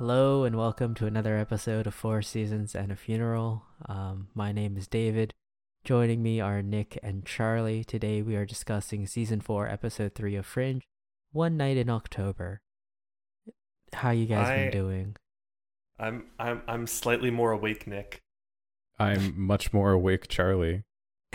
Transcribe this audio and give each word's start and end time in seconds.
Hello 0.00 0.44
and 0.44 0.56
welcome 0.56 0.94
to 0.94 1.04
another 1.04 1.36
episode 1.36 1.86
of 1.86 1.92
Four 1.92 2.22
Seasons 2.22 2.74
and 2.74 2.90
a 2.90 2.96
Funeral. 2.96 3.66
Um, 3.86 4.28
my 4.34 4.50
name 4.50 4.78
is 4.78 4.88
David. 4.88 5.34
Joining 5.84 6.22
me 6.22 6.40
are 6.40 6.62
Nick 6.62 6.98
and 7.02 7.26
Charlie. 7.26 7.84
Today 7.84 8.22
we 8.22 8.34
are 8.34 8.46
discussing 8.46 9.06
season 9.06 9.42
four, 9.42 9.68
episode 9.68 10.14
three 10.14 10.36
of 10.36 10.46
Fringe, 10.46 10.84
One 11.32 11.58
Night 11.58 11.76
in 11.76 11.90
October. 11.90 12.62
How 13.92 14.08
you 14.08 14.24
guys 14.24 14.48
I- 14.48 14.56
been 14.56 14.70
doing? 14.70 15.16
I'm 15.98 16.28
I'm 16.38 16.62
I'm 16.66 16.86
slightly 16.86 17.30
more 17.30 17.52
awake, 17.52 17.86
Nick. 17.86 18.22
I'm 18.98 19.38
much 19.38 19.74
more 19.74 19.92
awake, 19.92 20.28
Charlie. 20.28 20.84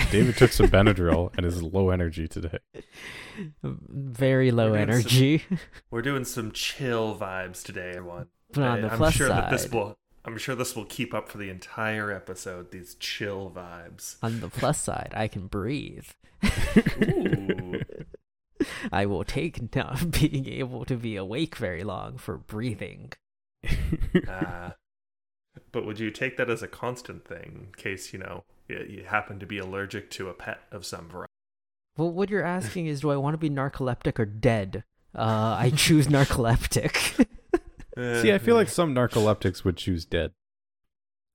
David 0.09 0.37
took 0.37 0.51
some 0.51 0.69
Benadryl 0.69 1.29
and 1.37 1.45
is 1.45 1.61
low 1.61 1.91
energy 1.91 2.27
today. 2.27 2.57
Very 3.63 4.49
low 4.49 4.71
We're 4.71 4.85
doing 4.87 4.87
some- 4.87 4.99
energy. 5.01 5.43
We're 5.91 6.01
doing 6.01 6.25
some 6.25 6.51
chill 6.51 7.15
vibes 7.15 7.61
today, 7.61 7.91
everyone. 7.95 8.25
But 8.55 8.63
on 8.63 8.81
the 8.81 8.91
I'm 8.91 8.97
plus 8.97 9.13
sure 9.13 9.27
side, 9.27 9.43
that 9.43 9.51
this 9.51 9.69
will 9.71 9.97
I'm 10.25 10.37
sure 10.37 10.55
this 10.55 10.75
will 10.75 10.85
keep 10.85 11.13
up 11.13 11.29
for 11.29 11.37
the 11.37 11.49
entire 11.49 12.11
episode. 12.11 12.71
These 12.71 12.95
chill 12.95 13.51
vibes. 13.55 14.15
on 14.23 14.39
the 14.39 14.49
plus 14.49 14.81
side, 14.81 15.13
I 15.15 15.27
can 15.27 15.47
breathe. 15.47 16.07
I 18.91 19.05
will 19.05 19.23
take 19.23 19.75
not 19.75 20.11
being 20.19 20.47
able 20.47 20.85
to 20.85 20.95
be 20.95 21.15
awake 21.15 21.55
very 21.57 21.83
long 21.83 22.17
for 22.17 22.37
breathing. 22.37 23.13
Uh, 24.29 24.71
but 25.71 25.85
would 25.85 25.99
you 25.99 26.09
take 26.09 26.37
that 26.37 26.49
as 26.49 26.63
a 26.63 26.67
constant 26.67 27.27
thing 27.27 27.67
in 27.67 27.73
case 27.75 28.13
you 28.13 28.19
know 28.19 28.45
you, 28.67 28.85
you 28.87 29.03
happen 29.03 29.39
to 29.39 29.45
be 29.45 29.57
allergic 29.57 30.09
to 30.11 30.29
a 30.29 30.33
pet 30.33 30.61
of 30.71 30.85
some 30.85 31.09
variety? 31.09 31.31
Well, 31.97 32.11
what 32.11 32.29
you're 32.29 32.43
asking 32.43 32.87
is, 32.87 33.01
do 33.01 33.11
I 33.11 33.17
want 33.17 33.33
to 33.33 33.37
be 33.37 33.49
narcoleptic 33.49 34.19
or 34.19 34.25
dead? 34.25 34.83
Uh, 35.13 35.55
I 35.59 35.71
choose 35.75 36.07
narcoleptic. 36.07 37.27
See, 37.95 38.31
I 38.33 38.37
feel 38.37 38.55
like 38.55 38.69
some 38.69 38.93
narcoleptics 38.93 39.63
would 39.63 39.77
choose 39.77 40.05
dead. 40.05 40.31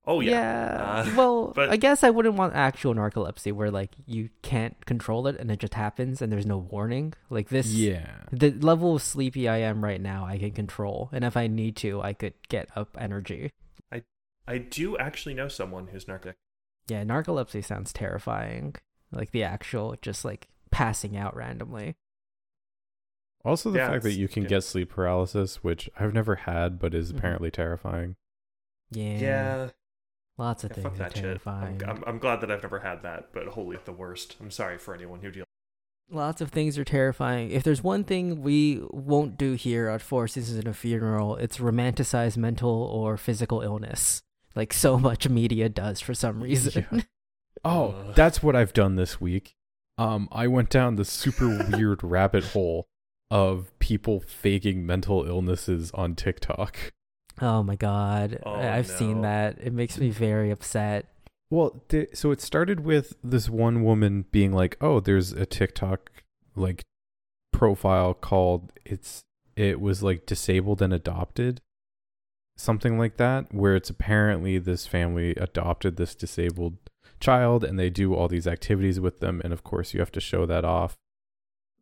oh 0.05 0.19
yeah. 0.19 1.03
Uh, 1.07 1.11
well, 1.15 1.51
but- 1.55 1.69
I 1.69 1.77
guess 1.77 2.03
I 2.03 2.09
wouldn't 2.09 2.35
want 2.35 2.55
actual 2.55 2.93
narcolepsy 2.95 3.51
where 3.53 3.71
like 3.71 3.91
you 4.05 4.29
can't 4.41 4.83
control 4.85 5.27
it 5.27 5.37
and 5.39 5.49
it 5.51 5.59
just 5.59 5.73
happens 5.75 6.21
and 6.21 6.31
there's 6.31 6.45
no 6.45 6.57
warning. 6.57 7.13
Like 7.29 7.49
this. 7.49 7.67
Yeah. 7.67 8.07
The 8.31 8.51
level 8.51 8.95
of 8.95 9.01
sleepy 9.01 9.47
I 9.47 9.57
am 9.57 9.83
right 9.83 10.01
now, 10.01 10.25
I 10.25 10.37
can 10.37 10.51
control, 10.51 11.09
and 11.11 11.23
if 11.23 11.35
I 11.37 11.47
need 11.47 11.75
to, 11.77 12.01
I 12.01 12.13
could 12.13 12.33
get 12.49 12.69
up 12.75 12.95
energy. 12.99 13.51
I 13.91 14.03
I 14.47 14.57
do 14.57 14.97
actually 14.97 15.33
know 15.35 15.47
someone 15.47 15.87
who's 15.87 16.07
narcotic. 16.07 16.35
Yeah, 16.87 17.03
narcolepsy 17.03 17.63
sounds 17.63 17.93
terrifying. 17.93 18.75
Like 19.11 19.31
the 19.31 19.43
actual, 19.43 19.95
just 20.01 20.25
like 20.25 20.47
passing 20.71 21.15
out 21.17 21.35
randomly. 21.35 21.95
Also, 23.43 23.71
the 23.71 23.79
Yeah, 23.79 23.89
fact 23.89 24.03
that 24.03 24.13
you 24.13 24.27
can 24.27 24.43
yeah. 24.43 24.49
get 24.49 24.63
sleep 24.63 24.89
paralysis, 24.89 25.63
which 25.63 25.89
I've 25.99 26.13
never 26.13 26.35
had, 26.35 26.79
but 26.79 26.93
is 26.93 27.11
Mhm. 27.11 27.17
apparently 27.17 27.51
terrifying. 27.51 28.15
Yeah. 28.91 29.17
Yeah. 29.17 29.69
Lots 30.37 30.63
of 30.63 30.71
Yeah, 30.71 30.75
things 30.75 30.83
fuck 30.85 30.93
are 30.93 30.97
that 30.97 31.13
shit. 31.15 31.23
terrifying. 31.23 31.81
I'm, 31.83 31.89
I'm, 31.97 32.03
I'm 32.07 32.19
glad 32.19 32.41
that 32.41 32.51
I've 32.51 32.61
never 32.63 32.79
had 32.79 33.03
that, 33.03 33.29
but 33.33 33.47
holy, 33.47 33.77
the 33.83 33.91
worst. 33.93 34.35
I'm 34.39 34.51
sorry 34.51 34.77
for 34.77 34.93
anyone 34.93 35.21
who 35.21 35.31
deals. 35.31 35.45
Lots 36.09 36.41
of 36.41 36.49
things 36.51 36.77
are 36.77 36.83
terrifying. 36.83 37.51
If 37.51 37.63
there's 37.63 37.83
one 37.83 38.03
thing 38.03 38.41
we 38.41 38.81
won't 38.91 39.37
do 39.37 39.53
here 39.53 39.87
at 39.87 40.01
Four 40.01 40.27
Seasons 40.27 40.59
in 40.59 40.67
a 40.67 40.73
Funeral, 40.73 41.37
it's 41.37 41.57
romanticize 41.57 42.35
mental 42.37 42.69
or 42.69 43.15
physical 43.17 43.61
illness, 43.61 44.21
like 44.55 44.73
so 44.73 44.97
much 44.99 45.29
media 45.29 45.69
does 45.69 46.01
for 46.01 46.13
some 46.13 46.41
reason. 46.43 46.85
Yeah. 46.91 47.01
Oh, 47.63 48.11
that's 48.15 48.41
what 48.41 48.55
I've 48.55 48.73
done 48.73 48.95
this 48.95 49.21
week. 49.21 49.55
Um, 49.97 50.27
I 50.31 50.47
went 50.47 50.71
down 50.71 50.95
the 50.95 51.05
super 51.05 51.47
weird 51.71 52.03
rabbit 52.03 52.43
hole 52.45 52.87
of 53.31 53.71
people 53.79 54.19
faking 54.19 54.85
mental 54.85 55.25
illnesses 55.25 55.89
on 55.95 56.13
TikTok. 56.15 56.91
oh 57.41 57.63
my 57.63 57.75
god, 57.75 58.39
Oh, 58.45 58.51
I- 58.53 58.77
I've 58.77 58.87
seen 58.87 59.21
that. 59.21 59.57
It 59.59 59.73
makes 59.73 59.97
me 59.97 60.09
very 60.11 60.51
upset. 60.51 61.07
Well, 61.49 61.81
th- 61.89 62.09
so 62.13 62.31
it 62.31 62.39
started 62.41 62.81
with 62.81 63.15
this 63.23 63.49
one 63.49 63.83
woman 63.83 64.25
being 64.31 64.51
like, 64.53 64.77
"Oh, 64.79 64.99
there's 64.99 65.31
a 65.31 65.45
TikTok 65.45 66.11
like 66.55 66.83
profile 67.51 68.13
called 68.13 68.71
it's 68.85 69.21
it 69.55 69.79
was 69.81 70.03
like 70.03 70.25
disabled 70.25 70.81
and 70.81 70.93
adopted." 70.93 71.59
Something 72.57 72.97
like 72.99 73.17
that 73.17 73.53
where 73.53 73.75
it's 73.75 73.89
apparently 73.89 74.59
this 74.59 74.85
family 74.85 75.31
adopted 75.31 75.95
this 75.97 76.13
disabled 76.15 76.77
child 77.19 77.63
and 77.63 77.79
they 77.79 77.89
do 77.89 78.13
all 78.13 78.27
these 78.27 78.47
activities 78.47 78.99
with 78.99 79.19
them 79.19 79.41
and 79.43 79.51
of 79.53 79.63
course 79.63 79.93
you 79.93 79.99
have 79.99 80.11
to 80.11 80.19
show 80.19 80.45
that 80.45 80.63
off 80.65 80.95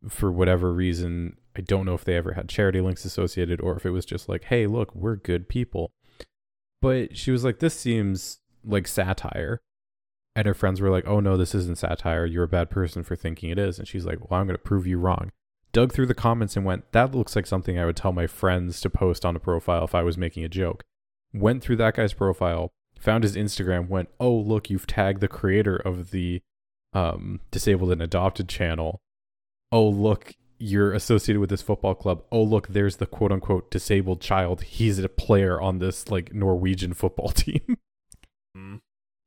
for 0.08 0.30
whatever 0.32 0.72
reason. 0.72 1.36
I 1.56 1.60
don't 1.60 1.84
know 1.84 1.94
if 1.94 2.04
they 2.04 2.16
ever 2.16 2.32
had 2.32 2.48
charity 2.48 2.80
links 2.80 3.04
associated 3.04 3.60
or 3.60 3.76
if 3.76 3.84
it 3.84 3.90
was 3.90 4.04
just 4.04 4.28
like, 4.28 4.44
"Hey, 4.44 4.66
look, 4.66 4.94
we're 4.94 5.16
good 5.16 5.48
people." 5.48 5.92
But 6.80 7.16
she 7.16 7.30
was 7.30 7.44
like, 7.44 7.58
"This 7.58 7.78
seems 7.78 8.40
like 8.64 8.86
satire." 8.86 9.60
And 10.36 10.46
her 10.46 10.54
friends 10.54 10.80
were 10.80 10.90
like, 10.90 11.06
"Oh 11.06 11.20
no, 11.20 11.36
this 11.36 11.54
isn't 11.54 11.78
satire. 11.78 12.24
You're 12.24 12.44
a 12.44 12.48
bad 12.48 12.70
person 12.70 13.02
for 13.02 13.16
thinking 13.16 13.50
it 13.50 13.58
is." 13.58 13.78
And 13.78 13.88
she's 13.88 14.06
like, 14.06 14.30
"Well, 14.30 14.40
I'm 14.40 14.46
going 14.46 14.56
to 14.56 14.62
prove 14.62 14.86
you 14.86 14.98
wrong." 14.98 15.32
Dug 15.72 15.92
through 15.92 16.06
the 16.06 16.14
comments 16.14 16.56
and 16.56 16.64
went, 16.64 16.90
"That 16.92 17.14
looks 17.14 17.36
like 17.36 17.46
something 17.46 17.78
I 17.78 17.86
would 17.86 17.96
tell 17.96 18.12
my 18.12 18.26
friends 18.26 18.80
to 18.80 18.90
post 18.90 19.24
on 19.24 19.36
a 19.36 19.40
profile 19.40 19.84
if 19.84 19.94
I 19.94 20.02
was 20.02 20.18
making 20.18 20.44
a 20.44 20.48
joke." 20.48 20.84
Went 21.32 21.62
through 21.62 21.76
that 21.76 21.94
guy's 21.96 22.12
profile, 22.12 22.72
found 22.98 23.24
his 23.24 23.36
Instagram, 23.36 23.88
went, 23.88 24.08
"Oh, 24.18 24.34
look, 24.34 24.70
you've 24.70 24.86
tagged 24.86 25.20
the 25.20 25.28
creator 25.28 25.76
of 25.76 26.10
the 26.10 26.42
um 26.92 27.40
disabled 27.50 27.92
and 27.92 28.02
adopted 28.02 28.48
channel. 28.48 29.00
Oh, 29.72 29.88
look, 29.88 30.34
you're 30.60 30.92
associated 30.92 31.40
with 31.40 31.50
this 31.50 31.62
football 31.62 31.94
club. 31.94 32.22
Oh, 32.30 32.42
look, 32.42 32.68
there's 32.68 32.96
the 32.96 33.06
quote 33.06 33.32
unquote 33.32 33.70
disabled 33.70 34.20
child. 34.20 34.62
He's 34.62 34.98
a 34.98 35.08
player 35.08 35.60
on 35.60 35.78
this 35.78 36.10
like 36.10 36.32
Norwegian 36.34 36.94
football 36.94 37.28
team." 37.30 37.78
Mm. 38.56 38.80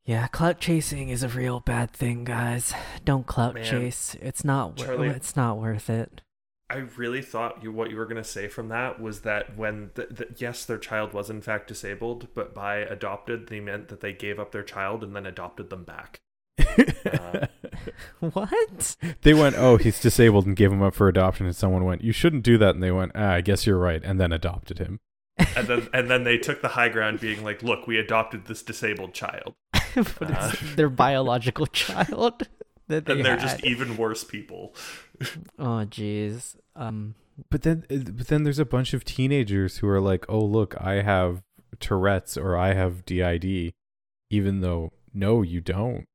Yeah, 0.05 0.27
clout 0.27 0.59
chasing 0.59 1.09
is 1.09 1.23
a 1.23 1.29
real 1.29 1.61
bad 1.61 1.91
thing, 1.91 2.25
guys. 2.25 2.73
Don't 3.05 3.25
clout 3.25 3.53
Man. 3.53 3.63
chase. 3.63 4.15
It's 4.21 4.43
not. 4.43 4.77
wor- 4.77 4.85
Charlie- 4.85 5.07
it's 5.09 5.35
not 5.35 5.57
worth 5.59 5.89
it. 5.89 6.21
I 6.69 6.77
really 6.97 7.21
thought 7.21 7.61
you 7.61 7.71
what 7.71 7.91
you 7.91 7.97
were 7.97 8.05
gonna 8.05 8.23
say 8.23 8.47
from 8.47 8.69
that 8.69 8.99
was 8.99 9.21
that 9.21 9.55
when 9.55 9.91
the, 9.93 10.07
the, 10.09 10.27
yes, 10.37 10.65
their 10.65 10.77
child 10.79 11.13
was 11.13 11.29
in 11.29 11.41
fact 11.41 11.67
disabled, 11.67 12.27
but 12.33 12.53
by 12.55 12.77
adopted 12.77 13.47
they 13.47 13.59
meant 13.59 13.89
that 13.89 14.01
they 14.01 14.11
gave 14.13 14.39
up 14.39 14.51
their 14.51 14.63
child 14.63 15.03
and 15.03 15.15
then 15.15 15.25
adopted 15.25 15.69
them 15.69 15.83
back. 15.83 16.19
Uh, 16.59 17.47
What? 18.19 18.95
they 19.23 19.33
went, 19.33 19.55
"Oh, 19.57 19.77
he's 19.77 19.99
disabled," 19.99 20.45
and 20.45 20.55
gave 20.55 20.71
him 20.71 20.81
up 20.81 20.95
for 20.95 21.07
adoption. 21.09 21.45
And 21.45 21.55
someone 21.55 21.83
went, 21.83 22.03
"You 22.03 22.13
shouldn't 22.13 22.43
do 22.43 22.57
that." 22.57 22.73
And 22.75 22.81
they 22.83 22.91
went, 22.91 23.11
"Ah, 23.15 23.31
I 23.33 23.41
guess 23.41 23.65
you're 23.67 23.77
right," 23.77 24.01
and 24.03 24.19
then 24.19 24.31
adopted 24.31 24.79
him. 24.79 24.99
And 25.57 25.67
then 25.67 25.87
and 25.93 26.09
then 26.09 26.23
they 26.23 26.37
took 26.37 26.61
the 26.61 26.69
high 26.69 26.89
ground, 26.89 27.19
being 27.19 27.43
like, 27.43 27.61
"Look, 27.63 27.85
we 27.87 27.97
adopted 27.97 28.45
this 28.45 28.63
disabled 28.63 29.13
child, 29.13 29.55
but 29.73 30.15
it's 30.21 30.75
their 30.75 30.89
biological 30.89 31.65
child 31.67 32.47
that 32.87 33.05
they 33.05 33.13
and 33.13 33.25
they're 33.25 33.37
had. 33.37 33.41
just 33.41 33.65
even 33.65 33.97
worse 33.97 34.23
people." 34.23 34.73
Oh, 35.59 35.85
jeez. 35.85 36.55
Um. 36.75 37.15
But 37.49 37.63
then, 37.63 37.83
uh, 37.91 37.97
but 38.11 38.27
then 38.27 38.43
there's 38.43 38.59
a 38.59 38.65
bunch 38.65 38.93
of 38.93 39.03
teenagers 39.03 39.77
who 39.77 39.87
are 39.89 39.99
like, 39.99 40.25
"Oh, 40.29 40.45
look, 40.45 40.79
I 40.79 41.01
have 41.01 41.41
Tourette's 41.79 42.37
or 42.37 42.55
I 42.55 42.73
have 42.73 43.03
DID," 43.05 43.73
even 44.29 44.61
though 44.61 44.93
no, 45.13 45.41
you 45.41 45.59
don't. 45.59 46.05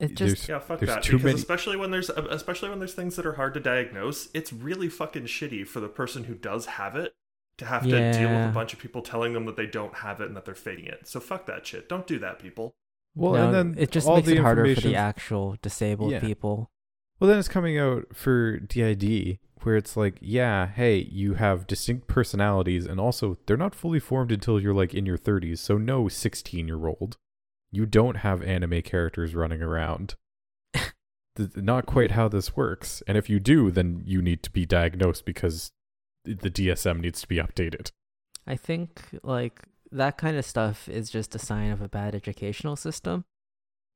It 0.00 0.16
There's- 0.16 0.34
just 0.34 0.48
Yeah, 0.48 0.58
fuck 0.58 0.80
that. 0.80 1.02
too 1.04 1.12
because 1.12 1.24
many- 1.24 1.36
especially 1.36 1.76
when 1.76 1.90
there's 1.90 2.10
especially 2.10 2.68
when 2.70 2.78
there's 2.80 2.94
things 2.94 3.16
that 3.16 3.24
are 3.26 3.34
hard 3.34 3.54
to 3.54 3.60
diagnose, 3.60 4.28
it's 4.34 4.52
really 4.52 4.88
fucking 4.88 5.24
shitty 5.24 5.66
for 5.66 5.80
the 5.80 5.88
person 5.88 6.24
who 6.24 6.34
does 6.34 6.66
have 6.66 6.96
it 6.96 7.14
to 7.58 7.64
have 7.66 7.84
to 7.84 8.12
deal 8.12 8.28
with 8.30 8.48
a 8.48 8.52
bunch 8.52 8.72
of 8.72 8.80
people 8.80 9.00
telling 9.02 9.32
them 9.32 9.44
that 9.46 9.56
they 9.56 9.66
don't 9.66 9.94
have 9.96 10.20
it 10.20 10.26
and 10.26 10.36
that 10.36 10.44
they're 10.44 10.54
faking 10.56 10.86
it. 10.86 11.06
So 11.06 11.20
fuck 11.20 11.46
that 11.46 11.64
shit. 11.66 11.88
Don't 11.88 12.06
do 12.06 12.18
that, 12.18 12.40
people. 12.40 12.74
Well, 13.14 13.34
no, 13.34 13.44
and 13.46 13.54
then 13.54 13.74
it 13.78 13.92
just 13.92 14.08
all 14.08 14.16
makes 14.16 14.26
the 14.26 14.34
it 14.34 14.40
harder 14.40 14.74
for 14.74 14.80
the 14.80 14.96
actual 14.96 15.56
disabled 15.62 16.10
Yeah. 16.10 16.18
people. 16.20 16.72
Well, 17.20 17.30
then 17.30 17.38
it's 17.38 17.46
coming 17.46 17.78
out 17.78 18.06
for 18.16 18.58
DID, 18.58 19.38
where 19.62 19.76
it's 19.76 19.96
like, 19.96 20.16
yeah, 20.20 20.66
hey, 20.66 20.96
you 20.98 21.34
have 21.34 21.68
distinct 21.68 22.08
personalities, 22.08 22.86
and 22.86 22.98
also 22.98 23.38
they're 23.46 23.56
not 23.56 23.72
fully 23.76 24.00
formed 24.00 24.32
until 24.32 24.58
you're 24.60 24.74
like 24.74 24.92
in 24.92 25.06
your 25.06 25.16
30s. 25.16 25.60
So, 25.60 25.78
no 25.78 26.08
16 26.08 26.66
year 26.66 26.84
old. 26.88 27.16
You 27.74 27.86
don't 27.86 28.18
have 28.18 28.42
anime 28.42 28.82
characters 28.82 29.34
running 29.34 29.62
around. 29.62 30.14
Not 31.56 31.86
quite 31.86 32.12
how 32.12 32.28
this 32.28 32.56
works. 32.56 33.02
And 33.06 33.18
if 33.18 33.28
you 33.28 33.40
do, 33.40 33.70
then 33.70 34.02
you 34.04 34.22
need 34.22 34.42
to 34.44 34.50
be 34.50 34.64
diagnosed 34.64 35.24
because 35.24 35.72
the 36.24 36.50
DSM 36.50 37.00
needs 37.00 37.20
to 37.20 37.28
be 37.28 37.36
updated. 37.36 37.90
I 38.46 38.56
think 38.56 39.02
like 39.22 39.62
that 39.90 40.16
kind 40.18 40.36
of 40.36 40.44
stuff 40.44 40.88
is 40.88 41.10
just 41.10 41.34
a 41.34 41.38
sign 41.38 41.70
of 41.70 41.80
a 41.80 41.88
bad 41.88 42.14
educational 42.14 42.76
system 42.76 43.24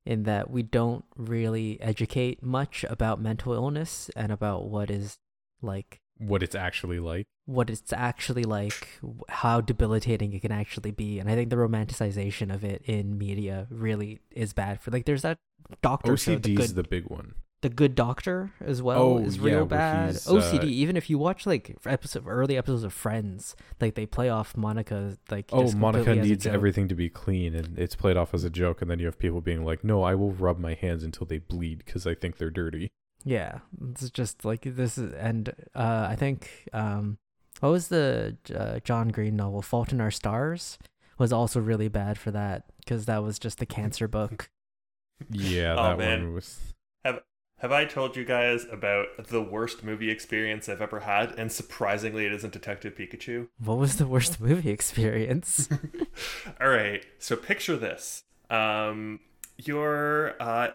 in 0.05 0.23
that 0.23 0.51
we 0.51 0.63
don't 0.63 1.05
really 1.17 1.81
educate 1.81 2.43
much 2.43 2.85
about 2.89 3.21
mental 3.21 3.53
illness 3.53 4.11
and 4.17 4.33
about 4.33 4.69
what 4.69 4.91
is 4.91 5.19
like 5.61 6.01
What 6.19 6.43
it's 6.43 6.55
actually 6.55 6.99
like. 6.99 7.27
what 7.47 7.71
it's 7.71 7.93
actually 7.93 8.45
like, 8.45 8.89
how 9.29 9.61
debilitating 9.61 10.33
it 10.33 10.41
can 10.43 10.53
actually 10.53 10.91
be. 10.91 11.19
And 11.19 11.31
I 11.31 11.35
think 11.35 11.51
the 11.51 11.57
romanticization 11.57 12.53
of 12.53 12.65
it 12.65 12.83
in 12.85 13.17
media 13.19 13.67
really 13.71 14.21
is 14.31 14.53
bad 14.53 14.81
for 14.81 14.91
like 14.91 15.05
there's 15.07 15.23
that 15.23 15.39
doctor 15.83 16.17
show, 16.17 16.37
the 16.37 16.39
OCD 16.53 16.57
good 16.57 16.65
is 16.65 16.75
the 16.75 16.83
big 16.83 17.05
one. 17.07 17.35
the 17.63 17.69
Good 17.69 17.95
Doctor 17.97 18.53
as 18.61 18.81
well 18.81 19.03
Oh, 19.03 19.19
is 19.19 19.41
real 19.41 19.59
where 19.59 19.65
bad. 19.67 20.15
OCD. 20.15 20.63
uh, 20.63 20.67
even 20.67 20.97
if 20.97 21.11
you 21.11 21.19
watch 21.19 21.45
like 21.47 21.77
episode 21.87 22.25
early 22.27 22.57
episodes 22.57 22.85
of 22.85 22.93
Friends, 22.93 23.57
like 23.81 23.95
they 23.95 24.07
play 24.07 24.29
off 24.29 24.57
Monica 24.57 25.17
like 25.31 25.47
Oh, 25.53 25.71
Monica 25.73 26.05
completely 26.05 26.21
as 26.21 26.27
a 26.27 26.31
needs 26.31 26.47
everything 26.47 26.87
to 26.89 26.95
be 26.95 27.09
clean, 27.09 27.55
and 27.55 27.79
it's 27.79 27.97
played 27.97 28.17
off 28.17 28.33
as 28.35 28.45
a 28.45 28.51
joke. 28.51 28.81
And 28.83 28.91
then 28.91 28.99
you 29.01 29.07
have 29.07 29.19
people 29.19 29.41
being 29.41 29.65
like, 29.65 29.83
"No, 29.83 30.03
I 30.05 30.15
will 30.15 30.31
rub 30.33 30.59
my 30.59 30.75
hands 30.75 31.03
until 31.03 31.27
they 31.27 31.39
bleed 31.39 31.79
because 31.85 32.07
I 32.07 32.15
think 32.15 32.37
they're 32.39 32.51
dirty." 32.51 32.91
Yeah, 33.29 33.59
it's 33.91 34.09
just 34.09 34.47
like 34.47 34.63
this 34.63 34.97
is, 34.97 35.13
and 35.13 35.51
uh, 35.75 36.07
I 36.09 36.17
think 36.17 36.67
um, 36.73 37.19
what 37.61 37.69
was 37.69 37.89
the 37.89 38.39
uh, 38.57 38.81
John 38.85 39.09
Green 39.09 39.37
novel 39.37 39.61
*Fault 39.61 39.93
in 39.93 40.01
Our 40.01 40.11
Stars* 40.11 40.79
was 41.19 41.31
also 41.31 41.61
really 41.61 41.89
bad 41.89 42.17
for 42.17 42.31
that 42.31 42.65
because 42.79 43.05
that 43.05 43.23
was 43.23 43.39
just 43.39 43.59
the 43.59 43.67
cancer 43.67 44.09
book. 44.09 44.49
Yeah, 45.31 45.75
Oh, 45.79 45.83
that 45.91 45.99
man. 45.99 46.23
one 46.23 46.35
was. 46.37 46.59
Have 47.05 47.21
Have 47.59 47.71
I 47.71 47.85
told 47.85 48.17
you 48.17 48.25
guys 48.25 48.65
about 48.73 49.09
the 49.29 49.43
worst 49.43 49.85
movie 49.85 50.11
experience 50.11 50.67
I've 50.67 50.81
ever 50.81 51.01
had? 51.01 51.33
And 51.39 51.53
surprisingly, 51.53 52.25
it 52.25 52.33
isn't 52.33 52.55
Detective 52.55 52.95
Pikachu. 52.95 53.49
What 53.63 53.77
was 53.77 53.97
the 53.97 54.07
worst 54.07 54.41
movie 54.49 54.71
experience? 54.71 55.69
All 56.63 56.71
right, 56.71 57.05
so 57.19 57.37
picture 57.37 57.77
this: 57.77 58.25
um, 58.49 59.21
you're 59.59 60.35
uh, 60.41 60.69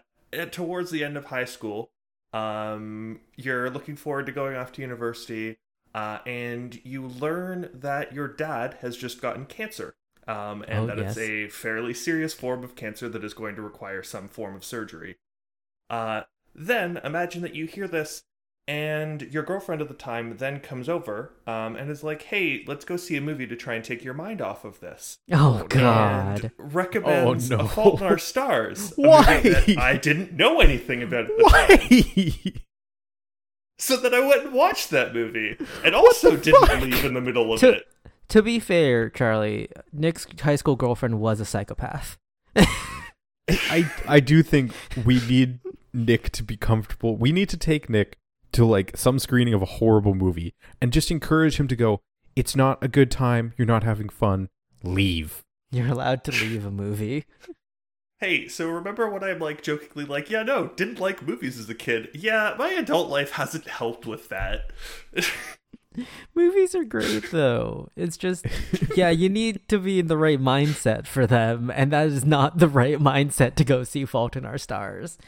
towards 0.52 0.92
the 0.92 1.02
end 1.02 1.16
of 1.16 1.24
high 1.24 1.46
school. 1.46 1.90
Um, 2.34 3.20
you're 3.36 3.70
looking 3.70 3.96
forward 3.96 4.26
to 4.26 4.32
going 4.32 4.56
off 4.56 4.72
to 4.72 4.82
university, 4.82 5.56
uh, 5.94 6.18
and 6.26 6.78
you 6.84 7.06
learn 7.06 7.70
that 7.72 8.12
your 8.12 8.28
dad 8.28 8.78
has 8.80 8.96
just 8.96 9.22
gotten 9.22 9.46
cancer, 9.46 9.94
um, 10.26 10.64
and 10.66 10.80
Oh, 10.80 10.86
that 10.88 10.98
yes. 10.98 11.16
it's 11.16 11.18
a 11.20 11.48
fairly 11.48 11.94
serious 11.94 12.34
form 12.34 12.64
of 12.64 12.74
cancer 12.74 13.08
that 13.08 13.22
is 13.24 13.34
going 13.34 13.54
to 13.56 13.62
require 13.62 14.02
some 14.02 14.28
form 14.28 14.56
of 14.56 14.64
surgery. 14.64 15.16
Uh, 15.88 16.22
then 16.54 16.98
imagine 17.04 17.42
that 17.42 17.54
you 17.54 17.66
hear 17.66 17.86
this 17.88 18.24
and 18.66 19.22
your 19.22 19.42
girlfriend 19.42 19.82
at 19.82 19.88
the 19.88 19.94
time 19.94 20.36
then 20.38 20.58
comes 20.60 20.88
over 20.88 21.32
um, 21.46 21.76
and 21.76 21.90
is 21.90 22.02
like, 22.02 22.22
"Hey, 22.22 22.64
let's 22.66 22.84
go 22.84 22.96
see 22.96 23.16
a 23.16 23.20
movie 23.20 23.46
to 23.46 23.56
try 23.56 23.74
and 23.74 23.84
take 23.84 24.02
your 24.04 24.14
mind 24.14 24.40
off 24.40 24.64
of 24.64 24.80
this." 24.80 25.18
oh 25.32 25.58
and 25.60 25.68
God! 25.70 26.50
recommends 26.58 27.50
Oh, 27.52 27.56
no. 27.56 27.64
A 27.64 27.68
Fault 27.68 28.00
in 28.00 28.06
Our 28.06 28.18
Stars. 28.18 28.92
Why? 28.96 29.64
I 29.78 29.96
didn't 29.96 30.32
know 30.32 30.60
anything 30.60 31.02
about 31.02 31.24
at 31.30 31.36
the 31.36 31.44
time. 31.44 32.52
Why? 32.54 32.60
So 33.78 33.96
that 33.96 34.14
I 34.14 34.20
went 34.20 34.44
and 34.46 34.54
watched 34.54 34.90
that 34.90 35.12
movie, 35.12 35.56
and 35.84 35.94
also 35.94 36.36
didn't 36.36 36.66
fuck? 36.66 36.80
leave 36.80 37.04
in 37.04 37.14
the 37.14 37.20
middle 37.20 37.52
of 37.52 37.60
To- 37.60 37.72
it. 37.72 37.86
To 38.28 38.40
be 38.40 38.58
fair, 38.58 39.10
Charlie, 39.10 39.68
Nick's 39.92 40.26
high 40.40 40.56
school 40.56 40.76
girlfriend 40.76 41.20
was 41.20 41.40
a 41.40 41.44
psychopath. 41.44 42.16
I 42.56 43.90
I 44.08 44.20
do 44.20 44.42
think 44.42 44.72
we 45.04 45.20
need 45.28 45.58
Nick 45.92 46.30
to 46.30 46.42
be 46.42 46.56
comfortable. 46.56 47.16
We 47.16 47.32
need 47.32 47.48
to 47.50 47.56
take 47.58 47.90
Nick 47.90 48.16
to 48.54 48.64
like 48.64 48.96
some 48.96 49.18
screening 49.18 49.54
of 49.54 49.62
a 49.62 49.66
horrible 49.66 50.14
movie 50.14 50.54
and 50.80 50.92
just 50.92 51.10
encourage 51.10 51.58
him 51.58 51.68
to 51.68 51.76
go. 51.76 52.00
It's 52.34 52.56
not 52.56 52.82
a 52.82 52.88
good 52.88 53.10
time. 53.10 53.52
You're 53.56 53.66
not 53.66 53.84
having 53.84 54.08
fun. 54.08 54.48
Leave. 54.82 55.44
You're 55.70 55.88
allowed 55.88 56.24
to 56.24 56.32
leave 56.32 56.64
a 56.64 56.70
movie. 56.70 57.26
Hey, 58.20 58.48
so 58.48 58.70
remember 58.70 59.10
when 59.10 59.24
I'm 59.24 59.40
like 59.40 59.60
jokingly 59.60 60.06
like, 60.06 60.30
"Yeah, 60.30 60.44
no, 60.44 60.68
didn't 60.76 61.00
like 61.00 61.20
movies 61.26 61.58
as 61.58 61.68
a 61.68 61.74
kid." 61.74 62.08
Yeah, 62.14 62.54
my 62.56 62.70
adult 62.70 63.10
life 63.10 63.32
hasn't 63.32 63.66
helped 63.66 64.06
with 64.06 64.30
that. 64.30 64.70
Movies 66.34 66.74
are 66.74 66.84
great 66.84 67.30
though. 67.30 67.88
It's 67.96 68.16
just 68.16 68.46
yeah, 68.96 69.10
you 69.10 69.28
need 69.28 69.68
to 69.68 69.78
be 69.78 69.98
in 69.98 70.06
the 70.08 70.16
right 70.16 70.40
mindset 70.40 71.06
for 71.06 71.26
them, 71.26 71.70
and 71.74 71.92
that 71.92 72.06
is 72.08 72.24
not 72.24 72.58
the 72.58 72.68
right 72.68 72.98
mindset 72.98 73.54
to 73.56 73.64
go 73.64 73.84
see 73.84 74.04
Fault 74.04 74.36
in 74.36 74.44
Our 74.44 74.58
Stars. 74.58 75.18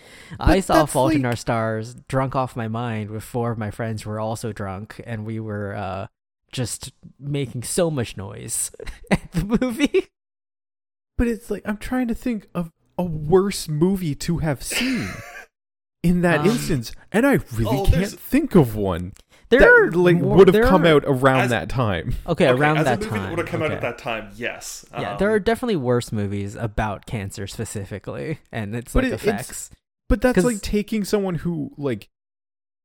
I 0.41 0.61
saw 0.61 0.81
that's 0.81 0.93
Fault 0.93 1.13
in 1.15 1.25
Our 1.25 1.37
Stars 1.37 1.95
drunk 2.09 2.35
off 2.35 2.57
my 2.57 2.69
mind 2.69 3.11
with 3.11 3.25
four 3.25 3.51
of 3.53 3.59
my 3.59 3.71
friends 3.71 4.03
who 4.03 4.11
were 4.11 4.21
also 4.21 4.53
drunk, 4.53 5.01
and 5.07 5.25
we 5.25 5.39
were 5.41 5.75
uh, 5.75 6.07
just 6.53 6.93
making 7.21 7.63
so 7.63 7.91
much 7.91 8.17
noise 8.17 8.71
at 9.11 9.31
the 9.33 9.59
movie. 9.61 10.09
But 11.19 11.29
it's 11.29 11.51
like 11.51 11.63
I'm 11.65 11.79
trying 11.79 12.09
to 12.09 12.15
think 12.15 12.49
of 12.55 12.71
a 12.99 13.03
worse 13.05 13.69
movie 13.69 14.15
to 14.15 14.39
have 14.39 14.63
seen 14.63 15.09
in 16.03 16.23
that 16.23 16.41
Um, 16.41 16.47
instance, 16.47 16.93
and 17.13 17.27
I 17.27 17.41
really 17.55 17.67
oh, 17.79 17.85
can't 17.85 17.91
there's- 17.91 18.15
think 18.15 18.55
of 18.55 18.75
one 18.77 19.13
There 19.49 19.61
that 19.61 19.69
are 19.69 19.91
like 19.93 20.17
more- 20.17 20.37
would 20.39 20.49
have 20.49 20.53
there 20.55 20.65
come 20.67 20.85
are- 20.85 20.89
out 20.89 21.05
around 21.07 21.41
As- 21.43 21.51
that 21.51 21.69
time. 21.69 22.15
okay, 22.27 22.49
Okay, 22.49 22.59
around 22.59 22.79
as 22.79 22.85
that 22.87 22.95
a 22.99 23.01
movie 23.01 23.11
time. 23.11 23.23
that 23.23 23.31
would 23.31 23.39
have 23.39 23.49
come 23.49 23.63
out 23.63 23.71
at 23.71 23.81
that 23.81 23.99
time, 23.99 24.31
yes. 24.35 24.85
Yeah, 24.93 25.13
Um, 25.13 25.19
there 25.19 25.31
are 25.31 25.39
definitely 25.39 25.77
worse 25.77 26.11
movies 26.11 26.57
about 26.57 27.07
cancer 27.07 27.47
specifically, 27.47 28.41
and 28.51 28.75
its 28.75 28.93
But 28.93 29.05
like 29.05 29.13
it- 29.13 29.23
it's- 29.23 29.49
effects. 29.49 29.71
But 30.09 30.21
that's 30.21 30.35
'Cause- 30.37 30.45
like 30.45 30.61
taking 30.63 31.05
someone 31.05 31.37
who 31.37 31.73
like 31.77 32.09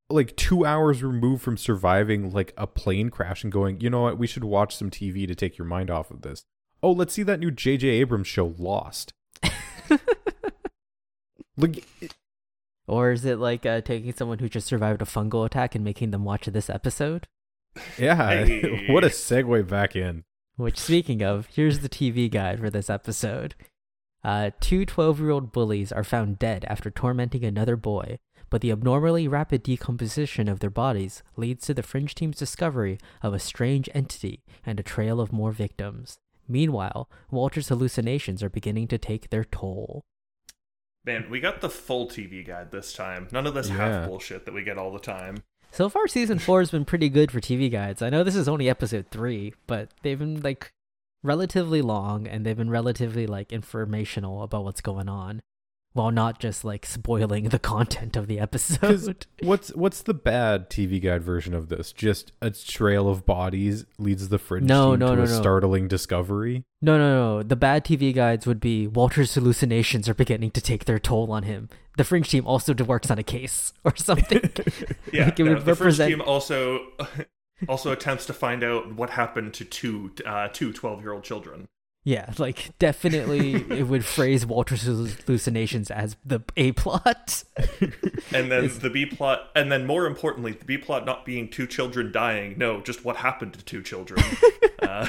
like 0.10 0.36
2 0.36 0.66
hours 0.66 1.02
removed 1.04 1.42
from 1.42 1.56
surviving 1.56 2.31
like 2.31 2.54
a 2.58 2.68
plane 2.68 3.10
crash 3.10 3.44
and 3.44 3.52
going, 3.52 3.80
"You 3.80 3.90
know 3.90 4.02
what? 4.02 4.18
We 4.18 4.28
should 4.28 4.44
watch 4.44 4.75
some 4.75 4.90
TV 4.90 5.25
to 5.25 5.34
take 5.34 5.57
your 5.57 5.66
mind 5.66 5.90
off 5.90 6.12
of 6.12 6.22
this." 6.22 6.44
Oh, 6.84 6.92
let's 6.92 7.14
see 7.14 7.24
that 7.24 7.40
new 7.40 7.50
JJ 7.50 7.88
Abrams 7.90 8.28
show 8.28 8.54
Lost. 8.57 9.14
Like 11.57 11.86
it- 12.02 12.16
Or 12.92 13.12
is 13.12 13.24
it 13.24 13.40
like 13.40 13.66
uh, 13.66 13.80
taking 13.80 14.12
someone 14.12 14.40
who 14.40 14.50
just 14.50 14.68
survived 14.68 15.02
a 15.02 15.06
fungal 15.06 15.46
attack 15.46 15.76
and 15.76 15.84
making 15.84 16.12
them 16.12 16.26
watch 16.26 16.46
this 16.48 16.70
episode? 16.70 17.26
yeah, 17.98 18.16
Hey. 18.46 18.86
what 18.90 19.06
a 19.06 19.08
segue 19.08 19.66
back 19.68 19.96
in. 19.96 20.26
Which, 20.58 20.78
speaking 20.78 21.24
of, 21.24 21.48
here's 21.54 21.80
the 21.80 21.88
TV 21.88 22.30
guide 22.30 22.60
for 22.60 22.70
this 22.70 22.90
episode. 22.90 23.56
Uh, 24.26 24.52
two 24.60 24.86
12 24.86 25.20
year 25.22 25.30
old 25.30 25.54
bullies 25.54 25.94
are 25.94 26.04
found 26.04 26.38
dead 26.38 26.66
after 26.68 26.92
tormenting 26.92 27.46
another 27.46 27.78
boy, 27.78 28.20
but 28.50 28.60
the 28.60 28.72
abnormally 28.72 29.26
rapid 29.26 29.64
decomposition 29.64 30.50
of 30.50 30.60
their 30.60 30.70
bodies 30.70 31.24
leads 31.38 31.66
to 31.68 31.74
the 31.74 31.82
Fringe 31.82 32.14
team's 32.14 32.38
discovery 32.38 32.98
of 33.24 33.34
a 33.34 33.40
strange 33.40 33.90
entity 33.96 34.44
and 34.66 34.82
a 34.82 34.84
trail 34.84 35.22
of 35.22 35.32
more 35.32 35.54
victims. 35.54 36.18
Meanwhile, 36.46 37.10
Walter's 37.32 37.70
hallucinations 37.70 38.44
are 38.44 38.50
beginning 38.50 38.90
to 38.90 38.98
take 38.98 39.30
their 39.30 39.46
toll. 39.46 40.04
Man, 41.06 41.30
we 41.30 41.39
got 41.39 41.62
the 41.62 41.69
full 41.69 42.07
TV 42.07 42.45
guide 42.45 42.71
this 42.71 42.94
time. 42.94 43.27
None 43.31 43.48
of 43.48 43.53
this 43.53 43.69
Yeah. 43.69 43.75
half 43.77 44.07
bullshit 44.07 44.45
that 44.45 44.53
we 44.53 44.63
get 44.63 44.77
all 44.77 44.92
the 44.92 45.00
time. 45.00 45.44
So 45.71 45.89
far, 45.89 46.07
season 46.07 46.38
four 46.38 46.59
has 46.59 46.69
been 46.69 46.86
pretty 46.86 47.09
good 47.09 47.31
for 47.31 47.39
TV 47.39 47.69
guides. 47.69 48.01
I 48.01 48.09
know 48.09 48.24
this 48.24 48.36
is 48.36 48.48
only 48.48 48.69
episode 48.69 49.07
three, 49.09 49.53
but 49.68 49.89
they've 50.03 50.19
been 50.19 50.42
like 50.42 50.74
relatively 51.24 51.81
long 51.81 52.27
and 52.27 52.45
they've 52.45 52.57
been 52.57 52.69
relatively 52.69 53.25
like 53.25 53.51
informational 53.53 54.44
about 54.44 54.64
what's 54.64 54.81
going 54.81 55.07
on, 55.09 55.42
while 55.94 56.12
not 56.12 56.40
just 56.40 56.64
like 56.64 56.86
spoiling 56.86 57.50
the 57.50 57.60
content 57.60 58.16
of 58.16 58.28
the 58.28 58.40
episode. 58.40 59.26
What's 59.42 59.69
what's 59.76 60.02
the 60.04 60.14
bad 60.14 60.69
TV 60.69 61.02
guide 61.02 61.24
version 61.24 61.54
of 61.54 61.68
this? 61.69 61.92
Just 61.92 62.31
a 62.42 62.50
trail 62.52 63.10
of 63.10 63.26
bodies 63.26 63.86
leads 63.98 64.30
the 64.30 64.38
fringe 64.40 64.68
No, 64.68 64.92
team 64.92 65.00
no, 65.00 65.07
to 65.10 65.16
no, 65.18 65.24
a 65.24 65.26
no. 65.28 65.31
startling 65.42 65.88
discovery. 65.88 66.64
No, 66.81 66.98
no, 66.98 67.38
no. 67.38 67.44
The 67.44 67.56
bad 67.56 67.83
TV 67.83 68.14
guides 68.14 68.48
would 68.48 68.60
be 68.60 68.88
Walter's 68.88 69.33
hallucinations 69.36 70.07
are 70.07 70.14
beginning 70.14 70.52
to 70.52 70.62
take 70.62 70.86
their 70.86 71.00
toll 71.00 71.31
on 71.31 71.44
him. 71.44 71.69
The 71.98 72.04
Fringe 72.06 72.30
team 72.30 72.48
also 72.48 72.74
works 72.74 73.12
on 73.12 73.19
a 73.19 73.24
case 73.24 73.74
or 73.83 73.95
something. 73.98 74.42
Yeah, 75.12 75.26
Like, 75.26 75.40
it 75.40 75.44
no, 75.44 75.54
would 75.56 75.66
the 75.66 75.76
first 75.76 76.00
represent- 76.00 76.10
team 76.12 76.21
also 76.21 76.80
also 77.68 77.92
attempts 77.92 78.26
to 78.28 78.33
find 78.33 78.64
out 78.64 78.94
what 78.95 79.10
happened 79.12 79.54
to 79.56 79.66
two 79.66 80.12
uh, 80.26 80.48
two 80.54 80.71
12 80.71 81.02
year 81.02 81.12
old 81.14 81.24
children. 81.24 81.68
Yeah, 82.04 82.34
like 82.38 82.78
definitely 82.80 83.54
it 83.56 83.88
would 83.88 84.04
phrase 84.06 84.46
Walter's 84.46 84.84
hallucinations 84.84 85.92
as 85.92 86.18
the 86.26 86.42
A 86.58 86.72
plot. 86.72 87.44
And 88.34 88.50
then 88.50 88.64
It's- 88.64 88.78
the 88.80 88.90
B 88.90 89.06
plot, 89.06 89.50
and 89.56 89.70
then 89.72 89.86
more 89.86 90.06
importantly, 90.06 90.54
the 90.54 90.64
B 90.64 90.78
plot 90.78 91.06
not 91.06 91.26
being 91.26 91.50
two 91.50 91.68
children 91.68 92.12
dying. 92.14 92.58
No, 92.58 92.80
just 92.80 93.04
what 93.04 93.18
happened 93.18 93.54
to 93.56 93.64
two 93.66 93.81
children. 93.84 94.24
uh, 94.81 95.08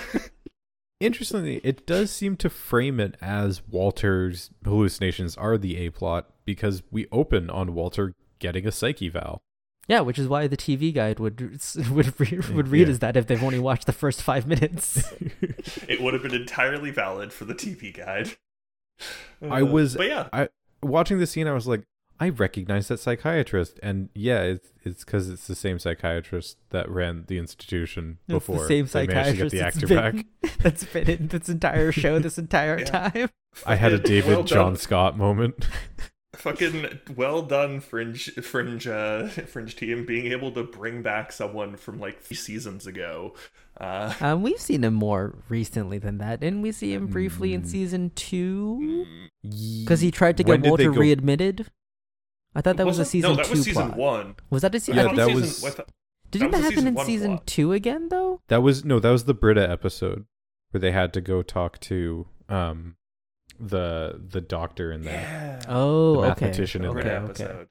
Interestingly, 1.01 1.61
it 1.65 1.87
does 1.87 2.11
seem 2.11 2.37
to 2.37 2.49
frame 2.51 3.01
it 3.01 3.17
as 3.21 3.63
Walter's 3.69 4.51
hallucinations 4.65 5.37
are 5.37 5.57
the 5.59 5.77
A 5.79 5.91
plot 5.91 6.31
because 6.45 6.83
we 6.91 7.07
open 7.13 7.49
on 7.51 7.75
Walter 7.75 8.15
getting 8.39 8.67
a 8.67 8.73
psych 8.73 9.01
eval. 9.03 9.41
Yeah, 9.89 10.01
which 10.01 10.19
is 10.19 10.29
why 10.29 10.47
the 10.47 10.57
TV 10.57 10.95
guide 10.95 11.19
would 11.19 11.41
would 11.91 12.21
read, 12.21 12.49
would 12.51 12.69
read 12.69 12.87
Yeah. 12.87 12.93
as 12.93 12.99
that 13.01 13.17
if 13.17 13.27
they've 13.27 13.43
only 13.43 13.59
watched 13.59 13.87
the 13.87 13.93
first 13.93 14.23
five 14.23 14.47
minutes. 14.47 15.03
it 15.89 16.01
would 16.01 16.15
have 16.15 16.23
been 16.23 16.35
entirely 16.35 16.91
valid 16.91 17.33
for 17.33 17.45
the 17.45 17.55
TV 17.55 17.93
guide. 17.95 18.33
I 19.43 19.61
Uh, 19.63 19.65
was 19.67 19.97
but 19.97 20.07
yeah, 20.07 20.29
I 20.33 20.49
watching 20.83 21.19
the 21.19 21.27
scene 21.27 21.47
I 21.49 21.53
was 21.53 21.67
like, 21.67 21.83
I 22.21 22.29
recognize 22.29 22.87
that 22.89 22.99
psychiatrist 23.01 23.81
and 23.83 24.09
yeah, 24.15 24.43
it's 24.43 24.69
it's 24.85 25.03
cuz 25.03 25.29
it's 25.29 25.49
the 25.49 25.57
same 25.57 25.81
psychiatrist 25.81 26.59
that 26.71 26.89
ran 26.89 27.25
the 27.27 27.39
institution 27.39 28.19
It's 28.29 28.35
before. 28.47 28.61
the 28.61 28.69
same 28.69 28.87
they 28.87 29.07
managed 29.09 29.41
to 29.41 29.51
psychiatrist 29.51 29.51
get 29.51 29.51
the 29.51 29.59
that's 29.59 29.77
actor 29.77 29.87
been, 29.89 30.25
back. 30.43 30.59
that's 30.61 30.85
been 30.85 31.11
in 31.11 31.27
this 31.29 31.49
entire 31.49 31.91
show 31.91 32.19
this 32.21 32.39
entire 32.39 32.79
Yeah. 32.79 32.85
time. 32.85 33.29
I 33.67 33.75
had 33.75 33.93
a 33.93 33.99
David 33.99 34.31
well 34.31 34.45
John. 34.45 34.77
Scott 34.77 35.19
moment. 35.19 35.67
Fucking 36.35 36.99
well 37.15 37.43
done 37.43 37.79
fringe 37.79 38.33
fringe 38.43 38.87
uh 38.87 39.27
fringe 39.47 39.77
team 39.77 40.07
being 40.07 40.33
able 40.33 40.51
to 40.51 40.63
bring 40.65 41.03
back 41.03 41.31
someone 41.31 41.77
from 41.77 42.01
like 42.01 42.21
three 42.23 42.37
seasons 42.37 42.87
ago 42.87 43.35
uh 43.79 44.15
Um, 44.21 44.43
we've 44.43 44.59
seen 44.61 44.83
him 44.85 44.95
more 44.95 45.35
recently 45.49 45.99
than 45.99 46.19
that. 46.19 46.41
Didn't 46.41 46.63
we 46.63 46.73
see 46.73 46.93
him 46.95 47.07
briefly 47.07 47.53
in 47.55 47.63
Mm. 47.63 47.67
season 47.67 48.11
two? 48.15 48.79
mm, 49.45 49.81
Because 49.85 50.01
he 50.01 50.11
tried 50.11 50.37
to 50.39 50.45
get 50.45 50.63
Walter 50.63 50.91
go- 50.91 51.01
readmitted. 51.01 51.67
I 52.55 52.61
thought 52.61 52.77
that 52.77 52.87
was 52.87 52.99
a 52.99 53.01
Wasn't- 53.01 53.09
season 53.13 53.31
no, 53.31 53.37
that 53.37 53.47
two 53.47 53.51
was 53.53 53.65
season 53.65 53.87
plot. 53.89 53.97
one. 53.97 54.37
Was 54.51 54.61
that 54.63 54.75
a 54.75 54.81
season? 54.81 54.97
Yeah, 54.97 55.03
I 55.03 55.05
I 55.05 55.09
thought 55.09 55.27
think 55.27 55.39
that 55.41 55.47
season- 55.47 55.65
was- 55.71 55.81
I 55.81 55.85
Didn't 56.31 56.51
that 56.51 56.57
that, 56.59 56.63
happen 56.65 56.77
season 56.77 56.89
in 56.99 57.05
season 57.05 57.31
plot. 57.37 57.47
two 57.47 57.73
again 57.73 58.09
though? 58.11 58.41
That 58.49 58.63
was 58.63 58.85
no, 58.85 59.01
that 59.01 59.11
was 59.11 59.25
the 59.25 59.35
Britta 59.35 59.69
episode 59.71 60.27
where 60.71 60.81
they 60.81 60.93
had 60.93 61.13
to 61.15 61.21
go 61.23 61.43
talk 61.43 61.79
to 61.81 62.27
um 62.51 62.97
the 63.63 64.21
the 64.29 64.41
doctor 64.41 64.93
in 64.93 65.03
there. 65.03 65.59
Yeah. 65.65 65.65
Oh, 65.69 66.15
The 66.15 66.19
okay. 66.21 66.29
mathematician 66.29 66.83
in 66.83 66.89
okay, 66.91 66.95
Britta 66.95 67.09
there. 67.09 67.19
okay. 67.21 67.31
episode. 67.45 67.69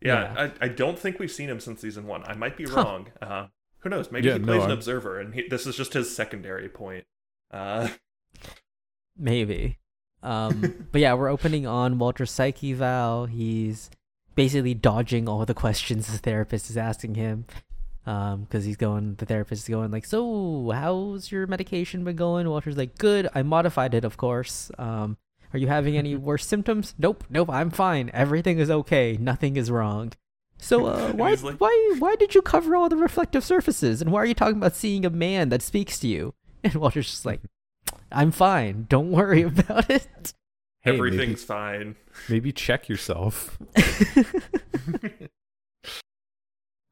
Yeah, 0.00 0.50
I, 0.60 0.64
I 0.64 0.68
don't 0.68 0.98
think 0.98 1.18
we've 1.20 1.30
seen 1.30 1.48
him 1.48 1.60
since 1.60 1.80
season 1.80 2.06
one. 2.06 2.24
I 2.24 2.34
might 2.34 2.56
be 2.56 2.64
Huh. 2.64 2.76
wrong. 2.82 3.06
Uh, 3.20 3.46
who 3.80 3.88
knows? 3.88 4.10
Maybe 4.10 4.26
Yeah, 4.26 4.34
he 4.34 4.38
no, 4.40 4.46
plays 4.46 4.62
an 4.64 4.70
I'm- 4.70 4.78
observer, 4.78 5.20
and 5.20 5.34
he, 5.34 5.46
this 5.48 5.66
is 5.66 5.76
just 5.76 5.92
his 5.92 6.14
secondary 6.14 6.68
point. 6.68 7.04
Uh, 7.52 7.88
Maybe. 9.16 9.78
Um, 10.22 10.86
but 10.92 11.00
yeah, 11.00 11.14
we're 11.14 11.28
opening 11.28 11.66
on 11.66 11.98
Walter 11.98 12.26
psych 12.26 12.62
eval. 12.64 13.26
He's 13.26 13.90
basically 14.34 14.74
dodging 14.74 15.28
all 15.28 15.44
the 15.44 15.54
questions 15.54 16.06
the 16.06 16.18
therapist 16.18 16.70
is 16.70 16.76
asking 16.76 17.14
him. 17.16 17.44
Um, 18.04 18.42
because 18.42 18.64
he's 18.64 18.76
going, 18.76 19.14
the 19.14 19.26
therapist 19.26 19.62
is 19.62 19.68
going 19.68 19.92
like, 19.92 20.04
"So, 20.04 20.70
how's 20.74 21.30
your 21.30 21.46
medication 21.46 22.02
been 22.02 22.16
going?" 22.16 22.48
Walter's 22.48 22.76
like, 22.76 22.98
"Good. 22.98 23.28
I 23.34 23.42
modified 23.42 23.94
it, 23.94 24.04
of 24.04 24.16
course. 24.16 24.72
Um, 24.76 25.18
are 25.52 25.58
you 25.58 25.68
having 25.68 25.96
any 25.96 26.16
worse 26.28 26.44
symptoms?" 26.44 26.94
Nope, 26.98 27.22
nope. 27.30 27.48
I'm 27.48 27.70
fine. 27.70 28.10
Everything 28.12 28.58
is 28.58 28.70
okay. 28.70 29.16
Nothing 29.20 29.56
is 29.56 29.70
wrong. 29.70 30.12
So, 30.58 30.86
uh, 30.86 31.12
why, 31.14 31.34
like- 31.34 31.58
why, 31.60 31.94
why 32.00 32.16
did 32.16 32.34
you 32.34 32.42
cover 32.42 32.74
all 32.74 32.88
the 32.88 32.96
reflective 32.96 33.44
surfaces? 33.44 34.02
And 34.02 34.10
why 34.10 34.22
are 34.22 34.26
you 34.26 34.34
talking 34.34 34.56
about 34.56 34.74
seeing 34.74 35.04
a 35.04 35.10
man 35.10 35.48
that 35.50 35.62
speaks 35.62 35.98
to 36.00 36.08
you? 36.08 36.34
And 36.64 36.74
Walter's 36.76 37.10
just 37.10 37.26
like, 37.26 37.40
I'm 38.12 38.30
fine. 38.30 38.86
Don't 38.88 39.10
worry 39.10 39.42
about 39.42 39.90
it. 39.90 40.32
Hey, 40.80 40.94
everything's 40.94 41.42
fine. 41.44 41.96
maybe, 42.28 42.40
maybe 42.40 42.52
check 42.52 42.88
yourself. 42.88 43.58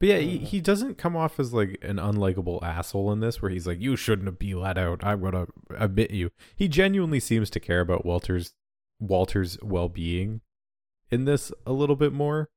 But 0.00 0.08
yeah, 0.08 0.16
he, 0.18 0.38
he 0.38 0.60
doesn't 0.62 0.96
come 0.98 1.14
off 1.14 1.38
as 1.38 1.52
like 1.52 1.78
an 1.82 1.96
unlikable 1.98 2.62
asshole 2.62 3.12
in 3.12 3.20
this, 3.20 3.40
where 3.42 3.50
he's 3.50 3.66
like, 3.66 3.80
"You 3.80 3.96
shouldn't 3.96 4.38
be 4.38 4.54
let 4.54 4.78
out. 4.78 5.04
I'm 5.04 5.20
gonna 5.20 5.46
admit 5.76 6.10
you." 6.10 6.30
He 6.56 6.68
genuinely 6.68 7.20
seems 7.20 7.50
to 7.50 7.60
care 7.60 7.80
about 7.80 8.04
Walter's 8.06 8.54
Walter's 8.98 9.58
well 9.62 9.88
being 9.90 10.40
in 11.10 11.26
this 11.26 11.52
a 11.66 11.72
little 11.72 11.96
bit 11.96 12.12
more. 12.14 12.48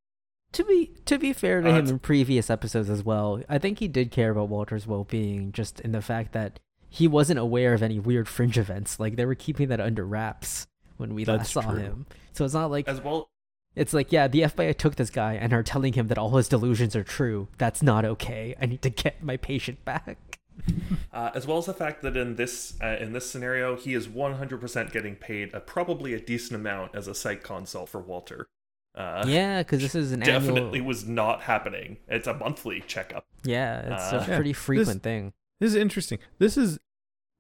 to 0.54 0.64
be 0.64 0.92
to 1.06 1.18
be 1.18 1.34
fair 1.34 1.62
to 1.62 1.70
Uh, 1.70 1.80
him 1.80 1.88
in 1.88 2.00
previous 2.00 2.50
episodes 2.50 2.90
as 2.90 3.04
well, 3.04 3.42
I 3.50 3.58
think 3.58 3.80
he 3.80 3.88
did 3.90 4.10
care 4.12 4.32
about 4.32 4.50
Walter's 4.50 4.88
well 4.88 5.04
being, 5.04 5.52
just 5.52 5.80
in 5.82 5.92
the 5.92 6.02
fact 6.02 6.32
that 6.34 6.60
he 6.90 7.08
wasn't 7.08 7.40
aware 7.40 7.74
of 7.74 7.82
any 7.84 8.00
weird 8.00 8.28
fringe 8.30 8.58
events. 8.58 9.00
Like 9.00 9.16
they 9.18 9.26
were 9.26 9.36
keeping 9.36 9.68
that 9.70 9.82
under 9.82 10.06
wraps 10.06 10.68
when 10.98 11.14
we 11.16 11.26
last 11.26 11.52
saw 11.52 11.62
true. 11.62 11.80
him. 11.80 12.06
So 12.34 12.46
it's 12.46 12.54
not 12.54 12.70
like 12.72 12.88
As 12.88 13.02
well, 13.02 13.30
it's 13.76 13.94
like, 13.94 14.12
yeah, 14.12 14.28
the 14.28 14.42
FBI 14.42 14.78
took 14.78 14.96
this 14.96 15.10
guy 15.10 15.34
and 15.34 15.52
are 15.54 15.64
telling 15.64 15.94
him 15.94 16.08
that 16.08 16.18
all 16.18 16.32
his 16.38 16.48
delusions 16.48 16.96
are 16.96 17.04
true. 17.04 17.48
That's 17.58 17.82
not 17.82 18.06
okay. 18.06 18.56
I 18.62 18.66
need 18.68 18.82
to 18.84 18.90
get 18.90 19.24
my 19.24 19.38
patient 19.38 19.84
back. 19.86 20.40
uh, 21.14 21.32
as 21.34 21.48
well 21.48 21.58
as 21.58 21.66
the 21.66 21.74
fact 21.74 22.04
that 22.04 22.16
in 22.16 22.36
this 22.36 22.76
uh, 22.82 22.98
in 23.00 23.12
this 23.14 23.28
scenario, 23.30 23.76
he 23.76 23.96
is 23.96 24.08
100% 24.08 24.92
getting 24.92 25.16
paid 25.16 25.52
a, 25.54 25.60
probably 25.60 26.14
a 26.14 26.20
decent 26.20 26.56
amount 26.60 26.94
as 26.94 27.08
a 27.08 27.16
psych 27.16 27.42
consult 27.44 27.90
for 27.90 28.00
Walter. 28.00 28.48
Uh, 28.96 29.24
yeah, 29.28 29.64
because 29.64 29.82
this 29.82 29.96
is 29.96 30.12
an 30.12 30.20
definitely 30.20 30.78
annual. 30.78 30.86
was 30.86 31.08
not 31.08 31.42
happening. 31.42 31.98
It's 32.08 32.28
a 32.28 32.36
monthly 32.36 32.82
checkup. 32.86 33.26
Yeah, 33.44 33.80
it's 33.96 34.14
Uh, 34.14 34.18
a 34.18 34.20
Yeah, 34.30 34.36
pretty 34.36 34.52
this- 34.52 34.60
frequent 34.62 35.02
thing. 35.02 35.34
This 35.60 35.70
is 35.72 35.76
interesting. 35.76 36.20
This 36.38 36.56
is 36.58 36.78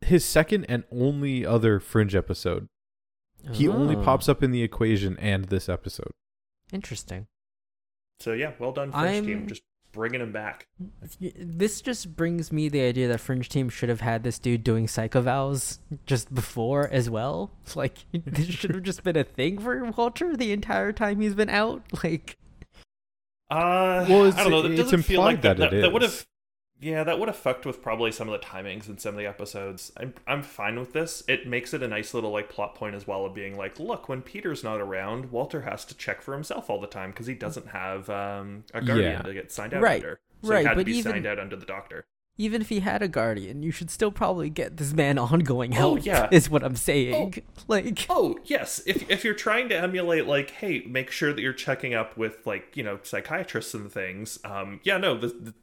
his 0.01 0.25
second 0.25 0.65
and 0.67 0.83
only 0.91 1.45
other 1.45 1.79
Fringe 1.79 2.15
episode. 2.15 2.67
He 3.51 3.67
only 3.67 3.95
Oh, 3.95 4.01
pops 4.03 4.27
up 4.27 4.41
in 4.41 4.49
the 4.51 4.63
equation 4.63 5.17
and 5.19 5.45
this 5.45 5.69
episode. 5.69 6.13
Interesting. 6.73 7.27
So 8.19 8.33
yeah, 8.33 8.51
well 8.59 8.71
done, 8.71 8.91
Fringe 8.91 9.05
I'm- 9.05 9.25
team, 9.25 9.47
just 9.47 9.61
bringing 9.91 10.21
him 10.21 10.31
back. 10.31 10.67
This 11.19 11.79
just 11.81 12.15
brings 12.15 12.51
me 12.51 12.67
the 12.67 12.81
idea 12.81 13.07
that 13.09 13.19
Fringe 13.19 13.47
Team 13.47 13.69
should 13.69 13.89
have 13.89 14.01
had 14.01 14.23
this 14.23 14.39
dude 14.39 14.63
doing 14.63 14.87
psycho 14.87 15.21
vows 15.21 15.79
just 16.07 16.33
before 16.33 16.89
as 16.91 17.09
well. 17.11 17.51
It's 17.63 17.75
Like 17.83 17.99
this 18.13 18.47
should 18.47 18.71
have 18.73 18.83
just 18.83 19.03
been 19.03 19.15
a 19.17 19.23
thing 19.23 19.59
for 19.59 19.83
Walter 19.91 20.35
the 20.35 20.51
entire 20.51 20.91
time 20.93 21.21
he's 21.21 21.35
been 21.35 21.49
out. 21.49 21.83
Like 22.03 22.37
Uh, 23.51 24.05
Well, 24.09 24.25
it's- 24.25 24.35
I 24.37 24.43
don't 24.43 24.51
know. 24.51 24.61
That 24.63 24.71
it's 24.71 24.81
doesn't 24.81 25.03
feel 25.03 25.21
like 25.21 25.35
implied 25.35 25.57
that. 25.57 25.69
that 25.71 25.73
it 25.77 25.81
That, 25.81 25.93
would 25.93 26.01
have, 26.01 26.25
yeah, 26.83 27.03
that 27.03 27.17
would 27.19 27.29
have 27.29 27.35
fucked 27.37 27.65
with 27.65 27.81
probably 27.81 28.11
some 28.11 28.27
of 28.29 28.39
the 28.39 28.45
timings 28.45 28.87
in 28.89 28.97
some 28.97 29.13
of 29.15 29.19
the 29.19 29.25
episodes. 29.25 29.91
I'm 29.97 30.13
I'm 30.27 30.43
fine 30.43 30.79
with 30.79 30.93
this. 30.93 31.23
It 31.27 31.47
makes 31.47 31.73
it 31.73 31.81
a 31.81 31.87
nice 31.87 32.13
little 32.13 32.31
like 32.31 32.49
plot 32.49 32.75
point 32.75 32.95
as 32.95 33.07
well 33.07 33.25
of 33.25 33.33
being 33.33 33.57
like, 33.57 33.79
look, 33.79 34.09
when 34.09 34.21
Peter's 34.21 34.63
not 34.63 34.81
around, 34.81 35.31
Walter 35.31 35.61
has 35.61 35.85
to 35.85 35.95
check 35.95 36.21
for 36.21 36.33
himself 36.33 36.69
all 36.69 36.79
the 36.81 36.87
time 36.87 37.11
because 37.11 37.27
he 37.27 37.33
doesn't 37.35 37.67
have 37.69 38.09
um, 38.09 38.65
a 38.73 38.81
guardian 38.81 39.11
Yeah. 39.13 39.21
to 39.21 39.33
get 39.33 39.51
signed 39.51 39.73
out 39.73 39.81
Right, 39.81 40.01
under. 40.03 40.19
So 40.43 40.49
right, 40.49 40.59
he 40.59 40.65
had 40.65 40.75
but 40.75 40.81
to 40.81 40.85
be 40.85 40.97
even- 40.97 41.11
signed 41.11 41.25
out 41.25 41.39
under 41.39 41.55
the 41.55 41.65
doctor. 41.65 42.05
even 42.37 42.61
if 42.61 42.69
he 42.69 42.79
had 42.81 43.01
a 43.03 43.07
guardian, 43.07 43.61
you 43.63 43.69
should 43.71 43.89
still 43.91 44.11
probably 44.11 44.49
get 44.49 44.77
this 44.77 44.91
man 44.93 45.17
ongoing 45.19 45.71
help. 45.71 45.99
Oh, 45.99 46.01
yeah. 46.03 46.27
is 46.31 46.49
what 46.49 46.63
I'm 46.63 46.75
saying. 46.75 47.43
Like 47.69 48.05
Oh 48.09 48.37
yes, 48.43 48.81
if 48.85 49.09
if 49.09 49.23
you're 49.23 49.33
trying 49.35 49.69
to 49.69 49.77
emulate 49.77 50.27
like, 50.27 50.49
hey, 50.49 50.83
make 50.85 51.11
sure 51.11 51.31
that 51.31 51.41
you're 51.41 51.53
checking 51.53 51.93
up 51.93 52.17
with 52.17 52.45
like 52.45 52.75
you 52.75 52.83
know 52.83 52.99
psychiatrists 53.03 53.73
and 53.73 53.89
things. 53.89 54.37
Um, 54.43 54.81
yeah, 54.83 54.97
no, 54.97 55.17
the, 55.17 55.27
the 55.27 55.53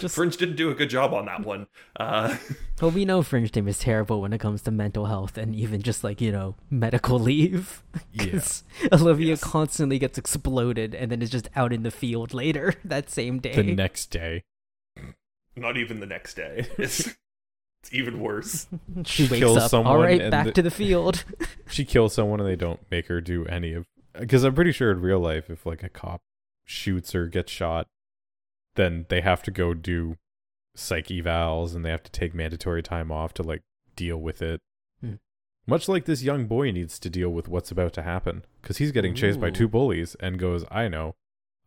just 0.00 0.14
Fringe 0.14 0.36
didn't 0.36 0.56
do 0.56 0.70
a 0.70 0.74
good 0.74 0.90
job 0.90 1.14
on 1.14 1.26
that 1.26 1.44
one. 1.44 1.66
Uh, 1.98 2.36
well, 2.80 2.90
we 2.90 3.04
know 3.04 3.22
Fringe 3.22 3.50
Team 3.50 3.68
is 3.68 3.78
terrible 3.78 4.20
when 4.20 4.32
it 4.32 4.38
comes 4.38 4.62
to 4.62 4.70
mental 4.70 5.06
health 5.06 5.38
and 5.38 5.54
even 5.54 5.80
just 5.82 6.02
like 6.04 6.20
you 6.20 6.32
know 6.32 6.54
medical 6.70 7.18
leave. 7.20 7.82
Yeah. 8.12 8.30
'Cause 8.32 8.64
Olivia 8.92 9.28
Yes. 9.28 9.42
constantly 9.44 9.98
gets 9.98 10.18
exploded 10.18 10.94
and 10.94 11.10
then 11.12 11.22
is 11.22 11.30
just 11.30 11.48
out 11.56 11.72
in 11.72 11.82
the 11.82 11.90
field 11.90 12.34
later 12.34 12.74
that 12.84 13.10
same 13.10 13.38
day. 13.38 13.54
The 13.54 13.74
next 13.74 14.06
day. 14.06 14.42
not 15.54 15.76
even 15.76 16.00
the 16.00 16.06
next 16.06 16.34
day. 16.34 16.66
It's, 16.78 17.06
it's 17.82 17.92
even 17.92 18.20
worse. 18.20 18.66
she 19.04 19.22
wakes 19.24 19.38
kills 19.38 19.56
up. 19.58 19.70
Someone 19.70 20.00
right, 20.00 20.20
and 20.20 20.30
back 20.30 20.46
the- 20.46 20.52
to 20.52 20.62
the 20.62 20.70
field. 20.70 21.24
She 21.68 21.84
kills 21.84 22.12
someone 22.14 22.40
and 22.40 22.48
they 22.48 22.56
don't 22.56 22.80
make 22.90 23.06
her 23.06 23.20
do 23.20 23.46
any 23.46 23.72
of 23.72 23.86
because 24.18 24.44
I'm 24.44 24.54
pretty 24.54 24.72
sure 24.72 24.90
in 24.90 25.00
real 25.00 25.20
life 25.20 25.50
if 25.50 25.64
like 25.66 25.82
a 25.82 25.88
cop 25.88 26.22
shoots 26.64 27.14
or 27.14 27.26
gets 27.28 27.52
shot, 27.52 27.86
then 28.76 29.06
they 29.08 29.20
have 29.20 29.42
to 29.44 29.50
go 29.50 29.74
do 29.74 30.16
psych 30.74 31.06
evals 31.06 31.74
and 31.74 31.84
they 31.84 31.90
have 31.90 32.02
to 32.02 32.12
take 32.12 32.34
mandatory 32.34 32.82
time 32.82 33.10
off 33.10 33.34
to 33.34 33.42
like 33.42 33.62
deal 33.96 34.18
with 34.18 34.42
it. 34.42 34.60
Hmm. 35.00 35.14
Much 35.66 35.88
like 35.88 36.04
this 36.04 36.22
young 36.22 36.46
boy 36.46 36.70
needs 36.70 36.98
to 36.98 37.10
deal 37.10 37.30
with 37.30 37.48
what's 37.48 37.70
about 37.70 37.92
to 37.94 38.02
happen 38.02 38.44
because 38.62 38.78
he's 38.78 38.92
getting 38.92 39.14
chased 39.14 39.40
by 39.40 39.50
two 39.50 39.68
bullies 39.68 40.14
and 40.20 40.38
goes, 40.38 40.64
"I 40.70 40.88
know, 40.88 41.14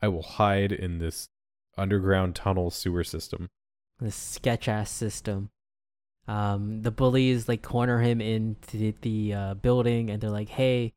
I 0.01 0.07
will 0.07 0.23
hide 0.23 0.71
in 0.71 0.99
this 0.99 1.29
underground 1.77 2.35
tunnel 2.35 2.69
sewer 2.69 3.03
system." 3.03 3.49
this 3.99 4.15
sketch 4.15 4.67
ass 4.67 4.89
system. 4.89 5.49
Um, 6.27 6.83
the 6.83 6.91
bullies 6.91 7.47
like 7.47 7.61
corner 7.61 7.99
him 8.01 8.21
into 8.21 8.77
the, 8.77 8.95
the 9.01 9.33
uh, 9.33 9.53
building, 9.55 10.09
and 10.09 10.21
they're 10.21 10.29
like, 10.29 10.49
"Hey, 10.49 10.93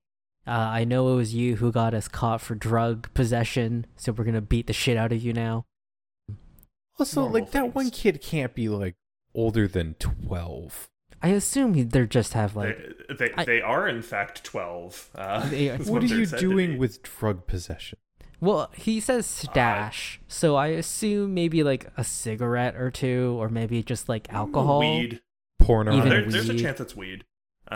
uh, 0.46 0.50
I 0.50 0.84
know 0.84 1.12
it 1.12 1.16
was 1.16 1.34
you 1.34 1.56
who 1.56 1.72
got 1.72 1.94
us 1.94 2.08
caught 2.08 2.40
for 2.40 2.54
drug 2.54 3.12
possession, 3.14 3.86
so 3.96 4.12
we're 4.12 4.24
gonna 4.24 4.40
beat 4.40 4.66
the 4.66 4.72
shit 4.72 4.96
out 4.96 5.12
of 5.12 5.22
you 5.22 5.32
now." 5.32 5.64
Also, 6.98 7.22
Normal 7.22 7.40
like 7.40 7.50
that 7.52 7.74
one 7.74 7.90
kid 7.90 8.20
can't 8.20 8.54
be 8.54 8.68
like 8.68 8.96
older 9.34 9.66
than 9.66 9.94
twelve. 9.94 10.88
I 11.22 11.28
assume 11.28 11.88
they're 11.88 12.06
just 12.06 12.32
have 12.32 12.56
like 12.56 12.76
they 13.08 13.14
they, 13.28 13.34
I- 13.36 13.44
they 13.44 13.60
are 13.62 13.88
in 13.88 14.02
fact 14.02 14.44
twelve. 14.44 15.08
Uh, 15.14 15.48
They 15.48 15.70
are- 15.70 15.76
What 15.84 16.02
are 16.02 16.06
you 16.06 16.26
doing 16.26 16.78
with 16.78 17.02
drug 17.02 17.46
possession? 17.46 17.98
Well, 18.40 18.72
he 18.74 18.98
says 18.98 19.24
stash, 19.24 20.20
so 20.26 20.56
I 20.56 20.68
assume 20.68 21.32
maybe 21.32 21.62
like 21.62 21.86
a 21.96 22.02
cigarette 22.02 22.74
or 22.74 22.90
two, 22.90 23.36
or 23.38 23.48
maybe 23.48 23.82
just 23.84 24.08
like 24.08 24.32
alcohol. 24.32 24.80
weed? 24.80 25.20
Porn 25.60 25.86
Even 25.92 26.08
There, 26.08 26.20
it. 26.22 26.30
there's 26.30 26.48
a 26.48 26.58
chance 26.58 26.80
it's 26.80 26.96
weed. 26.96 27.24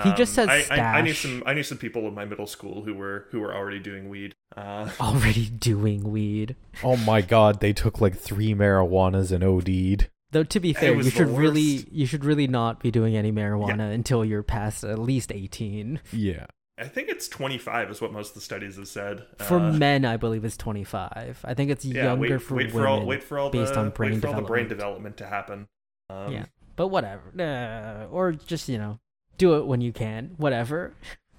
He 0.02 0.12
just 0.14 0.38
Um, 0.38 0.48
says 0.48 0.70
I, 0.70 0.76
I, 0.76 0.98
I 0.98 1.00
knew 1.02 1.14
some. 1.14 1.42
I 1.46 1.54
knew 1.54 1.62
some 1.62 1.78
people 1.78 2.06
in 2.08 2.14
my 2.14 2.24
middle 2.24 2.46
school 2.46 2.82
who 2.84 2.94
were 2.94 3.26
who 3.30 3.40
were 3.40 3.54
already 3.54 3.78
doing 3.78 4.08
weed. 4.08 4.34
Uh, 4.56 4.88
Already 5.00 5.46
doing 5.48 6.10
weed. 6.10 6.56
Oh 6.82 6.96
my 6.96 7.20
god, 7.20 7.60
they 7.60 7.72
took 7.72 8.00
like 8.00 8.16
three 8.16 8.54
marijuanas 8.54 9.30
and 9.32 9.44
OD'd. 9.44 10.08
Though 10.32 10.42
to 10.44 10.60
be 10.60 10.72
fair, 10.72 10.94
was 10.94 11.06
you 11.06 11.12
the 11.12 11.16
should 11.18 11.36
really 11.38 11.86
you 11.90 12.06
should 12.06 12.24
really 12.24 12.46
not 12.46 12.80
be 12.80 12.90
doing 12.90 13.16
any 13.16 13.30
marijuana 13.32 13.92
until 13.92 14.24
you're 14.24 14.42
past 14.42 14.82
at 14.84 14.98
least 14.98 15.30
18. 15.32 16.00
Yeah. 16.12 16.46
I 16.78 16.84
think 16.88 17.08
it's 17.08 17.26
25 17.28 17.90
is 17.90 18.00
what 18.02 18.12
most 18.12 18.30
of 18.30 18.34
the 18.34 18.40
studies 18.42 18.76
have 18.76 18.88
said. 18.88 19.24
For 19.38 19.58
Uh, 19.58 19.72
men, 19.72 20.04
I 20.04 20.18
believe 20.18 20.44
it's 20.44 20.58
25. 20.58 21.40
I 21.42 21.54
think 21.54 21.70
it's 21.70 21.86
yeah, 21.86 22.04
younger 22.04 22.34
wait, 22.34 22.42
for 22.42 22.54
wait 22.56 22.66
women. 22.66 22.72
for 22.82 22.86
all 22.88 23.06
wait 23.06 23.22
for 23.22 23.38
all 23.38 23.48
based 23.50 23.74
the 23.74 23.80
on 23.80 23.90
brain 23.90 24.12
wait 24.12 24.20
for 24.20 24.26
all 24.28 24.34
the 24.34 24.42
brain 24.42 24.68
development. 24.68 25.16
development 25.16 25.16
to 25.18 25.26
happen. 25.26 25.68
Um, 26.10 26.32
Yeah. 26.32 26.44
But 26.76 26.88
whatever. 26.88 27.22
Uh, 27.38 28.06
or 28.10 28.32
just, 28.32 28.68
you 28.68 28.76
know, 28.76 28.98
do 29.38 29.56
it 29.56 29.66
when 29.66 29.80
you 29.80 29.92
can. 29.92 30.34
Whatever. 30.36 30.92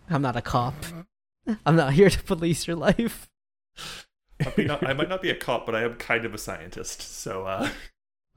I'm 0.09 0.21
not 0.21 0.35
a 0.35 0.41
cop. 0.41 0.73
I'm 1.65 1.75
not 1.75 1.93
here 1.93 2.09
to 2.09 2.23
police 2.23 2.67
your 2.67 2.75
life. 2.75 3.29
I, 4.39 4.77
I 4.81 4.93
might 4.93 5.09
not 5.09 5.21
be 5.21 5.29
a 5.29 5.35
cop, 5.35 5.65
but 5.65 5.75
I 5.75 5.83
am 5.83 5.95
kind 5.95 6.25
of 6.25 6.33
a 6.33 6.37
scientist. 6.37 7.01
So 7.01 7.45
uh, 7.45 7.69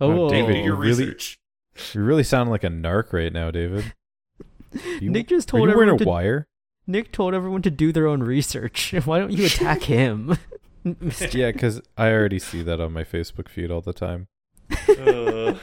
Oh, 0.01 0.29
do 0.29 0.35
David, 0.35 0.57
your 0.57 0.65
you 0.65 0.75
really- 0.75 1.05
research. 1.07 1.39
You 1.95 2.03
really 2.03 2.25
sound 2.25 2.51
like 2.51 2.65
a 2.65 2.69
narc 2.69 3.13
right 3.13 3.33
now, 3.33 3.51
David. 3.51 3.93
You, 5.01 5.11
Nick 5.11 5.27
just 5.27 5.49
are 5.49 5.59
told 5.59 5.69
you 5.69 5.75
wearing 5.77 5.89
everyone 5.89 6.03
a 6.03 6.05
to 6.05 6.09
wire? 6.09 6.49
Nick 6.87 7.11
told 7.11 7.35
everyone 7.35 7.61
to 7.63 7.73
do 7.73 7.91
their 7.91 8.07
own 8.07 8.23
research. 8.23 8.95
Why 9.05 9.19
don't 9.19 9.33
you 9.33 9.47
attack 9.47 9.83
him? 9.83 10.39
yeah, 10.85 11.51
because 11.51 11.81
I 11.99 12.13
already 12.13 12.39
see 12.39 12.63
that 12.63 12.81
on 12.81 12.93
my 12.93 13.03
Facebook 13.03 13.49
feed 13.49 13.73
all 13.73 13.81
the 13.81 13.93
time. 13.93 14.29
Uh, 14.89 15.55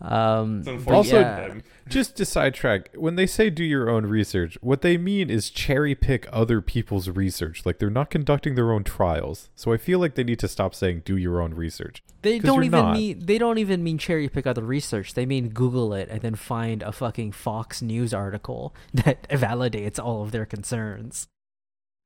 um, 0.00 0.60
it's 0.60 0.68
unfortunate. 0.68 0.86
Also- 0.94 1.20
yeah. 1.20 1.54
Just 1.88 2.16
to 2.16 2.24
sidetrack, 2.24 2.90
when 2.96 3.14
they 3.14 3.26
say 3.26 3.48
do 3.48 3.62
your 3.62 3.88
own 3.88 4.06
research, 4.06 4.58
what 4.60 4.82
they 4.82 4.96
mean 4.98 5.30
is 5.30 5.50
cherry 5.50 5.94
pick 5.94 6.26
other 6.32 6.60
people's 6.60 7.08
research. 7.08 7.64
Like 7.64 7.78
they're 7.78 7.90
not 7.90 8.10
conducting 8.10 8.56
their 8.56 8.72
own 8.72 8.82
trials. 8.82 9.50
So 9.54 9.72
I 9.72 9.76
feel 9.76 9.98
like 10.00 10.16
they 10.16 10.24
need 10.24 10.40
to 10.40 10.48
stop 10.48 10.74
saying 10.74 11.02
do 11.04 11.16
your 11.16 11.40
own 11.40 11.54
research. 11.54 12.02
They 12.22 12.40
'Cause 12.40 12.46
don't 12.48 12.64
even 12.64 12.80
not. 12.80 12.92
mean 12.94 13.24
they 13.24 13.38
don't 13.38 13.58
even 13.58 13.84
mean 13.84 13.98
cherry 13.98 14.28
pick 14.28 14.46
other 14.48 14.62
research. 14.64 15.14
They 15.14 15.26
mean 15.26 15.50
Google 15.50 15.94
it 15.94 16.08
and 16.10 16.22
then 16.22 16.34
find 16.34 16.82
a 16.82 16.90
fucking 16.90 17.32
Fox 17.32 17.80
News 17.80 18.12
article 18.12 18.74
that 18.94 19.28
validates 19.28 20.02
all 20.02 20.22
of 20.24 20.32
their 20.32 20.46
concerns. 20.46 21.28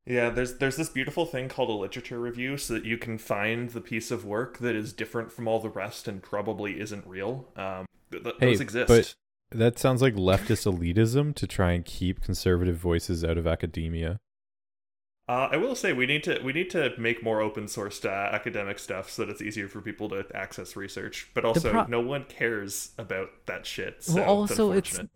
Yeah, 0.06 0.30
there's 0.30 0.58
there's 0.58 0.76
this 0.76 0.88
beautiful 0.88 1.24
thing 1.24 1.48
called 1.48 1.70
a 1.70 1.72
literature 1.72 2.18
review, 2.18 2.56
so 2.56 2.74
that 2.74 2.84
you 2.84 2.98
can 2.98 3.16
find 3.18 3.70
the 3.70 3.80
piece 3.80 4.10
of 4.10 4.24
work 4.24 4.58
that 4.58 4.74
is 4.74 4.92
different 4.92 5.30
from 5.32 5.46
all 5.48 5.60
the 5.60 5.68
rest 5.70 6.08
and 6.08 6.22
probably 6.22 6.80
isn't 6.80 7.06
real. 7.06 7.48
Um, 7.56 7.86
th- 8.10 8.24
th- 8.24 8.34
Hey, 8.40 8.46
those 8.46 8.60
exist. 8.60 8.88
but- 8.88 9.14
That 9.50 9.78
sounds 9.78 10.00
like 10.00 10.14
leftist 10.14 10.64
elitism 10.70 11.34
to 11.34 11.46
try 11.46 11.72
and 11.72 11.84
keep 11.84 12.20
conservative 12.20 12.76
voices 12.76 13.24
out 13.24 13.36
of 13.36 13.46
academia. 13.46 14.20
Uh, 15.28 15.48
I 15.52 15.58
will 15.58 15.76
say 15.76 15.92
we 15.92 16.06
need 16.06 16.24
to 16.24 16.40
we 16.42 16.52
need 16.52 16.70
to 16.70 16.92
make 16.98 17.22
more 17.22 17.40
open 17.40 17.66
sourced 17.66 18.04
uh, 18.04 18.34
academic 18.34 18.80
stuff 18.80 19.08
so 19.10 19.24
that 19.24 19.30
it's 19.30 19.40
easier 19.42 19.68
for 19.68 19.80
people 19.80 20.08
to 20.08 20.24
access 20.34 20.74
research. 20.74 21.30
But 21.34 21.44
also, 21.44 21.70
pro- 21.70 21.86
no 21.86 22.00
one 22.00 22.24
cares 22.24 22.90
about 22.98 23.30
that 23.46 23.64
shit. 23.64 24.02
So 24.02 24.16
well, 24.16 24.24
also 24.24 24.72
it's 24.72 24.98
unfortunate. 24.98 25.10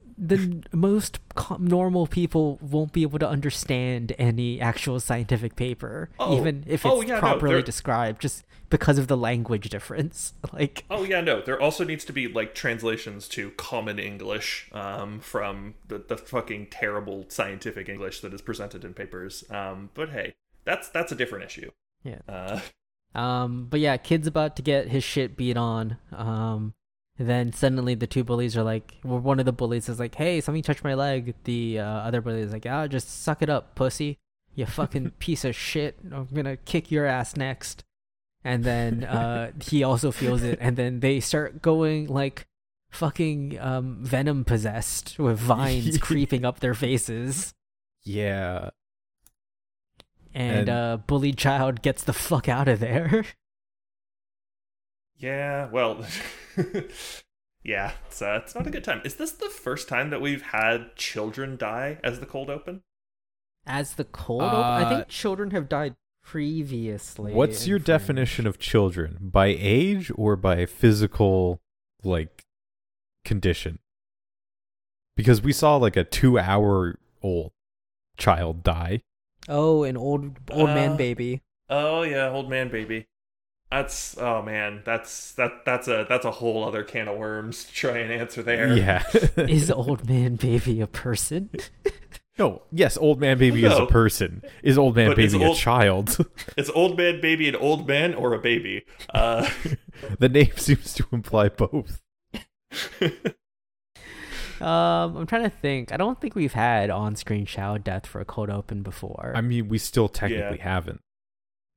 the 0.71 0.77
most 0.77 1.19
co- 1.35 1.57
normal 1.57 2.07
people 2.07 2.59
won't 2.63 2.93
be 2.93 3.03
able 3.03 3.19
to 3.21 3.29
understand 3.29 4.15
any 4.17 4.61
actual 4.61 5.01
scientific 5.01 5.57
paper, 5.57 6.11
Oh, 6.21 6.39
even 6.39 6.63
if 6.69 6.85
it's 6.85 6.95
oh, 6.95 7.01
yeah, 7.03 7.19
properly 7.19 7.55
they're- 7.55 7.63
described, 7.63 8.23
just 8.23 8.45
because 8.75 8.99
of 8.99 9.07
the 9.07 9.17
language 9.17 9.69
difference. 9.69 10.33
Like, 10.53 10.85
Oh 10.91 11.05
yeah, 11.05 11.21
no. 11.21 11.41
There 11.41 11.61
also 11.61 11.85
needs 11.85 12.05
to 12.05 12.13
be 12.13 12.29
like 12.29 12.55
translations 12.55 13.29
to 13.29 13.51
common 13.53 13.99
English 13.99 14.69
um, 14.73 15.21
from 15.21 15.75
the, 15.89 15.99
the 15.99 16.17
fucking 16.17 16.69
terrible 16.71 17.25
scientific 17.29 17.89
English 17.89 18.21
that 18.21 18.33
is 18.35 18.43
presented 18.43 18.85
in 18.85 18.95
papers. 18.95 19.45
Um, 19.51 19.91
but 19.95 20.11
hey, 20.11 20.35
that's 20.65 20.89
that's 20.89 21.13
a 21.13 21.15
different 21.17 21.45
issue. 21.45 21.71
Yeah. 22.03 22.19
Uh, 22.29 22.61
Um, 23.15 23.67
but 23.71 23.79
yeah, 23.79 23.97
kid's 23.97 24.27
about 24.27 24.57
to 24.57 24.63
get 24.63 24.89
his 24.89 25.05
shit 25.05 25.37
beat 25.37 25.57
on. 25.57 25.97
Um, 26.13 26.75
then 27.17 27.53
suddenly 27.53 27.95
the 27.95 28.09
two 28.09 28.25
bullies 28.25 28.57
are 28.57 28.65
like, 28.65 28.97
well, 29.05 29.21
one 29.21 29.39
of 29.39 29.47
the 29.47 29.53
bullies 29.53 29.89
is 29.89 30.01
like, 30.01 30.17
"Hey, 30.17 30.41
something 30.41 30.63
touched 30.65 30.83
my 30.83 30.95
leg." 30.95 31.35
The 31.45 31.79
uh, 31.79 31.85
other 31.85 32.21
bully 32.21 32.41
is 32.41 32.53
like, 32.53 32.67
"Ah, 32.67 32.89
just 32.89 33.09
suck 33.23 33.41
it 33.41 33.49
up, 33.49 33.77
pussy. 33.77 34.19
You 34.57 34.67
fucking 34.67 35.11
piece 35.21 35.45
of 35.45 35.55
shit. 35.55 35.99
I'm 36.13 36.29
gonna 36.35 36.57
kick 36.57 36.91
your 36.91 37.07
ass 37.07 37.37
next." 37.37 37.85
And 38.45 38.63
then 38.63 39.05
uh, 39.19 39.53
he 39.63 39.83
also 39.83 40.13
feels 40.13 40.43
it, 40.43 40.59
and 40.61 40.77
then 40.77 41.01
they 41.01 41.19
start 41.21 41.63
going 41.63 42.07
like 42.09 42.47
fucking 42.91 43.59
um, 43.59 43.99
venom 44.03 44.45
possessed 44.45 45.19
with 45.19 45.39
vines 45.39 45.99
creeping 46.03 46.45
up 46.45 46.61
their 46.61 46.75
faces. 46.75 47.55
Yeah. 48.03 48.71
And, 50.35 50.59
And- 50.61 50.69
uh, 50.69 50.97
bullied 51.07 51.39
child 51.39 51.81
gets 51.83 52.05
the 52.05 52.13
fuck 52.13 52.49
out 52.49 52.69
of 52.69 52.81
there. 52.81 53.25
yeah. 55.17 55.69
Well. 55.71 56.05
yeah. 57.63 57.93
It's 58.07 58.21
uh, 58.21 58.41
it's 58.43 58.55
not 58.55 58.67
a 58.67 58.71
good 58.71 58.85
time. 58.85 59.01
Is 59.05 59.17
this 59.17 59.33
the 59.33 59.49
first 59.49 59.89
time 59.89 60.11
that 60.11 60.21
we've 60.21 60.43
had 60.43 60.95
children 60.97 61.57
die 61.57 61.99
as 62.05 62.21
the 62.21 62.27
cold 62.27 62.51
open? 62.51 62.83
As 63.67 63.95
the 63.95 64.05
cold 64.05 64.43
open, 64.43 64.55
I 64.57 64.83
Uh, 64.83 64.89
think 64.91 65.09
children 65.09 65.51
have 65.53 65.69
died 65.69 65.95
previously. 66.25 67.33
What's 67.33 67.67
your 67.67 67.79
Fringe. 67.79 67.87
definition 67.87 68.47
of 68.47 68.59
children? 68.59 69.19
By 69.21 69.47
age 69.59 70.11
or 70.15 70.37
by 70.37 70.67
physical 70.67 71.61
like 72.03 72.45
condition? 73.25 73.79
Because 75.17 75.43
we 75.43 75.53
saw 75.53 75.77
like 75.77 75.97
a 75.97 76.05
2 76.05 76.39
hour 76.39 76.99
old 77.23 77.53
child 78.17 78.63
die. 78.63 79.03
Oh, 79.49 79.85
an 79.85 79.97
old 79.97 80.39
old 80.51 80.71
Uh, 80.71 80.75
man 80.75 80.97
baby. 80.97 81.43
Oh 81.69 82.03
yeah, 82.03 82.29
old 82.31 82.49
man 82.51 82.69
baby. 82.71 83.07
That's 83.71 84.17
oh 84.19 84.43
man, 84.43 84.83
that's 84.85 85.33
that 85.33 85.65
that's 85.65 85.89
a 85.89 86.07
that's 86.09 86.25
a 86.25 86.31
whole 86.31 86.65
other 86.65 86.83
can 86.85 87.09
of 87.09 87.17
worms 87.19 87.65
to 87.65 87.73
try 87.73 87.99
and 87.99 88.13
answer 88.13 88.43
there. 88.43 88.77
Yeah. 88.77 89.03
Is 89.37 89.71
old 89.71 90.09
man 90.09 90.37
baby 90.37 90.81
a 90.81 90.87
person? 90.87 91.51
no, 92.39 92.63
yes, 92.73 92.97
old 92.99 93.21
man 93.21 93.39
baby 93.39 93.65
is 93.65 93.73
a 93.79 93.87
person. 93.87 94.43
Is 94.63 94.77
old 94.79 94.97
man 94.97 95.09
But 95.11 95.19
is 95.19 95.33
baby 95.35 95.45
a 95.45 95.55
child? 95.55 96.17
It's 96.57 96.71
old 96.71 96.97
man 96.97 97.21
baby 97.21 97.49
an 97.49 97.57
old 97.57 97.87
man 97.87 98.15
or 98.15 98.35
a 98.35 98.39
baby? 98.41 98.85
Uh 99.13 99.49
the 100.19 100.29
name 100.29 100.53
seems 100.57 100.93
to 100.95 101.07
imply 101.13 101.49
both. 101.49 102.01
um, 104.61 105.17
I'm 105.17 105.27
trying 105.27 105.45
to 105.45 105.51
think. 105.51 105.93
I 105.93 105.97
don't 105.97 106.21
think 106.21 106.35
we've 106.35 106.53
had 106.53 106.91
on-screen 106.91 107.47
child 107.47 107.85
death 107.85 108.07
for 108.07 108.21
a 108.21 108.25
cold 108.25 108.51
open 108.51 108.83
before. 108.83 109.33
I 109.37 109.41
mean, 109.41 109.69
we 109.69 109.79
still 109.79 110.09
technically 110.09 110.59
Yeah. 110.59 110.65
haven't. 110.65 111.01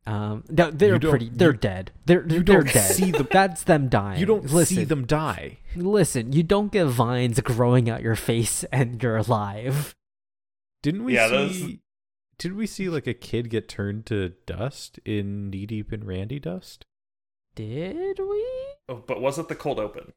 um, 0.06 0.43
no, 0.50 0.72
they're 0.72 1.00
pretty. 1.00 1.30
They're 1.30 1.52
you- 1.52 1.58
dead. 1.58 1.91
They're 2.06 2.22
you 2.24 2.41
they're 2.41 2.63
don't 2.63 2.74
dead. 2.74 2.91
see 2.91 3.12
them- 3.12 3.28
That's 3.30 3.63
them 3.63 3.89
dying. 3.89 4.20
You 4.22 4.26
don't 4.26 4.46
listen, 4.52 4.78
see 4.78 4.84
them 4.86 5.06
die. 5.06 5.58
Listen, 5.76 6.32
you 6.32 6.43
don't 6.43 6.72
get 6.72 6.86
vines 6.86 7.39
growing 7.41 7.89
out 7.89 8.02
your 8.02 8.15
face 8.15 8.63
and 8.72 9.04
you're 9.04 9.17
alive. 9.17 9.96
Didn't 10.84 11.04
we 11.04 11.16
Yeah, 11.16 11.28
see? 11.28 11.34
those- 11.36 11.78
Did 12.38 12.54
we 12.54 12.68
see 12.68 12.88
like 12.90 13.08
a 13.08 13.13
kid 13.16 13.50
get 13.50 13.68
turned 13.68 14.06
to 14.08 14.30
dust 14.46 15.00
in 15.06 15.50
Knee 15.50 15.66
Deep 15.66 15.92
in 15.92 16.06
Randy 16.06 16.40
Dust? 16.40 16.86
Did 17.56 18.20
we? 18.20 18.46
oh, 18.90 19.04
but 19.08 19.20
was 19.20 19.40
it 19.40 19.48
the 19.48 19.56
cold 19.56 19.80
open? 19.80 20.13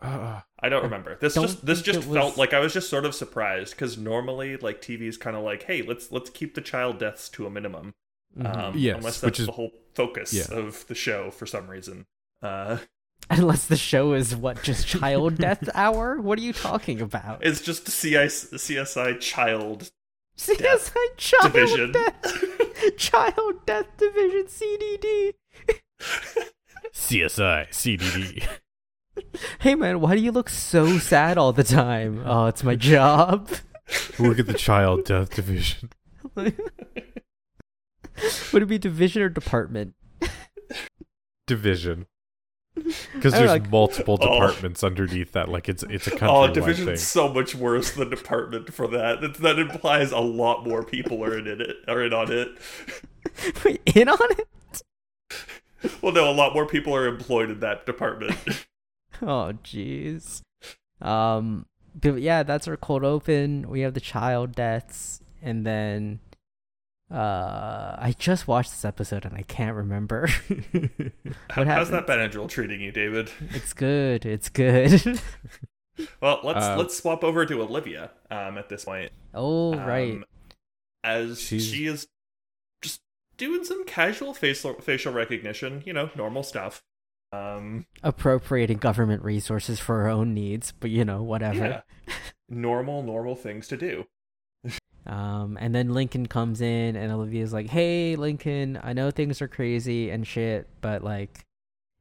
Uh, 0.00 0.40
I 0.60 0.68
don't 0.68 0.82
remember. 0.82 1.16
This 1.20 1.34
don't 1.34 1.44
just 1.44 1.64
this 1.66 1.82
just 1.82 2.02
felt 2.02 2.30
was- 2.32 2.38
like 2.38 2.52
I 2.52 2.58
was 2.60 2.72
just 2.72 2.88
sort 2.90 3.04
of 3.04 3.14
surprised 3.14 3.74
because 3.74 3.96
normally 3.98 4.56
like 4.56 4.80
TV's 4.80 5.16
kind 5.16 5.36
of 5.36 5.42
like, 5.44 5.64
hey, 5.64 5.82
let's 5.82 6.10
let's 6.12 6.30
keep 6.30 6.54
the 6.54 6.60
child 6.60 6.98
deaths 6.98 7.28
to 7.30 7.46
a 7.46 7.50
minimum. 7.50 7.94
Mhm. 8.36 8.56
Um, 8.56 8.76
Yes, 8.78 8.96
unless 8.98 9.22
which 9.22 9.32
that's 9.32 9.40
is- 9.40 9.46
the 9.46 9.52
whole 9.52 9.72
focus 9.94 10.32
Yeah. 10.32 10.56
of 10.56 10.86
the 10.88 10.94
show 10.94 11.30
for 11.30 11.46
some 11.46 11.68
reason. 11.70 12.06
Uh, 12.42 12.78
Unless 13.30 13.66
the 13.66 13.76
show 13.76 14.12
is 14.12 14.36
what 14.36 14.62
just 14.62 14.86
child 14.86 15.38
death 15.38 15.68
hour? 15.74 16.20
What 16.20 16.38
are 16.38 16.42
you 16.42 16.52
talking 16.52 17.00
about? 17.00 17.44
it's 17.44 17.60
just 17.60 17.88
CIS, 17.88 18.46
CSI 18.52 19.18
child 19.20 19.90
CSI 20.36 21.16
child 21.16 21.52
division. 21.52 21.92
death 21.92 22.36
child 22.96 23.64
death 23.66 23.86
division 23.96 24.44
CDD. 24.46 25.32
CSI 26.92 27.68
CDD. 27.70 28.46
Hey 29.60 29.74
man, 29.74 30.00
why 30.00 30.16
do 30.16 30.20
you 30.20 30.32
look 30.32 30.48
so 30.50 30.98
sad 30.98 31.38
all 31.38 31.52
the 31.52 31.62
time? 31.64 32.22
Oh, 32.26 32.46
it's 32.46 32.64
my 32.64 32.74
job. 32.74 33.48
Work 34.18 34.38
at 34.40 34.46
the 34.46 34.54
Child 34.54 35.04
Death 35.04 35.34
Division. 35.34 35.90
Would 36.34 36.56
it 38.62 38.66
be 38.66 38.78
division 38.78 39.22
or 39.22 39.28
department? 39.28 39.94
Division. 41.46 42.06
Because 42.74 43.32
there's 43.32 43.62
know, 43.62 43.68
multiple 43.70 44.18
Oh. 44.20 44.32
departments 44.34 44.82
underneath 44.82 45.32
that. 45.32 45.48
Like 45.48 45.68
it's 45.68 45.84
it's 45.84 46.06
a 46.06 46.10
country 46.10 46.28
Oh, 46.28 46.40
wide 46.40 46.52
division's 46.54 46.86
thing. 46.88 46.96
so 46.96 47.28
much 47.32 47.54
worse 47.54 47.92
than 47.92 48.10
department 48.10 48.72
for 48.74 48.88
that. 48.88 49.20
That, 49.20 49.34
that 49.38 49.58
implies 49.58 50.10
a 50.10 50.18
lot 50.18 50.66
more 50.66 50.82
people 50.82 51.24
are 51.24 51.38
in 51.38 51.46
it. 51.46 51.76
Are 51.86 52.02
in 52.02 52.12
on 52.12 52.32
it. 52.32 52.48
Wait, 53.64 53.80
in 53.94 54.08
on 54.08 54.18
it? 54.32 54.82
Well, 56.02 56.12
no, 56.12 56.28
a 56.30 56.32
lot 56.32 56.54
more 56.54 56.66
people 56.66 56.94
are 56.96 57.06
employed 57.06 57.50
in 57.50 57.60
that 57.60 57.86
department. 57.86 58.36
Oh, 59.22 59.52
jeez. 59.62 60.40
Um, 61.00 61.66
but 61.94 62.20
yeah, 62.20 62.42
that's 62.42 62.66
our 62.66 62.76
cold 62.76 63.04
open. 63.04 63.68
We 63.70 63.80
have 63.82 63.94
the 63.94 64.00
child 64.00 64.56
deaths, 64.56 65.20
and 65.40 65.64
then 65.64 66.18
uh, 67.10 67.96
I 67.98 68.14
just 68.18 68.48
watched 68.48 68.70
this 68.70 68.84
episode 68.84 69.24
and 69.24 69.34
I 69.36 69.42
can't 69.42 69.76
remember. 69.76 70.26
How, 71.50 71.64
how's 71.64 71.88
happened? 71.90 71.92
that 71.92 72.06
Benadryl 72.06 72.48
treating 72.48 72.80
you, 72.80 72.92
David? 72.92 73.30
it's 73.50 73.72
good. 73.72 74.24
It's 74.26 74.48
good. 74.48 75.20
Well, 76.20 76.40
let's 76.42 76.64
Uh, 76.66 76.76
let's 76.76 76.96
swap 76.96 77.22
over 77.22 77.46
to 77.46 77.62
Olivia. 77.62 78.10
Um, 78.28 78.58
at 78.58 78.68
this 78.68 78.84
point, 78.84 79.12
oh, 79.32 79.76
right. 79.76 80.14
Um, 80.14 80.24
as 81.04 81.40
She's- 81.40 81.62
she 81.62 81.86
is 81.86 82.08
just 82.82 83.00
doing 83.36 83.62
some 83.62 83.84
casual 83.84 84.34
facial 84.34 84.74
facial 84.80 85.12
recognition, 85.12 85.84
you 85.86 85.92
know, 85.92 86.10
normal 86.16 86.42
stuff. 86.42 86.82
Um, 87.32 87.86
Appropriating 88.02 88.78
government 88.78 89.22
resources 89.22 89.78
for 89.78 90.02
her 90.02 90.08
own 90.08 90.34
needs, 90.34 90.72
but 90.72 90.90
you 90.90 91.04
know, 91.04 91.22
whatever. 91.22 91.54
yeah, 92.08 92.14
normal 92.48 93.04
normal 93.04 93.36
things 93.36 93.68
to 93.68 93.76
do. 93.76 94.06
Um, 95.06 95.58
and 95.60 95.74
then 95.74 95.92
Lincoln 95.92 96.26
comes 96.26 96.60
in, 96.60 96.96
and 96.96 97.12
Olivia's 97.12 97.52
like, 97.52 97.68
"Hey, 97.68 98.16
Lincoln, 98.16 98.78
I 98.82 98.92
know 98.94 99.10
things 99.10 99.42
are 99.42 99.48
crazy 99.48 100.10
and 100.10 100.26
shit, 100.26 100.68
but 100.80 101.04
like, 101.04 101.44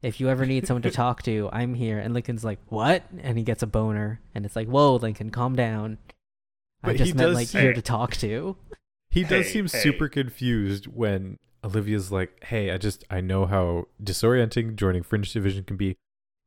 if 0.02 0.20
you 0.22 0.30
ever 0.30 0.46
need 0.46 0.66
someone 0.68 0.84
to 0.84 0.92
talk 1.04 1.22
to, 1.24 1.50
I'm 1.52 1.74
here." 1.74 2.00
And 2.00 2.14
Lincoln's 2.14 2.44
like, 2.46 2.60
"What?" 2.70 3.04
And 3.22 3.38
he 3.38 3.44
gets 3.44 3.62
a 3.64 3.68
boner, 3.68 4.22
and 4.34 4.46
it's 4.46 4.56
like, 4.56 4.68
"Whoa, 4.68 4.96
Lincoln, 4.96 5.32
calm 5.32 5.56
down." 5.56 5.98
I 6.82 6.88
But 6.90 6.98
just 6.98 7.08
he 7.12 7.14
meant 7.14 7.28
does 7.30 7.36
like 7.36 7.48
seem- 7.48 7.62
here 7.62 7.74
to 7.74 7.82
talk 7.82 8.16
to. 8.18 8.56
He 9.10 9.24
does 9.24 9.48
Hey, 9.48 9.52
seem 9.54 9.68
hey. 9.68 9.78
super 9.80 10.08
confused 10.08 10.88
when 10.88 11.40
Olivia's 11.64 12.12
like, 12.12 12.44
"Hey, 12.46 12.72
I 12.72 12.78
just 12.78 13.04
I 13.10 13.20
know 13.22 13.46
how 13.46 13.86
disorienting 14.02 14.76
joining 14.76 15.04
Fringe 15.04 15.32
Division 15.32 15.66
can 15.66 15.78
be. 15.78 15.98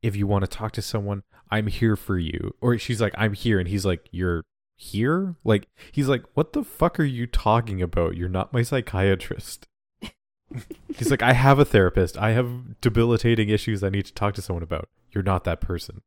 If 0.01 0.15
you 0.15 0.27
want 0.27 0.43
to 0.43 0.47
talk 0.49 0.71
to 0.73 0.81
someone, 0.81 1.23
I'm 1.51 1.67
here 1.67 1.95
for 1.95 2.17
you." 2.17 2.55
Or 2.61 2.77
she's 2.79 2.99
like, 2.99 3.13
"I'm 3.17 3.33
here," 3.33 3.59
and 3.59 3.67
he's 3.69 3.85
like, 3.85 4.07
"You're 4.11 4.43
here?" 4.77 5.35
Like 5.43 5.67
he's 5.91 6.07
like, 6.07 6.23
"What 6.35 6.53
the 6.53 6.63
fuck 6.63 6.99
are 6.99 7.03
you 7.03 7.27
talking 7.27 7.81
about? 7.81 8.15
You're 8.15 8.29
not 8.29 8.53
my 8.53 8.61
psychiatrist." 8.61 9.65
he's 10.95 11.11
like, 11.11 11.21
"I 11.21 11.33
have 11.33 11.59
a 11.59 11.65
therapist. 11.65 12.17
I 12.17 12.31
have 12.31 12.79
debilitating 12.79 13.49
issues 13.49 13.83
I 13.83 13.89
need 13.89 14.05
to 14.05 14.13
talk 14.13 14.33
to 14.35 14.41
someone 14.41 14.63
about. 14.63 14.87
You're 15.11 15.23
not 15.23 15.43
that 15.43 15.59
person." 15.59 16.01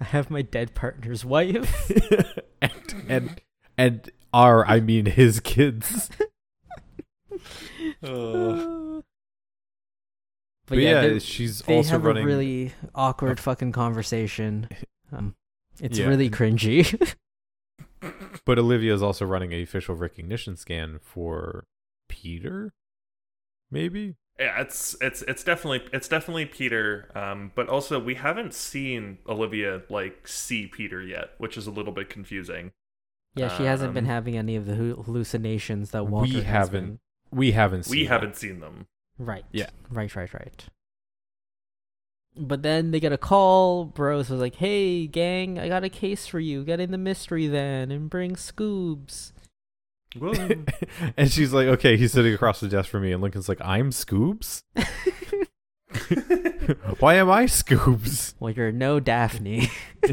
I 0.00 0.04
have 0.04 0.28
my 0.28 0.42
dead 0.42 0.74
partner's 0.74 1.24
wife. 1.24 1.90
and 2.60 3.04
and 3.08 3.40
and 3.78 4.10
are, 4.34 4.66
I 4.66 4.80
mean 4.80 5.06
his 5.06 5.40
kids. 5.40 6.10
Uh, 8.02 9.00
But, 10.66 10.78
yeah, 10.78 11.00
they- 11.02 11.18
she's 11.18 11.62
they 11.62 11.76
also 11.76 11.92
have 11.92 12.04
running. 12.04 12.24
a 12.24 12.26
really 12.26 12.72
awkward 12.94 13.40
fucking 13.40 13.72
conversation. 13.72 14.68
Um, 15.12 15.34
it's 15.80 15.98
Yeah. 15.98 16.06
really 16.08 16.28
cringy. 16.30 17.14
But 18.48 18.58
Olivia 18.58 18.94
is 18.94 19.02
also 19.02 19.26
running 19.26 19.52
a 19.52 19.64
facial 19.66 19.94
recognition 19.94 20.56
scan 20.56 20.98
for 21.02 21.66
Peter. 22.08 22.72
Maybe. 23.70 24.16
yeah, 24.40 24.60
it's 24.62 24.96
it's 25.02 25.20
it's 25.22 25.44
definitely 25.44 25.82
it's 25.92 26.08
definitely 26.08 26.46
Peter. 26.46 27.10
Um, 27.14 27.52
but 27.54 27.68
also 27.68 28.00
we 28.00 28.14
haven't 28.14 28.54
seen 28.54 29.18
Olivia 29.28 29.82
like 29.90 30.26
see 30.26 30.66
Peter 30.66 31.02
yet, 31.02 31.32
which 31.36 31.58
is 31.58 31.66
a 31.66 31.70
little 31.70 31.92
bit 31.92 32.08
confusing. 32.08 32.72
yeah, 33.34 33.54
she 33.56 33.64
hasn't 33.64 33.92
been 33.92 34.04
Um, 34.06 34.10
having 34.10 34.38
any 34.38 34.56
of 34.56 34.64
the 34.64 34.74
hallucinations 34.76 35.90
that 35.90 36.04
Walter 36.06 36.28
we 36.28 36.34
has 36.36 36.44
haven't. 36.44 36.86
been. 36.86 36.98
We 37.30 37.52
haven't. 37.52 37.82
Seen 37.82 37.98
we 37.98 38.04
that. 38.04 38.12
haven't 38.14 38.36
seen 38.36 38.60
them. 38.60 38.86
Right. 39.18 39.44
Yeah. 39.52 39.68
Right, 39.90 40.16
right, 40.16 40.32
right. 40.32 40.64
But 42.38 42.62
then 42.62 42.92
they 42.92 43.00
get 43.00 43.12
a 43.12 43.18
call. 43.18 43.84
Bros 43.84 44.30
was 44.30 44.40
like, 44.40 44.56
hey, 44.56 45.06
gang, 45.06 45.58
I 45.58 45.68
got 45.68 45.84
a 45.84 45.88
case 45.88 46.26
for 46.26 46.38
you. 46.38 46.64
Get 46.64 46.80
in 46.80 46.92
the 46.92 46.98
mystery 46.98 47.48
van 47.48 47.90
and 47.90 48.08
bring 48.08 48.36
Scoobs. 48.36 49.32
And 51.16 51.30
she's 51.30 51.52
like, 51.52 51.68
"Okay." 51.68 51.96
He's 51.96 52.12
sitting 52.12 52.34
across 52.34 52.60
the 52.60 52.68
desk 52.68 52.90
from 52.90 53.02
me, 53.02 53.12
and 53.12 53.22
Lincoln's 53.22 53.48
like, 53.48 53.60
"I'm 53.60 53.90
Scoobs. 53.90 54.62
Why 56.98 57.14
am 57.14 57.30
I 57.30 57.44
Scoobs?" 57.44 58.34
well, 58.40 58.52
you're 58.52 58.72
no 58.72 59.00
Daphne. 59.00 59.70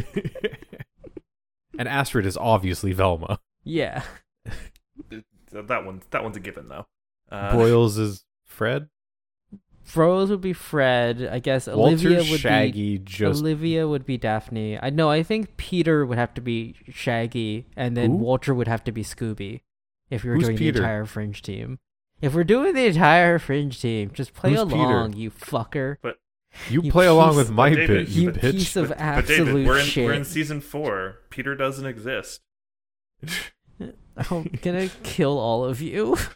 and 1.79 1.87
Astrid 1.87 2.25
is 2.25 2.37
obviously 2.37 2.91
Velma. 2.91 3.39
yeah. 3.63 4.03
That 5.51 5.85
one 5.85 6.01
that 6.11 6.23
one's 6.23 6.37
a 6.37 6.41
given 6.41 6.67
though. 6.67 6.85
Uh, 7.31 7.53
Broyles 7.53 7.97
is 7.97 8.25
Fred. 8.43 8.89
Bros 9.93 10.29
would 10.29 10.41
be 10.41 10.53
Fred. 10.53 11.27
I 11.31 11.39
guess 11.39 11.67
Olivia 11.67 12.17
would 12.17 12.39
Shaggy 12.39 12.97
be 12.97 13.03
just 13.03 13.41
Olivia 13.41 13.87
would 13.87 14.05
be 14.05 14.17
Daphne. 14.17 14.79
I 14.81 14.89
know. 14.89 15.09
I 15.09 15.21
think 15.23 15.57
Peter 15.57 16.05
would 16.05 16.17
have 16.17 16.33
to 16.35 16.41
be 16.41 16.75
Shaggy, 16.89 17.67
and 17.75 17.95
then 17.95 18.11
Who? 18.11 18.17
Walter 18.17 18.53
would 18.53 18.67
have 18.67 18.83
to 18.85 18.91
be 18.91 19.03
Scooby. 19.03 19.61
If 20.09 20.23
we 20.23 20.29
were 20.29 20.35
Who's 20.37 20.45
doing 20.45 20.57
Peter? 20.57 20.73
the 20.73 20.79
entire 20.79 21.05
Fringe 21.05 21.41
team, 21.41 21.79
if 22.21 22.33
we're 22.33 22.43
doing 22.43 22.73
the 22.73 22.85
entire 22.87 23.39
Fringe 23.39 23.79
team, 23.79 24.11
just 24.13 24.33
play 24.33 24.51
Who's 24.51 24.63
Peter? 24.65 24.75
along, 24.75 25.13
you 25.13 25.29
fucker. 25.31 25.97
you 26.69 26.81
You 26.81 26.91
play 26.91 27.07
along 27.07 27.35
with 27.35 27.49
my 27.51 27.69
David, 27.69 27.87
bit, 27.87 28.09
you 28.09 28.23
you 28.23 28.31
bitch. 28.31 28.51
piece 28.51 28.75
of 28.75 28.89
but, 28.89 28.97
but 28.97 29.03
absolute 29.03 29.45
David, 29.45 29.67
we're 29.67 29.79
in 29.79 29.85
shit. 29.85 30.05
we're 30.05 30.13
in 30.13 30.25
season 30.25 30.61
four. 30.61 31.19
Peter 31.29 31.55
doesn't 31.55 31.85
exist. 31.85 32.41
I'm 33.79 33.93
oh, 34.31 34.45
gonna 34.61 34.89
kill 35.03 35.37
all 35.37 35.63
of 35.65 35.81
you. 35.81 36.17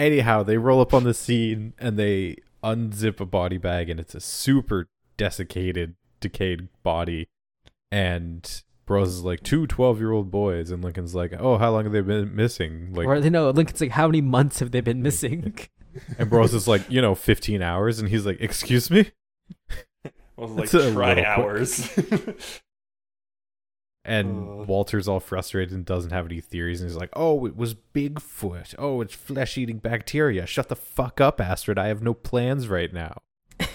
Anyhow, 0.00 0.42
they 0.42 0.56
roll 0.56 0.80
up 0.80 0.94
on 0.94 1.04
the 1.04 1.12
scene 1.12 1.74
and 1.78 1.98
they 1.98 2.36
unzip 2.64 3.20
a 3.20 3.26
body 3.26 3.58
bag, 3.58 3.90
and 3.90 4.00
it's 4.00 4.14
a 4.14 4.20
super 4.20 4.88
desiccated, 5.18 5.94
decayed 6.20 6.68
body. 6.82 7.28
And 7.92 8.62
Bros 8.86 9.10
is 9.10 9.24
like, 9.24 9.42
two 9.42 9.66
12 9.66 9.98
year 9.98 10.10
old 10.10 10.30
boys. 10.30 10.70
And 10.70 10.82
Lincoln's 10.82 11.14
like, 11.14 11.34
oh, 11.38 11.58
how 11.58 11.70
long 11.70 11.84
have 11.84 11.92
they 11.92 12.00
been 12.00 12.34
missing? 12.34 12.94
Like, 12.94 13.06
or 13.06 13.20
they 13.20 13.28
know 13.28 13.50
Lincoln's 13.50 13.82
like, 13.82 13.90
how 13.90 14.06
many 14.06 14.22
months 14.22 14.60
have 14.60 14.70
they 14.70 14.80
been 14.80 15.02
missing? 15.02 15.54
and 16.18 16.30
Bros 16.30 16.54
is 16.54 16.66
like, 16.66 16.88
you 16.88 17.02
know, 17.02 17.14
15 17.14 17.60
hours. 17.60 17.98
And 17.98 18.08
he's 18.08 18.24
like, 18.24 18.40
excuse 18.40 18.90
me? 18.90 19.10
Well, 20.36 20.48
like 20.48 20.64
It's 20.64 20.74
a 20.74 20.94
try 20.94 21.22
hours. 21.22 21.90
And 24.04 24.48
Ugh. 24.62 24.66
Walter's 24.66 25.08
all 25.08 25.20
frustrated 25.20 25.74
and 25.74 25.84
doesn't 25.84 26.10
have 26.10 26.26
any 26.26 26.40
theories. 26.40 26.80
And 26.80 26.88
he's 26.88 26.96
like, 26.96 27.10
oh, 27.12 27.44
it 27.46 27.56
was 27.56 27.74
Bigfoot. 27.74 28.74
Oh, 28.78 29.00
it's 29.02 29.14
flesh 29.14 29.58
eating 29.58 29.78
bacteria. 29.78 30.46
Shut 30.46 30.68
the 30.68 30.76
fuck 30.76 31.20
up, 31.20 31.40
Astrid. 31.40 31.78
I 31.78 31.88
have 31.88 32.02
no 32.02 32.14
plans 32.14 32.68
right 32.68 32.92
now. 32.92 33.22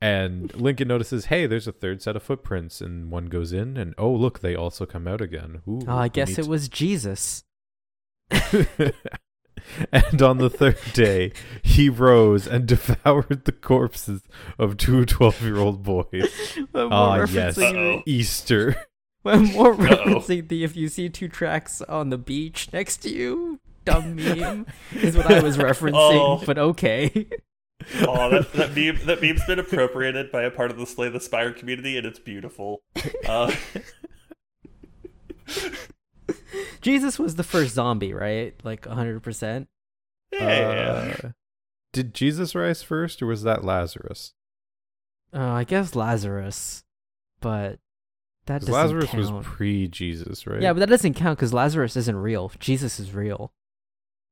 And 0.00 0.54
Lincoln 0.54 0.88
notices, 0.88 1.26
hey, 1.26 1.46
there's 1.46 1.68
a 1.68 1.72
third 1.72 2.00
set 2.00 2.16
of 2.16 2.22
footprints, 2.22 2.80
and 2.80 3.10
one 3.10 3.26
goes 3.26 3.52
in, 3.52 3.76
and 3.76 3.94
oh, 3.98 4.10
look, 4.10 4.40
they 4.40 4.54
also 4.54 4.86
come 4.86 5.06
out 5.06 5.20
again. 5.20 5.60
Ooh, 5.68 5.82
oh, 5.86 5.96
I 5.96 6.08
guess 6.08 6.38
it 6.38 6.46
was 6.46 6.68
Jesus. 6.68 7.44
and 8.30 10.22
on 10.22 10.38
the 10.38 10.48
third 10.48 10.78
day, 10.94 11.32
he 11.62 11.90
rose 11.90 12.46
and 12.46 12.66
devoured 12.66 13.44
the 13.44 13.52
corpses 13.52 14.22
of 14.58 14.78
two 14.78 15.04
12 15.04 15.42
year 15.42 15.58
old 15.58 15.82
boys. 15.82 16.56
Ah, 16.74 17.26
yes. 17.30 17.58
Uh-oh. 17.58 18.02
Easter. 18.06 18.86
I'm 19.24 19.52
more 19.52 19.72
Uh-oh. 19.72 19.76
referencing 19.76 20.48
the 20.48 20.64
if 20.64 20.76
you 20.76 20.88
see 20.88 21.08
two 21.08 21.28
tracks 21.28 21.82
on 21.82 22.10
the 22.10 22.18
beach 22.18 22.68
next 22.72 22.98
to 22.98 23.10
you, 23.10 23.60
dumb 23.84 24.16
meme 24.16 24.66
is 24.94 25.16
what 25.16 25.30
I 25.30 25.40
was 25.40 25.58
referencing. 25.58 25.92
Oh. 25.94 26.42
But 26.44 26.58
okay. 26.58 27.26
oh, 28.00 28.30
that 28.30 28.52
that 28.54 28.74
meme 28.74 29.04
that 29.06 29.20
meme's 29.20 29.44
been 29.46 29.58
appropriated 29.58 30.30
by 30.32 30.42
a 30.42 30.50
part 30.50 30.70
of 30.70 30.78
the 30.78 30.86
Slay 30.86 31.08
the 31.08 31.20
Spire 31.20 31.52
community, 31.52 31.96
and 31.98 32.06
it's 32.06 32.18
beautiful. 32.18 32.82
Uh, 33.26 33.52
Jesus 36.80 37.18
was 37.18 37.36
the 37.36 37.44
first 37.44 37.74
zombie, 37.74 38.12
right? 38.14 38.54
Like 38.64 38.82
100%. 38.82 39.66
yeah. 40.32 41.14
Uh, 41.22 41.28
did 41.92 42.14
Jesus 42.14 42.54
rise 42.54 42.82
first, 42.82 43.20
or 43.20 43.26
was 43.26 43.42
that 43.42 43.64
Lazarus? 43.64 44.32
Uh, 45.34 45.40
I 45.40 45.64
guess 45.64 45.94
Lazarus, 45.94 46.84
but 47.40 47.78
that 48.46 48.60
'Cause 48.60 48.68
doesn't 48.68 48.72
Lazarus 48.96 49.10
count. 49.10 49.34
was 49.36 49.46
pre 49.46 49.88
Jesus, 49.88 50.46
right? 50.46 50.60
Yeah, 50.62 50.72
but 50.72 50.80
that 50.80 50.88
doesn't 50.88 51.14
count 51.14 51.38
because 51.38 51.52
Lazarus 51.52 51.96
isn't 51.96 52.16
real. 52.16 52.50
Jesus 52.58 52.98
is 52.98 53.12
real. 53.14 53.52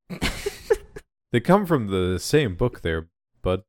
they 1.33 1.41
come 1.41 1.67
from 1.67 1.89
the 1.89 2.19
same 2.19 2.55
book 2.57 2.81
there, 2.83 3.09
but 3.43 3.65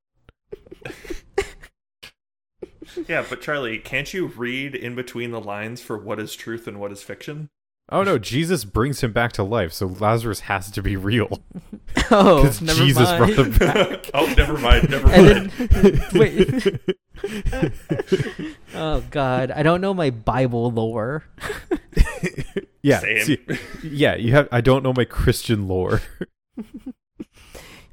yeah, 3.08 3.24
but 3.30 3.42
Charlie, 3.42 3.78
can't 3.80 4.14
you 4.14 4.28
read 4.28 4.76
in 4.76 4.96
between 4.96 5.32
the 5.32 5.42
lines 5.42 5.82
for 5.82 5.98
what 5.98 6.20
is 6.20 6.36
truth 6.36 6.68
and 6.68 6.80
what 6.80 6.92
is 6.92 7.04
fiction? 7.04 7.50
Oh 7.92 8.04
no, 8.04 8.18
Jesus 8.18 8.66
brings 8.66 9.02
him 9.02 9.12
back 9.12 9.32
to 9.34 9.44
life, 9.44 9.74
so 9.74 9.88
Lazarus 9.88 10.42
has 10.42 10.70
to 10.72 10.82
be 10.82 10.96
real. 10.96 11.42
oh, 12.12 12.44
'Cause 12.44 12.62
never 12.62 12.80
Jesus 12.84 13.10
mind. 13.10 13.36
brought 13.36 13.46
him 13.48 13.52
back. 13.58 14.10
oh, 14.14 14.34
never 14.38 14.58
mind, 14.58 14.90
never 14.90 15.08
mind. 15.08 15.52
then, 15.52 16.02
wait. 16.14 16.80
oh 18.76 19.04
God, 19.12 19.52
I 19.52 19.64
don't 19.64 19.82
know 19.82 19.94
my 19.94 20.10
Bible 20.10 20.72
lore. 20.72 21.24
yeah, 22.82 23.00
Same. 23.00 23.18
see- 23.26 23.38
yeah. 23.84 24.16
You 24.16 24.32
have. 24.34 24.48
I 24.52 24.62
don't 24.62 24.84
know 24.84 24.94
my 24.96 25.06
Christian 25.06 25.68
lore. 25.68 26.02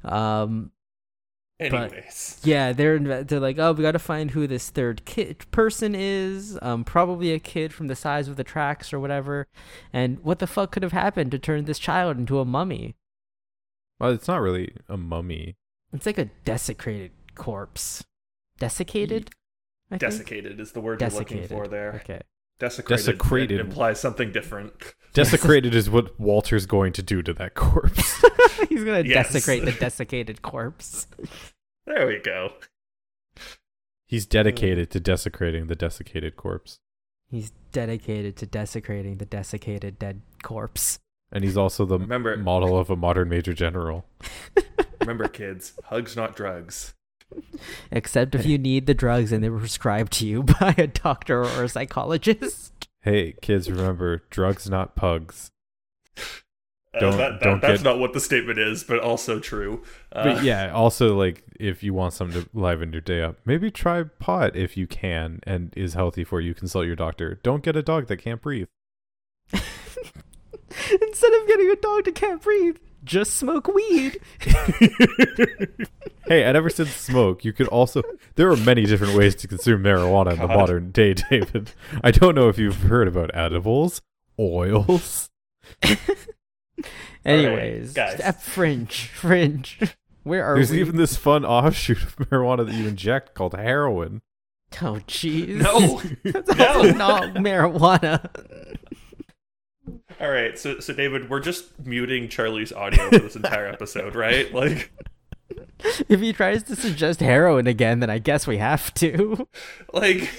Um, 0.03 0.71
Anyways, 1.59 2.39
yeah, 2.43 2.71
they're 2.71 2.99
they're 3.23 3.39
like, 3.39 3.57
oh, 3.57 3.71
we 3.71 3.81
got 3.81 3.93
to 3.93 3.99
find 3.99 4.31
who 4.31 4.45
this 4.45 4.69
third 4.69 5.05
kid 5.05 5.49
person 5.49 5.95
is. 5.95 6.59
Um, 6.61 6.83
probably 6.83 7.31
a 7.33 7.39
kid 7.39 7.73
from 7.73 7.87
the 7.87 7.95
size 7.95 8.27
of 8.27 8.35
the 8.35 8.43
tracks 8.43 8.93
or 8.93 8.99
whatever. 8.99 9.47
And 9.91 10.19
what 10.19 10.37
the 10.37 10.45
fuck 10.45 10.71
could 10.71 10.83
have 10.83 10.91
happened 10.91 11.31
to 11.31 11.39
turn 11.39 11.65
this 11.65 11.79
child 11.79 12.17
into 12.17 12.39
a 12.39 12.45
mummy? 12.45 12.95
Well, 13.99 14.11
it's 14.11 14.27
not 14.27 14.41
really 14.41 14.75
a 14.87 14.97
mummy. 14.97 15.55
It's 15.91 16.05
like 16.05 16.19
a 16.19 16.29
desecrated 16.45 17.11
corpse. 17.33 18.03
Desiccated. 18.59 19.31
I 19.89 19.97
think? 19.97 20.11
desiccated 20.11 20.59
is 20.59 20.73
the 20.73 20.81
word 20.81 21.01
you're 21.01 21.09
looking 21.09 21.47
for 21.47 21.67
there. 21.67 21.93
Okay. 22.03 22.21
Desecrated, 22.59 23.05
Desecrated. 23.05 23.59
implies 23.59 23.99
something 23.99 24.31
different. 24.31 24.71
Desecrated 25.13 25.75
is 25.75 25.89
what 25.89 26.19
Walter's 26.19 26.65
going 26.65 26.93
to 26.93 27.01
do 27.03 27.21
to 27.21 27.33
that 27.33 27.53
corpse. 27.53 28.23
He's 28.69 28.83
gonna 28.83 29.01
Yes. 29.01 29.31
desecrate 29.31 29.65
the 29.65 29.71
desiccated 29.79 30.41
corpse. 30.41 31.07
There 31.85 32.07
we 32.07 32.19
go. 32.19 32.53
He's 34.05 34.25
dedicated 34.25 34.89
to 34.91 34.99
desecrating 34.99 35.67
the 35.67 35.75
desiccated 35.75 36.35
corpse, 36.35 36.79
He's 37.29 37.51
dedicated 37.73 38.37
to 38.37 38.45
desecrating 38.45 39.17
the 39.17 39.25
desiccated 39.25 39.99
dead 39.99 40.21
corpse. 40.43 40.99
and 41.31 41.43
he's 41.43 41.57
also 41.57 41.85
the 41.85 41.99
Remember- 41.99 42.37
model 42.37 42.77
of 42.77 42.89
a 42.89 42.95
modern 42.95 43.27
major 43.29 43.53
general. 43.53 44.05
Remember, 45.01 45.27
kids, 45.27 45.73
hugs 45.85 46.15
not 46.15 46.35
drugs. 46.35 46.93
Except 47.91 48.35
if 48.35 48.45
you 48.45 48.57
need 48.57 48.85
the 48.85 48.93
drugs 48.93 49.31
and 49.31 49.43
they 49.43 49.49
were 49.49 49.59
prescribed 49.59 50.13
to 50.13 50.27
you 50.27 50.43
by 50.59 50.73
a 50.77 50.87
doctor 50.87 51.43
or 51.43 51.63
a 51.65 51.69
psychologist. 51.69 52.87
Hey, 53.01 53.35
kids, 53.41 53.69
remember 53.69 54.23
drugs, 54.29 54.69
not 54.69 54.95
pugs. 54.95 55.51
Uh, 56.93 56.99
Don't- 56.99 57.17
that, 57.17 57.31
that, 57.39 57.41
don't 57.41 57.61
that's 57.61 57.83
get- 57.83 57.89
not 57.89 57.99
what 57.99 58.13
the 58.13 58.19
statement 58.19 58.57
is, 58.59 58.83
but 58.83 58.99
also 58.99 59.39
true. 59.39 59.83
Uh, 60.11 60.23
But 60.33 60.43
yeah, 60.43 60.71
also 60.73 61.15
like 61.15 61.43
if 61.59 61.83
you 61.83 61.93
want 61.93 62.13
something 62.13 62.41
to 62.43 62.49
liven 62.53 62.91
your 62.91 63.01
day 63.01 63.21
up, 63.21 63.37
maybe 63.45 63.69
try 63.69 64.03
pot 64.03 64.55
if 64.55 64.75
you 64.77 64.87
can 64.87 65.39
and 65.43 65.73
is 65.77 65.93
healthy 65.93 66.23
for 66.23 66.41
you. 66.41 66.53
Consult 66.53 66.85
your 66.87 66.95
doctor. 66.95 67.39
Don't 67.43 67.61
get 67.63 67.75
a 67.75 67.83
dog 67.83 68.07
that 68.07 68.17
can't 68.17 68.41
breathe. 68.41 68.67
Instead 69.53 71.33
of 71.33 71.47
getting 71.47 71.69
a 71.69 71.75
dog 71.75 72.05
that 72.05 72.15
can't 72.15 72.41
breathe, 72.41 72.77
just 73.07 73.33
smoke 73.35 73.67
weed. 73.67 74.19
hey, 76.27 76.45
I 76.47 76.51
never 76.51 76.69
said 76.69 76.87
smoke. 76.87 77.43
You 77.45 77.53
could 77.53 77.67
also 77.67 78.03
there 78.35 78.49
are 78.51 78.57
many 78.57 78.85
different 78.85 79.15
ways 79.15 79.35
to 79.35 79.47
consume 79.47 79.83
marijuana 79.83 80.33
in 80.33 80.39
the 80.39 80.47
God. 80.47 80.55
modern 80.57 80.91
day, 80.91 81.13
David. 81.13 81.71
I 82.03 82.11
don't 82.11 82.35
know 82.35 82.49
if 82.49 82.57
you've 82.57 82.83
heard 82.83 83.07
about 83.07 83.31
edibles, 83.33 84.01
oils. 84.39 85.29
Anyways, 87.25 87.93
guys. 87.93 88.19
uh, 88.21 88.31
fringe, 88.31 89.07
fringe. 89.07 89.79
Where 90.23 90.43
are 90.45 90.55
There's 90.55 90.71
we? 90.71 90.79
even 90.81 90.97
this 90.97 91.15
fun 91.17 91.45
offshoot 91.45 92.01
of 92.03 92.15
marijuana 92.17 92.65
that 92.65 92.73
you 92.75 92.87
inject 92.87 93.33
called 93.33 93.53
heroin. 93.53 94.21
Oh, 94.81 94.99
jeez. 95.07 95.47
No. 95.61 96.01
That's 96.31 96.57
No. 96.57 96.91
not 96.91 97.23
marijuana. 97.35 98.29
All 100.19 100.29
right, 100.31 100.57
so 100.57 100.79
so 100.79 100.93
David, 100.93 101.29
we're 101.29 101.39
just 101.39 101.85
muting 101.85 102.27
Charlie's 102.27 102.73
audio 102.73 103.09
for 103.09 103.19
this 103.19 103.35
entire 103.35 103.67
episode, 103.67 104.15
right? 104.15 104.51
Like, 104.57 104.91
if 106.09 106.19
he 106.19 106.33
tries 106.33 106.63
to 106.63 106.75
suggest 106.75 107.19
heroin 107.19 107.67
again, 107.67 107.99
then 107.99 108.09
I 108.09 108.17
guess 108.17 108.47
we 108.47 108.57
have 108.57 108.93
to. 108.95 109.47
like. 109.93 110.29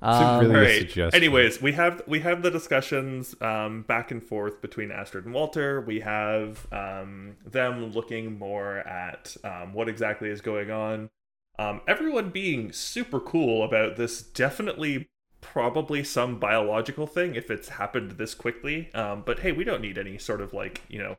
Um, 0.00 0.40
really- 0.40 0.54
All 0.54 0.60
a 0.62 0.64
right. 1.06 1.14
Anyways, 1.14 1.60
we 1.60 1.72
have 1.72 2.02
we 2.06 2.20
have 2.20 2.42
the 2.42 2.50
discussions 2.50 3.34
um, 3.42 3.82
back 3.82 4.10
and 4.10 4.22
forth 4.22 4.62
between 4.62 4.90
Astrid 4.90 5.24
and 5.26 5.34
Walter. 5.34 5.80
We 5.80 6.00
have 6.00 6.66
um, 6.72 7.36
them 7.44 7.90
looking 7.92 8.38
more 8.38 8.78
at 8.78 9.36
um, 9.44 9.74
what 9.74 9.88
exactly 9.88 10.30
is 10.30 10.40
going 10.40 10.70
on. 10.70 11.10
Um, 11.58 11.80
everyone 11.88 12.30
being 12.30 12.70
super 12.72 13.18
cool 13.18 13.64
about 13.64 13.96
this. 13.96 14.22
Definitely, 14.22 15.08
probably 15.40 16.04
some 16.04 16.38
biological 16.38 17.06
thing 17.06 17.34
if 17.34 17.50
it's 17.50 17.68
happened 17.68 18.12
this 18.12 18.34
quickly. 18.34 18.92
Um, 18.94 19.22
but 19.24 19.40
hey, 19.40 19.52
we 19.52 19.64
don't 19.64 19.80
need 19.80 19.98
any 19.98 20.18
sort 20.18 20.40
of 20.40 20.52
like 20.52 20.82
you 20.88 20.98
know 20.98 21.16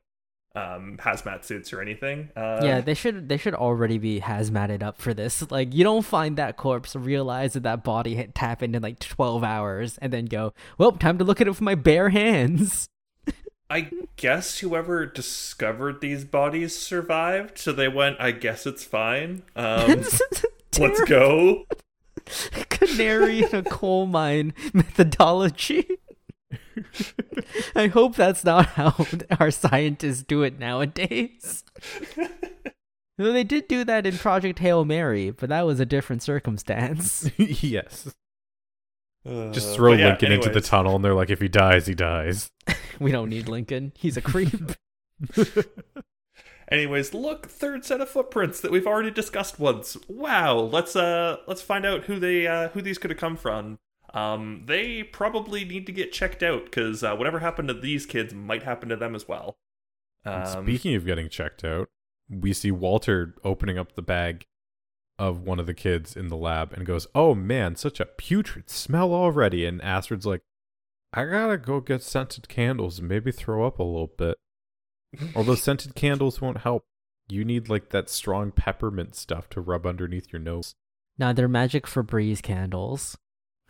um, 0.55 0.97
hazmat 0.99 1.45
suits 1.45 1.73
or 1.73 1.81
anything. 1.81 2.29
Uh, 2.35 2.61
yeah, 2.63 2.81
they 2.81 2.93
should 2.93 3.29
they 3.29 3.37
should 3.37 3.53
already 3.53 3.97
be 3.97 4.19
hazmated 4.19 4.83
up 4.83 4.99
for 4.99 5.13
this. 5.13 5.45
Like, 5.49 5.73
you 5.73 5.83
don't 5.83 6.05
find 6.05 6.37
that 6.37 6.57
corpse, 6.57 6.95
realize 6.95 7.53
that 7.53 7.63
that 7.63 7.83
body 7.83 8.15
had 8.15 8.37
happened 8.37 8.75
in 8.75 8.83
like 8.83 8.99
twelve 8.99 9.43
hours, 9.43 9.97
and 9.99 10.13
then 10.13 10.25
go, 10.25 10.53
"Well, 10.77 10.91
time 10.91 11.17
to 11.17 11.23
look 11.23 11.41
at 11.41 11.47
it 11.47 11.51
with 11.51 11.61
my 11.61 11.75
bare 11.75 12.09
hands." 12.09 12.87
I 13.69 13.89
guess 14.15 14.59
whoever 14.59 15.05
discovered 15.05 16.01
these 16.01 16.23
bodies 16.23 16.77
survived, 16.77 17.57
so 17.57 17.71
they 17.71 17.87
went. 17.87 18.17
I 18.19 18.31
guess 18.31 18.65
it's 18.65 18.83
fine. 18.83 19.43
Um, 19.55 20.03
let's 20.77 21.01
go. 21.01 21.65
Canary 22.69 23.43
in 23.43 23.55
a 23.55 23.63
coal 23.63 24.05
mine 24.05 24.53
methodology. 24.73 25.87
I 27.75 27.87
hope 27.87 28.15
that's 28.15 28.43
not 28.43 28.65
how 28.67 29.05
our 29.39 29.51
scientists 29.51 30.23
do 30.23 30.43
it 30.43 30.59
nowadays. 30.59 31.63
Though 33.17 33.33
they 33.33 33.43
did 33.43 33.67
do 33.67 33.83
that 33.83 34.05
in 34.05 34.17
Project 34.17 34.59
Hail 34.59 34.85
Mary, 34.85 35.31
but 35.31 35.49
that 35.49 35.65
was 35.65 35.81
a 35.81 35.85
different 35.85 36.23
circumstance. 36.23 37.29
yes. 37.37 38.13
Uh, 39.25 39.51
Just 39.51 39.75
throw 39.75 39.91
but 39.91 39.99
yeah, 39.99 40.07
Lincoln 40.07 40.31
into 40.31 40.49
the 40.49 40.61
tunnel 40.61 40.95
and 40.95 41.03
they're 41.03 41.13
like, 41.13 41.29
if 41.29 41.41
he 41.41 41.49
dies, 41.49 41.85
he 41.85 41.93
dies. 41.93 42.49
We 42.99 43.11
don't 43.11 43.29
need 43.29 43.49
Lincoln. 43.49 43.91
He's 43.97 44.15
a 44.15 44.21
creep. 44.21 44.53
Anyways, 46.71 47.13
look, 47.13 47.47
third 47.47 47.83
set 47.83 47.99
of 47.99 48.09
footprints 48.09 48.61
that 48.61 48.71
we've 48.71 48.85
already 48.85 49.11
discussed 49.11 49.59
once. 49.59 49.97
Wow, 50.07 50.57
let's 50.59 50.95
uh 50.95 51.37
let's 51.47 51.61
find 51.61 51.85
out 51.85 52.03
who 52.03 52.19
they 52.19 52.45
uh 52.47 52.69
who 52.69 52.81
these 52.81 52.97
could 52.97 53.09
have 53.09 53.19
come 53.19 53.37
from. 53.37 53.79
Um, 54.13 54.63
they 54.65 55.03
probably 55.03 55.65
need 55.65 55.85
to 55.85 55.91
get 55.91 56.11
checked 56.11 56.41
out 56.41 56.65
because 56.65 57.03
uh, 57.03 57.15
whatever 57.15 57.39
happened 57.39 57.67
to 57.67 57.75
these 57.75 58.05
kids 58.05 58.33
might 58.33 58.63
happen 58.63 58.89
to 58.89 58.95
them 58.95 59.13
as 59.15 59.27
well. 59.27 59.57
Um, 60.25 60.63
Speaking 60.63 60.95
of 60.95 61.05
getting 61.05 61.29
checked 61.29 61.63
out, 61.63 61.89
we 62.27 62.53
see 62.53 62.71
Walter 62.71 63.35
opening 63.43 63.77
up 63.77 63.93
the 63.93 64.01
bag 64.01 64.45
of 65.17 65.41
one 65.41 65.59
of 65.59 65.67
the 65.67 65.73
kids 65.73 66.15
in 66.15 66.29
the 66.29 66.37
lab 66.37 66.73
and 66.73 66.85
goes, 66.85 67.07
Oh 67.13 67.35
man, 67.35 67.75
such 67.75 67.99
a 67.99 68.05
putrid 68.05 68.69
smell 68.69 69.13
already. 69.13 69.65
And 69.65 69.81
Astrid's 69.81 70.25
like, 70.25 70.41
I 71.13 71.25
gotta 71.25 71.57
go 71.57 71.79
get 71.81 72.01
scented 72.01 72.47
candles 72.47 72.99
and 72.99 73.07
maybe 73.07 73.31
throw 73.31 73.65
up 73.65 73.79
a 73.79 73.83
little 73.83 74.11
bit. 74.17 74.37
Although 75.35 75.55
scented 75.55 75.95
candles 75.95 76.39
won't 76.41 76.59
help. 76.59 76.83
You 77.29 77.45
need 77.45 77.69
like 77.69 77.89
that 77.89 78.09
strong 78.09 78.51
peppermint 78.51 79.15
stuff 79.15 79.49
to 79.49 79.61
rub 79.61 79.85
underneath 79.85 80.31
your 80.33 80.39
nose. 80.41 80.75
now 81.17 81.31
they're 81.33 81.47
magic 81.47 81.85
Febreze 81.85 82.41
candles. 82.41 83.17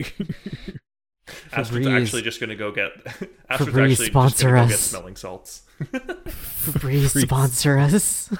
Astrid's 1.52 1.86
Febreze- 1.86 2.02
actually 2.02 2.22
just 2.22 2.40
gonna 2.40 2.56
go 2.56 2.72
get. 2.72 2.90
Astrid's 3.48 3.72
Febreze 3.76 3.90
actually 3.92 4.06
sponsor 4.06 4.50
gonna 4.50 4.62
go 4.62 4.68
get 4.68 4.74
us. 4.74 4.80
smelling 4.80 5.16
salts. 5.16 5.62
Febreze 5.80 7.10
Febreze. 7.12 7.20
sponsor 7.22 7.78
us. 7.78 8.30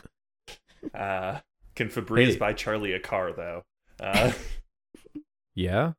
uh, 0.94 1.38
can 1.74 1.88
Febreze 1.88 2.32
Hey. 2.32 2.36
buy 2.36 2.52
Charlie 2.52 2.92
a 2.92 3.00
car 3.00 3.32
though? 3.32 3.62
Uh, 4.00 4.32
yeah? 5.54 5.92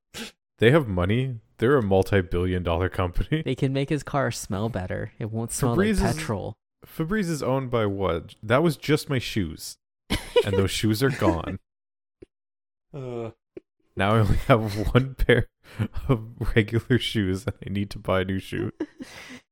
They 0.60 0.72
have 0.72 0.88
money. 0.88 1.40
They're 1.60 1.78
a 1.78 1.84
multi 1.84 2.22
billion 2.22 2.64
dollar 2.64 2.90
company. 2.90 3.42
They 3.44 3.56
can 3.56 3.72
make 3.72 3.90
his 3.90 4.04
car 4.04 4.32
smell 4.32 4.68
better. 4.70 5.12
It 5.20 5.32
won't 5.32 5.52
smell 5.52 5.76
Febreze 5.76 6.02
like 6.02 6.10
is- 6.12 6.18
petrol. 6.18 6.58
Febreze 6.86 7.30
is 7.30 7.44
owned 7.44 7.70
by 7.70 7.86
what? 7.86 8.36
That 8.42 8.64
was 8.64 8.78
just 8.78 9.10
my 9.10 9.20
shoes. 9.20 9.78
And 10.46 10.58
those 10.58 10.72
shoes 10.72 11.04
are 11.04 11.10
gone. 11.10 11.60
uh, 12.94 13.32
Now 13.96 14.16
I 14.16 14.20
only 14.20 14.38
have 14.48 14.94
one 14.94 15.16
pair 15.16 15.48
of 16.10 16.56
regular 16.56 16.98
shoes 17.00 17.46
and 17.46 17.56
I 17.66 17.70
need 17.70 17.90
to 17.92 18.00
buy 18.00 18.22
a 18.22 18.26
new 18.26 18.40
shoe. 18.40 18.72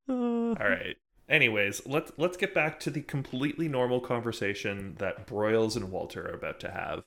Uh, 0.08 0.12
all 0.12 0.54
right. 0.54 0.96
Anyways, 1.28 1.86
let's 1.86 2.10
let's 2.16 2.36
get 2.36 2.52
back 2.52 2.80
to 2.80 2.90
the 2.90 3.02
completely 3.02 3.68
normal 3.68 4.00
conversation 4.00 4.96
that 4.98 5.28
Broyles 5.28 5.76
and 5.76 5.92
Walter 5.92 6.26
are 6.26 6.34
about 6.34 6.58
to 6.60 6.70
have. 6.72 7.04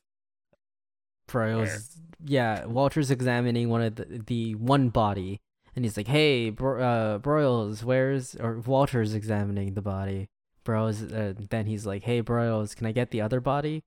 Broyles, 1.27 1.97
yeah, 2.25 2.65
Walter's 2.65 3.11
examining 3.11 3.67
one 3.67 3.81
of 3.81 3.95
the, 3.95 4.23
the 4.25 4.55
one 4.55 4.87
body, 4.89 5.41
and 5.75 5.85
he's 5.85 5.97
like, 5.97 6.07
"Hey, 6.07 6.49
Bro- 6.49 6.81
uh, 6.81 7.19
Broyles, 7.19 7.83
where's?" 7.83 8.35
Or 8.35 8.59
Walter's 8.59 9.13
examining 9.13 9.73
the 9.73 9.81
body. 9.81 10.29
Broyles, 10.65 11.11
uh, 11.13 11.33
then 11.49 11.65
he's 11.65 11.85
like, 11.85 12.03
"Hey, 12.03 12.21
Broyles, 12.21 12.75
can 12.75 12.87
I 12.87 12.91
get 12.91 13.11
the 13.11 13.21
other 13.21 13.39
body?" 13.39 13.83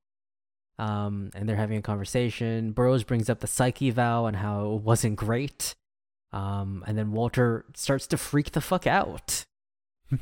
Um, 0.79 1.31
and 1.33 1.49
they're 1.49 1.55
having 1.55 1.77
a 1.77 1.81
conversation. 1.81 2.73
Broyles 2.73 3.05
brings 3.05 3.29
up 3.29 3.39
the 3.39 3.47
psych 3.47 3.81
eval 3.81 4.27
and 4.27 4.37
how 4.37 4.73
it 4.75 4.81
wasn't 4.83 5.15
great. 5.15 5.75
Um, 6.31 6.83
and 6.85 6.97
then 6.97 7.11
Walter 7.13 7.65
starts 7.73 8.05
to 8.07 8.17
freak 8.17 8.51
the 8.51 8.61
fuck 8.61 8.85
out. 8.85 9.45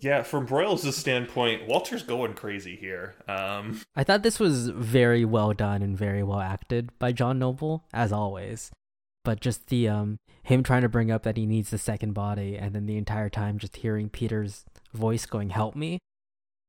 Yeah, 0.00 0.22
from 0.22 0.46
Broyles' 0.46 0.92
standpoint, 0.94 1.68
Walter's 1.68 2.02
going 2.02 2.32
crazy 2.32 2.74
here. 2.74 3.16
Um, 3.28 3.82
I 3.94 4.02
thought 4.02 4.22
this 4.22 4.40
was 4.40 4.68
very 4.68 5.26
well 5.26 5.52
done 5.52 5.82
and 5.82 5.96
very 5.96 6.22
well 6.22 6.40
acted 6.40 6.98
by 6.98 7.12
John 7.12 7.38
Noble, 7.38 7.84
as 7.92 8.10
always. 8.10 8.70
But 9.24 9.40
just 9.40 9.66
the 9.68 9.88
um 9.88 10.18
him 10.42 10.62
trying 10.62 10.82
to 10.82 10.88
bring 10.88 11.10
up 11.10 11.22
that 11.24 11.36
he 11.36 11.46
needs 11.46 11.70
the 11.70 11.78
second 11.78 12.12
body, 12.14 12.56
and 12.56 12.74
then 12.74 12.86
the 12.86 12.96
entire 12.96 13.28
time 13.28 13.58
just 13.58 13.76
hearing 13.76 14.08
Peter's 14.08 14.64
voice 14.94 15.26
going 15.26 15.50
"Help 15.50 15.76
me," 15.76 15.98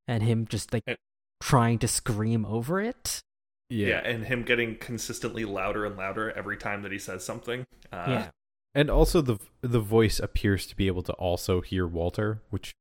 and 0.07 0.21
him 0.23 0.45
just 0.45 0.73
like 0.73 0.83
Eh. 0.87 0.95
trying 1.41 1.79
to 1.79 1.87
scream 1.87 2.45
over 2.45 2.81
it. 2.81 3.21
yeah. 3.69 3.99
and 4.05 4.25
him 4.25 4.43
getting 4.43 4.75
consistently 4.75 5.45
louder 5.45 5.85
and 5.85 5.95
louder 5.95 6.29
every 6.31 6.57
time 6.57 6.81
that 6.81 6.91
he 6.91 6.99
says 6.99 7.23
something. 7.23 7.63
Uh, 7.91 8.05
yeah, 8.07 8.29
And 8.75 8.89
also 8.89 9.21
the 9.21 9.37
the 9.61 9.79
voice 9.79 10.19
appears 10.19 10.65
to 10.67 10.75
be 10.75 10.87
able 10.87 11.03
to 11.03 11.13
also 11.13 11.61
hear 11.61 11.87
Walter, 11.87 12.41
which 12.49 12.73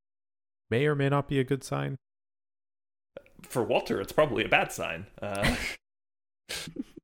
may 0.68 0.86
or 0.86 0.96
may 0.96 1.08
not 1.08 1.28
be 1.28 1.38
a 1.38 1.44
good 1.44 1.62
sign. 1.62 1.96
For 3.42 3.62
Walter, 3.62 4.00
it's 4.00 4.12
probably 4.12 4.44
a 4.44 4.48
bad 4.48 4.72
sign. 4.72 5.06
Uh, 5.22 5.54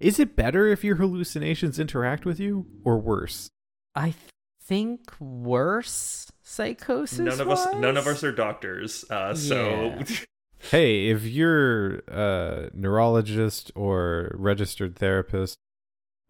Is 0.00 0.18
it 0.18 0.34
better 0.34 0.66
if 0.66 0.82
your 0.82 0.96
hallucinations 0.96 1.78
interact 1.78 2.24
with 2.24 2.40
you 2.40 2.66
or 2.84 2.98
worse? 2.98 3.50
I 3.94 4.14
think 4.62 5.12
worse 5.20 6.30
psychosis. 6.42 7.18
none 7.18 7.40
of 7.40 7.48
us, 7.50 7.66
none 7.74 7.96
of 7.96 8.06
us 8.06 8.24
are 8.24 8.32
doctors. 8.32 9.04
Uh, 9.10 9.34
so 9.34 9.94
Yeah. 9.98 10.04
Hey, 10.62 11.08
if 11.08 11.24
you're 11.24 12.00
a 12.06 12.68
neurologist 12.74 13.72
or 13.74 14.30
registered 14.34 14.94
therapist, 14.94 15.56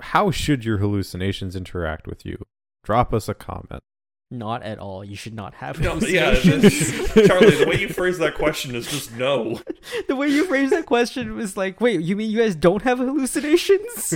how 0.00 0.30
should 0.30 0.64
your 0.64 0.78
hallucinations 0.78 1.56
interact 1.56 2.06
with 2.06 2.24
you? 2.24 2.46
Drop 2.85 3.12
us 3.12 3.28
a 3.28 3.35
comment. 3.35 3.83
Not 4.33 4.62
at 4.62 4.79
all. 4.79 5.05
You 5.05 5.16
should 5.16 5.35
not 5.35 5.55
have 5.55 5.81
No, 5.81 5.95
yeah, 5.97 6.31
hallucinations. 6.35 6.62
this- 7.14 7.27
Charlie, 7.27 7.57
the 7.57 7.66
way 7.69 7.81
you 7.81 7.88
phrase 7.88 8.19
that 8.19 8.35
question 8.37 8.75
is 8.77 8.87
just 8.88 9.12
no. 9.16 9.61
the 10.09 10.14
way 10.14 10.29
you 10.29 10.45
phrased 10.45 10.73
that 10.73 10.87
question 10.87 11.35
was 11.35 11.57
like, 11.57 11.81
wait, 11.81 12.01
you 12.01 12.14
mean 12.14 12.31
you 12.31 12.38
guys 12.38 12.55
don't 12.55 12.83
have 12.83 12.99
hallucinations? 12.99 14.14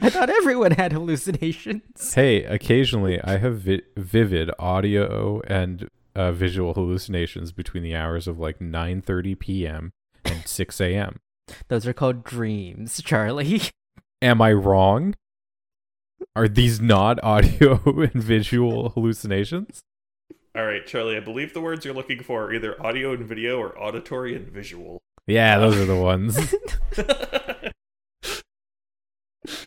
I 0.00 0.10
thought 0.10 0.30
everyone 0.30 0.72
had 0.72 0.92
hallucinations. 0.92 2.12
Hey, 2.14 2.42
occasionally 2.44 3.20
I 3.22 3.36
have 3.38 3.58
vi- 3.60 3.82
vivid 3.96 4.50
audio 4.58 5.40
and 5.46 5.88
uh, 6.16 6.32
visual 6.32 6.74
hallucinations 6.74 7.52
between 7.52 7.82
the 7.82 7.94
hours 7.94 8.26
of 8.26 8.38
like 8.38 8.58
9:30 8.58 9.38
p.m. 9.38 9.92
and 10.24 10.46
6 10.46 10.80
a.m. 10.80 11.20
Those 11.68 11.86
are 11.86 11.92
called 11.92 12.24
dreams, 12.24 13.00
Charlie. 13.02 13.62
Am 14.20 14.40
I 14.42 14.52
wrong? 14.52 15.14
Are 16.34 16.48
these 16.48 16.80
not 16.80 17.18
audio 17.24 17.80
and 17.84 18.14
visual 18.14 18.90
hallucinations? 18.90 19.80
All 20.54 20.66
right, 20.66 20.86
Charlie, 20.86 21.16
I 21.16 21.20
believe 21.20 21.54
the 21.54 21.62
words 21.62 21.84
you're 21.84 21.94
looking 21.94 22.22
for 22.22 22.44
are 22.44 22.54
either 22.54 22.80
audio 22.84 23.14
and 23.14 23.26
video 23.26 23.58
or 23.58 23.78
auditory 23.78 24.34
and 24.34 24.48
visual. 24.48 25.00
Yeah, 25.26 25.58
those 25.58 25.76
are 25.76 25.86
the 25.86 25.96
ones. 25.96 26.54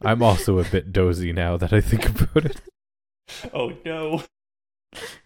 I'm 0.01 0.21
also 0.21 0.59
a 0.59 0.63
bit 0.63 0.91
dozy 0.91 1.33
now 1.33 1.57
that 1.57 1.73
I 1.73 1.81
think 1.81 2.07
about 2.07 2.45
it. 2.45 2.61
oh 3.53 3.73
no. 3.83 4.23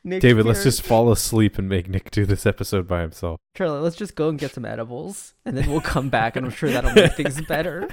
Nick's 0.03 0.21
David, 0.21 0.45
let's 0.45 0.63
just 0.63 0.81
fall 0.81 1.11
asleep 1.11 1.59
and 1.59 1.69
make 1.69 1.89
Nick 1.89 2.09
do 2.09 2.25
this 2.25 2.45
episode 2.45 2.87
by 2.87 3.01
himself. 3.01 3.39
Charlie, 3.55 3.81
let's 3.81 3.95
just 3.95 4.15
go 4.15 4.29
and 4.29 4.39
get 4.39 4.53
some 4.53 4.65
edibles, 4.65 5.35
and 5.45 5.57
then 5.57 5.69
we'll 5.69 5.81
come 5.81 6.09
back, 6.09 6.35
and 6.35 6.45
I'm 6.45 6.51
sure 6.51 6.71
that'll 6.71 6.93
make 6.93 7.13
things 7.13 7.41
better. 7.47 7.89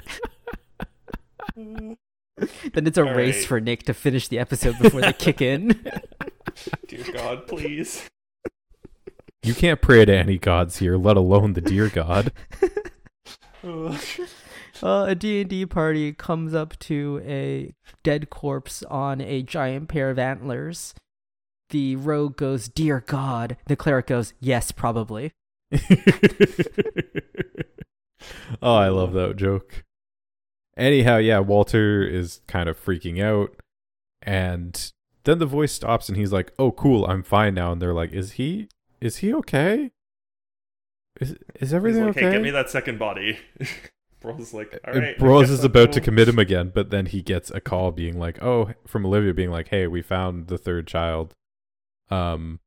then 2.73 2.87
it's 2.87 2.97
a 2.97 3.05
All 3.05 3.13
race 3.13 3.39
right. 3.39 3.47
for 3.47 3.59
Nick 3.59 3.83
to 3.83 3.93
finish 3.93 4.27
the 4.27 4.39
episode 4.39 4.77
before 4.79 5.01
they 5.01 5.13
kick 5.13 5.41
in. 5.41 5.79
Dear 6.87 7.03
God, 7.13 7.47
please. 7.47 8.07
You 9.43 9.53
can't 9.53 9.81
pray 9.81 10.05
to 10.05 10.15
any 10.15 10.37
gods 10.37 10.77
here, 10.77 10.97
let 10.97 11.15
alone 11.17 11.53
the 11.53 11.61
dear 11.61 11.89
God. 11.89 12.33
Ugh. 13.63 13.99
uh, 14.83 15.05
a 15.07 15.15
D&D 15.15 15.67
party 15.67 16.11
comes 16.11 16.53
up 16.53 16.77
to 16.79 17.21
a 17.25 17.73
dead 18.03 18.29
corpse 18.29 18.83
on 18.83 19.21
a 19.21 19.43
giant 19.43 19.89
pair 19.89 20.09
of 20.09 20.19
antlers. 20.19 20.93
The 21.69 21.95
rogue 21.97 22.37
goes, 22.37 22.67
"Dear 22.67 23.03
God." 23.05 23.57
The 23.67 23.75
cleric 23.75 24.07
goes, 24.07 24.33
"Yes, 24.39 24.71
probably." 24.71 25.31
oh, 28.61 28.75
I 28.75 28.87
love 28.87 29.13
that 29.13 29.35
joke. 29.35 29.83
Anyhow, 30.77 31.17
yeah, 31.17 31.39
Walter 31.39 32.03
is 32.07 32.41
kind 32.47 32.69
of 32.69 32.83
freaking 32.83 33.21
out. 33.21 33.55
And 34.21 34.91
then 35.23 35.39
the 35.39 35.45
voice 35.45 35.71
stops 35.71 36.07
and 36.07 36.17
he's 36.17 36.31
like, 36.31 36.53
Oh, 36.59 36.71
cool, 36.71 37.05
I'm 37.05 37.23
fine 37.23 37.55
now. 37.55 37.71
And 37.71 37.81
they're 37.81 37.93
like, 37.93 38.13
Is 38.13 38.33
he 38.33 38.69
is 39.01 39.17
he 39.17 39.33
okay? 39.33 39.91
Is 41.19 41.31
is 41.31 41.37
He's 41.59 41.73
everything 41.73 42.05
like, 42.05 42.17
okay? 42.17 42.25
hey, 42.27 42.31
get 42.33 42.41
me 42.41 42.51
that 42.51 42.69
second 42.69 42.99
body. 42.99 43.39
Bro's 44.21 44.53
like, 44.53 44.79
all 44.85 44.93
And 44.93 45.03
right. 45.03 45.15
I 45.15 45.19
Bros 45.19 45.49
is 45.49 45.59
I'm 45.59 45.67
about 45.67 45.91
to 45.93 46.01
commit 46.01 46.27
him 46.27 46.39
again, 46.39 46.71
but 46.73 46.89
then 46.89 47.05
he 47.07 47.21
gets 47.21 47.51
a 47.51 47.59
call 47.61 47.91
being 47.91 48.17
like, 48.17 48.41
"Oh, 48.41 48.71
from 48.87 49.05
Olivia 49.05 49.33
being 49.33 49.51
like, 49.51 49.67
"Hey, 49.69 49.85
we 49.85 50.01
found 50.01 50.47
the 50.47 50.57
third 50.57 50.87
child. 50.87 51.33
Um, 52.09 52.59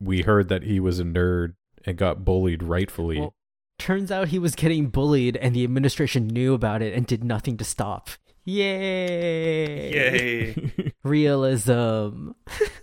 we 0.00 0.22
heard 0.22 0.48
that 0.48 0.64
he 0.64 0.80
was 0.80 0.98
a 0.98 1.04
nerd 1.04 1.54
and 1.84 1.96
got 1.96 2.24
bullied 2.24 2.62
rightfully. 2.64 3.20
Well, 3.20 3.34
turns 3.82 4.10
out 4.10 4.28
he 4.28 4.38
was 4.38 4.54
getting 4.54 4.86
bullied, 4.88 5.36
and 5.36 5.54
the 5.54 5.64
administration 5.64 6.26
knew 6.28 6.54
about 6.54 6.80
it 6.82 6.94
and 6.94 7.06
did 7.06 7.22
nothing 7.24 7.56
to 7.58 7.64
stop. 7.64 8.10
Yay! 8.44 9.92
Yay. 9.92 10.92
Realism. 11.04 12.30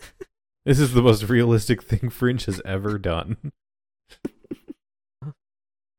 this 0.66 0.80
is 0.80 0.94
the 0.94 1.02
most 1.02 1.24
realistic 1.24 1.82
thing 1.84 2.10
Fringe 2.10 2.46
has 2.46 2.62
ever 2.66 2.98
done. 2.98 3.38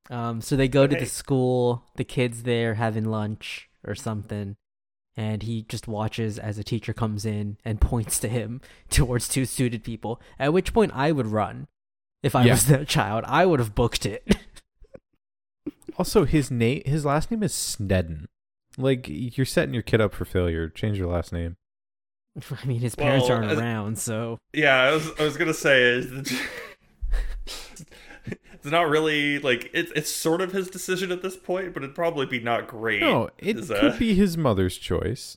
Um, 0.09 0.41
so 0.41 0.57
they 0.57 0.67
go 0.67 0.89
to 0.89 0.95
Hey. 0.97 1.03
the 1.05 1.07
school. 1.09 1.85
The 1.95 2.03
kids 2.03 2.43
there 2.43 2.75
having 2.75 3.05
lunch 3.05 3.71
or 3.87 3.95
something, 3.95 4.57
and 5.17 5.41
he 5.45 5.63
just 5.63 5.87
watches 5.87 6.37
as 6.37 6.59
a 6.59 6.65
teacher 6.65 6.93
comes 6.93 7.25
in 7.25 7.59
and 7.65 7.81
points 7.81 8.19
to 8.21 8.29
him 8.29 8.61
towards 8.91 9.29
two 9.29 9.45
suited 9.45 9.85
people. 9.85 10.21
At 10.37 10.53
which 10.53 10.75
point, 10.75 10.91
I 10.97 11.13
would 11.13 11.29
run 11.29 11.69
if 12.25 12.35
I 12.35 12.45
Yeah. 12.45 12.55
was 12.55 12.67
that 12.67 12.89
child. 12.89 13.23
I 13.29 13.47
would 13.47 13.61
have 13.61 13.77
booked 13.77 14.05
it. 14.05 14.27
Also, 15.97 16.25
his 16.25 16.51
name, 16.51 16.83
his 16.87 17.05
last 17.05 17.31
name 17.31 17.43
is 17.43 17.53
Snedden. 17.55 18.29
Like 18.79 19.07
you're 19.09 19.47
setting 19.47 19.75
your 19.75 19.83
kid 19.83 20.01
up 20.01 20.13
for 20.15 20.25
failure. 20.25 20.69
Change 20.69 20.99
your 20.99 21.09
last 21.09 21.33
name. 21.33 21.57
I 22.51 22.67
mean, 22.67 22.81
his 22.81 22.95
parents 22.95 23.29
Well, 23.29 23.39
aren't 23.39 23.51
as- 23.53 23.59
around, 23.59 23.99
so 23.99 24.39
Yeah, 24.53 24.77
I 24.77 24.93
was 24.93 25.11
I 25.19 25.25
was 25.25 25.37
gonna 25.37 25.53
say 25.55 25.99
it's 28.27 28.65
not 28.65 28.89
really 28.89 29.39
like 29.39 29.71
it's 29.73 29.91
it's 29.97 30.11
sort 30.11 30.41
of 30.41 30.53
his 30.53 30.69
decision 30.71 31.11
at 31.11 31.23
this 31.23 31.37
point, 31.37 31.75
but 31.75 31.83
it'd 31.83 31.95
probably 31.95 32.27
be 32.27 32.41
not 32.41 32.69
great. 32.69 33.01
No, 33.01 33.31
it 33.39 33.59
is, 33.59 33.69
could 33.69 33.93
uh, 33.93 33.97
be 33.99 34.15
his 34.15 34.37
mother's 34.37 34.77
choice. 34.77 35.37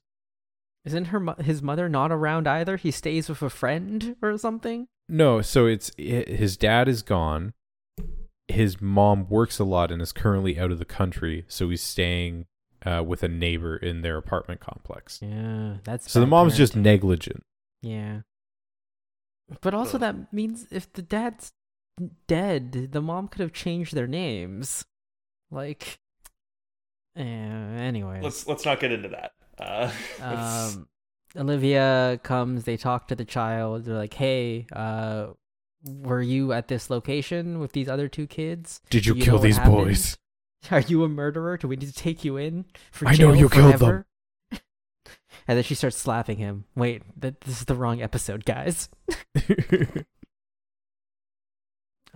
isn't 0.86 1.06
her 1.06 1.20
mo- 1.20 1.36
his 1.40 1.62
mother 1.62 1.90
not 1.90 2.12
around 2.12 2.48
either? 2.48 2.78
He 2.78 2.92
stays 2.92 3.30
with 3.30 3.42
a 3.42 3.50
friend 3.50 4.16
or 4.22 4.38
something. 4.38 4.88
No, 5.10 5.42
so 5.42 5.66
it's 5.66 5.92
i- 6.00 6.26
his 6.28 6.58
dad 6.58 6.88
is 6.88 7.02
gone. 7.02 7.54
His 8.54 8.80
mom 8.82 9.28
works 9.30 9.60
a 9.60 9.64
lot 9.64 9.92
and 9.92 10.02
is 10.02 10.12
currently 10.12 10.60
out 10.60 10.72
of 10.72 10.80
the 10.80 10.86
country, 10.86 11.46
so 11.48 11.70
he's 11.70 11.82
staying 11.82 12.46
uh, 12.86 13.04
with 13.06 13.24
a 13.24 13.28
neighbor 13.28 13.76
in 13.76 14.02
their 14.02 14.18
apartment 14.18 14.60
complex. 14.62 15.20
Yeah, 15.22 15.78
that's 15.84 16.12
So 16.12 16.20
the 16.20 16.26
bad 16.26 16.30
mom's 16.30 16.58
just 16.58 16.76
negligent. 16.76 17.44
Yeah. 17.82 18.22
But 19.62 19.74
also 19.74 19.96
Ugh. 19.98 20.02
that 20.02 20.34
means 20.34 20.68
if 20.72 20.92
the 20.94 21.02
dad's 21.02 21.54
dead, 22.28 22.90
the 22.92 23.02
mom 23.02 23.28
could 23.28 23.42
have 23.42 23.54
changed 23.54 23.94
their 23.94 24.08
names. 24.08 24.86
Like 25.52 26.00
eh, 27.16 27.22
anyways. 27.24 28.24
let's 28.24 28.48
let's 28.48 28.66
not 28.66 28.80
get 28.80 28.92
into 28.92 29.10
that. 29.10 29.32
Uh, 29.60 29.92
um 30.22 30.88
Olivia 31.36 32.20
comes, 32.24 32.64
they 32.64 32.78
talk 32.78 33.08
to 33.08 33.16
the 33.16 33.26
child, 33.26 33.86
they're 33.86 33.96
like, 33.96 34.14
Hey, 34.14 34.68
uh 34.74 35.28
were 35.84 36.22
you 36.22 36.54
at 36.54 36.68
this 36.68 36.90
location 36.90 37.60
with 37.60 37.74
these 37.74 37.90
other 37.90 38.08
two 38.08 38.28
kids? 38.28 38.82
Did 38.90 39.06
you, 39.06 39.16
you 39.16 39.24
kill 39.24 39.40
these 39.40 39.58
happened? 39.58 39.76
boys? 39.76 40.18
Are 40.72 40.82
you 40.82 41.04
a 41.04 41.10
murderer? 41.10 41.58
Do 41.58 41.68
we 41.68 41.76
need 41.76 41.90
to 41.90 41.94
take 41.94 42.24
you 42.24 42.38
in 42.38 42.66
for 42.92 43.08
I 43.08 43.12
know 43.12 43.18
jail 43.18 43.36
you 43.36 43.50
killed 43.50 43.80
them. 43.80 44.06
And 45.46 45.58
then 45.58 45.64
she 45.64 45.76
starts 45.76 45.98
slapping 45.98 46.38
him. 46.38 46.66
Wait, 46.74 47.02
that 47.20 47.42
this 47.42 47.60
is 47.60 47.66
the 47.66 47.76
wrong 47.76 48.02
episode, 48.02 48.46
guys. 48.46 48.88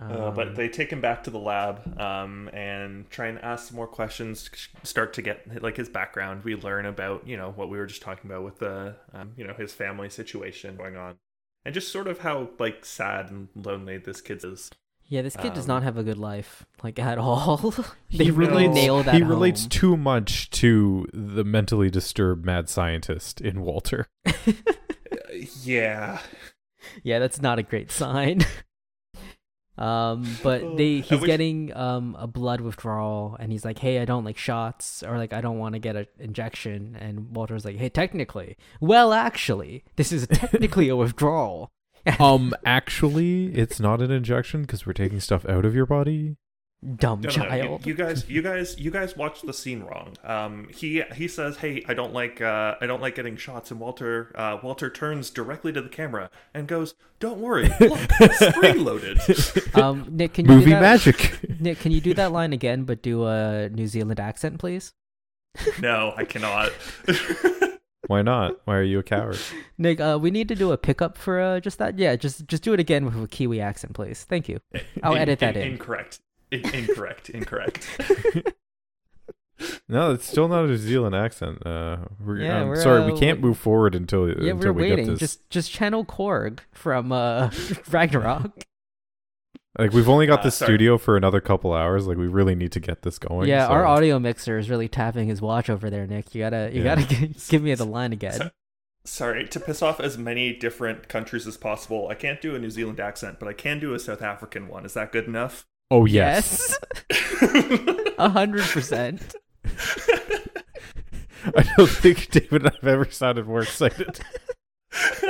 Uh, 0.00 0.30
but 0.30 0.48
Um, 0.48 0.54
they 0.54 0.68
take 0.68 0.92
him 0.92 1.00
back 1.00 1.24
to 1.24 1.30
the 1.30 1.40
lab 1.40 2.00
um, 2.00 2.48
and 2.52 3.10
try 3.10 3.26
and 3.26 3.38
ask 3.40 3.68
some 3.68 3.76
more 3.76 3.88
questions. 3.88 4.48
Start 4.84 5.12
to 5.14 5.22
get 5.22 5.60
like 5.60 5.76
his 5.76 5.88
background. 5.88 6.44
We 6.44 6.54
learn 6.54 6.86
about 6.86 7.26
you 7.26 7.36
know 7.36 7.50
what 7.50 7.68
we 7.68 7.78
were 7.78 7.86
just 7.86 8.00
talking 8.02 8.30
about 8.30 8.44
with 8.44 8.60
the 8.60 8.94
um, 9.12 9.32
you 9.36 9.44
know 9.44 9.54
his 9.54 9.72
family 9.72 10.08
situation 10.08 10.76
going 10.76 10.96
on, 10.96 11.16
and 11.64 11.74
just 11.74 11.90
sort 11.92 12.06
of 12.08 12.18
how 12.20 12.50
like 12.58 12.84
sad 12.84 13.30
and 13.30 13.48
lonely 13.54 13.98
this 13.98 14.20
kid 14.20 14.44
is. 14.44 14.70
Yeah, 15.10 15.22
this 15.22 15.36
kid 15.36 15.54
does 15.54 15.64
Um, 15.64 15.68
not 15.68 15.82
have 15.84 15.96
a 15.96 16.02
good 16.02 16.18
life, 16.18 16.66
like 16.82 16.98
at 16.98 17.16
all. 17.16 17.72
they 18.12 18.24
He 18.24 18.30
really 18.30 18.64
relates- 18.68 18.74
nail 18.74 19.02
that. 19.02 19.14
he 19.14 19.22
relates 19.22 19.66
too 19.66 19.96
much 19.96 20.50
to 20.50 21.06
the 21.14 21.44
mentally 21.44 21.88
disturbed 21.90 22.44
mad 22.44 22.68
scientist 22.68 23.40
in 23.40 23.62
Walter. 23.62 24.06
Uh, 24.26 24.32
yeah, 25.62 26.18
yeah, 27.02 27.18
that's 27.18 27.40
not 27.40 27.58
a 27.58 27.62
great 27.62 27.90
sign. 27.90 28.40
um, 29.78 30.26
but 30.42 30.60
they 30.76 30.98
I 30.98 31.00
he's 31.00 31.20
wish- 31.20 31.26
getting 31.26 31.74
um 31.76 32.16
a 32.18 32.26
blood 32.26 32.60
withdrawal, 32.60 33.36
and 33.38 33.52
he's 33.52 33.64
like, 33.64 33.78
"Hey, 33.78 34.00
I 34.00 34.04
don't 34.04 34.24
like 34.24 34.36
shots, 34.38 35.02
or 35.02 35.16
like 35.18 35.32
I 35.32 35.40
don't 35.40 35.58
want 35.58 35.74
to 35.74 35.78
get 35.78 35.96
an 35.96 36.06
injection." 36.18 36.96
And 37.00 37.34
Walter's 37.34 37.64
like, 37.64 37.76
"Hey, 37.76 37.88
technically, 37.88 38.56
well, 38.80 39.12
actually, 39.12 39.84
this 39.96 40.12
is 40.12 40.26
technically 40.26 40.88
a 40.88 40.96
withdrawal." 40.96 41.70
um, 42.20 42.54
actually, 42.64 43.46
it's 43.54 43.80
not 43.80 44.00
an 44.00 44.10
injection 44.10 44.62
because 44.62 44.86
we're 44.86 44.92
taking 44.92 45.20
stuff 45.20 45.44
out 45.46 45.64
of 45.64 45.74
your 45.74 45.86
body. 45.86 46.36
Dumb 46.96 47.20
No, 47.22 47.28
no, 47.30 47.36
no, 47.36 47.42
you- 47.42 47.62
child. 47.62 47.86
You, 47.86 47.94
guys, 47.94 48.30
you 48.30 48.40
guys, 48.40 48.78
you 48.78 48.92
guys 48.92 49.16
watched 49.16 49.44
the 49.44 49.52
scene 49.52 49.82
wrong. 49.82 50.16
Um, 50.22 50.68
he 50.72 51.02
he 51.12 51.26
says, 51.26 51.56
"Hey, 51.56 51.82
I 51.88 51.94
don't 51.94 52.12
like 52.14 52.40
uh, 52.40 52.76
I 52.80 52.86
don't 52.86 53.02
like 53.02 53.16
getting 53.16 53.36
shots." 53.36 53.72
And 53.72 53.80
Walter 53.80 54.30
uh, 54.36 54.58
Walter 54.62 54.88
turns 54.88 55.28
directly 55.30 55.72
to 55.72 55.82
the 55.82 55.88
camera 55.88 56.30
and 56.54 56.68
goes, 56.68 56.94
"Don't 57.18 57.40
worry, 57.40 57.68
look, 57.80 57.98
spring 58.34 58.84
loaded." 58.84 59.18
um, 59.74 60.06
Nick, 60.08 60.34
can 60.34 60.44
you 60.44 60.50
do 60.52 60.56
Movie 60.58 60.70
that? 60.70 60.80
magic. 60.80 61.40
Nick, 61.60 61.80
can 61.80 61.90
you 61.90 62.00
do 62.00 62.14
that 62.14 62.30
line 62.30 62.52
again, 62.52 62.84
but 62.84 63.02
do 63.02 63.26
a 63.26 63.68
New 63.70 63.88
Zealand 63.88 64.20
accent, 64.20 64.58
please? 64.60 64.92
no, 65.80 66.14
I 66.16 66.24
cannot. 66.24 66.70
Why 68.06 68.22
not? 68.22 68.52
Why 68.66 68.76
are 68.76 68.82
you 68.84 69.00
a 69.00 69.02
coward? 69.02 69.38
Nick, 69.76 70.00
uh, 70.00 70.16
we 70.20 70.30
need 70.30 70.46
to 70.48 70.54
do 70.54 70.70
a 70.70 70.78
pickup 70.78 71.18
for 71.18 71.40
uh, 71.40 71.58
just 71.60 71.78
that. 71.78 71.98
Yeah, 71.98 72.14
just 72.14 72.46
just 72.46 72.62
do 72.62 72.72
it 72.72 72.78
again 72.78 73.04
with 73.04 73.20
a 73.20 73.26
Kiwi 73.26 73.60
accent, 73.60 73.94
please. 73.94 74.22
Thank 74.22 74.48
you. 74.48 74.60
I'll 75.02 75.16
edit 75.16 75.40
that 75.40 75.56
in. 75.56 75.72
Incorrect. 75.72 76.20
In- 76.50 76.68
incorrect. 76.74 77.30
Incorrect. 77.30 77.86
No, 79.88 80.12
it's 80.12 80.24
still 80.28 80.46
not 80.46 80.64
a 80.64 80.66
New 80.68 80.76
Zealand 80.76 81.16
accent. 81.16 81.66
Uh, 81.66 81.96
we're, 82.24 82.36
Yeah, 82.42 82.60
um, 82.60 82.68
we're, 82.68 82.80
sorry, 82.80 83.02
uh, 83.02 83.06
we 83.12 83.18
can't 83.18 83.40
move 83.40 83.58
forward 83.58 83.94
until 83.96 84.28
yeah, 84.28 84.52
until 84.52 84.72
we're 84.72 84.72
we 84.72 84.82
waiting. 84.90 85.06
get 85.06 85.10
this. 85.12 85.18
Just 85.18 85.50
just 85.50 85.72
channel 85.72 86.04
Korg 86.04 86.60
from 86.70 87.10
uh 87.10 87.50
Ragnarok. 87.90 88.52
Like 89.76 89.92
we've 89.92 90.08
only 90.08 90.26
got 90.26 90.40
Uh, 90.40 90.42
the 90.44 90.50
sorry. 90.52 90.68
studio 90.68 90.96
for 90.96 91.16
another 91.16 91.40
couple 91.40 91.72
hours. 91.72 92.06
Like 92.06 92.18
we 92.18 92.28
really 92.28 92.54
need 92.54 92.70
to 92.72 92.80
get 92.80 93.02
this 93.02 93.18
going. 93.18 93.48
yeah, 93.48 93.66
so- 93.66 93.72
our 93.72 93.84
audio 93.86 94.20
mixer 94.20 94.58
is 94.58 94.70
really 94.70 94.86
tapping 94.88 95.26
his 95.26 95.42
watch 95.42 95.68
over 95.68 95.90
there, 95.90 96.06
Nick. 96.06 96.34
You 96.36 96.42
gotta 96.42 96.70
you 96.72 96.82
Yeah. 96.84 96.94
gotta 96.94 97.08
g- 97.14 97.34
give 97.48 97.62
me 97.62 97.74
the 97.74 97.86
line 97.86 98.12
again. 98.12 98.34
So- 98.34 98.50
Sorry, 99.04 99.48
to 99.48 99.58
piss 99.58 99.80
off 99.82 99.98
as 100.00 100.16
many 100.18 100.52
different 100.54 101.08
countries 101.08 101.46
as 101.48 101.56
possible, 101.56 102.08
I 102.08 102.14
can't 102.14 102.40
do 102.42 102.54
a 102.54 102.58
New 102.60 102.70
Zealand 102.70 103.00
accent, 103.00 103.38
but 103.40 103.48
I 103.48 103.54
can 103.54 103.80
do 103.80 103.94
a 103.94 103.98
South 103.98 104.20
African 104.22 104.68
one. 104.68 104.84
Is 104.84 104.92
that 104.94 105.10
good 105.12 105.24
enough? 105.26 105.66
Oh 105.90 106.04
yes. 106.04 106.78
a 108.18 108.28
hundred 108.28 108.64
percent. 108.64 109.34
I 111.56 111.64
don't 111.76 111.88
think 111.88 112.30
David 112.30 112.64
and 112.66 112.74
I've 112.76 112.86
ever 112.86 113.10
sounded 113.10 113.46
more 113.46 113.62
excited. 113.62 114.20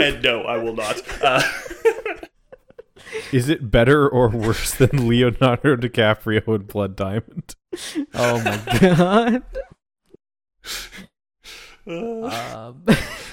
and 0.00 0.22
no, 0.22 0.42
I 0.42 0.56
will 0.56 0.74
not. 0.74 1.02
Uh, 1.22 1.42
Is 3.32 3.48
it 3.48 3.70
better 3.70 4.08
or 4.08 4.28
worse 4.30 4.72
than 4.74 5.08
Leonardo 5.08 5.76
DiCaprio 5.76 6.54
in 6.54 6.62
Blood 6.62 6.96
Diamond? 6.96 7.54
Oh 8.14 8.42
my 8.42 8.78
god. 8.80 9.42
uh, 11.86 12.66
Um, 12.68 12.84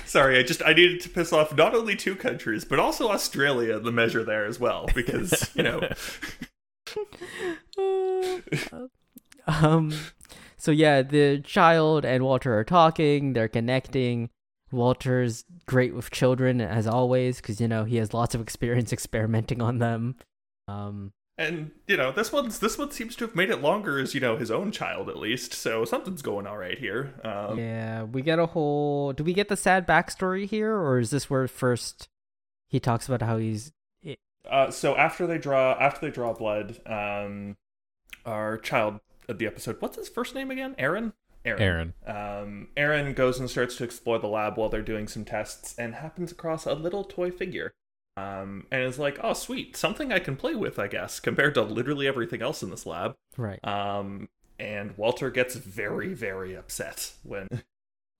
sorry, 0.07 0.39
I 0.39 0.43
just 0.43 0.63
I 0.65 0.73
needed 0.73 1.01
to 1.01 1.09
piss 1.09 1.31
off 1.31 1.55
not 1.55 1.75
only 1.75 1.95
two 1.95 2.15
countries, 2.15 2.65
but 2.65 2.79
also 2.79 3.09
Australia, 3.09 3.79
the 3.79 3.91
measure 3.91 4.23
there 4.23 4.45
as 4.45 4.59
well, 4.59 4.87
because 4.95 5.51
you 5.55 5.63
know. 5.63 5.81
um 9.47 9.93
so 10.57 10.71
yeah 10.71 11.01
the 11.01 11.39
child 11.39 12.05
and 12.05 12.23
walter 12.23 12.57
are 12.57 12.63
talking 12.63 13.33
they're 13.33 13.47
connecting 13.47 14.29
walter's 14.71 15.43
great 15.65 15.93
with 15.93 16.11
children 16.11 16.61
as 16.61 16.87
always 16.87 17.37
because 17.37 17.59
you 17.59 17.67
know 17.67 17.83
he 17.83 17.97
has 17.97 18.13
lots 18.13 18.35
of 18.35 18.41
experience 18.41 18.93
experimenting 18.93 19.61
on 19.61 19.79
them 19.79 20.15
um 20.67 21.11
And 21.37 21.71
you 21.87 21.97
know, 21.97 22.11
this 22.11 22.31
one's 22.31 22.59
this 22.59 22.77
one 22.77 22.91
seems 22.91 23.15
to 23.17 23.25
have 23.25 23.35
made 23.35 23.51
it 23.51 23.61
longer 23.61 23.99
as 23.99 24.15
you 24.15 24.19
know 24.19 24.37
his 24.37 24.49
own 24.49 24.71
child 24.71 25.07
at 25.07 25.17
least. 25.17 25.53
So 25.53 25.85
something's 25.85 26.21
going 26.23 26.47
all 26.47 26.57
right 26.57 26.77
here. 26.77 27.13
Um, 27.23 27.59
yeah 27.59 28.03
we 28.03 28.21
get 28.21 28.39
a 28.39 28.47
whole 28.47 29.13
do 29.13 29.23
we 29.23 29.33
get 29.33 29.47
the 29.47 29.57
sad 29.57 29.87
backstory 29.87 30.47
here 30.47 30.73
or 30.73 30.97
is 30.99 31.11
this 31.11 31.29
where 31.29 31.47
first 31.47 32.07
he 32.67 32.79
talks 32.79 33.07
about 33.07 33.21
how 33.21 33.37
he's 33.37 33.71
Uh, 34.49 34.71
so 34.71 34.95
after 34.95 35.27
they 35.27 35.37
draw 35.37 35.73
after 35.79 36.05
they 36.05 36.11
draw 36.11 36.33
blood, 36.33 36.79
um, 36.85 37.57
our 38.25 38.57
child 38.57 38.99
of 39.27 39.37
the 39.37 39.45
episode, 39.45 39.77
what's 39.79 39.97
his 39.97 40.09
first 40.09 40.33
name 40.35 40.51
again? 40.51 40.75
Aaron. 40.77 41.13
Aaron. 41.45 41.93
Um, 42.05 42.67
Aaron 42.75 43.13
goes 43.13 43.39
and 43.39 43.49
starts 43.49 43.77
to 43.77 43.83
explore 43.83 44.19
the 44.19 44.27
lab 44.27 44.57
while 44.57 44.69
they're 44.69 44.81
doing 44.81 45.07
some 45.07 45.23
tests, 45.23 45.75
and 45.77 45.95
happens 45.95 46.31
across 46.31 46.65
a 46.65 46.73
little 46.73 47.03
toy 47.03 47.31
figure. 47.31 47.73
Um, 48.17 48.65
and 48.71 48.81
it's 48.81 48.97
like, 48.97 49.19
oh 49.23 49.33
sweet, 49.33 49.77
something 49.77 50.11
I 50.11 50.19
can 50.19 50.35
play 50.35 50.55
with, 50.55 50.79
I 50.79 50.87
guess, 50.87 51.19
compared 51.19 51.53
to 51.53 51.61
literally 51.61 52.07
everything 52.07 52.41
else 52.41 52.63
in 52.63 52.71
this 52.71 52.85
lab. 52.85 53.15
right 53.37 53.63
Um, 53.63 54.27
and 54.59 54.97
Walter 54.97 55.29
gets 55.29 55.55
very, 55.55 56.13
very 56.13 56.55
upset 56.55 57.13
when 57.23 57.47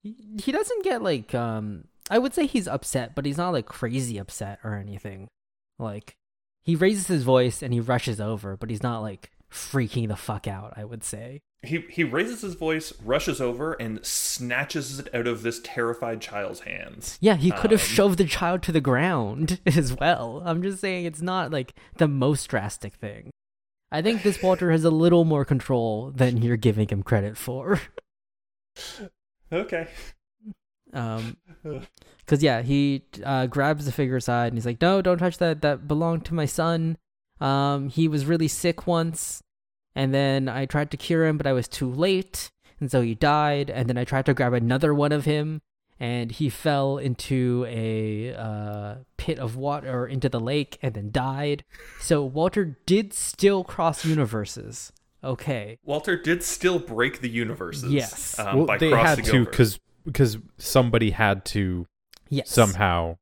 he, 0.02 0.52
doesn't 0.52 0.84
get 0.84 1.02
like 1.02 1.34
um 1.34 1.84
i 2.10 2.18
would 2.18 2.34
say 2.34 2.46
he's 2.46 2.68
upset 2.68 3.14
but 3.14 3.26
he's 3.26 3.36
not 3.36 3.50
like 3.50 3.66
crazy 3.66 4.18
upset 4.18 4.58
or 4.64 4.74
anything 4.74 5.28
like 5.78 6.16
he 6.62 6.74
raises 6.74 7.06
his 7.06 7.22
voice 7.22 7.62
and 7.62 7.72
he 7.72 7.80
rushes 7.80 8.20
over 8.20 8.56
but 8.56 8.70
he's 8.70 8.82
not 8.82 9.00
like 9.00 9.30
freaking 9.52 10.08
the 10.08 10.16
fuck 10.16 10.46
out 10.46 10.74
i 10.76 10.84
would 10.84 11.02
say 11.02 11.40
he 11.62 11.84
he 11.90 12.04
raises 12.04 12.42
his 12.42 12.54
voice, 12.54 12.92
rushes 13.04 13.40
over, 13.40 13.72
and 13.72 14.04
snatches 14.06 15.00
it 15.00 15.12
out 15.12 15.26
of 15.26 15.42
this 15.42 15.60
terrified 15.64 16.20
child's 16.20 16.60
hands. 16.60 17.18
yeah 17.20 17.34
he 17.34 17.50
could 17.50 17.72
have 17.72 17.80
Um, 17.80 17.86
shoved 17.86 18.18
the 18.18 18.26
child 18.26 18.62
to 18.62 18.72
the 18.72 18.80
ground 18.80 19.58
as 19.66 19.92
well 19.96 20.40
i'm 20.44 20.62
just 20.62 20.80
saying 20.80 21.04
it's 21.04 21.20
not 21.22 21.50
like 21.50 21.74
the 21.96 22.06
most 22.06 22.46
drastic 22.46 22.94
thing 22.94 23.30
i 23.90 24.00
think 24.02 24.22
this 24.22 24.40
walter 24.42 24.70
has 24.70 24.84
a 24.84 24.90
little 24.90 25.24
more 25.24 25.44
control 25.44 26.12
than 26.14 26.36
you're 26.42 26.56
giving 26.56 26.86
him 26.88 27.02
credit 27.02 27.36
for 27.36 27.80
Okay. 29.52 29.88
um 30.92 31.36
Cause 32.26 32.42
yeah, 32.42 32.60
he 32.60 33.02
uh, 33.24 33.46
grabs 33.46 33.86
the 33.86 33.92
figure 33.92 34.16
aside 34.16 34.48
and 34.48 34.54
he's 34.54 34.66
like, 34.66 34.82
"No, 34.82 35.00
don't 35.00 35.16
touch 35.16 35.38
that. 35.38 35.62
That 35.62 35.88
belonged 35.88 36.26
to 36.26 36.34
my 36.34 36.44
son. 36.44 36.98
Um, 37.40 37.88
he 37.88 38.08
was 38.08 38.26
really 38.26 38.48
sick 38.48 38.86
once, 38.86 39.42
and 39.94 40.12
then 40.12 40.48
I 40.48 40.66
tried 40.66 40.90
to 40.90 40.96
cure 40.96 41.26
him, 41.26 41.36
but 41.36 41.46
I 41.46 41.52
was 41.52 41.68
too 41.68 41.90
late, 41.90 42.50
and 42.80 42.90
so 42.90 43.00
he 43.00 43.14
died. 43.14 43.70
And 43.70 43.88
then 43.88 43.98
I 43.98 44.04
tried 44.04 44.26
to 44.26 44.34
grab 44.34 44.52
another 44.52 44.94
one 44.94 45.12
of 45.12 45.24
him, 45.24 45.62
and 46.00 46.30
he 46.30 46.48
fell 46.48 46.98
into 46.98 47.66
a 47.68 48.34
uh, 48.34 48.94
pit 49.16 49.38
of 49.38 49.56
water 49.56 50.02
or 50.02 50.06
into 50.06 50.28
the 50.28 50.40
lake, 50.40 50.78
and 50.82 50.94
then 50.94 51.10
died. 51.10 51.64
So 52.00 52.24
Walter 52.24 52.78
did 52.86 53.12
still 53.12 53.64
cross 53.64 54.04
universes. 54.04 54.92
Okay, 55.22 55.78
Walter 55.84 56.16
did 56.16 56.44
still 56.44 56.78
break 56.78 57.20
the 57.20 57.28
universes. 57.28 57.92
Yes. 57.92 58.38
Um, 58.38 58.56
well, 58.58 58.66
by 58.66 58.78
they 58.78 58.90
had 58.90 59.24
to 59.24 59.44
because 59.44 59.80
because 60.04 60.38
somebody 60.58 61.10
had 61.10 61.44
to 61.46 61.86
yes, 62.28 62.50
somehow 62.50 63.18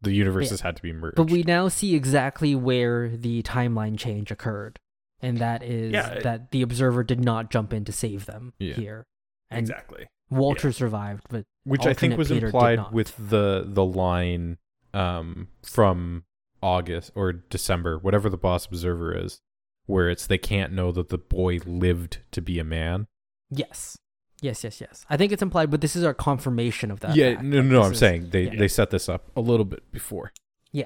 the 0.00 0.12
universes 0.12 0.60
had 0.60 0.76
to 0.76 0.82
be 0.82 0.92
merged. 0.92 1.16
But 1.16 1.30
we 1.30 1.42
now 1.42 1.68
see 1.68 1.94
exactly 1.94 2.54
where 2.54 3.08
the 3.08 3.42
timeline 3.42 3.98
change 3.98 4.30
occurred. 4.30 4.78
And 5.20 5.38
that 5.38 5.62
is 5.64 5.92
Yeah, 5.92 6.10
it- 6.12 6.22
that 6.22 6.50
the 6.52 6.62
observer 6.62 7.02
did 7.02 7.18
not 7.20 7.50
jump 7.50 7.72
in 7.72 7.84
to 7.86 7.92
save 7.92 8.26
them 8.26 8.52
Yeah. 8.58 8.74
here. 8.74 9.06
And 9.50 9.60
exactly. 9.60 10.06
Walter 10.30 10.70
survived, 10.72 11.24
but 11.30 11.44
which 11.64 11.86
I 11.86 11.94
think 11.94 12.16
was 12.16 12.28
Peter 12.28 12.46
implied 12.46 12.92
with 12.92 13.14
the 13.30 13.64
the 13.66 13.84
line 13.84 14.58
um 14.94 15.48
from 15.64 16.24
August 16.62 17.10
or 17.14 17.32
December, 17.32 17.98
whatever 17.98 18.28
the 18.28 18.36
boss 18.36 18.66
observer 18.66 19.16
is, 19.16 19.40
where 19.86 20.08
it's 20.10 20.26
they 20.26 20.38
can't 20.38 20.72
know 20.72 20.92
that 20.92 21.08
the 21.08 21.18
boy 21.18 21.58
lived 21.66 22.18
to 22.32 22.40
be 22.42 22.58
a 22.58 22.64
man. 22.64 23.06
yes. 23.50 23.96
Yes, 24.40 24.62
yes, 24.62 24.80
yes. 24.80 25.04
I 25.10 25.16
think 25.16 25.32
it's 25.32 25.42
implied, 25.42 25.70
but 25.70 25.80
this 25.80 25.96
is 25.96 26.04
our 26.04 26.14
confirmation 26.14 26.90
of 26.90 27.00
that. 27.00 27.16
yeah, 27.16 27.34
fact. 27.34 27.44
no, 27.44 27.60
no, 27.60 27.80
no 27.80 27.82
I'm 27.82 27.92
is- 27.92 27.98
saying 27.98 28.30
they 28.30 28.44
yeah. 28.44 28.56
they 28.56 28.68
set 28.68 28.90
this 28.90 29.08
up 29.08 29.30
a 29.36 29.40
little 29.40 29.64
bit 29.64 29.90
before. 29.90 30.32
Yeah, 30.72 30.84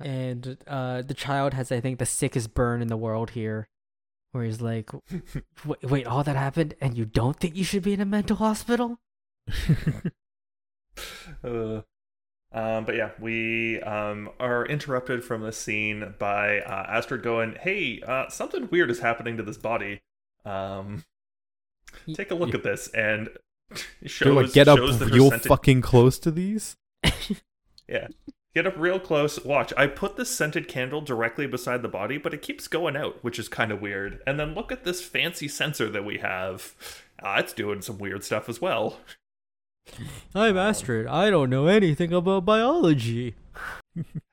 and 0.00 0.58
uh, 0.66 1.02
the 1.02 1.14
child 1.14 1.54
has, 1.54 1.72
I 1.72 1.80
think, 1.80 1.98
the 1.98 2.06
sickest 2.06 2.52
burn 2.54 2.82
in 2.82 2.88
the 2.88 2.96
world 2.96 3.30
here, 3.30 3.68
where 4.32 4.44
he's 4.44 4.60
like, 4.60 4.90
wait, 5.64 5.82
wait, 5.82 6.06
all 6.06 6.22
that 6.24 6.36
happened, 6.36 6.74
and 6.80 6.96
you 6.96 7.06
don't 7.06 7.38
think 7.40 7.56
you 7.56 7.64
should 7.64 7.82
be 7.82 7.94
in 7.94 8.00
a 8.00 8.06
mental 8.06 8.36
hospital? 8.36 8.98
Uh, 11.42 11.80
um, 12.52 12.84
but 12.84 12.94
yeah, 12.94 13.12
we 13.18 13.80
um, 13.80 14.28
are 14.38 14.66
interrupted 14.66 15.24
from 15.24 15.42
this 15.42 15.56
scene 15.56 16.14
by 16.18 16.60
uh, 16.60 16.84
Astrid 16.88 17.22
going, 17.22 17.56
"Hey, 17.58 18.02
uh, 18.06 18.28
something 18.28 18.68
weird 18.70 18.90
is 18.90 19.00
happening 19.00 19.38
to 19.38 19.42
this 19.42 19.56
body. 19.56 20.02
Um, 20.44 21.04
take 22.14 22.30
a 22.30 22.34
look 22.34 22.50
Yeah. 22.50 22.56
at 22.56 22.62
this." 22.62 22.88
And 22.88 23.28
shows, 24.04 24.18
They're 24.20 24.32
like, 24.44 24.52
get 24.52 24.68
up 24.68 24.78
shows 24.78 24.98
that 24.98 25.10
real 25.10 25.30
scented- 25.30 25.48
fucking 25.48 25.80
close 25.82 26.18
to 26.20 26.30
these. 26.30 26.76
Yeah. 27.88 28.08
Get 28.54 28.66
up 28.66 28.74
real 28.76 29.00
close. 29.00 29.42
Watch. 29.44 29.72
I 29.78 29.86
put 29.86 30.16
the 30.16 30.26
scented 30.26 30.68
candle 30.68 31.00
directly 31.00 31.46
beside 31.46 31.80
the 31.80 31.88
body, 31.88 32.18
but 32.18 32.34
it 32.34 32.42
keeps 32.42 32.68
going 32.68 32.96
out, 32.96 33.22
which 33.24 33.38
is 33.38 33.48
kind 33.48 33.72
of 33.72 33.80
weird. 33.80 34.20
And 34.26 34.38
then 34.38 34.54
look 34.54 34.70
at 34.70 34.84
this 34.84 35.00
fancy 35.02 35.48
sensor 35.48 35.88
that 35.88 36.04
we 36.04 36.18
have. 36.18 36.74
Ah, 37.22 37.38
it's 37.38 37.54
doing 37.54 37.80
some 37.80 37.96
weird 37.98 38.24
stuff 38.24 38.48
as 38.50 38.60
well. 38.60 38.98
I'm 40.34 40.56
Astrid. 40.58 41.06
I 41.06 41.30
don't 41.30 41.48
know 41.50 41.66
anything 41.66 42.12
about 42.12 42.44
biology. 42.44 43.34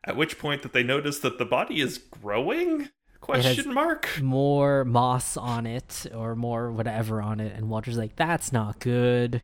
At 0.03 0.15
which 0.17 0.37
point 0.37 0.63
that 0.63 0.73
they 0.73 0.83
notice 0.83 1.19
that 1.19 1.37
the 1.37 1.45
body 1.45 1.79
is 1.79 1.97
growing? 1.97 2.89
Question 3.21 3.73
mark. 3.73 4.09
more 4.21 4.83
moss 4.85 5.37
on 5.37 5.65
it 5.67 6.07
or 6.15 6.35
more 6.35 6.71
whatever 6.71 7.21
on 7.21 7.39
it 7.39 7.53
and 7.55 7.69
walter's 7.69 7.97
like 7.97 8.15
that's 8.15 8.51
not 8.51 8.79
good 8.79 9.43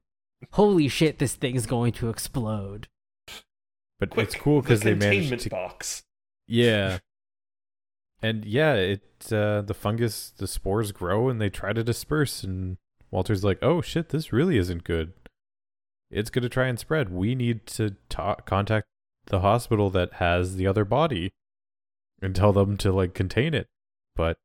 holy 0.54 0.88
shit 0.88 1.20
this 1.20 1.36
thing's 1.36 1.66
going 1.66 1.92
to 1.94 2.10
explode 2.10 2.88
But 4.00 4.10
Quick, 4.10 4.28
it's 4.28 4.36
cool 4.36 4.62
because 4.62 4.82
the 4.82 4.94
they 4.94 4.96
managed 4.96 5.44
to 5.44 5.50
box. 5.50 6.04
Yeah. 6.48 7.00
And 8.22 8.44
yeah, 8.46 8.74
it 8.74 9.04
uh 9.32 9.62
the 9.62 9.74
fungus 9.74 10.32
the 10.36 10.48
spores 10.48 10.92
grow 10.92 11.30
and 11.30 11.40
they 11.40 11.50
try 11.50 11.74
to 11.74 11.84
disperse 11.84 12.44
and 12.44 12.78
Walter's 13.12 13.44
like, 13.44 13.60
"Oh 13.62 13.82
shit, 13.82 14.10
this 14.10 14.34
really 14.34 14.58
isn't 14.58 14.84
good. 14.84 15.14
It's 16.12 16.30
going 16.30 16.44
to 16.44 16.50
try 16.50 16.68
and 16.68 16.78
spread. 16.80 17.10
We 17.12 17.36
need 17.36 17.66
to 17.68 17.96
ta- 18.10 18.36
contact 18.46 18.88
the 19.28 19.40
hospital 19.42 19.90
that 19.92 20.14
has 20.14 20.56
the 20.56 20.68
other 20.68 20.86
body 20.86 21.32
and 22.22 22.36
tell 22.36 22.54
them 22.54 22.78
to 22.78 22.92
like 22.92 23.14
contain 23.14 23.54
it." 23.54 23.68
But 24.16 24.38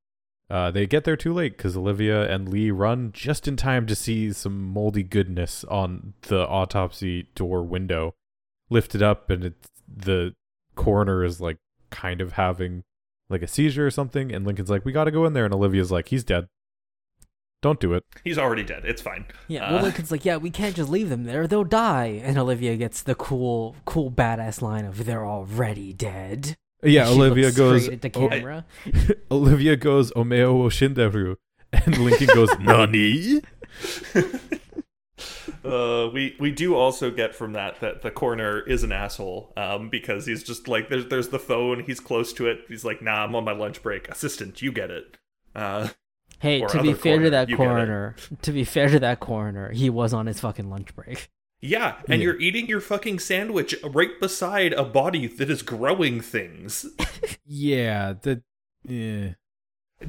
uh 0.48 0.70
they 0.70 0.86
get 0.86 1.04
there 1.04 1.16
too 1.16 1.32
late 1.32 1.56
cuz 1.58 1.76
Olivia 1.76 2.28
and 2.28 2.48
Lee 2.48 2.70
run 2.70 3.12
just 3.12 3.46
in 3.46 3.56
time 3.56 3.86
to 3.86 3.94
see 3.94 4.32
some 4.32 4.72
moldy 4.72 5.02
goodness 5.04 5.64
on 5.64 6.14
the 6.22 6.46
autopsy 6.48 7.28
door 7.34 7.62
window 7.62 8.14
lifted 8.68 9.02
up 9.02 9.30
and 9.30 9.44
it's 9.44 9.68
the 9.86 10.34
coroner 10.74 11.22
is 11.24 11.40
like 11.40 11.58
kind 11.90 12.20
of 12.20 12.32
having 12.32 12.82
like 13.28 13.42
a 13.42 13.46
seizure 13.46 13.86
or 13.86 13.90
something 13.90 14.32
and 14.32 14.44
lincoln's 14.46 14.70
like 14.70 14.84
we 14.84 14.92
gotta 14.92 15.10
go 15.10 15.24
in 15.24 15.32
there 15.34 15.44
and 15.44 15.54
olivia's 15.54 15.90
like 15.92 16.08
he's 16.08 16.24
dead 16.24 16.48
Don't 17.62 17.78
do 17.78 17.92
it. 17.92 18.04
He's 18.24 18.38
already 18.38 18.64
dead. 18.64 18.84
It's 18.86 19.02
fine. 19.02 19.26
Yeah, 19.46 19.66
Uh, 19.66 19.72
well, 19.74 19.82
Lincoln's 19.88 20.10
like, 20.10 20.24
yeah, 20.24 20.38
we 20.38 20.48
can't 20.50 20.74
just 20.74 20.88
leave 20.88 21.10
them 21.10 21.24
there; 21.24 21.46
they'll 21.46 21.62
die. 21.62 22.18
And 22.24 22.38
Olivia 22.38 22.74
gets 22.76 23.02
the 23.02 23.14
cool, 23.14 23.76
cool, 23.84 24.10
badass 24.10 24.62
line 24.62 24.86
of, 24.86 25.04
"They're 25.04 25.26
already 25.26 25.92
dead." 25.92 26.56
Yeah, 26.82 27.06
She 27.06 27.12
Olivia 27.12 27.44
looks 27.46 27.56
goes. 27.56 27.82
straight 27.84 28.04
at 28.04 28.12
the 28.12 28.18
"Oh, 28.20 28.28
camera. 28.28 28.64
Olivia 29.30 29.76
goes 29.76 30.12
Omeo 30.12 30.54
wo 30.56 30.68
shinderu, 30.70 31.36
and 31.72 31.98
Lincoln 31.98 32.28
goes 32.34 32.50
Nani. 32.60 33.40
Uh, 35.62 36.08
we 36.14 36.34
we 36.40 36.50
do 36.50 36.74
also 36.74 37.10
get 37.10 37.34
from 37.34 37.52
that 37.52 37.78
that 37.80 38.00
the 38.00 38.10
coroner 38.10 38.60
is 38.60 38.82
an 38.82 38.92
asshole 38.92 39.52
um, 39.58 39.90
because 39.90 40.24
he's 40.24 40.42
just 40.42 40.66
like 40.68 40.88
there's 40.88 41.06
there's 41.08 41.28
the 41.28 41.38
phone 41.38 41.80
he's 41.84 42.00
close 42.00 42.32
to 42.32 42.46
it 42.46 42.60
he's 42.68 42.84
like 42.86 43.02
nah 43.02 43.24
I'm 43.24 43.34
on 43.36 43.44
my 43.44 43.52
lunch 43.52 43.82
break 43.82 44.08
assistant 44.08 44.62
you 44.62 44.72
get 44.72 44.90
it 44.90 45.18
uh, 45.54 45.88
Hey, 46.38 46.60
to 46.62 46.80
be 46.82 46.90
other 46.90 46.98
fair 46.98 47.18
to 47.18 47.28
that 47.30 47.50
you 47.50 47.58
get 47.58 47.64
it. 47.64 47.66
coroner, 47.66 48.16
to 48.40 48.52
be 48.52 48.64
fair 48.64 48.88
to 48.88 48.98
that 49.00 49.20
coroner, 49.20 49.70
he 49.72 49.90
was 49.90 50.14
on 50.14 50.24
his 50.24 50.40
fucking 50.40 50.70
lunch 50.70 50.94
break. 50.96 51.28
Yeah 51.60 51.96
and 52.08 52.20
Yeah. 52.20 52.26
you're 52.26 52.40
eating 52.40 52.66
your 52.66 52.80
fucking 52.80 53.18
sandwich 53.18 53.74
right 53.84 54.18
beside 54.20 54.72
a 54.72 54.84
body 54.84 55.26
that 55.26 55.50
is 55.50 55.62
growing 55.62 56.20
things 56.20 56.86
Yeah, 57.44 58.14
the. 58.20 58.42
Yeah. 58.84 59.34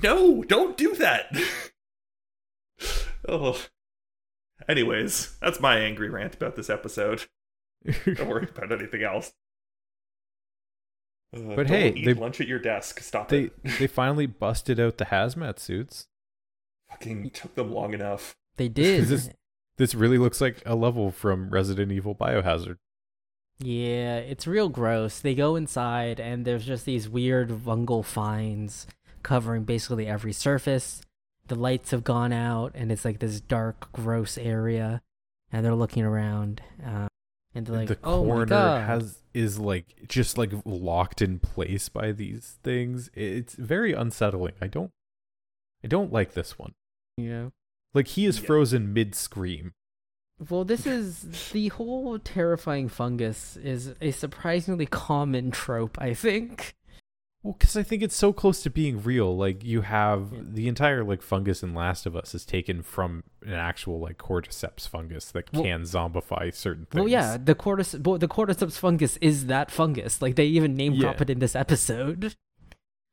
no 0.01 0.43
don't 0.43 0.77
do 0.77 0.95
that 0.95 1.25
oh 3.27 3.59
anyways 4.69 5.35
that's 5.41 5.59
my 5.59 5.77
angry 5.77 6.09
rant 6.09 6.35
about 6.35 6.55
this 6.55 6.69
episode 6.69 7.25
don't 8.05 8.27
worry 8.27 8.47
about 8.55 8.71
anything 8.71 9.03
else 9.03 9.33
Uh, 11.33 11.39
But 11.55 11.67
don't 11.67 11.77
hey, 11.77 11.89
eat 11.93 12.05
they- 12.05 12.13
lunch 12.13 12.41
at 12.41 12.47
your 12.47 12.59
desk. 12.59 12.99
Stop 12.99 13.29
They 13.29 13.43
it. 13.43 13.53
they 13.79 13.87
finally 13.87 14.25
busted 14.25 14.79
out 14.81 14.97
the 14.97 15.05
hazmat 15.05 15.59
suits. 15.59 16.07
Fucking 16.89 17.29
took 17.29 17.55
them 17.55 17.71
long 17.73 17.93
enough. 17.93 18.35
They 18.57 18.67
did. 18.67 19.05
This- 19.05 19.29
This 19.81 19.95
really 19.95 20.19
looks 20.19 20.39
like 20.39 20.61
a 20.63 20.75
level 20.75 21.09
from 21.09 21.49
Resident 21.49 21.91
Evil 21.91 22.13
Biohazard. 22.13 22.77
Yeah, 23.57 24.17
it's 24.17 24.45
real 24.45 24.69
gross. 24.69 25.19
They 25.19 25.33
go 25.33 25.55
inside 25.55 26.19
and 26.19 26.45
there's 26.45 26.67
just 26.67 26.85
these 26.85 27.09
weird 27.09 27.49
fungal 27.49 28.05
finds 28.05 28.85
covering 29.23 29.63
basically 29.63 30.05
every 30.05 30.33
surface. 30.33 31.01
The 31.47 31.55
lights 31.55 31.89
have 31.89 32.03
gone 32.03 32.31
out 32.31 32.73
and 32.75 32.91
it's 32.91 33.03
like 33.03 33.17
this 33.17 33.41
dark, 33.41 33.91
gross 33.91 34.37
area. 34.37 35.01
And 35.51 35.65
they're 35.65 35.73
looking 35.73 36.03
around. 36.03 36.61
Uh, 36.85 37.07
and 37.55 37.65
they're 37.65 37.77
like, 37.77 37.87
the 37.87 37.97
oh 38.03 38.23
my 38.23 38.29
corner 38.29 38.45
god. 38.45 38.85
has 38.85 39.23
is 39.33 39.57
like 39.57 40.07
just 40.07 40.37
like 40.37 40.51
locked 40.63 41.23
in 41.23 41.39
place 41.39 41.89
by 41.89 42.11
these 42.11 42.59
things. 42.61 43.09
It's 43.15 43.55
very 43.55 43.93
unsettling. 43.93 44.53
I 44.61 44.67
don't 44.67 44.91
I 45.83 45.87
don't 45.87 46.13
like 46.13 46.35
this 46.35 46.59
one. 46.59 46.73
know? 47.17 47.51
Like 47.93 48.07
he 48.07 48.25
is 48.25 48.39
Yeah. 48.39 48.45
frozen 48.47 48.93
mid 48.93 49.15
scream. 49.15 49.73
Well, 50.49 50.63
this 50.65 50.87
is 50.87 51.51
the 51.51 51.67
whole 51.69 52.17
terrifying 52.17 52.89
fungus 52.89 53.57
is 53.57 53.93
a 54.01 54.11
surprisingly 54.11 54.87
common 54.87 55.51
trope, 55.51 55.97
I 56.01 56.13
think. 56.15 56.73
Well, 57.43 57.55
because 57.57 57.75
I 57.75 57.81
think 57.83 58.01
it's 58.03 58.15
so 58.15 58.33
close 58.33 58.61
to 58.63 58.69
being 58.69 59.01
real. 59.01 59.35
Like 59.35 59.63
you 59.63 59.81
have 59.81 60.31
Yeah. 60.31 60.39
the 60.43 60.67
entire 60.67 61.03
like 61.03 61.21
fungus 61.21 61.61
in 61.63 61.73
Last 61.73 62.05
of 62.05 62.15
Us 62.15 62.33
is 62.35 62.45
taken 62.45 62.81
from 62.83 63.23
an 63.43 63.53
actual 63.53 63.99
like 63.99 64.17
cordyceps 64.17 64.87
fungus 64.87 65.31
that 65.31 65.51
Well- 65.53 65.63
can 65.63 65.81
zombify 65.81 66.53
certain 66.53 66.85
things. 66.85 66.99
Well, 66.99 67.07
yeah, 67.09 67.37
the 67.37 67.55
cordyceps, 67.55 68.03
well, 68.03 68.17
the 68.19 68.27
cordyceps 68.27 68.77
fungus 68.77 69.17
is 69.17 69.47
that 69.47 69.69
fungus. 69.71 70.21
Like 70.21 70.35
they 70.35 70.45
even 70.45 70.75
name 70.75 70.97
drop 70.99 71.15
Yeah. 71.17 71.21
it 71.23 71.29
in 71.31 71.39
this 71.39 71.55
episode 71.55 72.35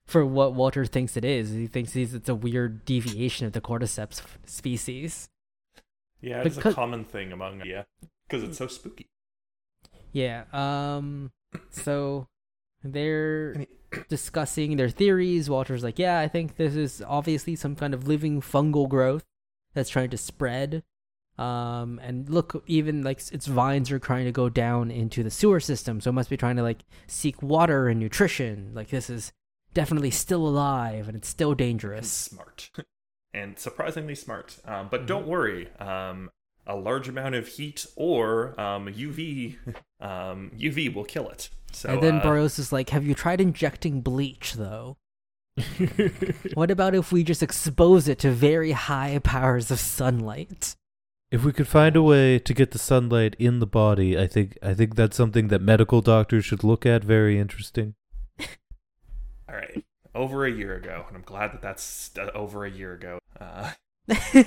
for 0.09 0.25
what 0.27 0.55
Walter 0.55 0.85
thinks 0.87 1.17
it 1.17 1.25
is. 1.25 1.51
He 1.51 1.67
thinks 1.69 1.95
it's 1.95 2.29
a 2.29 2.35
weird 2.35 2.85
deviation 2.85 3.47
of 3.47 3.53
the 3.53 3.61
cordyceps 3.61 4.23
species. 4.47 5.29
Yeah, 6.21 6.43
it's 6.43 6.57
Because- 6.57 6.73
a 6.73 6.75
common 6.75 7.05
thing 7.05 7.31
among 7.31 7.63
yeah, 7.65 7.85
because 8.27 8.43
it's 8.43 8.59
so 8.59 8.67
spooky. 8.67 9.07
Yeah. 10.13 10.45
Um. 10.53 11.31
So 11.71 12.27
they're 12.85 13.65
discussing 14.09 14.77
their 14.77 14.89
theories. 14.91 15.49
Walter's 15.49 15.83
like, 15.85 15.99
"Yeah, 15.99 16.19
I 16.21 16.29
think 16.29 16.57
this 16.57 16.75
is 16.75 17.03
obviously 17.07 17.57
some 17.57 17.75
kind 17.77 17.95
of 17.95 18.07
living 18.07 18.41
fungal 18.43 18.89
growth 18.89 19.25
that's 19.75 19.89
trying 19.91 20.11
to 20.11 20.19
spread." 20.19 20.83
Um, 21.39 22.01
and 22.03 22.29
look, 22.29 22.65
even 22.67 23.03
like 23.03 23.21
its 23.33 23.47
vines 23.47 23.91
are 23.93 23.99
trying 24.01 24.25
to 24.27 24.33
go 24.33 24.49
down 24.49 24.91
into 24.91 25.23
the 25.23 25.31
sewer 25.31 25.61
system, 25.61 26.01
so 26.01 26.11
it 26.11 26.15
must 26.15 26.29
be 26.31 26.37
trying 26.37 26.57
to 26.57 26.63
like 26.63 26.85
seek 27.07 27.41
water 27.43 27.89
and 27.89 27.99
nutrition. 28.01 28.73
Like 28.75 28.89
this 28.89 29.09
is 29.09 29.33
definitely 29.81 30.11
still 30.11 30.45
alive 30.47 31.07
and 31.09 31.17
it's 31.17 31.29
still 31.29 31.51
and 31.51 31.59
dangerous. 31.59 32.11
smart 32.11 32.71
and 33.35 33.59
surprisingly 33.59 34.15
smart. 34.15 34.59
Um, 34.65 34.73
Mm-hmm. 34.75 34.89
but 34.91 35.07
don't 35.07 35.27
worry, 35.27 35.69
um, 35.79 36.31
a 36.67 36.77
large 36.77 37.09
amount 37.09 37.35
of 37.35 37.47
heat 37.57 37.87
or 37.97 38.59
um, 38.61 38.83
UV 39.05 39.57
um, 40.01 40.51
UV 40.59 40.93
will 40.95 41.05
kill 41.05 41.29
it. 41.29 41.49
So 41.73 41.89
and 41.91 42.03
then 42.03 42.17
uh, 42.17 42.23
Broyles 42.23 42.59
is 42.59 42.73
like, 42.73 42.91
"Have 42.91 43.07
you 43.07 43.15
tried 43.15 43.41
injecting 43.41 44.01
bleach 44.01 44.55
though?" 44.55 44.97
What 46.55 46.71
about 46.71 46.95
if 46.95 47.13
we 47.13 47.23
just 47.25 47.43
expose 47.43 48.09
it 48.09 48.19
to 48.21 48.31
very 48.31 48.73
high 48.73 49.19
powers 49.23 49.71
of 49.71 49.79
sunlight? 49.81 50.77
If 51.31 51.45
we 51.45 51.53
could 51.53 51.69
find 51.69 51.95
a 51.97 52.03
way 52.03 52.39
to 52.39 52.55
get 52.55 52.71
the 52.71 52.79
sunlight 52.79 53.37
in 53.39 53.59
the 53.59 53.67
body, 53.67 54.19
I 54.19 54.27
think 54.27 54.57
I 54.63 54.73
think 54.75 54.95
that's 54.97 55.17
something 55.17 55.49
that 55.49 55.61
medical 55.61 56.01
doctors 56.01 56.45
should 56.47 56.65
look 56.65 56.87
at. 56.87 57.05
Very 57.05 57.39
interesting. 57.39 57.95
All 59.49 59.55
right, 59.57 59.85
over 60.15 60.45
a 60.47 60.51
year 60.51 60.75
ago, 60.77 61.05
and 61.09 61.17
I'm 61.17 61.23
glad 61.23 61.53
that 61.53 61.63
that's 61.63 62.11
uh, 62.19 62.31
over 62.35 62.65
a 62.65 62.71
year 62.71 62.93
ago. 62.95 63.19
Uh, 63.41 63.73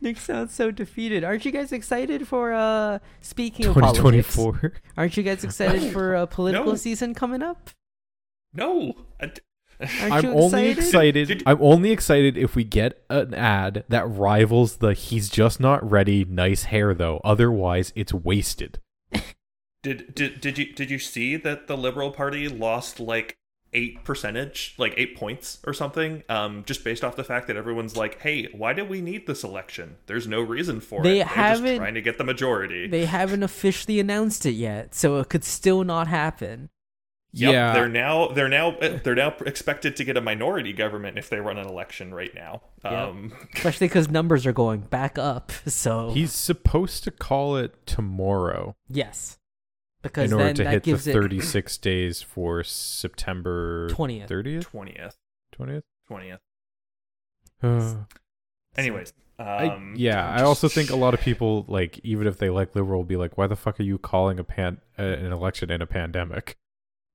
Nick 0.00 0.18
sounds 0.18 0.54
so 0.54 0.70
defeated. 0.70 1.24
Aren't 1.24 1.44
you 1.44 1.50
guys 1.50 1.72
excited 1.72 2.28
for 2.28 2.52
uh 2.52 3.00
speaking 3.20 3.66
of 3.66 3.74
2024. 3.74 4.72
Aren't 4.96 5.16
you 5.16 5.24
guys 5.24 5.42
excited 5.42 5.82
for 5.92 6.14
a 6.14 6.26
political 6.28 6.66
No. 6.72 6.74
season 6.76 7.12
coming 7.14 7.42
up? 7.42 7.70
no, 8.54 8.94
I, 9.20 9.32
Aren't 9.80 10.12
I'm 10.12 10.24
you 10.24 10.30
only 10.30 10.68
excited? 10.70 10.78
excited. 10.78 11.28
Did- 11.28 11.42
I'm 11.46 11.58
only 11.60 11.90
excited 11.90 12.36
if 12.38 12.54
we 12.54 12.62
get 12.64 13.02
an 13.10 13.34
ad 13.34 13.84
that 13.88 14.08
rivals 14.08 14.76
the 14.76 14.92
"he's 14.94 15.28
just 15.28 15.58
not 15.60 15.88
ready." 15.88 16.24
Nice 16.24 16.64
hair 16.64 16.94
though. 16.94 17.20
Otherwise, 17.24 17.92
it's 17.96 18.12
wasted. 18.14 18.78
Did 19.82 20.14
did 20.14 20.40
did 20.40 20.58
you 20.58 20.72
did 20.72 20.90
you 20.90 20.98
see 20.98 21.36
that 21.36 21.66
the 21.66 21.76
Liberal 21.76 22.10
Party 22.10 22.48
lost 22.48 22.98
like 23.00 23.36
eight 23.74 24.02
percentage, 24.02 24.74
like 24.78 24.94
eight 24.96 25.14
points 25.16 25.58
or 25.66 25.72
something, 25.74 26.22
um, 26.30 26.64
just 26.66 26.82
based 26.82 27.04
off 27.04 27.16
the 27.16 27.22
fact 27.24 27.46
that 27.46 27.56
everyone's 27.56 27.96
like, 27.96 28.20
"Hey, 28.22 28.48
why 28.52 28.72
do 28.72 28.84
we 28.84 29.00
need 29.00 29.26
this 29.26 29.44
election? 29.44 29.96
There's 30.06 30.26
no 30.26 30.40
reason 30.40 30.80
for 30.80 31.02
They 31.02 31.20
it. 31.20 31.26
They're 31.26 31.26
haven't- 31.26 31.66
just 31.66 31.76
trying 31.78 31.94
to 31.94 32.00
get 32.02 32.18
the 32.18 32.24
majority." 32.24 32.88
They 32.88 33.04
haven't 33.04 33.42
officially 33.42 34.00
announced 34.00 34.46
it 34.46 34.52
yet, 34.52 34.94
so 34.94 35.18
it 35.18 35.28
could 35.28 35.44
still 35.44 35.84
not 35.84 36.08
happen. 36.08 36.70
Yep, 37.32 37.52
yeah, 37.52 37.72
they're 37.74 37.88
now 37.90 38.28
they're 38.28 38.48
now 38.48 38.74
they're 39.04 39.14
now 39.14 39.34
expected 39.44 39.96
to 39.96 40.04
get 40.04 40.16
a 40.16 40.20
minority 40.22 40.72
government 40.72 41.18
if 41.18 41.28
they 41.28 41.38
run 41.38 41.58
an 41.58 41.66
election 41.68 42.12
right 42.14 42.34
now. 42.34 42.62
Yep. 42.84 42.92
Um, 42.92 43.32
Especially 43.54 43.86
because 43.86 44.08
numbers 44.08 44.46
are 44.46 44.52
going 44.54 44.80
back 44.80 45.18
up. 45.18 45.52
So 45.68 46.10
he's 46.12 46.32
supposed 46.32 47.04
to 47.04 47.10
call 47.10 47.56
it 47.58 47.86
tomorrow 47.86 48.74
yes, 48.88 49.37
because 50.08 50.30
in 50.30 50.34
order 50.34 50.46
then 50.46 50.54
to 50.56 50.64
that 50.64 50.70
hit 50.72 50.82
the 50.84 50.90
gives 50.92 51.04
36 51.06 51.78
days 51.78 52.22
for 52.22 52.62
September 52.64 53.88
twentieth. 53.88 54.28
30th, 54.30 54.62
twentieth, 54.64 55.16
20th. 55.58 55.82
twentieth. 56.06 56.40
Uh, 57.62 57.94
Anyways, 58.76 59.12
I- 59.38 59.68
um, 59.68 59.94
yeah, 59.96 60.28
I 60.30 60.42
also 60.42 60.68
think 60.68 60.90
a 60.90 60.96
lot 60.96 61.14
of 61.14 61.20
people 61.20 61.64
like, 61.68 61.98
even 62.02 62.26
if 62.26 62.38
they 62.38 62.50
like 62.50 62.74
liberal, 62.74 63.00
will 63.00 63.04
be 63.06 63.16
like, 63.16 63.36
"Why 63.38 63.46
the 63.46 63.56
fuck 63.56 63.78
are 63.80 63.84
you 63.84 63.98
calling 63.98 64.38
a 64.38 64.44
pan 64.44 64.80
uh, 64.98 65.02
an 65.02 65.32
election 65.32 65.70
in 65.70 65.80
a 65.82 65.86
pandemic?" 65.86 66.56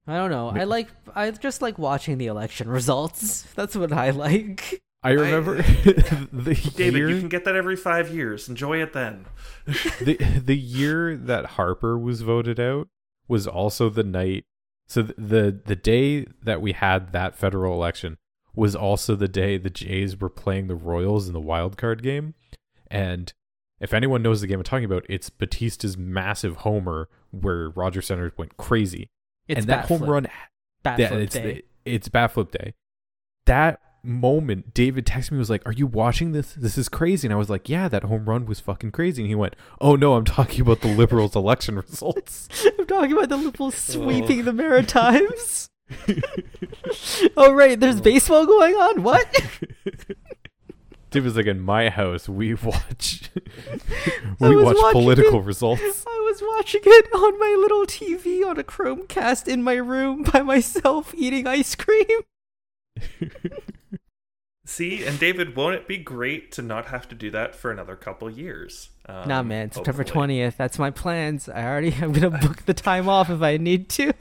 I 0.06 0.18
don't 0.18 0.32
know. 0.32 0.50
I 0.50 0.66
like. 0.66 0.90
I 1.16 1.32
just 1.32 1.62
like 1.62 1.78
watching 1.80 2.18
the 2.18 2.28
election 2.28 2.68
results. 2.70 3.44
That's 3.56 3.76
what 3.76 3.94
I 3.94 4.10
like. 4.10 4.82
I 5.04 5.12
remember 5.12 5.56
the 5.62 6.72
David, 6.76 6.98
year 6.98 7.10
you 7.10 7.20
can 7.20 7.30
get 7.30 7.46
that 7.46 7.56
every 7.56 7.76
five 7.76 8.14
years. 8.14 8.48
Enjoy 8.48 8.82
it 8.82 8.94
then. 8.94 9.26
the 10.02 10.16
the 10.44 10.58
year 10.58 11.18
that 11.18 11.46
Harper 11.46 11.98
was 11.98 12.22
voted 12.22 12.60
out 12.60 12.88
was 13.28 13.48
also 13.48 13.90
the 13.90 14.04
night. 14.04 14.46
So 14.88 15.04
th- 15.04 15.16
the 15.18 15.60
the 15.66 15.76
day 15.76 16.26
that 16.44 16.62
we 16.62 16.72
had 16.74 17.12
that 17.14 17.36
federal 17.36 17.74
election 17.74 18.18
was 18.56 18.76
also 18.76 19.16
the 19.16 19.28
day 19.28 19.58
the 19.58 19.70
Jays 19.70 20.20
were 20.20 20.30
playing 20.30 20.68
the 20.68 20.76
Royals 20.76 21.28
in 21.28 21.34
the 21.34 21.40
wild 21.42 21.76
card 21.78 22.04
game, 22.04 22.36
and 22.92 23.34
if 23.80 23.94
anyone 23.94 24.22
knows 24.22 24.40
the 24.42 24.48
game 24.48 24.60
I'm 24.60 24.64
talking 24.64 24.86
about, 24.86 25.06
it's 25.10 25.30
Bautista's 25.30 25.98
massive 25.98 26.58
homer 26.58 27.10
where 27.32 27.70
Rogers 27.70 28.06
Centre 28.08 28.32
went 28.38 28.56
crazy, 28.58 29.10
It's 29.48 29.62
and 29.62 29.68
that 29.68 29.82
bat 29.82 29.86
home 29.88 29.98
flip. 30.00 30.10
run 30.10 30.28
Bat 30.84 31.00
yeah, 31.00 31.08
flip 31.10 31.22
it's 31.22 31.34
day. 31.34 31.64
the, 31.86 31.92
it's 31.92 32.08
bat 32.10 32.32
flip 32.32 32.52
day. 32.52 32.74
That 33.46 33.82
moment, 34.04 34.74
David 34.74 35.06
texted 35.06 35.32
me 35.32 35.38
was 35.38 35.50
like, 35.50 35.66
"Are 35.66 35.72
you 35.72 35.88
watching 35.88 36.32
this? 36.32 36.54
This 36.54 36.78
is 36.78 36.90
crazy." 36.90 37.28
And 37.28 37.34
I 37.34 37.38
was 37.38 37.50
like, 37.50 37.70
"Yeah, 37.70 37.88
that 37.88 38.04
home 38.04 38.26
run 38.26 38.46
was 38.46 38.60
fucking 38.60 38.92
crazy." 38.92 39.24
And 39.24 39.30
he 39.30 39.36
went, 39.36 39.56
"Oh 39.80 39.96
no, 39.96 40.16
I'm 40.16 40.26
talking 40.26 40.62
about 40.62 40.82
the 40.82 40.94
Liberals' 40.94 41.36
election 41.36 41.76
results." 41.76 42.48
I'm 42.80 42.86
talking 42.86 43.14
about 43.14 43.30
the 43.30 43.38
Liberals 43.38 43.76
oh. 43.76 43.94
sweeping 43.94 44.46
the 44.46 44.54
Maritimes. 44.54 45.70
oh 47.38 47.54
right, 47.54 47.80
there's 47.80 48.02
baseball 48.02 48.46
going 48.46 48.74
on. 48.76 49.04
What? 49.04 49.26
Dave 51.12 51.26
was 51.26 51.36
like, 51.36 51.46
in 51.46 51.60
my 51.60 51.90
house, 51.90 52.28
we 52.28 52.56
watch, 52.56 53.30
we 54.40 54.56
watch 54.56 54.94
political 54.94 55.42
it. 55.42 55.46
results. 55.46 56.06
I 56.08 56.20
was 56.32 56.42
watching 56.42 56.82
it 56.84 57.14
on 57.14 57.38
my 57.40 57.56
little 57.60 57.86
TV 57.86 58.44
on 58.44 58.58
a 58.58 58.64
Chromecast 58.64 59.48
in 59.48 59.62
my 59.62 59.76
room 59.76 60.24
by 60.24 60.42
myself 60.42 61.14
eating 61.16 61.46
ice 61.46 61.76
cream. 61.76 62.22
See, 64.74 65.06
and 65.06 65.20
David, 65.20 65.56
won't 65.56 65.76
it 65.76 65.88
be 65.88 65.98
great 65.98 66.52
to 66.54 66.64
not 66.64 66.88
have 66.88 67.08
to 67.10 67.14
do 67.16 67.30
that 67.30 67.54
for 67.54 67.70
another 67.70 67.96
couple 67.96 68.28
years? 68.28 68.90
Um, 69.08 69.28
nah, 69.28 69.44
man, 69.44 69.72
September 69.72 70.04
20th. 70.04 70.58
That's 70.58 70.80
my 70.80 70.90
plans. 70.90 71.48
I 71.48 71.64
already 71.64 71.94
I'm 72.02 72.12
going 72.12 72.32
to 72.32 72.40
book 72.40 72.64
the 72.66 72.74
time 72.74 73.08
off 73.08 73.30
if 73.30 73.44
I 73.44 73.58
need 73.58 73.88
to. 73.90 74.12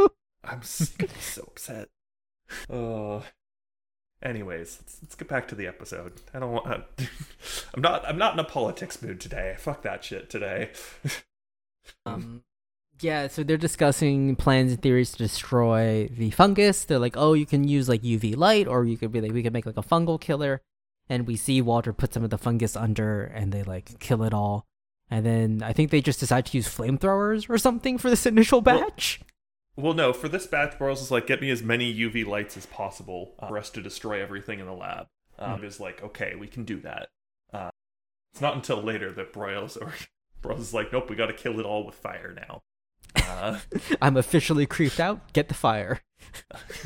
I'm 0.44 0.58
s- 0.58 0.90
gonna 0.90 1.10
be 1.10 1.20
so 1.20 1.44
upset. 1.46 1.88
Oh. 2.68 3.24
Anyways, 4.22 4.78
let's, 4.82 4.98
let's 5.00 5.14
get 5.14 5.26
back 5.26 5.48
to 5.48 5.54
the 5.54 5.66
episode. 5.66 6.20
I 6.34 6.38
don't 6.38 6.52
want. 6.52 6.66
I'm 7.74 7.80
not. 7.80 8.06
I'm 8.06 8.18
not 8.18 8.34
in 8.34 8.38
a 8.38 8.44
politics 8.44 9.00
mood 9.00 9.20
today. 9.20 9.56
Fuck 9.58 9.80
that 9.82 10.04
shit 10.04 10.28
today. 10.28 10.70
Um, 12.06 12.44
yeah, 13.02 13.28
so 13.28 13.42
they're 13.42 13.56
discussing 13.56 14.36
plans 14.36 14.72
and 14.72 14.82
theories 14.82 15.12
to 15.12 15.18
destroy 15.18 16.08
the 16.08 16.30
fungus. 16.30 16.84
They're 16.84 16.98
like, 16.98 17.16
oh, 17.16 17.32
you 17.34 17.46
can 17.46 17.66
use 17.66 17.88
like 17.88 18.02
UV 18.02 18.36
light, 18.36 18.66
or 18.66 18.84
you 18.84 18.96
could 18.96 19.12
be 19.12 19.20
like, 19.20 19.32
we 19.32 19.42
could 19.42 19.52
make 19.52 19.66
like 19.66 19.76
a 19.76 19.82
fungal 19.82 20.20
killer. 20.20 20.60
And 21.08 21.26
we 21.26 21.36
see 21.36 21.60
Walter 21.60 21.92
put 21.92 22.14
some 22.14 22.24
of 22.24 22.30
the 22.30 22.38
fungus 22.38 22.76
under, 22.76 23.24
and 23.24 23.52
they 23.52 23.62
like 23.62 23.98
kill 23.98 24.22
it 24.22 24.32
all. 24.32 24.66
And 25.10 25.26
then 25.26 25.62
I 25.62 25.72
think 25.72 25.90
they 25.90 26.00
just 26.00 26.20
decide 26.20 26.46
to 26.46 26.56
use 26.56 26.68
flamethrowers 26.68 27.50
or 27.50 27.58
something 27.58 27.98
for 27.98 28.08
this 28.08 28.24
initial 28.24 28.60
batch. 28.62 29.20
Well, 29.76 29.94
no. 29.94 30.12
For 30.12 30.28
this 30.28 30.46
batch, 30.46 30.78
Broyles 30.78 31.02
is 31.02 31.10
like, 31.10 31.26
get 31.26 31.40
me 31.40 31.50
as 31.50 31.62
many 31.62 31.94
UV 31.94 32.26
lights 32.26 32.56
as 32.56 32.66
possible 32.66 33.34
uh, 33.38 33.48
for 33.48 33.58
us 33.58 33.70
to 33.70 33.82
destroy 33.82 34.22
everything 34.22 34.58
in 34.58 34.66
the 34.66 34.72
lab. 34.72 35.06
Um, 35.38 35.58
Hmm. 35.60 35.64
Is 35.64 35.80
like, 35.80 36.02
okay, 36.02 36.34
we 36.38 36.46
can 36.46 36.64
do 36.64 36.78
that. 36.80 37.08
Uh, 37.52 37.70
it's 38.32 38.40
not 38.40 38.54
until 38.54 38.82
later 38.82 39.10
that 39.12 39.32
Broyles 39.32 39.76
or 39.80 39.92
Broyles 40.42 40.60
is 40.60 40.74
like, 40.74 40.92
nope, 40.92 41.10
we 41.10 41.16
got 41.16 41.26
to 41.26 41.32
kill 41.32 41.58
it 41.58 41.66
all 41.66 41.84
with 41.84 41.94
fire 41.94 42.32
now. 42.34 42.62
Uh, 43.16 43.58
I'm 44.02 44.16
officially 44.16 44.66
creeped 44.66 45.00
out. 45.00 45.32
Get 45.32 45.48
the 45.48 45.54
fire. 45.54 46.00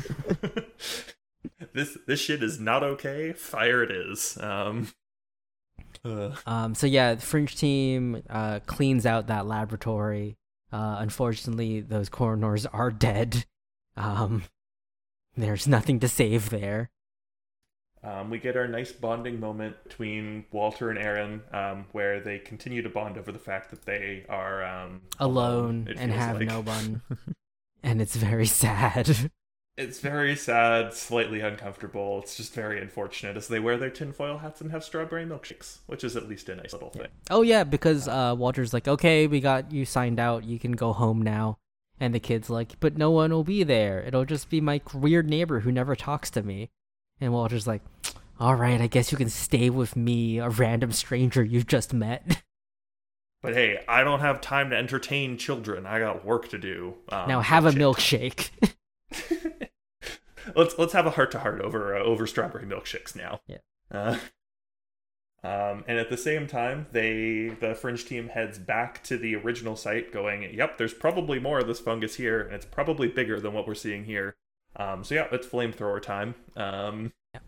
this 1.73 1.97
this 2.07 2.19
shit 2.19 2.43
is 2.43 2.59
not 2.59 2.83
okay. 2.83 3.33
Fire 3.33 3.83
it 3.83 3.91
is. 3.91 4.37
Um, 4.41 4.89
uh, 6.03 6.31
Um, 6.45 6.75
so 6.75 6.87
yeah, 6.87 7.15
the 7.15 7.21
Fringe 7.21 7.55
team 7.55 8.23
uh, 8.29 8.59
cleans 8.65 9.05
out 9.05 9.27
that 9.27 9.45
laboratory. 9.45 10.37
Uh, 10.71 10.97
unfortunately, 10.99 11.81
those 11.81 12.09
coroners 12.09 12.65
are 12.65 12.91
dead. 12.91 13.45
Um, 13.95 14.43
there's 15.35 15.67
nothing 15.67 15.99
to 16.01 16.07
save 16.07 16.49
there. 16.49 16.89
Um, 18.03 18.29
we 18.29 18.39
get 18.39 18.55
our 18.55 18.67
nice 18.67 18.91
bonding 18.91 19.39
moment 19.39 19.83
between 19.83 20.45
Walter 20.51 20.89
and 20.89 20.99
Aaron, 20.99 21.41
um, 21.51 21.85
where 21.91 22.19
they 22.19 22.39
continue 22.39 22.81
to 22.81 22.89
bond 22.89 23.17
over 23.17 23.31
the 23.31 23.39
fact 23.39 23.71
that 23.71 23.85
they 23.85 24.25
are 24.29 24.63
um, 24.63 25.01
Alone 25.19 25.93
and 25.97 26.11
have 26.11 26.37
like. 26.37 26.47
no 26.47 26.61
one, 26.61 27.01
and 27.83 28.01
it's 28.01 28.15
very 28.15 28.45
sad. 28.45 29.31
It's 29.77 29.99
very 29.99 30.35
sad, 30.35 30.95
slightly 30.95 31.39
uncomfortable. 31.39 32.19
It's 32.23 32.35
just 32.35 32.53
very 32.55 32.81
unfortunate 32.81 33.37
as 33.37 33.47
they 33.47 33.59
wear 33.59 33.77
their 33.77 33.91
tinfoil 33.91 34.39
hats 34.39 34.59
and 34.59 34.71
have 34.71 34.83
strawberry 34.83 35.23
milkshakes, 35.23 35.79
which 35.85 36.03
is 36.03 36.15
at 36.15 36.27
least 36.27 36.49
a 36.49 36.55
nice 36.55 36.73
little 36.73 36.89
thing. 36.89 37.07
oh 37.29 37.43
yeah, 37.43 37.63
because 37.63 38.07
uh, 38.07 38.33
Walter's 38.35 38.73
like, 38.73 38.87
okay, 38.87 39.27
we 39.27 39.39
got 39.39 39.71
you 39.71 39.85
signed 39.85 40.19
out. 40.19 40.43
You 40.43 40.57
can 40.57 40.71
go 40.71 40.93
home 40.93 41.21
now. 41.21 41.59
And 41.99 42.13
the 42.13 42.19
kid's 42.19 42.49
like, 42.49 42.79
but 42.79 42.97
no 42.97 43.09
one 43.09 43.31
will 43.31 43.43
be 43.43 43.63
there. 43.63 44.01
It'll 44.01 44.25
just 44.25 44.49
be 44.49 44.61
my 44.61 44.81
weird 44.93 45.27
neighbor 45.27 45.61
who 45.61 45.71
never 45.71 45.95
talks 45.95 46.29
to 46.31 46.43
me. 46.43 46.69
And 47.19 47.33
Walter's 47.33 47.67
like, 47.67 47.81
all 48.39 48.55
right, 48.55 48.79
I 48.79 48.87
guess 48.87 49.11
you 49.11 49.17
can 49.17 49.29
stay 49.29 49.69
with 49.69 49.95
me, 49.95 50.39
a 50.39 50.49
random 50.49 50.91
stranger 50.91 51.43
you've 51.43 51.67
just 51.67 51.93
met. 51.93 52.43
But 53.43 53.53
hey, 53.53 53.83
I 53.87 54.03
don't 54.03 54.21
have 54.21 54.41
time 54.41 54.71
to 54.71 54.75
entertain 54.75 55.37
children. 55.37 55.85
I 55.85 55.99
got 55.99 56.25
work 56.25 56.49
to 56.49 56.57
do. 56.57 56.95
Um, 57.09 57.29
now 57.29 57.39
have 57.39 57.65
a 57.65 57.71
milkshake. 57.71 58.49
milkshake. 59.11 59.69
let's 60.55 60.77
let's 60.77 60.93
have 60.93 61.05
a 61.05 61.11
heart 61.11 61.31
to 61.31 61.39
heart 61.39 61.61
over 61.61 61.95
uh, 61.95 62.03
over 62.03 62.25
strawberry 62.25 62.65
milkshakes 62.65 63.15
now. 63.15 63.41
Yeah. 63.47 63.57
Uh, 63.91 64.17
um, 65.43 65.85
and 65.87 65.99
at 65.99 66.09
the 66.09 66.17
same 66.17 66.47
time, 66.47 66.87
they 66.91 67.55
the 67.59 67.75
fringe 67.75 68.05
team 68.05 68.29
heads 68.29 68.57
back 68.57 69.03
to 69.03 69.17
the 69.17 69.35
original 69.35 69.75
site, 69.75 70.11
going, 70.11 70.51
"Yep, 70.53 70.77
there's 70.77 70.93
probably 70.95 71.39
more 71.39 71.59
of 71.59 71.67
this 71.67 71.79
fungus 71.79 72.15
here, 72.15 72.41
and 72.41 72.53
it's 72.53 72.65
probably 72.65 73.07
bigger 73.07 73.39
than 73.39 73.53
what 73.53 73.67
we're 73.67 73.75
seeing 73.75 74.05
here." 74.05 74.35
Um, 74.77 75.03
so 75.03 75.15
yeah, 75.15 75.27
it's 75.31 75.47
flamethrower 75.47 76.01
time. 76.01 76.35
Um, 76.55 77.11
Yeah. 77.33 77.39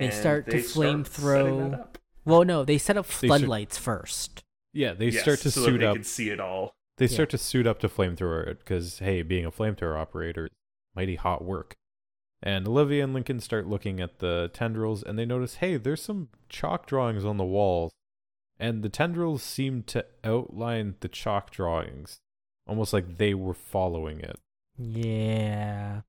They 0.00 0.10
start 0.10 0.46
to 0.46 0.52
they 0.52 0.62
start 0.62 0.86
flamethrow- 0.86 1.44
setting 1.44 1.70
that 1.70 1.80
up. 1.80 1.98
well, 2.24 2.44
no, 2.44 2.64
they 2.64 2.78
set 2.78 2.96
up 2.96 3.06
They 3.06 3.12
should- 3.12 3.26
floodlights 3.28 3.78
first. 3.78 4.42
Yeah, 4.72 4.94
they 4.94 5.08
Yes, 5.10 5.22
start 5.22 5.40
to 5.40 5.50
so 5.50 5.60
that 5.60 5.66
suit 5.66 5.78
they 5.80 5.86
up. 5.86 5.94
can 5.96 6.04
see 6.04 6.30
it 6.30 6.40
all. 6.40 6.74
They 6.96 7.04
Yeah. 7.06 7.10
start 7.12 7.30
to 7.30 7.38
suit 7.38 7.66
up 7.66 7.78
to 7.80 7.88
flamethrower 7.88 8.56
because 8.58 9.00
hey, 9.00 9.20
being 9.22 9.44
a 9.44 9.50
flamethrower 9.50 9.98
operator, 10.00 10.46
is 10.46 10.50
mighty 10.94 11.16
hot 11.16 11.44
work. 11.44 11.74
And 12.42 12.66
Olivia 12.66 13.04
and 13.04 13.12
Lincoln 13.14 13.38
start 13.40 13.66
looking 13.66 14.00
at 14.00 14.18
the 14.18 14.50
tendrils, 14.54 15.02
and 15.02 15.18
they 15.18 15.24
notice, 15.26 15.56
hey, 15.56 15.76
there's 15.76 16.02
some 16.02 16.28
chalk 16.48 16.86
drawings 16.86 17.24
on 17.24 17.36
the 17.36 17.44
walls, 17.44 17.92
and 18.58 18.82
the 18.82 18.88
tendrils 18.88 19.42
seem 19.42 19.82
to 19.84 20.04
outline 20.24 20.96
the 21.00 21.08
chalk 21.08 21.50
drawings, 21.50 22.20
almost 22.66 22.92
like 22.92 23.18
they 23.18 23.32
were 23.34 23.54
following 23.54 24.20
it. 24.20 24.40
Yeah. 24.76 26.00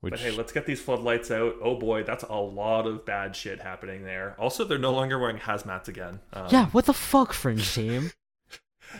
Which 0.00 0.12
But 0.12 0.20
hey, 0.20 0.30
let's 0.30 0.50
get 0.52 0.64
these 0.64 0.80
floodlights 0.80 1.30
out. 1.30 1.56
Oh 1.62 1.76
boy, 1.76 2.04
that's 2.04 2.24
a 2.24 2.34
lot 2.34 2.86
of 2.86 3.04
bad 3.04 3.36
shit 3.36 3.60
happening 3.60 4.04
there. 4.04 4.34
Also, 4.38 4.64
they're 4.64 4.78
no 4.78 4.92
longer 4.92 5.18
wearing 5.18 5.36
hazmats 5.36 5.88
again. 5.88 6.20
Um, 6.32 6.46
yeah, 6.50 6.66
what 6.68 6.86
the 6.86 6.94
fuck, 6.94 7.32
Fringe 7.32 7.72
Team? 7.74 8.10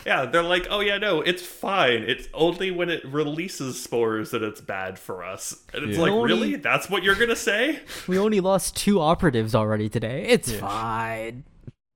Yeah, 0.07 0.24
they're 0.26 0.44
like, 0.44 0.68
oh 0.70 0.78
yeah, 0.78 0.98
no, 0.98 1.20
it's 1.20 1.42
fine. 1.44 2.05
It's 2.05 2.28
only 2.32 2.70
when 2.70 2.88
it 2.90 3.05
releases 3.05 3.82
spores 3.82 4.30
that 4.30 4.40
it's 4.40 4.61
bad 4.61 5.01
for 5.01 5.24
us. 5.24 5.64
And 5.74 5.84
it's 5.84 5.96
Yeah. 5.96 6.03
like, 6.05 6.12
Only- 6.12 6.28
really? 6.32 6.55
That's 6.55 6.88
what 6.88 7.03
you're 7.03 7.16
gonna 7.16 7.34
say? 7.34 7.80
we 8.07 8.16
only 8.16 8.38
lost 8.38 8.76
two 8.76 9.01
operatives 9.01 9.53
already 9.53 9.88
today. 9.88 10.26
It's 10.28 10.53
Yeah. 10.53 10.61
fine. 10.61 11.42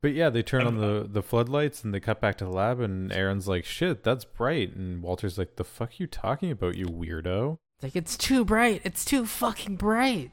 But 0.02 0.12
yeah, 0.14 0.28
they 0.28 0.42
turn 0.42 0.66
on 0.66 0.78
the 0.78 1.06
the 1.08 1.22
floodlights 1.22 1.84
and 1.84 1.94
they 1.94 2.00
cut 2.00 2.20
back 2.20 2.36
to 2.38 2.44
the 2.44 2.50
lab, 2.50 2.80
and 2.80 3.12
Aaron's 3.12 3.46
like, 3.46 3.64
"Shit, 3.64 4.02
that's 4.02 4.24
bright," 4.24 4.74
and 4.74 5.00
Walter's 5.00 5.38
like, 5.38 5.54
"The 5.54 5.62
fuck 5.62 6.00
you 6.00 6.08
talking 6.08 6.50
about, 6.50 6.74
you 6.74 6.86
weirdo?" 6.86 7.58
It's 7.84 7.94
like, 7.94 8.02
it's 8.02 8.16
too 8.16 8.44
bright. 8.44 8.80
It's 8.84 9.04
too 9.04 9.26
fucking 9.26 9.76
bright. 9.76 10.30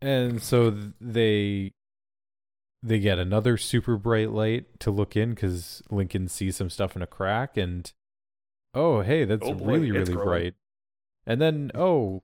And 0.00 0.42
so 0.42 0.74
they 1.00 1.72
they 2.82 2.98
get 2.98 3.18
another 3.18 3.56
super 3.56 3.96
bright 3.96 4.30
light 4.30 4.80
to 4.80 4.90
look 4.90 5.14
in 5.14 5.30
because 5.30 5.82
Lincoln 5.90 6.28
sees 6.28 6.56
some 6.56 6.70
stuff 6.70 6.96
in 6.96 7.02
a 7.02 7.06
crack, 7.06 7.56
and 7.56 7.92
oh 8.74 9.02
hey, 9.02 9.24
that's 9.24 9.46
Oh 9.46 9.54
boy, 9.54 9.66
really 9.66 9.90
really 9.92 10.12
growing. 10.14 10.28
bright. 10.28 10.54
And 11.26 11.40
then 11.40 11.70
oh 11.74 12.22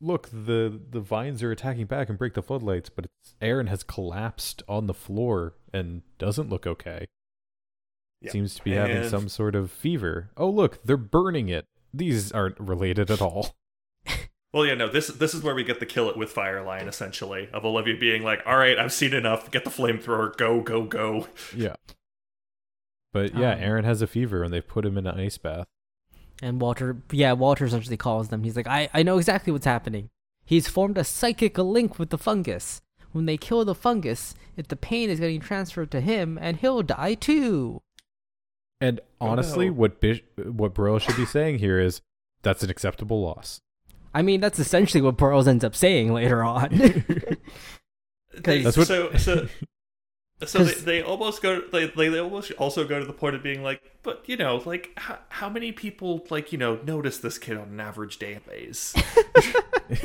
look, 0.00 0.28
the 0.28 0.78
the 0.90 1.00
vines 1.00 1.42
are 1.42 1.50
attacking 1.50 1.86
back 1.86 2.08
and 2.08 2.18
break 2.18 2.34
the 2.34 2.42
floodlights, 2.42 2.90
but 2.90 3.06
it's, 3.06 3.34
Aaron 3.40 3.66
has 3.66 3.82
collapsed 3.82 4.62
on 4.68 4.86
the 4.86 4.94
floor 4.94 5.54
and 5.72 6.02
doesn't 6.18 6.50
look 6.50 6.66
okay. 6.66 7.06
Yeah. 8.20 8.30
Seems 8.30 8.54
to 8.56 8.62
be 8.62 8.72
having 8.72 9.08
some 9.08 9.28
sort 9.28 9.54
of 9.54 9.70
fever. 9.70 10.30
Oh 10.36 10.50
look, 10.50 10.84
they're 10.84 10.96
burning 10.96 11.48
it. 11.48 11.64
These 11.94 12.30
aren't 12.32 12.60
related 12.60 13.10
at 13.10 13.22
all. 13.22 13.56
Well, 14.56 14.64
yeah, 14.64 14.72
no, 14.74 14.88
this 14.88 15.08
this 15.08 15.34
is 15.34 15.42
where 15.42 15.54
we 15.54 15.64
get 15.64 15.80
the 15.80 15.86
kill 15.86 16.08
it 16.08 16.16
with 16.16 16.30
fire 16.30 16.62
line, 16.64 16.88
essentially, 16.88 17.50
of 17.52 17.66
Olivia 17.66 17.94
being 17.94 18.22
like, 18.22 18.40
all 18.46 18.56
right, 18.56 18.78
I've 18.78 18.92
seen 18.92 19.12
enough. 19.12 19.50
Get 19.50 19.64
the 19.64 19.70
flamethrower. 19.70 20.34
Go, 20.34 20.62
go, 20.62 20.82
go. 20.84 21.28
Yeah. 21.54 21.74
But 23.12 23.34
yeah, 23.36 23.52
Um, 23.52 23.60
Aaron 23.60 23.84
has 23.84 24.00
a 24.00 24.06
fever 24.06 24.42
and 24.42 24.54
they 24.54 24.62
put 24.62 24.86
him 24.86 24.96
in 24.96 25.06
an 25.06 25.20
ice 25.20 25.36
bath. 25.36 25.66
And 26.42 26.58
Walter, 26.58 26.96
yeah, 27.12 27.32
Walter 27.34 27.66
essentially 27.66 27.98
calls 27.98 28.28
them. 28.28 28.44
He's 28.44 28.56
like, 28.56 28.66
I, 28.66 28.88
I 28.94 29.02
know 29.02 29.18
exactly 29.18 29.52
what's 29.52 29.66
happening. 29.66 30.08
He's 30.46 30.68
formed 30.68 30.96
a 30.96 31.04
psychic 31.04 31.58
link 31.58 31.98
with 31.98 32.08
the 32.08 32.16
fungus. 32.18 32.80
When 33.12 33.26
they 33.26 33.36
kill 33.36 33.62
the 33.66 33.74
fungus, 33.74 34.34
if 34.56 34.68
the 34.68 34.76
pain 34.76 35.10
is 35.10 35.20
getting 35.20 35.40
transferred 35.40 35.90
to 35.90 36.00
him, 36.00 36.38
and 36.40 36.56
he'll 36.56 36.82
die 36.82 37.12
too. 37.14 37.82
And 38.80 39.00
Oh, 39.20 39.28
honestly, 39.28 39.66
no. 39.68 39.74
what 39.74 40.00
Bish- 40.00 40.22
what 40.36 40.72
Broyles 40.74 41.02
should 41.02 41.16
be 41.16 41.26
saying 41.26 41.58
here 41.58 41.78
is 41.78 42.00
that's 42.42 42.62
an 42.62 42.70
acceptable 42.70 43.20
loss. 43.22 43.60
I 44.16 44.22
mean, 44.22 44.40
that's 44.40 44.58
essentially 44.58 45.02
what 45.02 45.16
Broyles 45.16 45.46
ends 45.46 45.62
up 45.62 45.76
saying 45.76 46.12
later 46.12 46.42
on. 46.42 46.70
They, 48.44 48.62
That's 48.62 48.76
what- 48.76 48.86
so 48.86 49.12
so 49.16 49.48
so 50.46 50.58
they, 50.58 50.72
'Cause- 50.72 50.84
they 50.84 51.02
almost 51.02 51.40
go 51.42 51.62
they, 51.72 51.86
they 51.86 52.08
they 52.10 52.18
almost 52.18 52.52
also 52.58 52.86
go 52.86 53.00
to 53.00 53.06
the 53.06 53.14
point 53.14 53.34
of 53.34 53.42
being 53.42 53.62
like 53.62 53.80
but 54.02 54.24
you 54.28 54.36
know 54.36 54.62
like 54.66 54.90
how, 54.98 55.18
how 55.30 55.48
many 55.48 55.72
people 55.72 56.26
like 56.28 56.52
you 56.52 56.58
know 56.58 56.78
notice 56.84 57.16
this 57.16 57.38
kid 57.38 57.56
on 57.56 57.68
an 57.68 57.80
average 57.80 58.18
day 58.18 58.38
days 58.46 58.94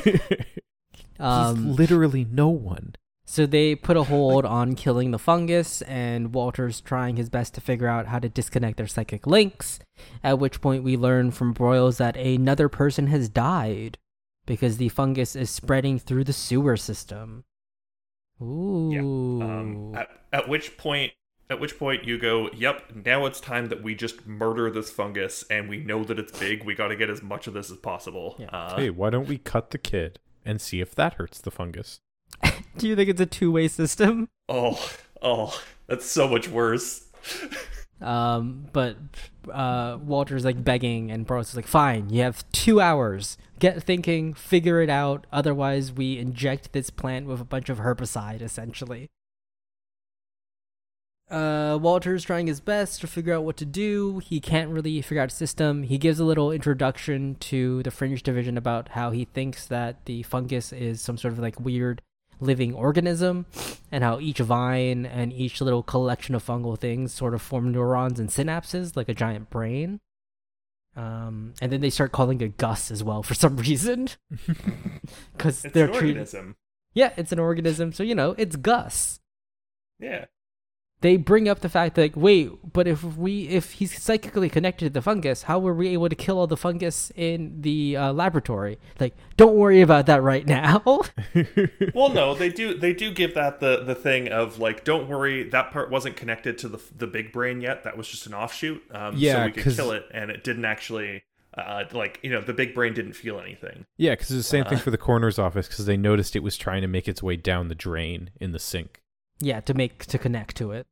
um, 1.19 1.65
He's 1.67 1.77
literally 1.79 2.25
no 2.29 2.47
one. 2.47 2.95
So 3.31 3.45
they 3.45 3.75
put 3.75 3.95
a 3.95 4.03
hold 4.03 4.43
on 4.43 4.75
killing 4.75 5.11
the 5.11 5.17
fungus, 5.17 5.81
and 5.83 6.33
Walter's 6.33 6.81
trying 6.81 7.15
his 7.15 7.29
best 7.29 7.53
to 7.53 7.61
figure 7.61 7.87
out 7.87 8.07
how 8.07 8.19
to 8.19 8.27
disconnect 8.27 8.75
their 8.75 8.87
psychic 8.87 9.25
links. 9.25 9.79
At 10.21 10.37
which 10.37 10.59
point, 10.59 10.83
we 10.83 10.97
learn 10.97 11.31
from 11.31 11.53
Broyles 11.53 11.95
that 11.95 12.17
another 12.17 12.67
person 12.67 13.07
has 13.07 13.29
died 13.29 13.97
because 14.45 14.75
the 14.75 14.89
fungus 14.89 15.33
is 15.37 15.49
spreading 15.49 15.97
through 15.97 16.25
the 16.25 16.33
sewer 16.33 16.75
system. 16.75 17.45
Ooh. 18.41 19.41
Um, 19.41 19.95
at, 19.95 20.09
at 20.33 20.49
which 20.49 20.75
point, 20.75 21.13
at 21.49 21.57
which 21.57 21.79
point 21.79 22.03
you 22.03 22.19
go, 22.19 22.49
"Yep, 22.53 22.95
now 23.05 23.25
it's 23.27 23.39
time 23.39 23.69
that 23.69 23.81
we 23.81 23.95
just 23.95 24.27
murder 24.27 24.69
this 24.69 24.91
fungus, 24.91 25.45
and 25.49 25.69
we 25.69 25.77
know 25.77 26.03
that 26.03 26.19
it's 26.19 26.37
big. 26.37 26.65
We 26.65 26.75
got 26.75 26.89
to 26.89 26.97
get 26.97 27.09
as 27.09 27.23
much 27.23 27.47
of 27.47 27.53
this 27.53 27.71
as 27.71 27.77
possible." 27.77 28.35
Yeah. 28.37 28.47
Uh, 28.47 28.75
hey, 28.75 28.89
why 28.89 29.09
don't 29.09 29.29
we 29.29 29.37
cut 29.37 29.69
the 29.69 29.77
kid 29.77 30.19
and 30.43 30.59
see 30.59 30.81
if 30.81 30.93
that 30.95 31.13
hurts 31.13 31.39
the 31.39 31.49
fungus? 31.49 32.01
Do 32.77 32.87
you 32.87 32.95
think 32.95 33.09
it's 33.09 33.21
a 33.21 33.25
two-way 33.25 33.67
system? 33.67 34.29
Oh, 34.49 34.91
oh, 35.21 35.61
that's 35.87 36.05
so 36.05 36.27
much 36.27 36.47
worse. 36.47 37.05
Um, 38.01 38.65
but 38.73 38.97
uh, 39.51 39.97
Walter's 40.01 40.43
like 40.43 40.63
begging, 40.63 41.11
and 41.11 41.27
Broyles 41.27 41.49
is 41.49 41.55
like, 41.55 41.67
"Fine, 41.67 42.09
you 42.09 42.21
have 42.23 42.49
two 42.51 42.81
hours. 42.81 43.37
Get 43.59 43.81
thinking, 43.83 44.33
figure 44.33 44.81
it 44.81 44.89
out. 44.89 45.27
Otherwise, 45.31 45.91
we 45.91 46.17
inject 46.17 46.73
this 46.73 46.89
plant 46.89 47.27
with 47.27 47.39
a 47.39 47.45
bunch 47.45 47.69
of 47.69 47.79
herbicide, 47.79 48.41
essentially." 48.41 49.09
Uh, 51.29 51.77
Walter's 51.81 52.25
trying 52.25 52.47
his 52.47 52.59
best 52.59 52.99
to 52.99 53.07
figure 53.07 53.33
out 53.33 53.45
what 53.45 53.55
to 53.57 53.65
do. 53.65 54.19
He 54.19 54.41
can't 54.41 54.69
really 54.69 55.01
figure 55.01 55.21
out 55.21 55.31
a 55.31 55.35
system. 55.35 55.83
He 55.83 55.97
gives 55.97 56.19
a 56.19 56.25
little 56.25 56.51
introduction 56.51 57.35
to 57.35 57.81
the 57.83 57.91
Fringe 57.91 58.21
Division 58.21 58.57
about 58.57 58.89
how 58.89 59.11
he 59.11 59.23
thinks 59.23 59.65
that 59.67 60.03
the 60.05 60.23
fungus 60.23 60.73
is 60.73 60.99
some 60.99 61.17
sort 61.17 61.31
of 61.33 61.39
like 61.39 61.57
weird 61.57 62.01
living 62.41 62.73
organism 62.73 63.45
and 63.91 64.03
how 64.03 64.19
each 64.19 64.39
vine 64.39 65.05
and 65.05 65.31
each 65.31 65.61
little 65.61 65.83
collection 65.83 66.35
of 66.35 66.45
fungal 66.45 66.77
things 66.77 67.13
sort 67.13 67.33
of 67.33 67.41
form 67.41 67.71
neurons 67.71 68.19
and 68.19 68.29
synapses 68.29 68.97
like 68.97 69.07
a 69.07 69.13
giant 69.13 69.49
brain. 69.49 70.01
Um, 70.95 71.53
and 71.61 71.71
then 71.71 71.79
they 71.79 71.89
start 71.89 72.11
calling 72.11 72.41
it 72.41 72.57
Gus 72.57 72.91
as 72.91 73.01
well 73.03 73.23
for 73.23 73.33
some 73.43 73.55
reason, 73.55 74.09
because 75.37 75.61
they're 75.61 75.85
an 75.85 75.91
treating. 75.93 76.09
organism. 76.17 76.55
Yeah, 76.93 77.13
it's 77.15 77.31
an 77.31 77.39
organism, 77.39 77.93
so 77.93 78.03
you 78.03 78.15
know 78.15 78.35
it's 78.37 78.57
Gus. 78.57 79.21
Yeah. 79.99 80.25
They 81.01 81.17
bring 81.17 81.49
up 81.49 81.59
the 81.61 81.69
fact 81.69 81.95
that 81.95 82.01
like, 82.01 82.15
wait, 82.15 82.51
but 82.73 82.87
if 82.87 83.03
we 83.03 83.47
if 83.47 83.71
he's 83.73 83.99
psychically 84.01 84.49
connected 84.49 84.85
to 84.85 84.89
the 84.91 85.01
fungus, 85.01 85.43
how 85.43 85.57
were 85.59 85.73
we 85.73 85.89
able 85.89 86.09
to 86.09 86.15
kill 86.15 86.37
all 86.37 86.47
the 86.47 86.55
fungus 86.57 87.11
in 87.15 87.61
the 87.61 87.97
uh, 87.97 88.13
laboratory? 88.13 88.77
Like, 88.99 89.15
don't 89.35 89.55
worry 89.55 89.81
about 89.81 90.05
that 90.05 90.21
right 90.21 90.45
now. 90.45 90.83
Well, 91.93 92.09
no, 92.09 92.33
they 92.35 92.49
do. 92.49 92.77
They 92.77 92.93
do 92.93 93.11
give 93.11 93.33
that 93.35 93.59
the 93.59 93.83
the 93.83 93.95
thing 93.95 94.27
of 94.29 94.59
like, 94.59 94.83
don't 94.83 95.07
worry, 95.09 95.43
that 95.49 95.71
part 95.71 95.89
wasn't 95.89 96.15
connected 96.15 96.57
to 96.59 96.67
the 96.69 96.79
the 96.97 97.07
big 97.07 97.31
brain 97.31 97.61
yet. 97.61 97.83
That 97.83 97.97
was 97.97 98.07
just 98.07 98.27
an 98.27 98.33
offshoot. 98.33 98.83
Um, 98.91 99.13
so 99.15 99.19
Yeah, 99.19 99.45
we 99.45 99.51
could 99.51 99.63
'cause- 99.63 99.75
kill 99.75 99.91
it, 99.91 100.05
and 100.13 100.29
it 100.31 100.43
didn't 100.43 100.65
actually. 100.65 101.23
Uh, 101.57 101.83
like 101.91 102.17
you 102.23 102.29
know, 102.29 102.39
the 102.39 102.53
big 102.53 102.73
brain 102.73 102.93
didn't 102.93 103.11
feel 103.11 103.37
anything. 103.37 103.85
yeah, 103.97 104.11
because 104.11 104.27
it's 104.31 104.37
the 104.37 104.43
same 104.43 104.63
thing 104.63 104.77
Uh. 104.77 104.81
for 104.81 104.89
the 104.91 104.97
coroner's 104.97 105.37
office 105.37 105.67
because 105.67 105.85
they 105.85 105.97
noticed 105.97 106.33
it 106.33 106.43
was 106.43 106.55
trying 106.55 106.81
to 106.81 106.87
make 106.87 107.09
its 107.09 107.21
way 107.21 107.35
down 107.35 107.67
the 107.67 107.75
drain 107.75 108.29
in 108.39 108.53
the 108.53 108.59
sink. 108.59 109.00
Yeah, 109.41 109.59
to 109.61 109.73
make 109.73 110.05
to 110.05 110.17
connect 110.17 110.55
to 110.57 110.71
it. 110.71 110.87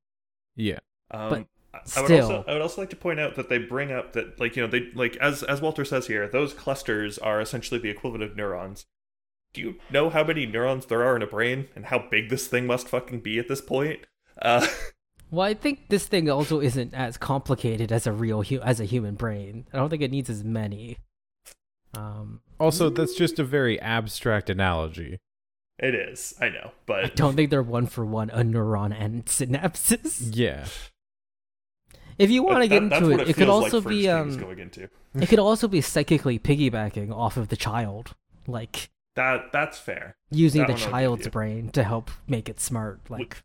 Yeah. 0.56 0.80
Um, 1.12 1.30
But 1.30 1.46
I 1.96 2.02
would 2.02 2.08
still- 2.08 2.22
also 2.32 2.44
I 2.48 2.54
would 2.54 2.62
also 2.62 2.82
like 2.82 2.90
to 2.90 2.96
point 2.96 3.20
out 3.20 3.36
that 3.36 3.48
they 3.50 3.58
bring 3.60 3.92
up 3.92 4.14
that 4.14 4.40
like 4.40 4.56
you 4.56 4.64
know 4.64 4.68
they 4.68 4.90
like 4.94 5.16
as 5.18 5.44
as 5.44 5.62
Walter 5.62 5.86
says 5.86 6.08
here, 6.08 6.28
those 6.28 6.54
clusters 6.54 7.18
are 7.18 7.40
essentially 7.40 7.80
the 7.80 7.90
equivalent 7.90 8.24
of 8.24 8.36
neurons. 8.36 8.86
Do 9.54 9.62
you 9.62 9.76
know 9.90 10.10
how 10.10 10.24
many 10.24 10.46
neurons 10.46 10.86
there 10.88 11.04
are 11.04 11.16
in 11.16 11.22
a 11.24 11.28
brain 11.28 11.70
and 11.76 11.86
how 11.86 12.06
big 12.12 12.30
this 12.30 12.48
thing 12.48 12.68
must 12.68 12.88
fucking 12.88 13.22
be 13.22 13.40
at 13.40 13.48
this 13.48 13.62
point? 13.62 14.02
Uh, 14.42 14.68
Well, 15.32 15.46
I 15.46 15.54
think 15.54 15.90
this 15.90 16.08
thing 16.08 16.28
also 16.28 16.60
isn't 16.60 16.96
as 16.96 17.16
complicated 17.18 17.92
as 17.92 18.08
a 18.08 18.12
real 18.12 18.42
hu- 18.42 18.62
as 18.62 18.80
a 18.80 18.86
human 18.86 19.14
brain. 19.14 19.68
I 19.72 19.78
don't 19.78 19.92
think 19.92 20.02
it 20.02 20.10
needs 20.10 20.28
as 20.28 20.44
many. 20.44 20.98
Um, 21.94 22.42
Also, 22.60 22.90
that's 22.90 23.14
just 23.16 23.38
a 23.38 23.44
very 23.44 23.80
abstract 23.80 24.50
analogy. 24.50 25.20
It 25.80 25.96
is, 25.96 26.34
I 26.40 26.50
know, 26.50 26.72
but 26.86 27.00
I 27.00 27.02
but 27.04 27.16
don't 27.16 27.36
think 27.36 27.50
they're 27.50 27.64
one 27.64 27.88
for 27.88 28.06
one 28.06 28.30
a 28.32 28.44
neuron 28.44 28.96
and 28.98 29.26
synapses. 29.26 30.36
Yeah. 30.36 30.66
If 32.18 32.30
you 32.30 32.44
want 32.44 32.62
to 32.64 32.68
get 32.68 32.90
that's 32.90 33.02
into 33.02 33.12
what 33.18 33.22
it, 33.22 33.30
it 33.30 33.36
could 33.38 33.48
also 33.50 33.80
like 33.80 33.88
be 33.88 34.10
um, 34.10 34.38
going 34.38 34.60
into 34.60 34.90
it 35.16 35.30
could 35.30 35.40
also 35.40 35.68
be 35.68 35.82
psychically 35.82 36.38
piggybacking 36.38 37.12
off 37.12 37.38
of 37.38 37.48
the 37.48 37.56
child, 37.56 38.16
like 38.46 38.90
that. 39.16 39.52
That's 39.52 39.78
fair. 39.78 40.16
using 40.30 40.62
That 40.62 40.68
the 40.68 40.74
one 40.74 40.82
I'll 40.82 40.88
give 40.88 40.92
child's 40.92 41.28
brain 41.30 41.70
to 41.70 41.84
help 41.84 42.12
make 42.28 42.50
it 42.50 42.60
smart. 42.60 43.00
Like, 43.10 43.38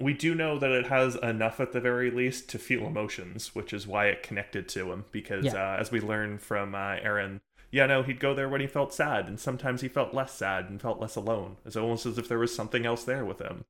We 0.00 0.12
do 0.12 0.34
know 0.34 0.58
that 0.58 0.70
it 0.70 0.86
has 0.86 1.16
enough 1.16 1.58
at 1.58 1.72
the 1.72 1.80
very 1.80 2.10
least 2.10 2.48
to 2.50 2.58
feel 2.58 2.86
emotions, 2.86 3.54
which 3.54 3.72
is 3.72 3.86
why 3.86 4.06
it 4.06 4.22
connected 4.22 4.68
to 4.70 4.92
him. 4.92 5.06
Because 5.10 5.46
Yeah. 5.46 5.54
uh, 5.74 5.80
as 5.80 5.90
we 5.90 6.00
learn 6.00 6.38
from 6.38 6.74
uh, 6.74 6.96
Aaron, 7.02 7.40
yeah, 7.70 7.86
no, 7.86 8.02
he'd 8.02 8.20
go 8.20 8.34
there 8.34 8.48
when 8.48 8.60
he 8.60 8.66
felt 8.66 8.92
sad, 8.94 9.28
and 9.28 9.38
sometimes 9.38 9.80
he 9.80 9.88
felt 9.88 10.14
less 10.14 10.32
sad 10.32 10.68
and 10.70 10.80
felt 10.80 11.00
less 11.00 11.16
alone. 11.16 11.56
It's 11.66 11.76
almost 11.76 12.06
as 12.06 12.18
if 12.18 12.28
there 12.28 12.38
was 12.38 12.54
something 12.54 12.86
else 12.86 13.04
there 13.04 13.24
with 13.24 13.40
him. 13.40 13.64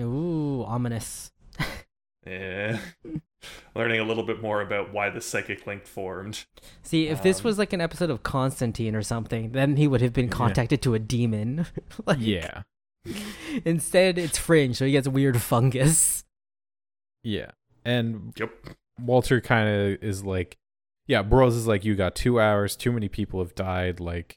ooh, 0.00 0.64
ominous. 0.64 1.32
Yeah. 2.26 2.78
Learning 3.74 4.00
a 4.00 4.04
little 4.04 4.22
bit 4.24 4.40
more 4.40 4.62
about 4.62 4.92
why 4.92 5.10
the 5.10 5.20
psychic 5.20 5.66
link 5.66 5.86
formed. 5.86 6.46
See, 6.82 7.08
if 7.08 7.22
this 7.22 7.40
Um, 7.40 7.44
was 7.44 7.58
like 7.58 7.74
an 7.74 7.82
episode 7.82 8.08
of 8.08 8.22
Constantine 8.22 8.94
or 8.96 9.02
something, 9.02 9.52
then 9.52 9.76
he 9.76 9.86
would 9.86 10.00
have 10.00 10.14
been 10.14 10.26
Yeah. 10.26 10.30
contacted 10.32 10.80
to 10.82 10.94
a 10.94 10.98
demon. 10.98 11.66
like, 12.06 12.18
Yeah. 12.20 12.62
Instead, 13.66 14.16
it's 14.16 14.38
Fringe, 14.38 14.74
so 14.76 14.86
he 14.86 14.92
gets 14.92 15.06
weird 15.06 15.40
fungus. 15.42 16.24
Yeah. 17.22 17.50
And 17.84 18.32
Yep. 18.38 18.50
Walter 19.00 19.40
kind 19.42 19.68
of 19.68 20.02
is 20.02 20.24
like, 20.24 20.56
yeah, 21.06 21.22
Broyles 21.22 21.56
is 21.56 21.66
like, 21.66 21.84
you 21.84 21.94
got 21.94 22.14
two 22.14 22.40
hours, 22.40 22.76
too 22.76 22.92
many 22.92 23.08
people 23.08 23.40
have 23.40 23.54
died. 23.54 24.00
Like, 24.00 24.36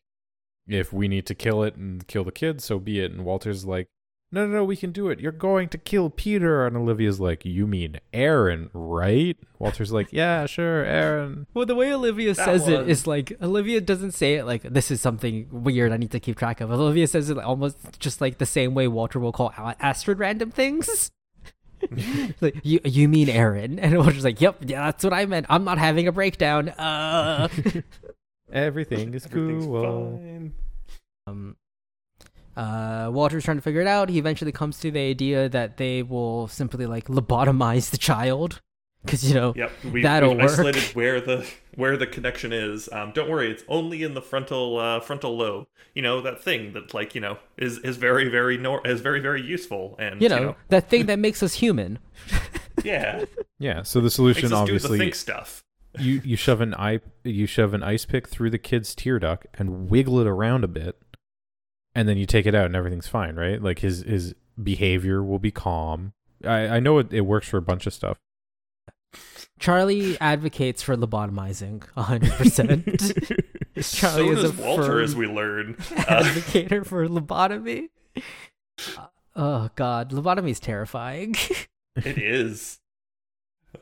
if 0.68 0.92
we 0.92 1.08
need 1.08 1.26
to 1.28 1.36
kill 1.36 1.64
it 1.64 1.76
and 1.76 2.06
kill 2.08 2.24
the 2.24 2.32
kid, 2.32 2.62
so 2.62 2.78
be 2.80 3.00
it. 3.00 3.12
And 3.12 3.24
Walter's 3.24 3.66
like, 3.66 3.88
no, 4.30 4.46
no, 4.46 4.56
no, 4.56 4.64
we 4.66 4.76
can 4.76 4.92
do 4.92 5.08
it. 5.08 5.22
You're 5.22 5.32
going 5.32 5.70
to 5.70 5.78
kill 5.78 6.10
Peter. 6.10 6.68
And 6.68 6.76
Olivia's 6.76 7.18
like, 7.18 7.46
you 7.46 7.66
mean 7.66 8.02
Aaron, 8.12 8.70
right? 8.74 9.38
Walter's 9.58 9.94
like, 9.94 10.10
yeah, 10.12 10.46
sure, 10.46 10.84
Aaron. 10.84 11.48
Well, 11.54 11.66
the 11.66 11.76
way 11.76 11.94
Olivia 11.94 12.34
That 12.34 12.44
says 12.44 12.68
it 12.68 12.80
was- 12.80 12.90
is 12.90 13.08
like 13.08 13.32
Olivia 13.42 13.80
doesn't 13.80 14.12
say 14.12 14.34
it 14.36 14.44
like 14.46 14.64
this 14.64 14.92
is 14.92 15.00
something 15.00 15.48
weird 15.50 15.94
I 15.94 15.98
need 15.98 16.12
to 16.12 16.20
keep 16.20 16.38
track 16.38 16.60
of. 16.60 16.70
Olivia 16.70 17.08
says 17.08 17.30
it 17.30 17.38
almost 17.38 17.78
just 18.00 18.20
like 18.20 18.38
the 18.38 18.46
same 18.46 18.74
way 18.74 18.90
Walter 18.90 19.18
will 19.18 19.32
call 19.32 19.54
A- 19.58 19.78
Astrid 19.80 20.20
random 20.20 20.52
things. 20.52 21.10
like 22.42 22.56
you, 22.64 22.80
you 22.84 23.08
mean 23.08 23.30
Aaron? 23.30 23.80
And 23.80 23.98
Walter's 23.98 24.24
like, 24.24 24.42
"Yep, 24.42 24.64
yeah, 24.66 24.86
that's 24.86 25.04
what 25.04 25.14
I 25.14 25.26
meant. 25.26 25.46
I'm 25.50 25.64
not 25.64 25.78
having 25.78 26.08
a 26.08 26.12
breakdown." 26.12 26.70
Uh. 26.70 27.48
Everything 28.52 29.14
is 29.14 29.26
cool. 29.26 30.18
fine. 30.18 30.54
um, 31.28 31.56
uh, 32.56 33.10
Walter's 33.12 33.44
trying 33.44 33.58
to 33.58 33.62
figure 33.62 33.82
it 33.82 33.88
out. 33.88 34.10
He 34.10 34.18
eventually 34.18 34.52
comes 34.54 34.80
to 34.80 34.90
the 34.92 35.00
idea 35.02 35.50
that 35.50 35.78
they 35.78 36.02
will 36.02 36.48
simply 36.48 36.86
like 36.86 37.06
lobotomize 37.08 37.90
the 37.90 37.98
child 37.98 38.62
because 39.04 39.28
you 39.28 39.36
know 39.36 39.54
Yep, 39.56 39.72
we, 39.92 40.02
That'll 40.02 40.30
we've 40.30 40.40
work. 40.40 40.52
isolated 40.52 40.84
where 40.96 41.20
the 41.22 41.46
where 41.78 41.96
the 41.96 42.08
connection 42.08 42.52
is. 42.52 42.90
Um, 42.92 43.12
don't 43.14 43.30
worry, 43.30 43.50
it's 43.52 43.64
only 43.68 44.02
in 44.04 44.14
the 44.16 44.22
frontal 44.22 44.78
uh, 44.80 45.00
frontal 45.00 45.38
lobe. 45.38 45.68
You 45.94 46.02
know 46.02 46.20
that 46.22 46.44
thing 46.44 46.74
that 46.74 46.94
like 46.94 47.16
you 47.16 47.22
know 47.22 47.38
is 47.58 47.78
is 47.80 47.96
very 47.98 48.28
very 48.28 48.58
nor- 48.58 48.86
is 48.86 49.00
very 49.00 49.20
very 49.22 49.42
useful 49.42 49.96
and 49.98 50.22
you 50.22 50.28
know 50.28 50.56
that 50.70 50.90
thing 50.90 51.06
that 51.06 51.20
makes 51.20 51.42
us 51.42 51.54
human. 51.54 52.00
yeah 52.84 53.24
Yeah. 53.60 53.84
So 53.84 54.00
the 54.00 54.06
makes 54.06 54.16
solution, 54.16 54.46
us 54.46 54.50
do 54.50 54.56
the 54.56 54.62
obviously, 54.62 54.98
think 55.00 55.16
stuff. 55.16 55.64
you 56.00 56.22
you 56.26 56.36
shove 56.36 56.62
an 56.62 56.74
eye 56.76 57.00
you 57.24 57.46
shove 57.46 57.74
an 57.74 57.84
ice 57.84 58.06
pick 58.06 58.28
through 58.28 58.50
the 58.50 58.58
kid's 58.60 58.94
tear 58.94 59.20
duct 59.20 59.48
and 59.54 59.90
wiggle 59.90 60.20
it 60.20 60.28
around 60.28 60.64
a 60.64 60.68
bit 60.68 60.98
and 61.96 62.08
then 62.08 62.18
you 62.18 62.26
take 62.26 62.46
it 62.46 62.54
out 62.54 62.66
and 62.68 62.76
everything's 62.76 63.08
fine 63.08 63.36
right 63.36 63.62
like 63.64 63.80
his 63.80 64.02
his 64.04 64.36
behavior 64.62 65.24
will 65.24 65.40
be 65.40 65.50
calm 65.52 66.14
i 66.44 66.68
i 66.68 66.80
know 66.80 67.00
it, 67.00 67.12
it 67.12 67.22
works 67.22 67.48
for 67.48 67.58
a 67.58 67.62
bunch 67.62 67.88
of 67.88 67.94
stuff 67.94 68.18
Charlie 69.60 70.20
advocates 70.20 70.82
for 70.82 70.96
lobotomizing 70.96 71.84
100%. 71.98 73.44
Charlie 73.98 74.36
so 74.36 74.44
is 74.44 74.44
a 74.44 74.64
Walter, 74.64 74.84
firm 74.84 75.04
as 75.04 75.16
we 75.16 75.28
learn. 75.28 75.76
Uh, 75.80 75.84
advocator 76.24 76.86
for 76.86 77.08
lobotomy. 77.08 77.90
Uh, 78.98 79.08
oh 79.36 79.70
god, 79.76 80.12
lobotomy 80.12 80.50
is 80.50 80.60
terrifying. 80.60 81.36
it 81.96 82.18
is. 82.18 82.80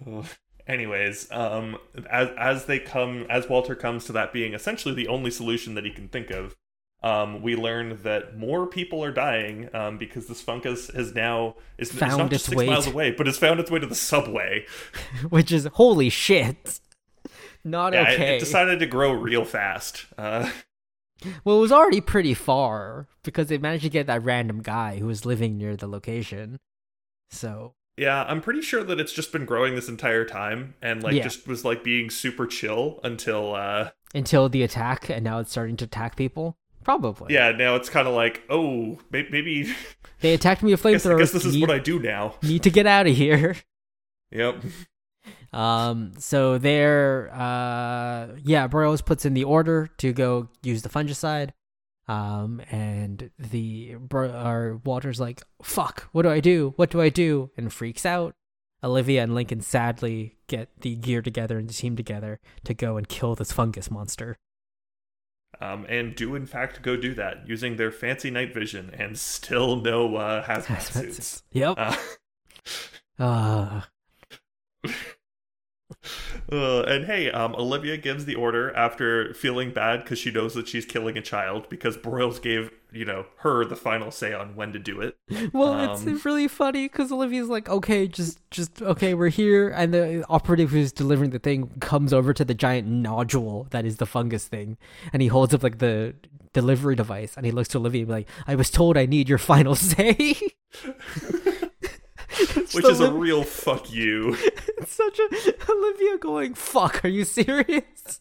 Ugh. 0.05 0.25
Anyways, 0.67 1.31
um, 1.31 1.77
as 2.09 2.29
as 2.37 2.65
they 2.65 2.79
come, 2.79 3.27
as 3.29 3.47
Walter 3.47 3.75
comes 3.75 4.05
to 4.05 4.11
that 4.13 4.33
being 4.33 4.53
essentially 4.53 4.95
the 4.95 5.07
only 5.07 5.29
solution 5.29 5.75
that 5.75 5.85
he 5.85 5.91
can 5.91 6.07
think 6.07 6.31
of, 6.31 6.55
um, 7.05 7.41
we 7.41 7.55
learn 7.55 7.99
that 8.03 8.37
more 8.37 8.65
people 8.67 9.03
are 9.03 9.11
dying 9.11 9.69
um, 9.73 9.97
because 9.97 10.25
this 10.27 10.41
fungus 10.41 10.89
has 10.89 11.13
now 11.13 11.55
is 11.77 11.89
it's 11.91 11.99
Found 11.99 12.17
not 12.17 12.29
just 12.31 12.45
its 12.45 12.49
six 12.49 12.57
way 12.57 12.65
miles 12.67 12.85
to- 12.85 12.91
away, 12.91 13.11
but 13.11 13.27
it's 13.27 13.37
found 13.37 13.59
its 13.59 13.69
way 13.69 13.79
to 13.79 13.85
the 13.87 13.93
subway. 13.95 14.65
Which 15.29 15.51
is 15.51 15.67
holy 15.73 16.09
shit. 16.09 16.79
Not 17.63 17.93
Yeah, 17.93 18.09
it- 18.09 18.13
okay. 18.15 18.35
it, 18.37 18.39
decided 18.39 18.79
to 18.79 18.85
grow 18.87 19.11
real 19.11 19.45
fast. 19.45 20.05
Uh, 20.17 20.49
well, 21.43 21.57
it 21.57 21.61
was 21.61 21.71
already 21.71 22.01
pretty 22.01 22.33
far 22.33 23.07
because 23.23 23.47
they 23.47 23.57
managed 23.57 23.83
to 23.83 23.89
get 23.89 24.07
that 24.07 24.23
random 24.23 24.61
guy 24.61 24.97
who 24.97 25.07
was 25.07 25.25
living 25.25 25.57
near 25.57 25.75
the 25.75 25.87
location. 25.87 26.59
So, 27.31 27.73
yeah, 27.97 28.23
I'm 28.27 28.41
pretty 28.41 28.61
sure 28.61 28.83
that 28.83 28.99
it's 28.99 29.13
just 29.13 29.31
been 29.31 29.45
growing 29.45 29.73
this 29.75 29.87
entire 29.89 30.25
time 30.25 30.75
and 30.81 31.01
like 31.01 31.13
Yeah. 31.13 31.23
just 31.23 31.47
was 31.47 31.63
like 31.65 31.83
being 31.83 32.09
super 32.09 32.45
chill 32.45 32.99
until 33.03 33.55
uh, 33.55 33.91
until 34.13 34.49
the 34.49 34.61
attack, 34.63 35.09
and 35.09 35.23
now 35.23 35.39
it's 35.39 35.51
starting 35.51 35.77
to 35.77 35.85
attack 35.85 36.15
people. 36.15 36.57
Probably. 36.85 37.33
Yeah, 37.33 37.51
now 37.51 37.75
it's 37.75 37.89
kind 37.89 38.07
of 38.07 38.13
like, 38.13 38.43
oh, 38.49 38.99
maybe. 39.11 39.73
They 40.21 40.33
attacked 40.33 40.63
me 40.63 40.71
with 40.71 40.83
I 40.85 40.91
I 40.91 40.93
guess 40.93 41.31
this 41.31 41.45
is 41.45 41.53
need, 41.53 41.61
what 41.61 41.69
I 41.69 41.77
do 41.77 41.99
now. 41.99 42.35
need 42.41 42.63
to 42.63 42.69
get 42.71 42.87
out 42.87 43.05
of 43.05 43.15
here. 43.15 43.57
Yep. 44.31 44.63
Um, 45.53 46.11
so 46.17 46.57
there, 46.57 47.29
uh, 47.33 48.27
yeah, 48.43 48.67
Borealis 48.67 49.01
puts 49.01 49.25
in 49.25 49.33
the 49.33 49.45
order 49.45 49.87
to 49.99 50.11
go 50.11 50.49
use 50.63 50.81
the 50.81 50.89
fungicide. 50.89 51.51
Um, 52.09 52.61
and 52.69 53.31
the 53.39 53.95
or 54.11 54.81
Walter's 54.83 55.19
like, 55.19 55.43
"Fuck, 55.63 56.09
what 56.11 56.23
do 56.23 56.29
I 56.29 56.41
do? 56.41 56.73
What 56.75 56.89
do 56.89 56.99
I 57.01 57.07
do?" 57.07 57.51
and 57.55 57.71
freaks 57.71 58.05
out. 58.05 58.35
Olivia 58.83 59.23
and 59.23 59.33
Lincoln 59.33 59.61
sadly 59.61 60.35
get 60.47 60.69
the 60.81 60.95
gear 60.95 61.21
together 61.21 61.57
and 61.57 61.69
the 61.69 61.73
team 61.73 61.95
together 61.95 62.39
to 62.65 62.73
go 62.73 62.97
and 62.97 63.07
kill 63.07 63.33
this 63.33 63.53
fungus 63.53 63.89
monster. 63.89 64.37
Um, 65.61 65.85
and 65.87 66.15
do 66.15 66.35
in 66.35 66.45
fact 66.45 66.81
go 66.81 66.97
do 66.97 67.13
that 67.15 67.47
using 67.47 67.77
their 67.77 67.91
fancy 67.91 68.29
night 68.29 68.53
vision 68.53 68.91
and 68.93 69.17
still 69.17 69.77
no 69.77 70.15
uh, 70.17 70.43
hazmat 70.45 70.81
suits. 70.81 71.43
Yep. 71.51 71.75
Uh, 71.77 71.95
Uh, 73.17 73.81
uh, 76.51 76.81
and 76.83 77.05
hey, 77.05 77.31
um, 77.31 77.55
Olivia 77.55 77.97
gives 77.97 78.25
the 78.25 78.35
order 78.35 78.75
after 78.75 79.33
feeling 79.33 79.71
bad 79.71 80.03
because 80.03 80.19
she 80.19 80.31
knows 80.31 80.53
that 80.55 80.67
she's 80.67 80.85
killing 80.85 81.17
a 81.17 81.21
child 81.21 81.67
because 81.69 81.95
Broyles 81.97 82.41
gave 82.41 82.71
you 82.91 83.05
know 83.05 83.25
her 83.37 83.65
the 83.65 83.75
final 83.75 84.09
say 84.09 84.33
on 84.33 84.55
when 84.55 84.71
to 84.71 84.79
do 84.79 85.01
it. 85.01 85.17
well, 85.53 85.73
Um, 85.73 86.07
it's 86.07 86.25
really 86.25 86.47
funny 86.47 86.85
because 86.87 87.11
Olivia's 87.11 87.49
like, 87.49 87.69
"Okay, 87.69 88.07
just, 88.07 88.39
just 88.51 88.81
okay, 88.81 89.13
we're 89.13 89.29
here," 89.29 89.69
and 89.69 89.93
the 89.93 90.25
operative 90.29 90.71
who's 90.71 90.91
delivering 90.91 91.31
the 91.31 91.39
thing 91.39 91.69
comes 91.81 92.13
over 92.13 92.33
to 92.33 92.45
the 92.45 92.53
giant 92.53 92.87
nodule 92.87 93.67
that 93.71 93.85
is 93.85 93.97
the 93.97 94.05
fungus 94.05 94.47
thing, 94.47 94.77
and 95.13 95.21
he 95.21 95.27
holds 95.27 95.53
up 95.53 95.61
like 95.63 95.79
the 95.79 96.15
delivery 96.53 96.95
device, 96.95 97.35
and 97.35 97.45
he 97.45 97.51
looks 97.51 97.69
to 97.69 97.77
Olivia 97.77 98.01
and 98.01 98.07
be 98.07 98.13
like, 98.13 98.29
"I 98.47 98.55
was 98.55 98.69
told 98.69 98.97
I 98.97 99.05
need 99.05 99.27
your 99.29 99.37
final 99.39 99.75
say." 99.75 100.37
It's 102.37 102.73
Which 102.73 102.85
the 102.85 102.91
is 102.91 102.99
a 102.99 103.11
real 103.11 103.43
fuck 103.43 103.91
you. 103.91 104.35
it's 104.77 104.93
such 104.93 105.19
a 105.19 105.71
Olivia 105.71 106.17
going, 106.17 106.53
"Fuck, 106.53 107.05
are 107.05 107.09
you 107.09 107.23
serious?" 107.23 108.19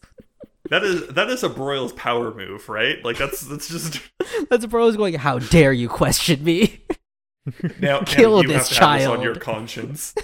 That 0.69 0.83
is 0.83 1.07
that 1.09 1.29
is 1.29 1.43
a 1.43 1.49
Broyles 1.49 1.95
power 1.95 2.33
move, 2.33 2.69
right? 2.69 3.03
Like 3.03 3.17
that's 3.17 3.41
that's 3.41 3.67
just 3.67 4.01
That's 4.49 4.63
a 4.63 4.67
Broyles 4.67 4.97
going, 4.97 5.15
"How 5.15 5.39
dare 5.39 5.73
you 5.73 5.89
question 5.89 6.43
me?" 6.43 6.81
now, 7.79 7.99
now 7.99 7.99
Kill 8.01 8.41
you 8.41 8.47
this 8.47 8.69
have 8.69 8.77
to 8.77 8.85
have 8.85 8.99
this 8.99 9.07
on 9.07 9.21
your 9.21 9.35
conscience. 9.35 10.15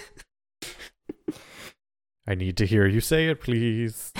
I 2.27 2.35
need 2.35 2.57
to 2.57 2.65
hear 2.65 2.87
you 2.87 3.01
say 3.01 3.27
it, 3.27 3.41
please. 3.41 4.13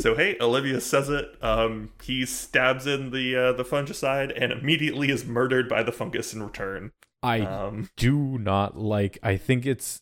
So 0.00 0.14
hey, 0.14 0.38
Olivia 0.40 0.80
says 0.80 1.10
it. 1.10 1.26
Um, 1.42 1.90
he 2.02 2.24
stabs 2.24 2.86
in 2.86 3.10
the 3.10 3.36
uh, 3.36 3.52
the 3.52 3.64
fungicide 3.64 4.32
and 4.34 4.50
immediately 4.50 5.10
is 5.10 5.26
murdered 5.26 5.68
by 5.68 5.82
the 5.82 5.92
fungus 5.92 6.32
in 6.32 6.42
return. 6.42 6.92
I 7.22 7.40
Um, 7.40 7.90
do 7.96 8.38
not 8.38 8.78
like 8.78 9.18
I 9.22 9.36
think 9.36 9.66
it's 9.66 10.00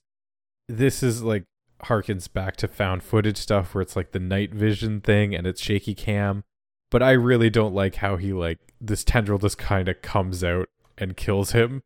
this 0.69 1.03
is 1.03 1.23
like 1.23 1.45
harkens 1.85 2.33
back 2.33 2.57
to 2.57 2.69
found 2.69 3.03
footage 3.03 3.37
stuff 3.39 3.75
where 3.75 3.83
it's 3.83 3.97
like 3.97 4.13
the 4.13 4.19
night 4.21 4.53
vision 4.55 5.01
thing 5.01 5.35
and 5.35 5.47
it's 5.47 5.61
shaky 5.61 5.95
cam. 5.95 6.45
But 6.91 7.03
I 7.03 7.13
really 7.13 7.51
don't 7.51 7.75
like 7.75 7.97
how 7.97 8.17
he 8.17 8.33
like 8.33 8.59
this 8.81 9.05
tendril 9.05 9.39
just 9.39 9.59
kind 9.59 9.89
of 9.89 10.01
comes 10.03 10.43
out 10.45 10.69
and 10.97 11.17
kills 11.17 11.53
him. 11.53 11.83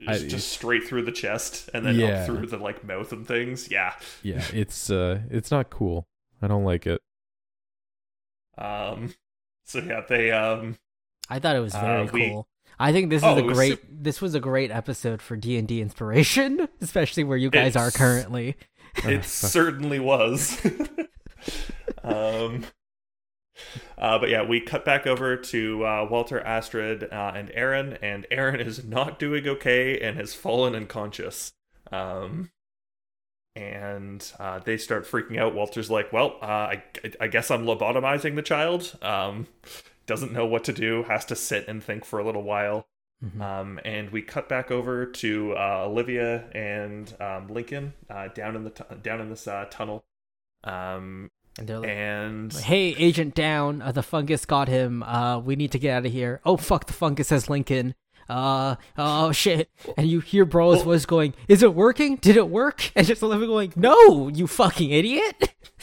just, 0.00 0.24
I- 0.24 0.28
just 0.28 0.48
straight 0.52 0.84
through 0.84 1.04
the 1.04 1.12
chest 1.12 1.70
and 1.72 1.86
then 1.86 1.94
Yeah. 1.96 2.20
up 2.20 2.26
through 2.26 2.46
the 2.46 2.58
like 2.58 2.84
mouth 2.84 3.12
and 3.12 3.26
things. 3.26 3.70
Yeah. 3.70 3.94
Yeah, 4.22 4.44
it's 4.52 4.90
uh 4.90 5.20
it's 5.30 5.50
not 5.50 5.70
cool. 5.70 6.06
I 6.42 6.48
don't 6.48 6.64
like 6.64 6.86
it. 6.86 7.00
Um. 8.58 9.14
So 9.64 9.80
yeah, 9.80 10.02
they 10.08 10.30
um. 10.30 10.76
I 11.28 11.38
thought 11.38 11.56
it 11.56 11.60
was 11.60 11.74
very 11.74 12.06
Uh, 12.08 12.12
we- 12.12 12.28
cool. 12.30 12.48
I 12.78 12.92
think 12.92 13.10
this 13.10 13.22
Oh, 13.22 13.32
is 13.32 13.36
a 13.36 13.40
it 13.40 13.46
was 13.46 13.56
great. 13.56 14.02
This 14.04 14.20
was 14.20 14.34
a 14.34 14.40
great 14.40 14.70
episode 14.70 15.22
for 15.22 15.36
D 15.36 15.56
and 15.56 15.66
D 15.66 15.80
inspiration, 15.80 16.68
especially 16.80 17.24
where 17.24 17.38
you 17.38 17.50
guys 17.50 17.76
are 17.76 17.90
currently. 17.90 18.56
It 19.04 19.24
certainly 19.26 19.98
was. 19.98 20.58
um, 22.04 22.64
uh, 23.98 24.18
but 24.18 24.28
yeah, 24.28 24.42
we 24.42 24.60
cut 24.60 24.84
back 24.84 25.06
over 25.06 25.36
to 25.36 25.86
uh, 25.86 26.06
Walter, 26.10 26.40
Astrid, 26.40 27.04
uh, 27.04 27.32
and 27.34 27.50
Aaron, 27.54 27.98
and 28.02 28.26
Aaron 28.30 28.60
is 28.60 28.84
not 28.84 29.18
doing 29.18 29.48
okay 29.48 29.98
and 30.00 30.16
has 30.18 30.34
fallen 30.34 30.74
unconscious. 30.74 31.52
Um, 31.90 32.50
and 33.54 34.30
uh, 34.38 34.58
they 34.58 34.76
start 34.76 35.06
freaking 35.06 35.38
out. 35.38 35.54
Walter's 35.54 35.90
like, 35.90 36.12
"Well, 36.12 36.36
uh, 36.42 36.44
I, 36.46 36.82
I 37.20 37.28
guess 37.28 37.50
I'm 37.50 37.64
lobotomizing 37.64 38.34
the 38.36 38.42
child." 38.42 38.98
Um, 39.00 39.46
doesn't 40.06 40.32
know 40.32 40.46
what 40.46 40.64
to 40.64 40.72
do. 40.72 41.02
Has 41.04 41.24
to 41.26 41.36
sit 41.36 41.66
and 41.68 41.82
think 41.82 42.04
for 42.04 42.18
a 42.18 42.24
little 42.24 42.42
while. 42.42 42.86
Mhm. 43.24 43.40
Um, 43.40 43.80
and 43.84 44.10
we 44.10 44.20
cut 44.22 44.48
back 44.48 44.70
over 44.70 45.06
to 45.06 45.54
uh, 45.56 45.84
Olivia 45.86 46.44
and 46.52 47.14
um, 47.20 47.48
Lincoln 47.48 47.94
uh, 48.10 48.28
down 48.28 48.54
in 48.56 48.64
the 48.64 48.70
down 49.02 49.20
in 49.20 49.30
this 49.30 49.48
uh, 49.48 49.64
tunnel. 49.70 50.04
Um, 50.64 51.30
And 51.58 51.66
they're 51.68 51.78
like, 51.80 51.88
and 51.88 52.52
"Hey, 52.52 52.94
Agent 52.98 53.34
Down, 53.34 53.80
uh, 53.80 53.92
the 53.92 54.02
fungus 54.02 54.44
got 54.44 54.68
him. 54.68 55.02
Uh, 55.02 55.38
we 55.38 55.56
need 55.56 55.72
to 55.72 55.78
get 55.78 55.96
out 55.96 56.06
of 56.06 56.12
here." 56.12 56.40
Oh 56.44 56.56
fuck, 56.58 56.86
the 56.86 56.92
fungus 56.92 57.30
has 57.30 57.48
Lincoln. 57.48 57.94
Uh, 58.28 58.74
oh 58.98 59.32
shit! 59.32 59.70
And 59.96 60.06
you 60.08 60.20
hear 60.20 60.44
Bro's 60.44 60.76
Well- 60.78 60.84
voice 60.86 61.06
going, 61.06 61.32
"Is 61.48 61.62
it 61.62 61.74
working? 61.74 62.16
Did 62.16 62.36
it 62.36 62.48
work?" 62.50 62.90
And 62.96 63.06
just 63.06 63.22
Olivia 63.22 63.46
going, 63.46 63.72
"No, 63.76 64.28
you 64.28 64.46
fucking 64.46 64.90
idiot!" 64.90 65.54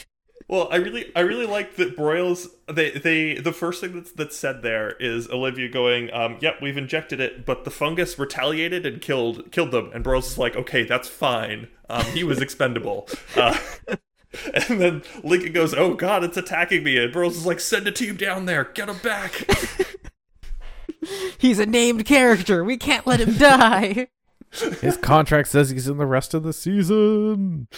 well, 0.54 0.68
I 0.70 0.76
really 0.76 1.10
I 1.16 1.20
really 1.20 1.46
like 1.46 1.74
that 1.76 1.96
Broyles. 1.96 2.46
They 2.72 2.92
they 2.92 3.34
the 3.34 3.52
first 3.52 3.80
thing 3.80 3.92
that's 3.92 4.12
that's 4.12 4.36
said 4.36 4.62
there 4.62 4.92
is 5.00 5.28
Olivia 5.28 5.68
going, 5.68 6.12
um, 6.12 6.38
"Yep, 6.40 6.62
we've 6.62 6.76
injected 6.76 7.18
it, 7.18 7.44
but 7.44 7.64
the 7.64 7.72
fungus 7.72 8.20
retaliated 8.20 8.86
and 8.86 9.02
killed 9.02 9.50
killed 9.50 9.72
them." 9.72 9.90
And 9.92 10.04
Broyles 10.04 10.26
is 10.28 10.38
like, 10.38 10.54
"Okay, 10.54 10.84
that's 10.84 11.08
fine. 11.08 11.66
Um, 11.90 12.04
he 12.06 12.22
was 12.22 12.40
expendable." 12.40 13.08
Uh, 13.36 13.56
and 14.68 14.80
then 14.80 15.02
Lincoln 15.22 15.52
goes, 15.52 15.74
"Oh 15.74 15.94
God, 15.94 16.24
it's 16.24 16.36
attacking 16.36 16.82
me!" 16.82 16.98
And 16.98 17.12
Broyles 17.12 17.32
is 17.32 17.46
like, 17.46 17.60
"Send 17.60 17.86
a 17.86 17.92
team 17.92 18.16
down 18.16 18.46
there, 18.46 18.64
get 18.74 18.88
him 18.88 18.98
back." 18.98 19.32
He's 21.38 21.58
a 21.58 21.66
named 21.66 22.04
character. 22.04 22.64
We 22.64 22.76
can't 22.76 23.06
let 23.06 23.20
him 23.20 23.36
die. 23.36 24.08
His 24.80 24.96
contract 24.96 25.48
says 25.48 25.70
he's 25.70 25.88
in 25.88 25.98
the 25.98 26.06
rest 26.06 26.32
of 26.32 26.42
the 26.42 26.52
season. 26.52 27.68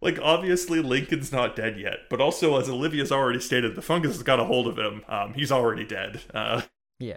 Like 0.00 0.18
obviously 0.22 0.80
Lincoln's 0.80 1.32
not 1.32 1.56
dead 1.56 1.78
yet, 1.78 2.00
but 2.08 2.20
also 2.20 2.58
as 2.58 2.68
Olivia's 2.68 3.10
already 3.10 3.40
stated, 3.40 3.74
the 3.74 3.82
fungus 3.82 4.12
has 4.12 4.22
got 4.22 4.38
a 4.40 4.44
hold 4.44 4.68
of 4.68 4.78
him. 4.78 5.04
Um, 5.08 5.34
he's 5.34 5.50
already 5.52 5.84
dead. 5.84 6.20
Uh, 6.32 6.62
Yeah. 7.00 7.16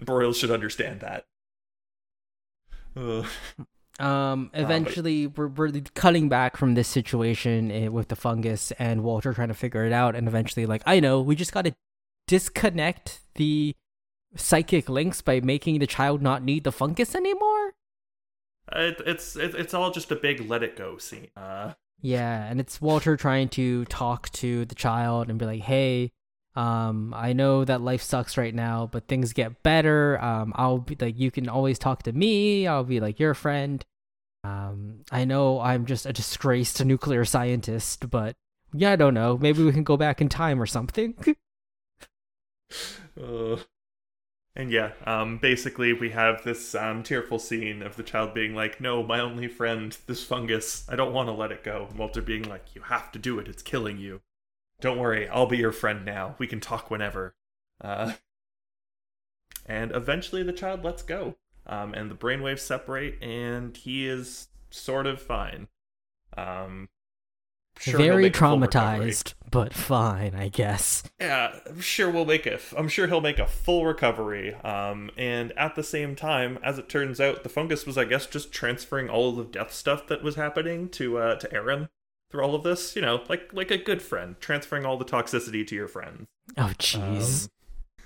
Broyles 0.00 0.36
should 0.36 0.50
understand 0.50 1.00
that. 1.00 1.26
Ugh. 2.96 3.26
Um, 3.98 4.50
but- 4.52 4.60
eventually, 4.60 5.26
we're, 5.26 5.48
we're 5.48 5.70
cutting 5.94 6.28
back 6.28 6.56
from 6.56 6.74
this 6.74 6.88
situation 6.88 7.70
eh, 7.70 7.88
with 7.88 8.08
the 8.08 8.16
fungus 8.16 8.70
and 8.72 9.02
Walter 9.02 9.32
trying 9.32 9.48
to 9.48 9.54
figure 9.54 9.84
it 9.84 9.92
out. 9.92 10.14
And 10.16 10.26
eventually, 10.28 10.66
like, 10.66 10.82
I 10.86 11.00
know, 11.00 11.20
we 11.20 11.34
just 11.36 11.52
got 11.52 11.64
to 11.64 11.74
disconnect 12.26 13.20
the 13.34 13.74
psychic 14.36 14.88
links 14.88 15.20
by 15.20 15.40
making 15.40 15.78
the 15.78 15.86
child 15.86 16.22
not 16.22 16.42
need 16.42 16.64
the 16.64 16.72
fungus 16.72 17.14
anymore. 17.14 17.74
it, 18.72 19.00
it's 19.06 19.36
it, 19.36 19.54
it's 19.54 19.74
all 19.74 19.90
just 19.90 20.10
a 20.10 20.16
big 20.16 20.40
let 20.48 20.62
it 20.62 20.76
go 20.76 20.96
scene. 20.98 21.28
Uh, 21.36 21.74
Yeah, 22.02 22.44
and 22.44 22.58
it's 22.60 22.80
Walter 22.80 23.16
trying 23.16 23.48
to 23.50 23.84
talk 23.86 24.28
to 24.30 24.64
the 24.64 24.74
child 24.74 25.30
and 25.30 25.38
be 25.38 25.46
like, 25.46 25.62
"Hey, 25.62 26.10
um, 26.56 27.14
I 27.16 27.32
know 27.32 27.64
that 27.64 27.80
life 27.80 28.02
sucks 28.02 28.36
right 28.36 28.54
now, 28.54 28.88
but 28.90 29.06
things 29.08 29.32
get 29.32 29.62
better. 29.62 30.20
Um, 30.22 30.52
I'll 30.56 30.78
be 30.78 30.96
like, 31.00 31.18
you 31.18 31.30
can 31.30 31.48
always 31.48 31.78
talk 31.78 32.02
to 32.04 32.12
me. 32.12 32.66
I'll 32.66 32.84
be 32.84 33.00
like 33.00 33.20
your 33.20 33.34
friend. 33.34 33.84
Um, 34.44 35.04
I 35.12 35.24
know 35.24 35.60
I'm 35.60 35.86
just 35.86 36.04
a 36.04 36.12
disgraced 36.12 36.84
nuclear 36.84 37.24
scientist, 37.24 38.10
but 38.10 38.34
yeah, 38.74 38.92
I 38.92 38.96
don't 38.96 39.14
know. 39.14 39.38
Maybe 39.38 39.62
we 39.62 39.72
can 39.72 39.84
go 39.84 39.96
back 39.96 40.20
in 40.20 40.28
time 40.28 40.60
or 40.60 40.66
something." 40.66 41.14
uh, 43.22 43.56
and 44.54 44.70
yeah, 44.70 44.92
um, 45.06 45.38
basically 45.38 45.92
we 45.92 46.10
have 46.10 46.44
this 46.44 46.74
um, 46.74 47.02
tearful 47.02 47.38
scene 47.38 47.82
of 47.82 47.96
the 47.96 48.02
child 48.02 48.34
being 48.34 48.54
like, 48.54 48.80
"No, 48.80 49.02
my 49.02 49.18
only 49.20 49.48
friend, 49.48 49.96
this 50.06 50.24
fungus. 50.24 50.86
I 50.88 50.96
don't 50.96 51.14
want 51.14 51.28
to 51.28 51.32
let 51.32 51.52
it 51.52 51.64
go." 51.64 51.86
And 51.88 51.98
Walter 51.98 52.20
being 52.20 52.42
like, 52.42 52.74
"You 52.74 52.82
have 52.82 53.10
to 53.12 53.18
do 53.18 53.38
it. 53.38 53.48
It's 53.48 53.62
killing 53.62 53.98
you. 53.98 54.20
Don't 54.80 54.98
worry, 54.98 55.28
I'll 55.28 55.46
be 55.46 55.58
your 55.58 55.72
friend 55.72 56.04
now. 56.04 56.34
We 56.38 56.46
can 56.46 56.60
talk 56.60 56.90
whenever." 56.90 57.34
Uh, 57.80 58.12
and 59.66 59.90
eventually, 59.92 60.42
the 60.42 60.52
child 60.52 60.84
lets 60.84 61.02
go, 61.02 61.36
um, 61.66 61.94
and 61.94 62.10
the 62.10 62.14
brainwaves 62.14 62.60
separate, 62.60 63.22
and 63.22 63.76
he 63.76 64.06
is 64.06 64.48
sort 64.70 65.06
of 65.06 65.20
fine. 65.22 65.68
Um, 66.36 66.88
sure 67.78 67.98
Very 67.98 68.24
make 68.24 68.36
a 68.36 68.38
full 68.38 68.58
recovery. 68.58 69.10
traumatized, 69.10 69.34
but 69.50 69.72
fine, 69.74 70.34
I 70.34 70.48
guess. 70.48 71.02
Yeah, 71.20 71.58
I'm 71.66 71.80
sure 71.80 72.10
we'll 72.10 72.24
make 72.24 72.46
a. 72.46 72.58
I'm 72.76 72.88
sure 72.88 73.06
he'll 73.06 73.20
make 73.20 73.38
a 73.38 73.46
full 73.46 73.84
recovery. 73.86 74.54
Um, 74.54 75.10
and 75.16 75.52
at 75.58 75.74
the 75.74 75.82
same 75.82 76.14
time, 76.16 76.58
as 76.62 76.78
it 76.78 76.88
turns 76.88 77.20
out, 77.20 77.42
the 77.42 77.48
fungus 77.48 77.86
was, 77.86 77.98
I 77.98 78.04
guess, 78.04 78.26
just 78.26 78.52
transferring 78.52 79.08
all 79.10 79.30
of 79.30 79.36
the 79.36 79.44
death 79.44 79.72
stuff 79.72 80.06
that 80.08 80.22
was 80.22 80.36
happening 80.36 80.88
to 80.90 81.18
uh 81.18 81.34
to 81.36 81.52
Aaron 81.52 81.88
through 82.30 82.42
all 82.42 82.54
of 82.54 82.62
this. 82.62 82.96
You 82.96 83.02
know, 83.02 83.22
like 83.28 83.50
like 83.52 83.70
a 83.70 83.78
good 83.78 84.02
friend, 84.02 84.36
transferring 84.40 84.86
all 84.86 84.96
the 84.96 85.04
toxicity 85.04 85.66
to 85.66 85.74
your 85.74 85.88
friends. 85.88 86.26
Oh, 86.56 86.72
jeez. 86.78 87.48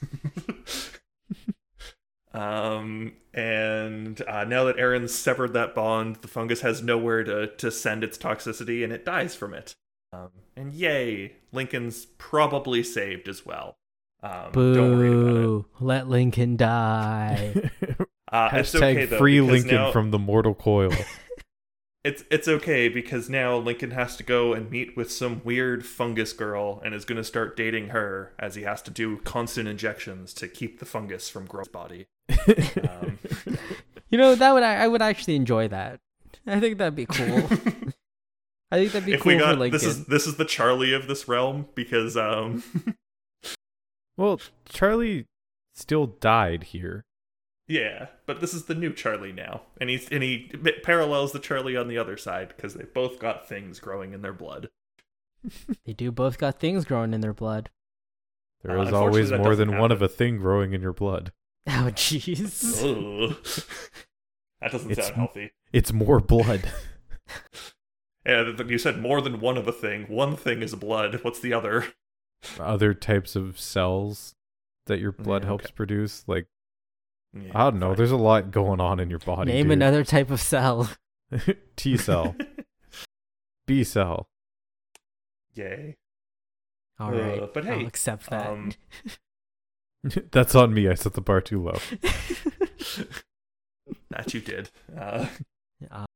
Um, 0.03 0.56
um, 2.37 3.13
and 3.35 4.21
uh, 4.29 4.45
now 4.45 4.65
that 4.65 4.79
Aaron's 4.79 5.15
severed 5.15 5.53
that 5.55 5.75
bond, 5.75 6.17
the 6.17 6.29
fungus 6.29 6.61
has 6.61 6.83
nowhere 6.83 7.25
to 7.25 7.49
to 7.57 7.71
send 7.71 8.05
its 8.05 8.19
toxicity, 8.19 8.85
and 8.85 8.93
it 8.93 9.05
dies 9.05 9.35
from 9.35 9.55
it. 9.55 9.75
Um, 10.13 10.31
and 10.57 10.73
yay, 10.73 11.35
Lincoln's 11.53 12.07
probably 12.19 12.83
saved 12.83 13.29
as 13.29 13.45
well. 13.45 13.77
Um, 14.23 14.51
don't 14.53 14.99
worry 14.99 15.09
about 15.09 15.29
it. 15.29 15.33
Boo! 15.35 15.67
Let 15.81 16.09
Lincoln 16.09 16.57
die. 16.57 17.71
Uh, 18.33 18.49
it's 18.55 18.75
Hashtag 18.75 18.83
okay 18.83 19.05
though. 19.05 19.19
free 19.19 19.41
Lincoln 19.41 19.77
now- 19.77 19.93
from 19.93 20.11
the 20.11 20.19
mortal 20.19 20.53
coil. 20.53 20.91
It's 22.07 22.23
it's 22.31 22.47
okay 22.47 22.89
because 22.89 23.29
now 23.29 23.57
Lincoln 23.57 23.91
has 23.91 24.17
to 24.19 24.23
go 24.23 24.53
and 24.53 24.71
meet 24.71 24.97
with 24.97 25.11
some 25.11 25.41
weird 25.43 25.85
fungus 25.85 26.33
girl 26.33 26.81
and 26.85 26.95
is 26.95 27.05
going 27.05 27.17
to 27.17 27.25
start 27.25 27.57
dating 27.57 27.89
her 27.89 28.33
as 28.39 28.55
he 28.55 28.63
has 28.63 28.81
to 28.83 28.93
do 28.93 29.17
constant 29.19 29.67
injections 29.67 30.33
to 30.35 30.47
keep 30.47 30.79
the 30.79 30.85
fungus 30.85 31.29
from 31.29 31.47
growing 31.47 31.65
his 31.65 31.69
body. 31.69 32.07
Um, 32.89 33.19
you 34.09 34.19
know 34.19 34.37
that 34.37 34.53
would 34.55 34.63
I, 34.63 34.85
I 34.85 34.87
would 34.87 35.03
actually 35.03 35.35
enjoy 35.35 35.67
that. 35.67 35.99
I 36.47 36.61
think 36.61 36.79
that'd 36.79 36.95
be 36.95 37.07
cool. 37.07 37.39
I 38.71 38.77
think 38.77 38.93
that'd 38.93 39.05
be 39.05 39.15
if 39.15 39.23
cool 39.23 39.33
we 39.33 39.39
got 39.39 39.55
for 39.55 39.61
Lincoln. 39.61 39.73
this 39.73 39.85
is 39.85 40.07
this 40.07 40.29
is 40.29 40.37
the 40.37 40.45
Charlie 40.45 40.93
of 40.93 41.09
this 41.09 41.27
realm 41.27 41.67
because 41.75 42.17
um 42.17 42.63
well, 44.17 44.41
Charlie 44.69 45.27
still 45.75 46.07
died 46.07 46.65
here. 46.65 47.05
Yeah, 47.69 48.07
but 48.27 48.41
this 48.41 48.55
is 48.55 48.65
the 48.67 48.75
new 48.75 48.93
Charlie 48.93 49.33
now, 49.33 49.63
and 49.81 49.91
he's 49.91 50.09
and 50.09 50.23
he 50.23 50.51
parallels 50.83 51.33
the 51.33 51.39
Charlie 51.39 51.77
on 51.77 51.89
the 51.89 51.99
other 51.99 52.17
side 52.17 52.49
because 52.57 52.75
they 52.75 52.85
both 52.85 53.19
got 53.19 53.49
things 53.49 53.81
growing 53.81 54.13
in 54.13 54.23
their 54.23 54.33
blood. 54.33 54.69
They 55.85 55.93
do 55.93 56.11
both 56.11 56.39
got 56.39 56.59
things 56.59 56.85
growing 56.85 57.15
in 57.15 57.21
their 57.21 57.33
blood. 57.35 57.71
There 58.63 58.79
is 58.79 58.93
Uh, 58.93 58.97
always 58.99 59.31
more 59.31 59.51
doesn't 59.51 59.69
than 59.69 59.79
one 59.79 59.93
of 59.93 60.03
a 60.03 60.09
thing 60.09 60.39
growing 60.39 60.73
in 60.73 60.81
your 60.81 60.93
blood. 60.93 61.33
Oh, 61.69 61.91
jeez. 61.93 62.63
That 64.61 64.73
doesn't 64.73 64.91
It's- 64.91 65.07
sound 65.07 65.19
healthy. 65.19 65.53
It's 65.73 65.93
more 65.93 66.19
blood. 66.21 66.71
Yeah, 68.25 68.43
th- 68.43 68.57
th- 68.57 68.71
you 68.71 68.79
said 68.79 68.99
more 69.01 69.21
than 69.21 69.39
one 69.39 69.57
of 69.57 69.69
a 69.69 69.73
thing. 69.73 70.07
One 70.09 70.35
thing 70.35 70.61
is 70.61 70.75
blood. 70.75 71.21
What's 71.23 71.39
the 71.39 71.53
other? 71.53 71.87
Other 72.59 72.93
types 72.93 73.37
of 73.37 73.57
cells 73.61 74.35
that 74.87 74.99
your 74.99 75.13
blood 75.13 75.43
Yeah, 75.43 75.47
helps 75.49 75.67
okay. 75.67 75.75
produce. 75.75 76.25
Like 76.27 76.49
Yeah, 77.35 77.51
I 77.55 77.71
don't 77.71 77.79
know. 77.81 77.89
fine. 77.89 77.97
There's 77.97 78.11
a 78.13 78.17
lot 78.17 78.51
going 78.51 78.81
on 78.81 79.01
in 79.01 79.11
your 79.11 79.19
body. 79.19 79.53
Name 79.53 79.67
dude. 79.67 79.73
another 79.75 80.05
type 80.05 80.31
of 80.31 80.41
cell. 80.41 80.91
T 81.77 81.97
cell, 81.97 82.35
B 83.67 83.85
cell. 83.85 84.29
Yay. 85.55 85.97
All 86.99 87.09
Uh, 87.15 87.19
right, 87.19 87.55
but 87.55 87.67
I'll 87.67 87.79
hey, 87.79 87.85
accept 87.85 88.31
that. 88.31 88.47
um, 88.47 88.73
That's 90.31 90.55
on 90.55 90.73
me. 90.73 90.89
I 90.89 90.95
set 90.95 91.15
the 91.15 91.21
bar 91.21 91.41
too 91.41 91.63
low. 91.63 91.79
That 94.11 94.33
you 94.35 94.41
did. 94.41 94.71
Uh, 94.97 95.27
Uh, 95.91 96.07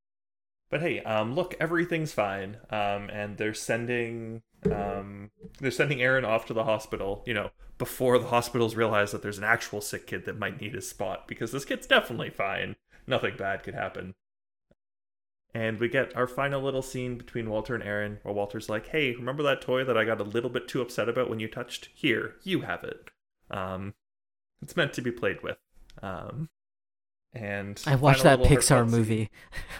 but 0.70 0.80
hey, 0.80 1.02
um, 1.02 1.34
look, 1.34 1.54
everything's 1.60 2.12
fine. 2.12 2.56
Um, 2.70 3.10
and 3.10 3.36
they're 3.36 3.52
sending 3.54 4.42
um, 4.70 5.30
they're 5.58 5.70
sending 5.70 6.02
Aaron 6.02 6.24
off 6.24 6.46
to 6.46 6.54
the 6.54 6.64
hospital. 6.64 7.22
You 7.26 7.34
know, 7.34 7.50
before 7.78 8.18
the 8.18 8.28
hospitals 8.28 8.76
realize 8.76 9.12
that 9.12 9.22
there's 9.22 9.38
an 9.38 9.44
actual 9.44 9.80
sick 9.80 10.06
kid 10.06 10.24
that 10.26 10.38
might 10.38 10.60
need 10.60 10.74
his 10.74 10.88
spot 10.88 11.26
because 11.26 11.52
this 11.52 11.64
kid's 11.64 11.86
definitely 11.86 12.30
fine. 12.30 12.76
Nothing 13.06 13.36
bad 13.36 13.62
could 13.62 13.74
happen. 13.74 14.14
And 15.52 15.80
we 15.80 15.88
get 15.88 16.16
our 16.16 16.28
final 16.28 16.62
little 16.62 16.82
scene 16.82 17.18
between 17.18 17.50
Walter 17.50 17.74
and 17.74 17.82
Aaron, 17.82 18.20
where 18.22 18.34
Walter's 18.34 18.68
like, 18.68 18.88
"Hey, 18.88 19.14
remember 19.14 19.42
that 19.42 19.60
toy 19.60 19.82
that 19.84 19.96
I 19.96 20.04
got 20.04 20.20
a 20.20 20.24
little 20.24 20.50
bit 20.50 20.68
too 20.68 20.80
upset 20.80 21.08
about 21.08 21.28
when 21.28 21.40
you 21.40 21.48
touched? 21.48 21.88
Here, 21.94 22.36
you 22.42 22.60
have 22.60 22.84
it. 22.84 23.10
Um, 23.50 23.94
it's 24.62 24.76
meant 24.76 24.92
to 24.92 25.02
be 25.02 25.10
played 25.10 25.42
with." 25.42 25.58
Um, 26.02 26.50
and 27.32 27.80
I 27.86 27.94
watched 27.96 28.22
that 28.24 28.40
Pixar 28.40 28.88
movie. 28.88 29.30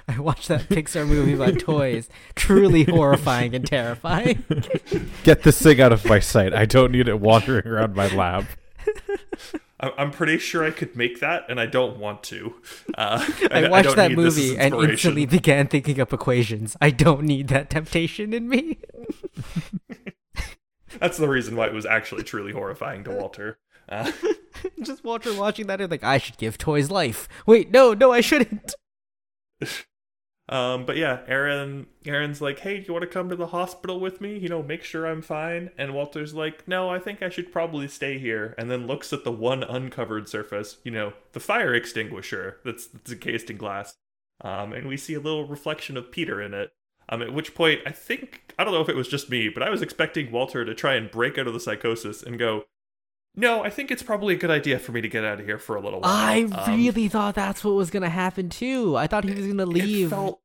I 0.09 0.19
watched 0.19 0.49
that 0.49 0.69
Pixar 0.69 1.07
movie 1.07 1.35
about 1.35 1.59
toys. 1.59 2.09
Truly 2.35 2.85
horrifying 2.85 3.55
and 3.55 3.67
terrifying. 3.67 4.45
Get 5.25 5.43
this 5.43 5.61
thing 5.61 5.81
out 5.81 5.93
of 5.93 6.05
my 6.05 6.19
sight. 6.21 6.55
I 6.55 6.65
don't 6.65 6.93
need 6.93 7.09
it 7.09 7.21
wandering 7.21 7.67
around 7.67 7.95
my 7.95 8.09
lab. 8.09 8.47
I- 9.81 9.93
I'm 9.97 10.11
pretty 10.11 10.39
sure 10.39 10.63
I 10.63 10.71
could 10.71 10.95
make 10.95 11.21
that, 11.21 11.45
and 11.49 11.59
I 11.59 11.65
don't 11.67 11.97
want 11.97 12.23
to. 12.25 12.55
Uh, 12.95 13.27
I 13.51 13.63
don't 13.63 13.71
watched 13.71 13.97
that 13.97 14.11
need 14.11 14.19
this 14.19 14.37
as 14.37 14.51
movie 14.51 14.59
and 14.59 14.75
instantly 14.75 15.27
began 15.27 15.69
thinking 15.69 16.01
up 16.01 16.13
equations. 16.13 16.77
I 16.83 16.91
don't 16.91 17.23
need 17.23 17.49
that 17.49 17.71
temptation 17.71 18.35
in 18.35 18.49
me. 18.49 18.79
That's 20.99 21.17
the 21.17 21.29
reason 21.29 21.57
why 21.57 21.67
it 21.67 21.73
was 21.73 21.87
actually 21.87 22.25
truly 22.25 22.53
horrifying 22.53 23.05
to 23.05 23.11
Walter. 23.11 23.59
Just 24.83 25.05
Walter 25.05 25.35
watching 25.35 25.67
that 25.67 25.81
and 25.81 25.91
like, 25.91 26.05
I 26.05 26.19
should 26.19 26.37
give 26.39 26.59
toys 26.59 26.91
life. 26.91 27.29
Wait, 27.47 27.71
no, 27.71 27.95
no, 27.95 28.13
I 28.13 28.21
shouldn't. 28.21 28.75
um, 30.49 30.85
but 30.85 30.97
yeah, 30.97 31.21
Aaron, 31.27 31.87
Aaron's 32.05 32.41
like, 32.41 32.61
"Hey, 32.61 32.79
do 32.79 32.87
you 32.87 32.93
want 32.93 33.03
to 33.03 33.09
come 33.09 33.29
to 33.29 33.37
the 33.37 33.49
hospital 33.49 34.01
with 34.01 34.21
me? 34.21 34.39
You 34.39 34.49
know, 34.49 34.63
make 34.63 34.85
sure 34.85 35.07
I'm 35.07 35.23
fine." 35.23 35.71
And 35.77 35.95
Walter's 35.95 36.35
like, 36.35 36.67
"No, 36.69 36.91
I 36.91 36.99
think 36.99 37.23
I 37.23 37.29
should 37.29 37.53
probably 37.53 37.89
stay 37.89 38.19
here." 38.19 38.55
And 38.59 38.71
then 38.71 38.87
looks 38.87 39.13
at 39.13 39.25
the 39.25 39.33
one 39.33 39.63
uncovered 39.63 40.29
surface, 40.29 40.79
you 40.85 40.91
know, 40.91 41.13
the 41.33 41.41
fire 41.41 41.75
extinguisher 41.75 42.59
that's, 42.65 42.87
that's 42.87 43.13
encased 43.13 43.51
in 43.51 43.57
glass. 43.57 43.97
Um, 44.43 44.73
and 44.73 44.89
we 44.89 44.97
see 44.97 45.15
a 45.15 45.21
little 45.21 45.47
reflection 45.47 45.97
of 45.97 46.11
Peter 46.11 46.41
in 46.41 46.55
it. 46.55 46.73
Um, 47.11 47.23
at 47.23 47.35
which 47.35 47.55
point, 47.55 47.81
I 47.85 47.91
think 47.91 48.55
I 48.59 48.65
don't 48.65 48.73
know 48.73 48.81
if 48.81 48.89
it 48.89 48.97
was 48.97 49.09
just 49.09 49.31
me, 49.31 49.49
but 49.49 49.63
I 49.63 49.71
was 49.71 49.83
expecting 49.83 50.31
Walter 50.31 50.65
to 50.65 50.75
try 50.75 50.95
and 50.95 51.11
break 51.11 51.39
out 51.39 51.47
of 51.49 51.55
the 51.55 51.61
psychosis 51.61 52.23
and 52.23 52.39
go, 52.39 52.65
"No, 53.37 53.63
I 53.65 53.71
think 53.71 53.91
it's 53.91 54.03
probably 54.03 54.35
a 54.35 54.39
good 54.39 54.51
idea 54.51 54.79
for 54.79 54.93
me 54.93 55.01
to 55.01 55.09
get 55.09 55.25
out 55.25 55.41
of 55.41 55.47
here 55.47 55.59
for 55.59 55.77
a 55.77 55.81
little 55.81 56.01
while." 56.01 56.11
I 56.13 56.43
Um, 56.53 56.77
really 56.77 57.09
thought 57.09 57.35
that's 57.35 57.63
what 57.65 57.75
was 57.75 57.91
gonna 57.91 58.09
happen 58.11 58.49
too. 58.49 58.97
I 58.97 59.07
thought 59.07 59.25
he 59.25 59.35
was 59.35 59.47
gonna 59.47 59.67
leave. 59.67 60.11
felt 60.11 60.41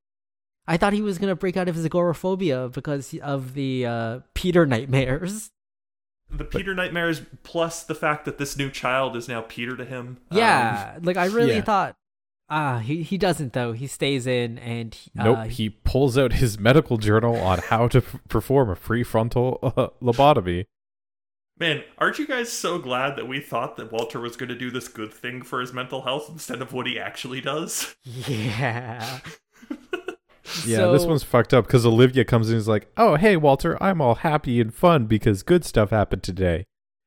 I 0.68 0.78
thought 0.78 0.94
he 0.94 1.02
was 1.02 1.18
gonna 1.20 1.36
break 1.36 1.58
out 1.58 1.68
of 1.68 1.76
his 1.76 1.86
agoraphobia 1.86 2.70
because 2.70 3.14
of 3.22 3.54
the 3.54 3.86
uh, 3.86 4.20
Peter 4.34 4.66
nightmares. 4.66 5.52
the 6.30 6.44
Peter 6.44 6.74
nightmares 6.74 7.22
plus 7.44 7.84
the 7.84 7.94
fact 7.96 8.26
that 8.26 8.40
this 8.40 8.58
new 8.58 8.70
child 8.72 9.16
is 9.16 9.28
now 9.28 9.42
Peter 9.42 9.78
to 9.78 9.86
him. 9.86 10.18
Um, 10.32 10.38
Yeah, 10.38 10.98
like 11.04 11.18
I 11.18 11.26
really 11.26 11.56
yeah. 11.56 11.62
thought. 11.62 11.96
Ah, 12.50 12.78
he 12.80 13.02
he 13.04 13.18
doesn't 13.18 13.54
though. 13.54 13.72
He 13.74 13.88
stays 13.88 14.26
in 14.28 14.58
and 14.60 14.94
he, 14.94 15.12
Nope. 15.16 15.38
uh, 15.38 15.44
he 15.46 15.70
pulls 15.70 16.18
out 16.18 16.34
his 16.34 16.60
medical 16.60 16.98
journal 16.98 17.36
on 17.38 17.60
how 17.60 17.88
to 17.88 18.02
p- 18.02 18.20
perform 18.30 18.70
a 18.70 18.76
prefrontal 18.76 19.58
uh, 19.64 19.90
lobotomy. 20.02 20.66
Man, 21.60 21.84
aren't 21.98 22.20
you 22.20 22.28
guys 22.28 22.52
so 22.52 22.78
glad 22.78 23.16
that 23.16 23.28
we 23.28 23.40
thought 23.40 23.78
that 23.78 23.92
Walter 23.92 24.20
was 24.20 24.36
going 24.36 24.50
to 24.50 24.58
do 24.58 24.70
this 24.72 24.88
good 24.88 25.14
thing 25.14 25.42
for 25.42 25.60
his 25.62 25.74
mental 25.74 26.02
health 26.04 26.28
instead 26.30 26.62
of 26.62 26.74
what 26.74 26.88
he 26.88 27.00
actually 27.00 27.42
does? 27.42 27.96
yeah. 28.06 29.20
Yeah, 30.66 30.88
this 30.92 31.06
one's 31.06 31.24
fucked 31.24 31.54
up 31.56 31.66
because 31.66 31.86
Olivia 31.88 32.24
comes 32.24 32.50
in 32.50 32.54
and 32.54 32.60
is 32.62 32.68
like, 32.68 32.88
"Oh, 32.98 33.16
hey, 33.16 33.36
Walter, 33.36 33.82
I'm 33.82 34.00
all 34.00 34.16
happy 34.16 34.62
and 34.62 34.72
fun 34.74 35.06
because 35.06 35.42
good 35.42 35.66
stuff 35.66 35.90
happened 35.90 36.22
today," 36.22 36.66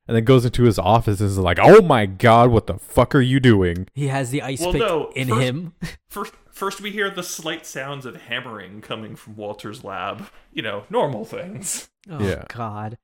and 0.08 0.16
then 0.16 0.24
goes 0.24 0.44
into 0.44 0.64
his 0.64 0.76
office 0.78 1.20
and 1.20 1.28
is 1.30 1.38
like, 1.38 1.58
"Oh 1.62 1.80
my 1.80 2.04
god, 2.04 2.50
what 2.50 2.66
the 2.66 2.78
fuck 2.78 3.14
are 3.14 3.20
you 3.20 3.38
doing?" 3.38 3.86
He 3.94 4.08
has 4.08 4.30
the 4.30 4.42
ice 4.42 4.60
Well, 4.60 4.72
pick 4.72 4.80
no, 4.80 5.12
in 5.14 5.28
first- 5.28 5.40
him. 5.40 5.72
First, 6.10 6.32
first 6.50 6.80
we 6.80 6.90
hear 6.90 7.10
the 7.10 7.22
slight 7.22 7.64
sounds 7.64 8.04
of 8.06 8.16
hammering 8.22 8.80
coming 8.80 9.14
from 9.14 9.36
Walter's 9.36 9.84
lab. 9.84 10.28
You 10.52 10.62
know, 10.62 10.82
normal 10.90 11.24
things. 11.24 11.88
Oh 12.10 12.20
Yeah. 12.20 12.44
God. 12.48 12.98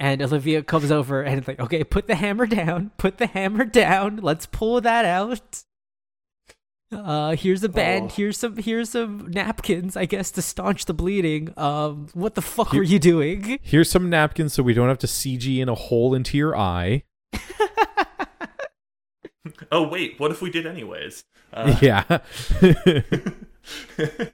And 0.00 0.22
Olivia 0.22 0.62
comes 0.62 0.90
over 0.90 1.22
and 1.22 1.38
it's 1.38 1.46
like, 1.46 1.60
okay, 1.60 1.84
put 1.84 2.06
the 2.06 2.14
hammer 2.14 2.46
down. 2.46 2.90
Put 2.96 3.18
the 3.18 3.26
hammer 3.26 3.66
down. 3.66 4.16
Let's 4.16 4.46
pull 4.46 4.80
that 4.80 5.04
out. 5.04 5.62
Uh, 6.90 7.36
here's 7.36 7.62
a 7.62 7.68
band. 7.68 8.06
Oh. 8.10 8.14
Here's 8.16 8.38
some. 8.38 8.56
Here's 8.56 8.90
some 8.90 9.30
napkins, 9.30 9.96
I 9.96 10.06
guess, 10.06 10.32
to 10.32 10.42
staunch 10.42 10.86
the 10.86 10.94
bleeding. 10.94 11.54
Um, 11.56 12.08
what 12.14 12.34
the 12.34 12.42
fuck 12.42 12.70
Here- 12.70 12.80
were 12.80 12.84
you 12.84 12.98
doing? 12.98 13.60
Here's 13.62 13.88
some 13.90 14.10
napkins 14.10 14.54
so 14.54 14.64
we 14.64 14.74
don't 14.74 14.88
have 14.88 14.98
to 14.98 15.06
CG 15.06 15.58
in 15.60 15.68
a 15.68 15.74
hole 15.74 16.14
into 16.14 16.36
your 16.36 16.56
eye. 16.56 17.04
Oh 19.72 19.86
wait, 19.88 20.18
what 20.18 20.30
if 20.30 20.42
we 20.42 20.50
did 20.50 20.66
anyways? 20.66 21.24
Uh, 21.52 21.76
yeah. 21.80 22.18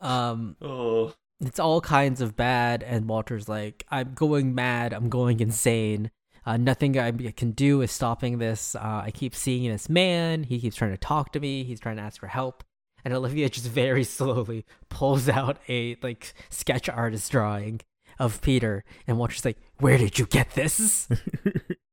um, 0.00 0.56
oh, 0.60 1.14
it's 1.40 1.58
all 1.58 1.80
kinds 1.80 2.20
of 2.20 2.36
bad, 2.36 2.82
and 2.82 3.08
Walter's 3.08 3.48
like, 3.48 3.84
I'm 3.90 4.12
going 4.14 4.54
mad. 4.54 4.92
I'm 4.92 5.08
going 5.08 5.40
insane. 5.40 6.10
Uh, 6.44 6.56
nothing 6.56 6.98
I 6.98 7.12
can 7.12 7.52
do 7.52 7.82
is 7.82 7.90
stopping 7.90 8.38
this. 8.38 8.74
Uh, 8.74 9.02
I 9.04 9.10
keep 9.10 9.34
seeing 9.34 9.70
this 9.70 9.88
man. 9.88 10.44
He 10.44 10.58
keeps 10.58 10.76
trying 10.76 10.92
to 10.92 10.98
talk 10.98 11.32
to 11.32 11.40
me. 11.40 11.64
He's 11.64 11.80
trying 11.80 11.96
to 11.96 12.02
ask 12.02 12.20
for 12.20 12.26
help. 12.26 12.64
And 13.04 13.14
Olivia 13.14 13.48
just 13.48 13.66
very 13.70 14.04
slowly 14.04 14.66
pulls 14.88 15.28
out 15.28 15.58
a 15.68 15.96
like 16.02 16.34
sketch 16.50 16.88
artist 16.88 17.30
drawing 17.30 17.80
of 18.18 18.42
Peter, 18.42 18.84
and 19.06 19.18
Walter's 19.18 19.44
like, 19.44 19.58
"Where 19.78 19.96
did 19.96 20.18
you 20.18 20.26
get 20.26 20.50
this?" 20.50 21.08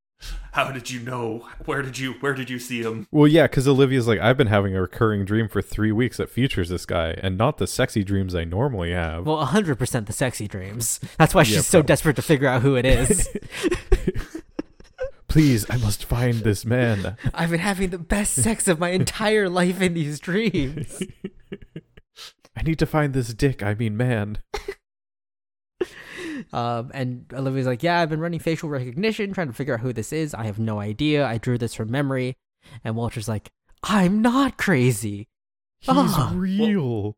How 0.51 0.71
did 0.71 0.89
you 0.89 0.99
know? 0.99 1.47
Where 1.65 1.81
did 1.83 1.99
you 1.99 2.13
where 2.13 2.33
did 2.33 2.49
you 2.49 2.57
see 2.57 2.81
him? 2.81 3.07
Well, 3.11 3.27
yeah, 3.27 3.43
because 3.43 3.67
Olivia's 3.67 4.07
like, 4.07 4.19
I've 4.19 4.37
been 4.37 4.47
having 4.47 4.75
a 4.75 4.81
recurring 4.81 5.23
dream 5.23 5.47
for 5.47 5.61
three 5.61 5.91
weeks 5.91 6.17
that 6.17 6.29
features 6.29 6.69
this 6.69 6.85
guy, 6.85 7.11
and 7.21 7.37
not 7.37 7.57
the 7.59 7.67
sexy 7.67 8.03
dreams 8.03 8.33
I 8.33 8.43
normally 8.43 8.91
have. 8.91 9.25
Well, 9.27 9.45
100% 9.45 10.05
the 10.07 10.13
sexy 10.13 10.47
dreams. 10.47 10.99
That's 11.17 11.35
why 11.35 11.43
she's 11.43 11.55
Yeah, 11.57 11.61
so 11.61 11.81
desperate 11.83 12.15
to 12.15 12.23
figure 12.23 12.47
out 12.47 12.63
who 12.63 12.75
it 12.75 12.85
is. 12.85 13.29
Please, 15.27 15.69
I 15.69 15.77
must 15.77 16.05
find 16.05 16.35
this 16.39 16.65
man. 16.65 17.17
I've 17.33 17.51
been 17.51 17.59
having 17.59 17.91
the 17.91 17.99
best 17.99 18.33
sex 18.33 18.67
of 18.67 18.79
my 18.79 18.89
entire 18.89 19.49
life 19.49 19.81
in 19.81 19.93
these 19.93 20.19
dreams. 20.19 21.03
I 22.57 22.63
need 22.63 22.79
to 22.79 22.87
find 22.87 23.13
this 23.13 23.33
dick. 23.35 23.61
I 23.61 23.75
mean, 23.75 23.95
man. 23.95 24.39
Um, 26.53 26.91
and 26.93 27.25
Olivia's 27.33 27.67
like, 27.67 27.83
Yeah, 27.83 27.99
I've 28.01 28.09
been 28.09 28.19
running 28.19 28.39
facial 28.39 28.69
recognition, 28.69 29.33
trying 29.33 29.47
to 29.47 29.53
figure 29.53 29.73
out 29.73 29.81
who 29.81 29.93
this 29.93 30.11
is. 30.13 30.33
I 30.33 30.43
have 30.45 30.59
no 30.59 30.79
idea. 30.79 31.25
I 31.25 31.37
drew 31.37 31.57
this 31.57 31.73
from 31.73 31.91
memory. 31.91 32.35
And 32.83 32.95
Walter's 32.95 33.27
like, 33.27 33.51
I'm 33.83 34.21
not 34.21 34.57
crazy. 34.57 35.27
He's 35.79 35.89
Ah. 35.95 36.31
real. 36.35 37.15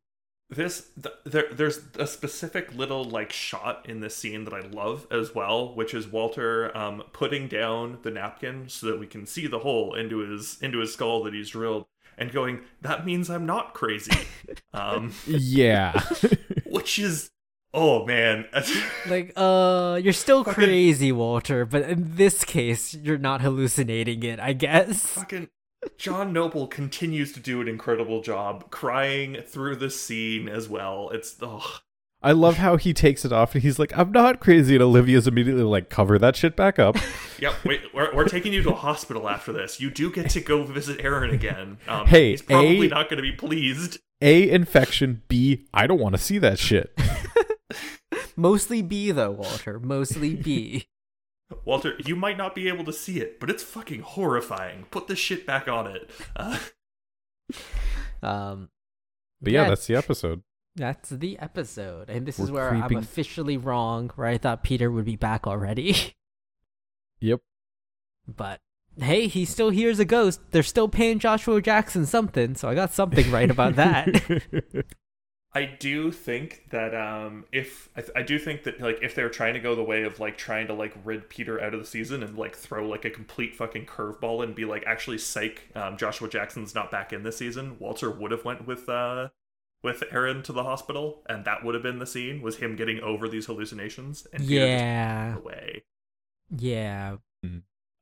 This 0.51 0.89
th- 1.01 1.13
there 1.25 1.45
there's 1.51 1.79
a 1.99 2.07
specific 2.07 2.73
little 2.73 3.03
like 3.03 3.31
shot 3.31 3.87
in 3.87 3.99
this 3.99 4.15
scene 4.15 4.45
that 4.45 4.53
I 4.53 4.61
love 4.61 5.05
as 5.11 5.35
well, 5.35 5.75
which 5.75 5.93
is 5.93 6.07
Walter 6.07 6.75
um 6.75 7.03
putting 7.13 7.47
down 7.47 7.99
the 8.01 8.09
napkin 8.09 8.67
so 8.67 8.87
that 8.87 8.99
we 8.99 9.05
can 9.05 9.27
see 9.27 9.45
the 9.45 9.59
hole 9.59 9.93
into 9.93 10.17
his 10.19 10.57
into 10.61 10.79
his 10.79 10.91
skull 10.93 11.23
that 11.23 11.35
he's 11.35 11.49
drilled 11.49 11.85
and 12.17 12.31
going, 12.31 12.61
That 12.81 13.05
means 13.05 13.29
I'm 13.29 13.45
not 13.45 13.75
crazy. 13.75 14.11
um 14.73 15.13
yeah. 15.27 16.01
which 16.65 16.97
is 16.97 17.29
oh 17.73 18.05
man. 18.05 18.45
Like, 19.07 19.33
uh, 19.35 19.99
you're 20.03 20.13
still 20.13 20.43
Fucking- 20.43 20.63
crazy, 20.65 21.11
Walter, 21.11 21.65
but 21.65 21.83
in 21.83 22.15
this 22.15 22.43
case, 22.43 22.93
you're 22.93 23.17
not 23.17 23.41
hallucinating 23.41 24.21
it, 24.23 24.39
I 24.39 24.53
guess. 24.53 25.01
fucking 25.05 25.49
John 25.97 26.33
Noble 26.33 26.67
continues 26.67 27.31
to 27.33 27.39
do 27.39 27.61
an 27.61 27.67
incredible 27.69 28.21
job 28.21 28.69
crying 28.69 29.37
through 29.47 29.77
the 29.77 29.89
scene 29.89 30.49
as 30.49 30.67
well. 30.67 31.09
It's 31.13 31.37
oh 31.41 31.79
I 32.21 32.33
love 32.33 32.57
how 32.57 32.75
he 32.75 32.93
takes 32.93 33.23
it 33.23 33.31
off 33.31 33.55
and 33.55 33.61
he's 33.63 33.79
like, 33.79 33.97
I'm 33.97 34.11
not 34.11 34.41
crazy. 34.41 34.75
And 34.75 34.83
Olivia's 34.83 35.25
immediately 35.25 35.63
like, 35.63 35.89
cover 35.89 36.19
that 36.19 36.35
shit 36.35 36.55
back 36.57 36.77
up. 36.79 36.97
Yep, 37.39 37.53
wait, 37.63 37.81
we're, 37.93 38.13
we're 38.13 38.27
taking 38.27 38.51
you 38.51 38.61
to 38.63 38.71
a 38.71 38.75
hospital 38.75 39.29
after 39.29 39.53
this. 39.53 39.79
You 39.79 39.89
do 39.89 40.11
get 40.11 40.29
to 40.31 40.41
go 40.41 40.63
visit 40.63 40.99
Aaron 40.99 41.29
again. 41.29 41.77
Um, 41.87 42.05
Hey, 42.05 42.31
he's 42.31 42.41
probably 42.41 42.87
A- 42.87 42.89
not 42.89 43.09
going 43.09 43.15
to 43.15 43.21
be 43.23 43.31
pleased. 43.31 43.99
A, 44.19 44.49
infection. 44.49 45.21
B, 45.29 45.65
I 45.73 45.87
don't 45.87 46.01
want 46.01 46.15
to 46.15 46.21
see 46.21 46.37
that 46.39 46.59
shit. 46.59 46.91
Mostly 48.39 48.81
B, 48.81 49.11
though, 49.11 49.31
Walter. 49.31 49.79
Mostly 49.79 50.35
B. 50.35 50.87
Walter, 51.65 51.95
you 52.05 52.15
might 52.15 52.37
not 52.37 52.53
be 52.55 52.67
able 52.67 52.85
to 52.85 52.93
see 52.93 53.19
it, 53.19 53.39
but 53.39 53.49
it's 53.49 53.63
fucking 53.63 54.01
horrifying. 54.01 54.85
Put 54.91 55.07
the 55.07 55.15
shit 55.15 55.45
back 55.47 55.67
on 55.67 55.87
it. 55.87 56.09
Uh, 56.35 56.59
But 58.21 58.27
um, 58.27 58.69
yeah, 59.41 59.63
Yeah. 59.63 59.69
that's 59.69 59.87
the 59.87 59.95
episode. 59.95 60.43
that's 60.75 61.09
the 61.09 61.39
episode. 61.39 62.09
And 62.09 62.25
this 62.25 62.37
is 62.39 62.51
We're 62.51 62.59
where 62.71 62.81
creeping- 62.81 62.97
I'm 62.97 63.03
officially 63.03 63.57
wrong, 63.57 64.11
where 64.15 64.27
I 64.27 64.37
thought 64.37 64.63
Peter 64.63 64.89
would 64.91 65.05
be 65.05 65.15
back 65.15 65.47
already. 65.47 66.15
Yep. 67.21 67.41
But 68.27 68.61
hey, 68.97 69.27
he 69.27 69.43
still 69.43 69.71
hears 69.71 69.99
a 69.99 70.05
ghost. 70.05 70.39
They're 70.51 70.63
still 70.63 70.87
paying 70.87 71.19
Joshua 71.19 71.61
Jackson 71.61 72.05
something, 72.05 72.55
so 72.55 72.69
I 72.69 72.75
got 72.75 72.93
something 72.93 73.29
right 73.29 73.51
about 73.51 73.75
that. 73.75 74.07
I 75.51 75.65
do 75.65 76.11
think 76.11 76.65
that 76.69 76.93
um, 76.93 77.45
if 77.51 77.89
I, 77.95 78.01
th- 78.01 78.11
I 78.15 78.21
do 78.21 78.37
think 78.37 78.63
that 78.63 78.79
like 78.79 78.99
if 79.01 79.15
they're 79.15 79.29
trying 79.29 79.55
to 79.55 79.59
go 79.59 79.73
the 79.73 79.83
way 79.83 80.03
of 80.03 80.19
like 80.19 80.37
trying 80.37 80.67
to 80.67 80.73
like 80.75 80.93
rid 81.03 81.27
Peter 81.27 81.59
out 81.59 81.73
of 81.73 81.79
the 81.79 81.87
season 81.87 82.21
and 82.21 82.37
like 82.37 82.55
throw 82.55 82.87
like 82.87 83.03
a 83.03 83.09
complete 83.09 83.55
fucking 83.55 83.87
curveball 83.87 84.43
and 84.43 84.53
be 84.53 84.63
like 84.65 84.83
actually 84.85 85.17
psych 85.17 85.63
um, 85.75 85.97
Joshua 85.97 86.29
Jackson's 86.29 86.75
not 86.75 86.91
back 86.91 87.11
in 87.11 87.23
this 87.23 87.37
season, 87.37 87.77
Walter 87.79 88.11
would 88.11 88.29
have 88.31 88.45
went 88.45 88.67
with 88.67 88.87
uh 88.87 89.29
with 89.83 90.03
Aaron 90.11 90.43
to 90.43 90.53
the 90.53 90.63
hospital 90.63 91.23
and 91.27 91.45
that 91.45 91.63
would 91.63 91.73
have 91.73 91.81
been 91.83 91.97
the 91.99 92.05
scene 92.05 92.41
was 92.43 92.57
him 92.57 92.75
getting 92.75 92.99
over 92.99 93.27
these 93.27 93.47
hallucinations 93.47 94.27
and 94.33 94.43
Peter 94.47 94.65
yeah, 94.67 95.37
away. 95.37 95.83
yeah. 96.55 97.15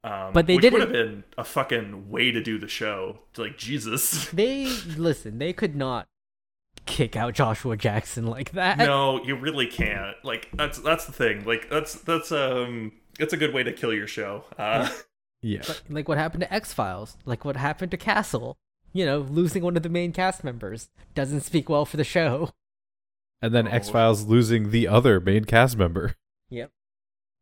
Um, 0.03 0.31
But 0.33 0.47
they 0.47 0.55
which 0.55 0.63
didn't- 0.63 0.79
would 0.79 0.81
have 0.81 0.91
been 0.91 1.23
a 1.37 1.43
fucking 1.43 2.09
way 2.09 2.31
to 2.31 2.41
do 2.41 2.57
the 2.57 2.67
show. 2.67 3.19
Like 3.37 3.57
Jesus. 3.57 4.27
They 4.31 4.65
listen. 4.97 5.37
They 5.39 5.53
could 5.53 5.75
not 5.75 6.07
kick 6.87 7.15
out 7.15 7.33
Joshua 7.35 7.77
Jackson 7.77 8.25
like 8.25 8.51
that. 8.53 8.77
no, 8.79 9.23
you 9.23 9.35
really 9.35 9.67
can't. 9.67 10.15
Like 10.23 10.49
that's 10.53 10.79
that's 10.79 11.05
the 11.05 11.11
thing. 11.11 11.45
Like 11.45 11.69
that's 11.69 11.95
that's 11.95 12.31
um 12.31 12.93
it's 13.19 13.33
a 13.33 13.37
good 13.37 13.53
way 13.53 13.63
to 13.63 13.71
kill 13.73 13.93
your 13.93 14.07
show. 14.07 14.43
Uh, 14.57 14.89
yeah. 15.41 15.61
Like- 15.67 15.81
like 15.89 16.07
what 16.09 16.17
happened 16.17 16.41
to 16.41 16.53
X 16.53 16.73
Files. 16.73 17.17
Like 17.25 17.45
what 17.45 17.55
happened 17.57 17.91
to 17.91 17.97
Castle. 17.97 18.57
You 18.93 19.05
know, 19.05 19.19
losing 19.19 19.61
one 19.63 19.77
of 19.77 19.83
the 19.83 19.89
main 19.89 20.11
cast 20.13 20.43
members 20.43 20.89
doesn't 21.13 21.41
speak 21.41 21.69
well 21.69 21.85
for 21.85 21.97
the 21.97 22.03
show. 22.03 22.49
And 23.41 23.53
then 23.53 23.67
Oh. 23.67 23.71
X 23.71 23.89
Files 23.89 24.25
losing 24.25 24.71
the 24.71 24.87
other 24.87 25.19
main 25.19 25.43
cast 25.45 25.77
member. 25.77 26.15
Yep. 26.49 26.71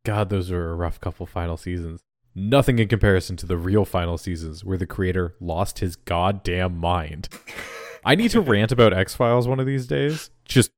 God, 0.04 0.28
those 0.28 0.50
were 0.50 0.70
a 0.70 0.74
rough 0.74 1.00
couple 1.00 1.24
final 1.24 1.56
seasons. 1.56 2.02
Nothing 2.34 2.78
in 2.78 2.88
comparison 2.88 3.36
to 3.38 3.46
the 3.46 3.56
real 3.56 3.86
final 3.86 4.18
seasons 4.18 4.62
where 4.62 4.76
the 4.76 4.86
creator 4.86 5.34
lost 5.40 5.78
his 5.78 5.96
goddamn 5.96 6.76
mind. 6.76 7.28
I 8.06 8.14
need 8.14 8.30
to 8.30 8.40
rant 8.40 8.72
about 8.72 8.92
X 8.94 9.14
Files 9.14 9.46
one 9.48 9.60
of 9.60 9.66
these 9.66 9.86
days. 9.86 10.30
Just 10.46 10.70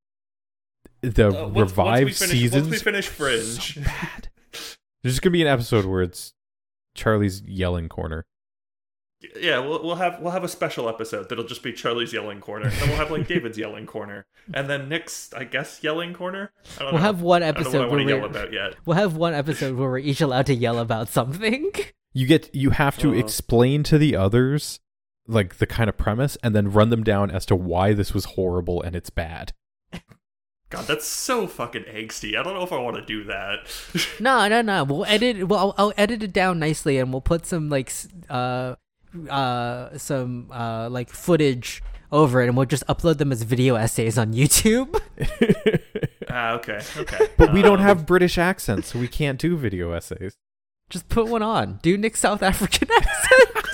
the 1.03 1.29
uh, 1.29 1.31
once- 1.31 1.55
once 1.55 1.71
revived 1.71 2.17
finish- 2.17 2.33
seasons. 2.33 2.63
Once 2.63 2.73
we 2.73 2.79
finish 2.79 3.07
Fringe. 3.09 3.75
so 3.75 3.81
bad. 3.83 4.29
There's 5.03 5.15
just 5.15 5.23
gonna 5.23 5.33
be 5.33 5.43
an 5.43 5.49
episode 5.49 5.85
where 5.85 6.03
it's 6.03 6.33
Charlie's 6.95 7.43
yelling 7.43 7.89
corner. 7.89 8.25
Yeah, 9.41 9.59
we'll 9.61 9.83
we'll 9.85 9.97
have 9.97 10.21
we'll 10.21 10.31
have 10.33 10.45
a 10.45 10.49
special 10.49 10.89
episode 10.89 11.29
that'll 11.29 11.45
just 11.47 11.63
be 11.63 11.73
Charlie's 11.73 12.13
yelling 12.13 12.41
corner. 12.41 12.67
and 12.69 12.81
we'll 12.89 12.97
have 12.97 13.11
like 13.11 13.27
David's 13.29 13.59
yelling 13.59 13.85
corner, 13.87 14.27
and 14.55 14.69
then 14.71 14.89
Nick's 14.89 15.33
I 15.35 15.45
guess 15.45 15.83
yelling 15.83 16.15
corner. 16.15 16.53
I 16.79 16.83
don't 16.85 16.93
We'll 16.93 17.01
know. 17.01 17.07
have 17.07 17.21
one 17.23 17.43
I 17.43 17.51
don't 17.51 17.55
know 17.55 17.61
episode 17.61 17.79
what 17.81 17.91
where 17.91 17.99
want 17.99 18.09
to 18.09 18.15
yell 18.15 18.21
we're, 18.23 18.27
about 18.29 18.53
yet. 18.53 18.75
we'll 18.87 18.97
have 18.97 19.17
one 19.17 19.35
episode 19.35 19.77
where 19.77 19.89
we're 19.91 19.99
each 19.99 20.21
allowed 20.21 20.47
to 20.47 20.55
yell 20.55 20.79
about 20.79 21.09
something. 21.09 21.71
You 22.15 22.27
get 22.27 22.53
you 22.55 22.71
have 22.71 22.97
to 22.99 23.11
Uh. 23.11 23.17
explain 23.19 23.83
to 23.85 23.99
the 23.99 24.17
others 24.17 24.81
like 25.29 25.59
the 25.59 25.67
kind 25.67 25.89
of 25.89 25.97
premise 25.97 26.37
and 26.43 26.55
then 26.57 26.73
run 26.73 26.89
them 26.91 27.05
down 27.05 27.31
as 27.31 27.47
to 27.47 27.55
why 27.55 27.93
this 27.93 28.13
was 28.15 28.25
horrible 28.25 28.83
and 28.83 28.97
it's 28.97 29.11
bad. 29.11 29.53
God, 30.71 30.87
that's 30.87 31.07
so 31.07 31.47
fucking 31.47 31.85
angsty. 31.85 32.37
I 32.39 32.43
don't 32.43 32.53
know 32.55 32.63
if 32.63 32.73
I 32.73 32.79
want 32.79 32.97
to 32.97 33.05
do 33.05 33.25
that. 33.25 33.61
No, 34.21 34.49
no, 34.49 34.61
no. 34.61 34.85
We'll 34.85 35.05
edit. 35.07 35.49
Well, 35.49 35.59
I'll, 35.59 35.75
I'll 35.87 35.93
edit 35.97 36.23
it 36.23 36.33
down 36.33 36.59
nicely, 36.59 36.99
and 36.99 37.11
we'll 37.13 37.23
put 37.23 37.47
some 37.47 37.71
like, 37.71 37.91
uh, 38.29 38.75
uh, 39.31 39.97
some 39.97 40.51
uh, 40.53 40.89
like 40.91 41.09
footage 41.09 41.83
over 42.13 42.43
it, 42.43 42.49
and 42.49 42.57
we'll 42.57 42.67
just 42.67 42.87
upload 42.87 43.17
them 43.17 43.33
as 43.33 43.45
video 43.45 43.77
essays 43.77 44.19
on 44.19 44.33
YouTube. 44.35 44.95
Ah, 46.31 46.53
okay, 46.57 46.79
okay. 46.99 47.29
But 47.39 47.55
we 47.55 47.63
don't 47.63 47.81
Um, 47.81 47.87
have 47.87 48.05
British 48.05 48.37
accents, 48.37 48.93
so 48.93 48.99
we 48.99 49.09
can't 49.09 49.39
do 49.39 49.57
video 49.57 49.93
essays. 49.93 50.35
just 50.91 51.09
put 51.09 51.27
one 51.27 51.43
on. 51.43 51.79
Do 51.83 51.97
Nick's 51.97 52.21
South 52.21 52.43
African 52.43 52.89
accent. 52.95 53.68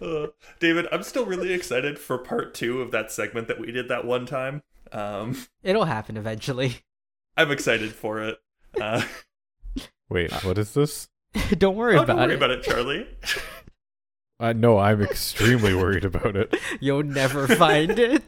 Uh, 0.00 0.28
David, 0.60 0.86
I'm 0.92 1.02
still 1.02 1.26
really 1.26 1.52
excited 1.52 1.98
for 1.98 2.18
part 2.18 2.54
two 2.54 2.80
of 2.82 2.90
that 2.90 3.10
segment 3.10 3.48
that 3.48 3.60
we 3.60 3.72
did 3.72 3.88
that 3.88 4.04
one 4.04 4.26
time. 4.26 4.62
Um, 4.92 5.36
It'll 5.62 5.84
happen 5.84 6.16
eventually. 6.16 6.78
I'm 7.36 7.50
excited 7.50 7.92
for 7.92 8.20
it. 8.22 8.38
Uh, 8.80 9.02
Wait, 10.08 10.32
what 10.44 10.58
is 10.58 10.74
this? 10.74 11.08
don't 11.58 11.76
worry 11.76 11.96
oh, 11.96 12.02
about 12.02 12.16
don't 12.16 12.26
worry 12.26 12.34
it. 12.34 12.36
about 12.36 12.50
it, 12.50 12.62
Charlie. 12.62 13.06
Uh, 14.40 14.52
no, 14.52 14.78
I'm 14.78 15.02
extremely 15.02 15.74
worried 15.74 16.04
about 16.04 16.34
it. 16.34 16.56
You'll 16.80 17.02
never 17.04 17.46
find 17.46 17.98
it. 17.98 18.22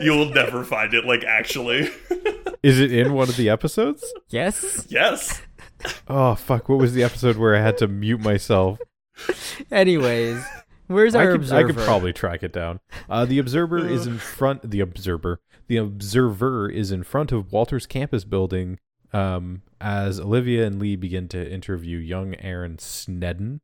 You'll 0.00 0.30
never 0.30 0.64
find 0.64 0.92
it. 0.92 1.04
Like 1.04 1.24
actually, 1.24 1.88
Is 2.62 2.80
it 2.80 2.92
in 2.92 3.12
one 3.12 3.28
of 3.28 3.36
the 3.36 3.48
episodes? 3.48 4.04
yes. 4.28 4.86
yes. 4.90 5.42
Oh 6.08 6.34
fuck! 6.34 6.68
What 6.68 6.78
was 6.78 6.94
the 6.94 7.02
episode 7.02 7.36
where 7.36 7.54
I 7.54 7.60
had 7.60 7.78
to 7.78 7.88
mute 7.88 8.20
myself? 8.20 8.78
Anyways, 9.70 10.42
where's 10.94 11.14
I 11.14 11.24
our 11.26 11.32
could, 11.32 11.40
observer? 11.42 11.60
I 11.60 11.72
could 11.72 11.76
probably 11.84 12.12
track 12.12 12.42
it 12.42 12.52
down. 12.52 12.80
Uh, 13.08 13.24
the 13.24 13.38
observer 13.38 13.78
is 13.86 14.06
in 14.08 14.18
front. 14.18 14.70
The 14.70 14.80
observer. 14.80 15.40
The 15.66 15.76
observer 15.76 16.68
is 16.70 16.90
in 16.90 17.02
front 17.02 17.32
of 17.32 17.52
Walter's 17.52 17.86
campus 17.86 18.24
building. 18.24 18.78
Um, 19.12 19.62
as 19.80 20.18
Olivia 20.18 20.66
and 20.66 20.80
Lee 20.80 20.96
begin 20.96 21.28
to 21.28 21.50
interview 21.52 21.98
young 21.98 22.34
Aaron 22.36 22.78
Snedden. 22.78 23.60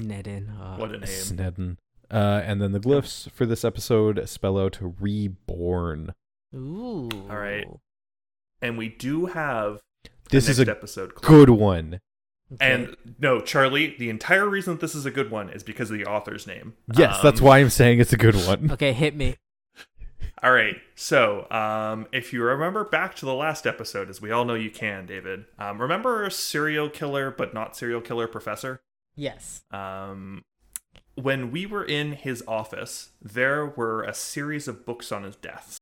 Nedden. 0.00 0.48
Uh, 0.60 0.76
What 0.76 0.90
a 0.90 0.98
name. 0.98 1.06
Snedden. 1.06 1.78
Uh, 2.10 2.42
and 2.44 2.60
then 2.60 2.72
the 2.72 2.80
glyphs 2.80 3.30
for 3.30 3.46
this 3.46 3.64
episode 3.64 4.28
spell 4.28 4.58
out 4.58 4.78
reborn. 5.00 6.14
Ooh. 6.54 7.08
All 7.30 7.36
right. 7.38 7.66
And 8.60 8.76
we 8.76 8.88
do 8.90 9.26
have 9.26 9.80
This 10.30 10.48
a 10.48 10.50
is 10.52 10.58
next 10.58 10.68
a 10.68 10.72
episode 10.72 11.14
clip. 11.14 11.28
good 11.28 11.50
one. 11.50 12.00
Okay. 12.52 12.72
And 12.72 12.96
no, 13.18 13.40
Charlie, 13.40 13.96
the 13.98 14.10
entire 14.10 14.48
reason 14.48 14.74
that 14.74 14.80
this 14.80 14.94
is 14.94 15.06
a 15.06 15.10
good 15.10 15.30
one 15.30 15.48
is 15.48 15.62
because 15.62 15.90
of 15.90 15.96
the 15.96 16.04
author's 16.04 16.46
name. 16.46 16.74
Yes, 16.94 17.18
that's 17.22 17.40
Um, 17.40 17.46
why 17.46 17.58
I'm 17.58 17.70
saying 17.70 18.00
it's 18.00 18.12
a 18.12 18.18
good 18.18 18.34
one. 18.36 18.70
okay, 18.72 18.92
hit 18.92 19.16
me. 19.16 19.36
All 20.42 20.52
right. 20.52 20.76
So, 20.94 21.50
um, 21.50 22.06
if 22.12 22.32
you 22.32 22.42
remember 22.42 22.84
back 22.84 23.14
to 23.16 23.24
the 23.26 23.34
last 23.34 23.66
episode, 23.66 24.10
as 24.10 24.20
we 24.20 24.30
all 24.30 24.44
know 24.44 24.54
you 24.54 24.70
can, 24.70 25.06
David, 25.06 25.46
um, 25.58 25.80
remember 25.80 26.28
serial 26.28 26.90
killer, 26.90 27.30
but 27.30 27.54
not 27.54 27.76
serial 27.76 28.02
killer 28.02 28.28
professor? 28.28 28.80
Yes. 29.16 29.62
Um, 29.70 30.42
when 31.14 31.50
we 31.50 31.64
were 31.64 31.84
in 31.84 32.12
his 32.12 32.42
office, 32.46 33.10
there 33.22 33.64
were 33.64 34.02
a 34.02 34.12
series 34.12 34.68
of 34.68 34.84
books 34.84 35.10
on 35.12 35.22
his 35.22 35.36
desk, 35.36 35.80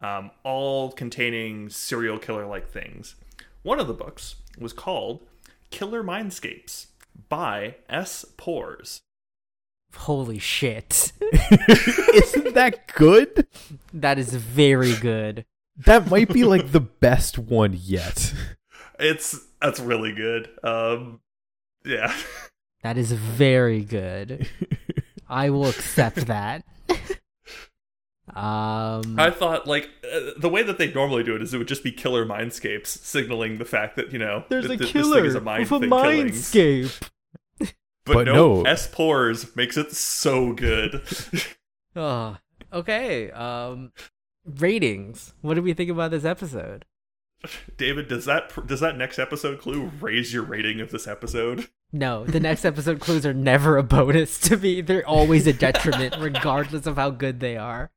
um, 0.00 0.30
all 0.42 0.90
containing 0.90 1.68
serial 1.68 2.18
killer 2.18 2.46
like 2.46 2.70
things. 2.70 3.14
One 3.62 3.78
of 3.78 3.88
the 3.88 3.94
books 3.94 4.36
was 4.58 4.72
called 4.72 5.26
Killer 5.70 6.02
Mindscapes 6.02 6.86
by 7.28 7.76
S. 7.88 8.24
Pores. 8.36 9.00
Holy 9.94 10.38
shit. 10.38 11.12
Isn't 12.14 12.54
that 12.54 12.92
good? 12.94 13.46
that 13.92 14.18
is 14.18 14.34
very 14.34 14.94
good. 14.96 15.44
That 15.86 16.10
might 16.10 16.28
be 16.32 16.44
like 16.44 16.72
the 16.72 16.80
best 16.80 17.38
one 17.38 17.76
yet. 17.80 18.34
It's 18.98 19.38
that's 19.60 19.80
really 19.80 20.12
good. 20.12 20.50
Um, 20.62 21.20
yeah. 21.84 22.14
That 22.84 22.96
is 22.96 23.10
very 23.10 23.82
good. 23.82 24.48
I 25.28 25.50
will 25.50 25.66
accept 25.66 26.26
that. 26.28 26.64
um 28.38 29.18
I 29.18 29.30
thought 29.30 29.66
like 29.66 29.90
uh, 30.04 30.30
the 30.38 30.48
way 30.48 30.62
that 30.62 30.78
they 30.78 30.92
normally 30.92 31.22
do 31.24 31.34
it 31.34 31.42
is 31.42 31.52
it 31.52 31.58
would 31.58 31.68
just 31.68 31.82
be 31.84 31.92
killer 31.92 32.24
mindscapes, 32.24 32.86
signaling 32.86 33.58
the 33.58 33.64
fact 33.64 33.96
that 33.96 34.12
you 34.12 34.18
know 34.18 34.44
there's 34.48 34.66
th- 34.68 34.80
a 34.80 34.84
killer 34.84 35.14
this 35.14 35.14
thing 35.14 35.24
is 35.26 35.34
a 35.34 35.40
mind 35.40 35.70
with 35.70 35.72
a 35.72 35.80
thing 35.80 35.90
mindscape. 35.90 37.08
But, 38.04 38.14
But 38.14 38.24
no, 38.24 38.62
no. 38.62 38.62
S 38.62 38.86
pores 38.86 39.54
makes 39.54 39.76
it 39.76 39.92
so 39.92 40.52
good. 40.52 41.02
Oh, 41.96 42.36
okay. 42.72 43.30
Um 43.32 43.92
ratings. 44.44 45.34
What 45.40 45.54
do 45.54 45.62
we 45.62 45.74
think 45.74 45.90
about 45.90 46.10
this 46.12 46.24
episode? 46.24 46.84
David, 47.76 48.08
does 48.08 48.24
that 48.24 48.66
does 48.66 48.80
that 48.80 48.96
next 48.96 49.18
episode 49.18 49.60
clue 49.60 49.90
raise 50.00 50.32
your 50.32 50.42
rating 50.42 50.80
of 50.80 50.90
this 50.90 51.06
episode? 51.06 51.68
No, 51.92 52.24
the 52.24 52.40
next 52.40 52.64
episode 52.64 53.00
clues 53.00 53.24
are 53.24 53.34
never 53.34 53.78
a 53.78 53.82
bonus 53.82 54.38
to 54.40 54.56
me. 54.56 54.80
They're 54.80 55.06
always 55.06 55.46
a 55.46 55.52
detriment, 55.66 56.16
regardless 56.18 56.86
of 56.86 56.96
how 56.96 57.10
good 57.10 57.40
they 57.40 57.56
are. 57.56 57.90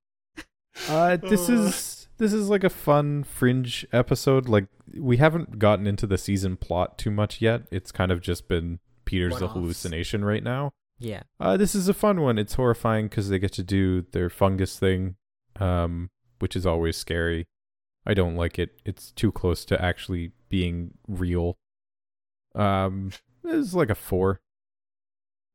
Uh, 0.90 1.18
this 1.18 1.50
is 1.50 2.08
this 2.18 2.34
is 2.34 2.50
like 2.50 2.64
a 2.64 2.70
fun 2.70 3.24
fringe 3.24 3.86
episode. 3.92 4.48
Like 4.48 4.68
we 4.98 5.18
haven't 5.18 5.60
gotten 5.60 5.88
into 5.88 6.08
the 6.08 6.18
season 6.18 6.58
plot 6.58 6.98
too 6.98 7.12
much 7.12 7.42
yet. 7.42 7.64
It's 7.72 7.92
kind 7.92 8.12
of 8.12 8.22
just 8.22 8.48
been 8.48 8.80
Peter's 9.06 9.34
the 9.40 9.48
One-offs. 9.48 9.54
hallucination 9.54 10.24
right 10.24 10.44
now. 10.44 10.72
Yeah. 11.00 11.24
Uh, 11.40 11.58
this 11.58 11.74
is 11.74 11.88
a 11.88 11.94
fun 11.94 12.22
one. 12.22 12.38
It's 12.38 12.54
horrifying 12.54 13.08
because 13.08 13.30
they 13.30 13.40
get 13.40 13.54
to 13.54 13.64
do 13.64 14.04
their 14.12 14.30
fungus 14.30 14.78
thing, 14.78 15.16
um, 15.60 16.10
which 16.40 16.56
is 16.56 16.66
always 16.66 16.96
scary. 16.96 17.48
I 18.06 18.14
don't 18.14 18.36
like 18.36 18.60
it. 18.60 18.82
It's 18.86 19.12
too 19.12 19.32
close 19.32 19.66
to 19.66 19.84
actually 19.84 20.32
being 20.50 20.92
real. 21.08 21.58
Um, 22.56 23.12
it's 23.44 23.74
like 23.74 23.90
a 23.90 23.96
four, 23.96 24.42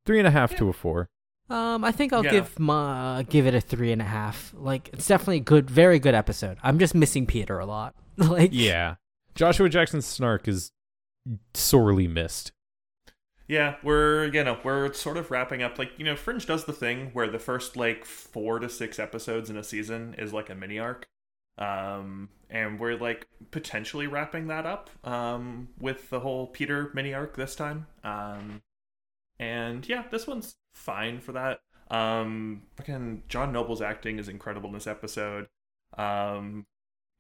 three 0.05 0.19
and 0.19 0.27
a 0.27 0.33
half 0.33 0.57
to 0.57 0.69
a 0.69 0.73
four. 0.73 1.09
Um, 1.49 1.85
I 1.85 1.93
think 1.93 2.13
I'll 2.13 2.25
Yeah. 2.25 2.33
give 2.33 2.59
my 2.59 3.25
give 3.29 3.47
it 3.47 3.55
a 3.55 3.61
three 3.61 3.93
and 3.93 4.03
a 4.03 4.07
half. 4.07 4.53
Like, 4.57 4.91
it's 4.93 5.07
definitely 5.07 5.37
a 5.39 5.41
good, 5.41 5.71
very 5.71 5.99
good 5.99 6.15
episode. 6.15 6.59
I'm 6.63 6.79
just 6.79 6.95
missing 6.95 7.27
Peter 7.27 7.59
a 7.59 7.67
lot. 7.67 7.95
like, 8.17 8.51
Yeah, 8.53 8.97
Joshua 9.35 9.69
Jackson's 9.69 10.07
snark 10.07 10.49
is 10.49 10.73
sorely 11.55 12.09
missed. 12.09 12.53
Yeah, 13.49 13.77
we're 13.85 14.25
you 14.33 14.43
know 14.43 14.59
we're 14.65 14.93
sort 14.93 15.17
of 15.17 15.31
wrapping 15.31 15.63
up. 15.63 15.79
Like 15.79 15.93
you 15.99 16.05
know, 16.05 16.17
Fringe 16.17 16.45
does 16.47 16.65
the 16.65 16.73
thing 16.73 17.11
where 17.13 17.29
the 17.29 17.39
first 17.39 17.77
like 17.77 18.05
four 18.05 18.59
to 18.59 18.69
six 18.69 18.99
episodes 18.99 19.49
in 19.49 19.57
a 19.57 19.63
season 19.63 20.17
is 20.19 20.33
like 20.33 20.51
a 20.51 20.55
mini 20.57 20.81
arc, 20.81 21.07
um, 21.59 22.29
and 22.51 22.81
we're 22.81 22.97
like 22.97 23.29
potentially 23.53 24.09
wrapping 24.09 24.49
that 24.49 24.67
up 24.67 24.91
um, 25.05 25.69
with 25.79 26.11
the 26.11 26.19
whole 26.19 26.49
Peter 26.49 26.91
mini 26.93 27.15
arc 27.15 27.37
this 27.37 27.55
time. 27.55 27.87
Um, 28.03 28.63
and 29.39 29.89
yeah, 29.89 30.05
this 30.11 30.27
one's 30.27 30.57
fine 30.77 31.21
for 31.21 31.33
that. 31.33 31.61
Um, 31.91 32.63
again, 32.79 33.23
John 33.29 33.53
Noble's 33.53 33.83
acting 33.83 34.19
is 34.19 34.29
incredible 34.29 34.69
in 34.69 34.75
this 34.75 34.87
episode. 34.87 35.49
Um, 35.97 36.67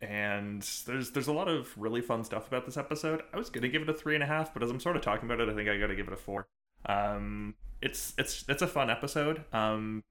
and 0.00 0.62
there's 0.86 1.12
there's 1.12 1.28
a 1.28 1.32
lot 1.32 1.48
of 1.48 1.72
really 1.78 2.02
fun 2.02 2.22
stuff 2.22 2.46
about 2.46 2.66
this 2.66 2.76
episode. 2.76 3.22
I 3.32 3.38
was 3.38 3.48
gonna 3.48 3.68
give 3.68 3.82
it 3.82 3.88
a 3.88 3.94
three 3.94 4.14
and 4.14 4.22
a 4.22 4.26
half, 4.26 4.52
but 4.52 4.62
as 4.62 4.70
I'm 4.70 4.80
sort 4.80 4.96
of 4.96 5.02
talking 5.02 5.28
about 5.28 5.40
it, 5.40 5.48
I 5.48 5.54
think 5.54 5.68
I 5.68 5.78
gotta 5.78 5.96
give 5.96 6.06
it 6.06 6.12
a 6.12 6.16
four. 6.16 6.48
Um, 6.84 7.54
it's 7.80 8.12
it's 8.18 8.44
it's 8.48 8.62
a 8.62 8.66
fun 8.66 8.90
episode. 8.90 9.44
Um, 9.54 10.04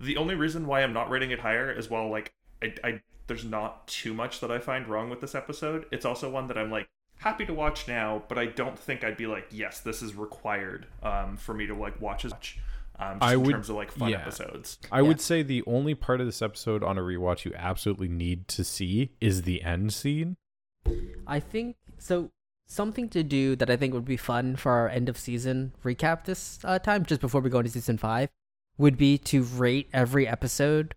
the 0.00 0.16
only 0.16 0.34
reason 0.34 0.66
why 0.66 0.82
I'm 0.82 0.94
not 0.94 1.10
rating 1.10 1.30
it 1.32 1.40
higher 1.40 1.70
is 1.70 1.90
well, 1.90 2.08
like 2.08 2.32
I, 2.62 2.74
I 2.82 3.00
there's 3.26 3.44
not 3.44 3.86
too 3.86 4.14
much 4.14 4.40
that 4.40 4.50
I 4.50 4.58
find 4.58 4.88
wrong 4.88 5.10
with 5.10 5.20
this 5.20 5.34
episode. 5.34 5.84
It's 5.92 6.06
also 6.06 6.30
one 6.30 6.46
that 6.46 6.56
I'm 6.56 6.70
like 6.70 6.88
happy 7.18 7.44
to 7.44 7.52
watch 7.52 7.86
now, 7.86 8.22
but 8.28 8.38
I 8.38 8.46
don't 8.46 8.78
think 8.78 9.04
I'd 9.04 9.18
be 9.18 9.26
like, 9.26 9.48
yes, 9.50 9.80
this 9.80 10.00
is 10.00 10.14
required 10.14 10.86
um, 11.02 11.36
for 11.36 11.54
me 11.54 11.66
to 11.66 11.74
like 11.74 12.00
watch 12.00 12.24
as 12.24 12.32
much. 12.32 12.58
Um, 13.00 13.18
just 13.18 13.22
I 13.22 13.32
in 13.34 13.42
would- 13.42 13.52
terms 13.52 13.70
of 13.70 13.76
like 13.76 13.90
fun 13.92 14.10
yeah. 14.10 14.18
episodes. 14.18 14.78
I 14.92 14.98
Yeah. 15.00 15.08
would 15.08 15.20
say 15.20 15.42
the 15.42 15.62
only 15.66 15.94
part 15.94 16.20
of 16.20 16.26
this 16.26 16.42
episode 16.42 16.82
on 16.84 16.98
a 16.98 17.00
rewatch 17.00 17.44
you 17.44 17.52
absolutely 17.56 18.08
need 18.08 18.46
to 18.48 18.62
see 18.64 19.12
is 19.20 19.42
the 19.42 19.62
end 19.62 19.92
scene. 19.92 20.36
I 21.26 21.40
think 21.40 21.76
so. 21.98 22.30
Something 22.66 23.08
to 23.08 23.24
do 23.24 23.56
that 23.56 23.68
I 23.68 23.76
think 23.76 23.94
would 23.94 24.04
be 24.04 24.16
fun 24.16 24.54
for 24.54 24.70
our 24.70 24.88
end 24.88 25.08
of 25.08 25.18
season 25.18 25.72
recap 25.84 26.24
this 26.24 26.60
uh, 26.62 26.78
time, 26.78 27.04
just 27.04 27.20
before 27.20 27.40
we 27.40 27.50
go 27.50 27.58
into 27.58 27.70
season 27.72 27.98
five, 27.98 28.28
would 28.78 28.96
be 28.96 29.18
to 29.18 29.42
rate 29.42 29.88
every 29.92 30.28
episode 30.28 30.94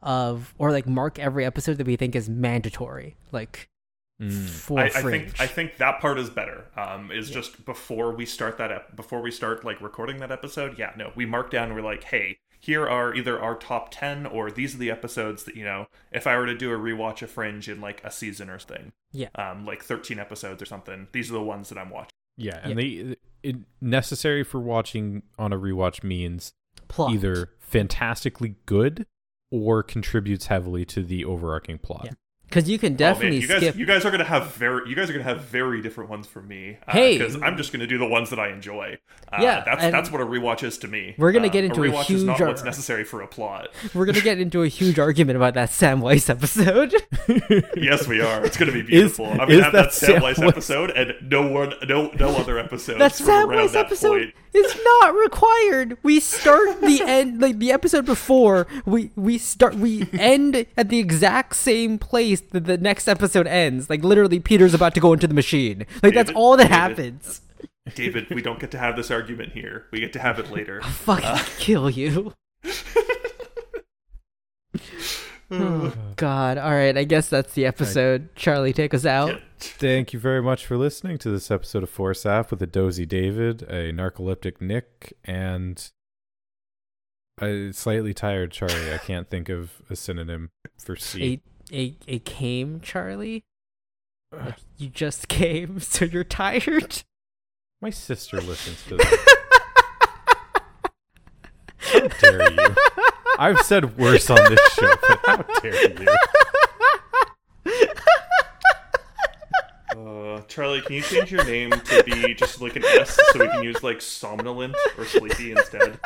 of, 0.00 0.54
or 0.56 0.70
like 0.70 0.86
mark 0.86 1.18
every 1.18 1.44
episode 1.44 1.78
that 1.78 1.86
we 1.86 1.96
think 1.96 2.14
is 2.14 2.28
mandatory, 2.28 3.16
like 3.32 3.68
for 4.18 4.80
I, 4.80 4.84
I 4.86 4.88
think 5.02 5.40
I 5.40 5.46
think 5.46 5.76
that 5.76 6.00
part 6.00 6.18
is 6.18 6.30
better. 6.30 6.64
Um, 6.76 7.10
is 7.10 7.30
just 7.30 7.64
before 7.64 8.12
we 8.12 8.24
start 8.26 8.56
that 8.58 8.72
ep- 8.72 8.96
before 8.96 9.20
we 9.20 9.30
start 9.30 9.64
like 9.64 9.80
recording 9.80 10.18
that 10.18 10.30
episode. 10.32 10.78
Yeah, 10.78 10.92
no, 10.96 11.12
we 11.14 11.26
mark 11.26 11.50
down. 11.50 11.74
We're 11.74 11.82
like, 11.82 12.04
hey, 12.04 12.38
here 12.58 12.88
are 12.88 13.14
either 13.14 13.38
our 13.38 13.54
top 13.54 13.88
ten 13.90 14.24
or 14.24 14.50
these 14.50 14.74
are 14.74 14.78
the 14.78 14.90
episodes 14.90 15.44
that 15.44 15.54
you 15.56 15.64
know. 15.64 15.86
If 16.12 16.26
I 16.26 16.36
were 16.38 16.46
to 16.46 16.56
do 16.56 16.72
a 16.72 16.78
rewatch 16.78 17.20
of 17.22 17.30
Fringe 17.30 17.68
in 17.68 17.80
like 17.82 18.02
a 18.04 18.10
season 18.10 18.48
or 18.48 18.58
thing, 18.58 18.92
Yeah. 19.12 19.28
um, 19.34 19.66
like 19.66 19.82
thirteen 19.82 20.18
episodes 20.18 20.62
or 20.62 20.66
something. 20.66 21.08
These 21.12 21.30
are 21.30 21.34
the 21.34 21.42
ones 21.42 21.68
that 21.68 21.76
I'm 21.78 21.90
watching. 21.90 22.10
Yeah, 22.38 22.60
and 22.62 22.78
they 22.78 23.16
it, 23.42 23.56
necessary 23.82 24.44
for 24.44 24.60
watching 24.60 25.22
on 25.38 25.52
a 25.52 25.58
rewatch 25.58 26.02
means 26.02 26.52
plot. 26.88 27.12
either 27.12 27.50
fantastically 27.60 28.56
good 28.66 29.06
or 29.50 29.82
contributes 29.82 30.46
heavily 30.46 30.84
to 30.86 31.02
the 31.02 31.24
overarching 31.24 31.78
plot. 31.78 32.02
Yeah. 32.06 32.12
Because 32.48 32.68
you 32.68 32.78
can 32.78 32.94
Oh, 32.94 32.96
definitely 32.96 33.38
you 33.38 33.48
guys, 33.48 33.58
skip. 33.58 33.76
you 33.76 33.86
guys 33.86 34.04
are 34.04 34.10
gonna 34.10 34.24
have 34.24 34.54
very, 34.54 34.88
you 34.88 34.94
guys 34.96 35.10
are 35.10 35.12
gonna 35.12 35.24
have 35.24 35.42
very 35.42 35.82
different 35.82 36.10
ones 36.10 36.26
from 36.26 36.48
me. 36.48 36.78
Uh, 36.86 36.92
Hey. 36.92 37.18
because 37.18 37.36
I'm 37.42 37.56
just 37.56 37.72
gonna 37.72 37.86
do 37.86 37.98
the 37.98 38.06
ones 38.06 38.30
that 38.30 38.38
I 38.38 38.48
enjoy. 38.50 38.98
Uh, 39.32 39.38
Yeah, 39.40 39.62
that's 39.64 39.82
that's 39.82 40.10
what 40.10 40.20
a 40.20 40.26
rewatch 40.26 40.62
is 40.62 40.78
to 40.78 40.88
me. 40.88 41.14
we're 41.18 41.32
gonna 41.32 41.46
Uh, 41.48 41.50
get 41.50 41.64
into 41.64 41.82
a 41.82 41.88
rewatch 41.88 42.10
is 42.10 42.22
not 42.24 42.36
huge 42.38 42.46
what's 42.48 42.64
necessary 42.64 43.04
for 43.04 43.20
a 43.22 43.26
plot. 43.26 43.68
We're 43.94 44.06
gonna 44.06 44.20
get 44.20 44.38
into 44.38 44.62
a 44.62 44.68
huge 44.68 44.98
argument 44.98 45.36
about 45.36 45.54
that 45.54 45.70
Sam 45.70 46.00
Weiss 46.00 46.28
episode. 46.30 46.94
yes, 47.76 48.06
we 48.06 48.20
are. 48.20 48.44
It's 48.44 48.56
going 48.56 48.70
to 48.70 48.72
be 48.72 48.82
beautiful. 48.82 49.26
I'm 49.26 49.38
gonna 49.38 49.62
have 49.62 49.72
that, 49.72 49.82
that 49.86 49.92
Sam 49.92 50.22
Weiss 50.22 50.38
episode 50.38 50.90
and 50.90 51.14
no 51.30 51.46
one, 51.48 51.74
no, 51.88 52.10
no 52.18 52.28
other 52.36 52.58
episode. 52.58 52.98
that 52.98 53.14
Sam 53.14 53.48
Weiss 53.48 53.72
that 53.72 53.86
episode 53.86 54.32
point. 54.32 54.34
is 54.54 54.78
not 54.84 55.14
required. 55.14 55.96
We 56.02 56.20
start 56.20 56.80
the 56.80 57.00
end 57.06 57.40
like 57.40 57.58
the 57.58 57.72
episode 57.72 58.06
before. 58.06 58.66
We 58.84 59.10
we 59.16 59.38
start 59.38 59.74
we 59.74 60.08
end 60.12 60.66
at 60.76 60.88
the 60.88 60.98
exact 60.98 61.56
same 61.56 61.98
place 61.98 62.35
that 62.40 62.64
the 62.64 62.78
next 62.78 63.08
episode 63.08 63.46
ends. 63.46 63.88
Like 63.90 64.04
literally, 64.04 64.40
Peter's 64.40 64.74
about 64.74 64.94
to 64.94 65.00
go 65.00 65.12
into 65.12 65.26
the 65.26 65.34
machine. 65.34 65.86
Like 66.02 66.14
that's 66.14 66.30
all 66.32 66.56
that 66.56 66.64
David. 66.64 66.74
happens. 66.74 67.40
David, 67.94 68.28
we 68.30 68.42
don't 68.42 68.58
get 68.58 68.70
to 68.72 68.78
have 68.78 68.96
this 68.96 69.10
argument 69.10 69.52
here. 69.52 69.86
We 69.92 70.00
get 70.00 70.12
to 70.14 70.18
have 70.18 70.38
it 70.38 70.50
later. 70.50 70.80
I'll 70.82 70.90
fucking 70.90 71.24
uh, 71.26 71.44
kill 71.58 71.90
you. 71.90 72.32
Oh, 75.50 75.94
God. 76.16 76.58
All 76.58 76.72
right. 76.72 76.96
I 76.96 77.04
guess 77.04 77.28
that's 77.28 77.52
the 77.54 77.66
episode. 77.66 78.34
Charlie, 78.34 78.72
take 78.72 78.92
us 78.92 79.06
out. 79.06 79.28
Yeah. 79.28 79.38
Thank 79.58 80.12
you 80.12 80.18
very 80.18 80.42
much 80.42 80.66
for 80.66 80.76
listening 80.76 81.18
to 81.18 81.30
this 81.30 81.50
episode 81.50 81.82
of 81.84 81.90
Force 81.90 82.26
App 82.26 82.50
with 82.50 82.60
a 82.62 82.66
dozy 82.66 83.06
David, 83.06 83.62
a 83.62 83.92
narcoleptic 83.92 84.60
Nick, 84.60 85.14
and 85.24 85.90
a 87.40 87.70
slightly 87.72 88.12
tired 88.12 88.50
Charlie. 88.50 88.92
I 88.92 88.98
can't 88.98 89.30
think 89.30 89.48
of 89.48 89.82
a 89.88 89.94
synonym 89.94 90.50
for 90.78 90.96
C. 90.96 91.42
A 91.72 91.76
a 91.76 91.96
a 92.08 92.18
came, 92.20 92.80
Charlie. 92.80 93.44
Like 94.32 94.56
you 94.76 94.88
just 94.88 95.28
came, 95.28 95.80
so 95.80 96.04
you're 96.04 96.24
tired. 96.24 97.02
My 97.80 97.90
sister 97.90 98.40
listens 98.40 98.82
to 98.84 98.96
this. 98.96 99.26
How 101.78 102.00
dare 102.20 102.52
you? 102.52 102.74
I've 103.38 103.60
said 103.60 103.98
worse 103.98 104.30
on 104.30 104.38
this 104.48 104.72
show, 104.72 104.94
but 105.08 105.20
how 105.26 105.42
dare 105.60 106.02
you? 106.02 106.08
Uh, 109.94 110.40
Charlie, 110.48 110.80
can 110.80 110.94
you 110.94 111.02
change 111.02 111.30
your 111.30 111.44
name 111.44 111.70
to 111.70 112.02
be 112.04 112.34
just 112.34 112.60
like 112.60 112.76
an 112.76 112.84
S 112.84 113.18
so 113.32 113.40
we 113.40 113.48
can 113.48 113.62
use 113.62 113.82
like 113.82 114.00
somnolent 114.00 114.74
or 114.96 115.04
sleepy 115.04 115.52
instead? 115.52 115.98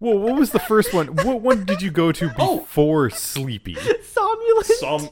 Whoa, 0.00 0.16
what 0.16 0.38
was 0.38 0.50
the 0.50 0.58
first 0.58 0.92
one? 0.94 1.08
What 1.08 1.42
one 1.42 1.64
did 1.64 1.82
you 1.82 1.90
go 1.90 2.10
to 2.10 2.32
Oh! 2.38 2.60
before 2.60 3.10
Sleepy? 3.10 3.74
Somnolent. 3.74 4.64
Som- 4.64 5.08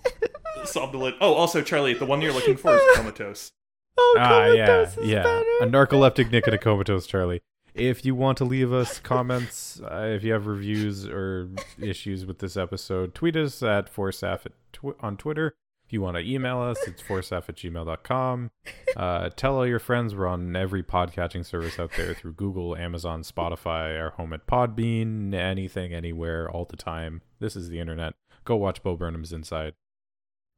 somnolent. 0.65 1.17
Oh, 1.21 1.35
also 1.35 1.63
Charlie, 1.63 1.95
the 1.95 2.07
one 2.07 2.21
you're 2.23 2.33
looking 2.33 2.57
for 2.57 2.75
is 2.75 2.83
comatose. 2.97 3.53
oh, 3.99 4.17
ah, 4.19 4.47
yeah, 4.47 4.67
Comatose 4.67 4.97
is 4.99 5.09
yeah. 5.11 5.23
better. 5.23 5.45
A 5.61 5.67
narcoleptic 5.67 6.31
Nick 6.33 6.47
and 6.47 6.55
a 6.55 6.59
comatose 6.59 7.07
Charlie. 7.07 7.41
If 7.75 8.05
you 8.05 8.15
want 8.15 8.39
to 8.39 8.45
leave 8.45 8.73
us 8.73 8.99
comments, 8.99 9.81
uh, 9.85 10.11
if 10.17 10.25
you 10.25 10.33
have 10.33 10.47
reviews 10.47 11.07
or 11.07 11.49
issues 11.81 12.25
with 12.27 12.39
this 12.41 12.57
episode, 12.57 13.15
tweet 13.15 13.37
us 13.37 13.63
at 13.63 13.95
Forsaf 13.95 14.47
at 14.47 14.53
tw- 14.73 14.97
on 15.01 15.17
Twitter. 15.17 15.55
If 15.89 15.95
you 15.95 16.03
want 16.03 16.19
to 16.19 16.23
email 16.23 16.61
us, 16.61 16.77
it's 16.87 17.03
forsaf 17.03 17.49
at 17.49 17.57
gmail.com. 17.57 18.51
Uh, 18.95 19.31
tell 19.37 19.57
all 19.57 19.67
your 19.67 19.79
friends 19.79 20.15
we're 20.15 20.27
on 20.27 20.55
every 20.55 20.83
podcatching 20.83 21.47
service 21.47 21.79
out 21.79 21.93
there 21.97 22.13
through 22.13 22.35
Google, 22.35 22.77
Amazon, 22.77 23.23
Spotify, 23.23 23.99
our 23.99 24.11
home 24.11 24.35
at 24.35 24.47
Podbean, 24.47 25.33
anything, 25.33 25.95
anywhere, 25.95 26.47
all 26.51 26.67
the 26.67 26.77
time. 26.77 27.23
This 27.41 27.57
is 27.57 27.71
the 27.71 27.81
internet. 27.81 28.13
Go 28.45 28.55
watch 28.57 28.83
Bo 28.83 28.97
Burnham's 28.97 29.33
Inside. 29.33 29.73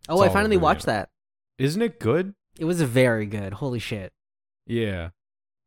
oh, 0.09 0.20
I 0.20 0.27
all 0.27 0.32
finally 0.32 0.57
over 0.57 0.61
the 0.62 0.65
watched 0.65 0.81
internet. 0.89 1.11
that. 1.59 1.65
Isn't 1.65 1.82
it 1.82 2.01
good? 2.01 2.35
It 2.59 2.65
was 2.65 2.82
very 2.82 3.27
good. 3.27 3.52
Holy 3.52 3.78
shit. 3.78 4.12
Yeah. 4.66 5.11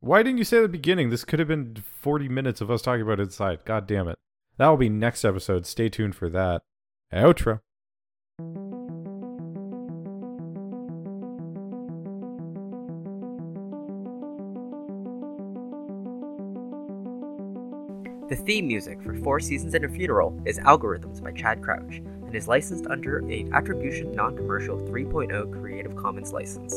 Why 0.02 0.24
didn't 0.24 0.40
you 0.40 0.44
say 0.44 0.58
at 0.58 0.64
the 0.64 0.68
beginning? 0.68 1.10
This 1.10 1.24
could 1.24 1.40
have 1.40 1.48
been 1.48 1.78
40 2.02 2.28
minutes 2.28 2.60
of 2.60 2.70
us 2.70 2.82
talking 2.82 3.04
about 3.04 3.22
Inside. 3.22 3.60
God 3.64 3.88
damn 3.88 4.10
it. 4.10 4.20
That 4.58 4.68
will 4.68 4.76
be 4.76 4.90
next 4.90 5.24
episode. 5.24 5.66
Stay 5.66 5.88
tuned 5.88 6.16
for 6.18 6.28
that. 6.28 6.64
Outro. 7.14 7.62
The 18.34 18.42
theme 18.42 18.66
music 18.66 19.00
for 19.04 19.14
Four 19.14 19.40
Seasons 19.40 19.76
and 19.76 19.86
a 19.86 19.88
Funeral 19.88 20.36
is 20.44 20.58
Algorithms 20.58 21.22
by 21.24 21.34
Chad 21.34 21.62
Crouch 21.62 21.98
and 21.98 22.34
is 22.34 22.48
licensed 22.48 22.88
under 22.88 23.24
a 23.30 23.48
Attribution 23.54 24.12
Non 24.12 24.36
Commercial 24.36 24.76
3.0 24.76 25.62
Creative 25.62 25.96
Commons 25.96 26.34
license. 26.34 26.74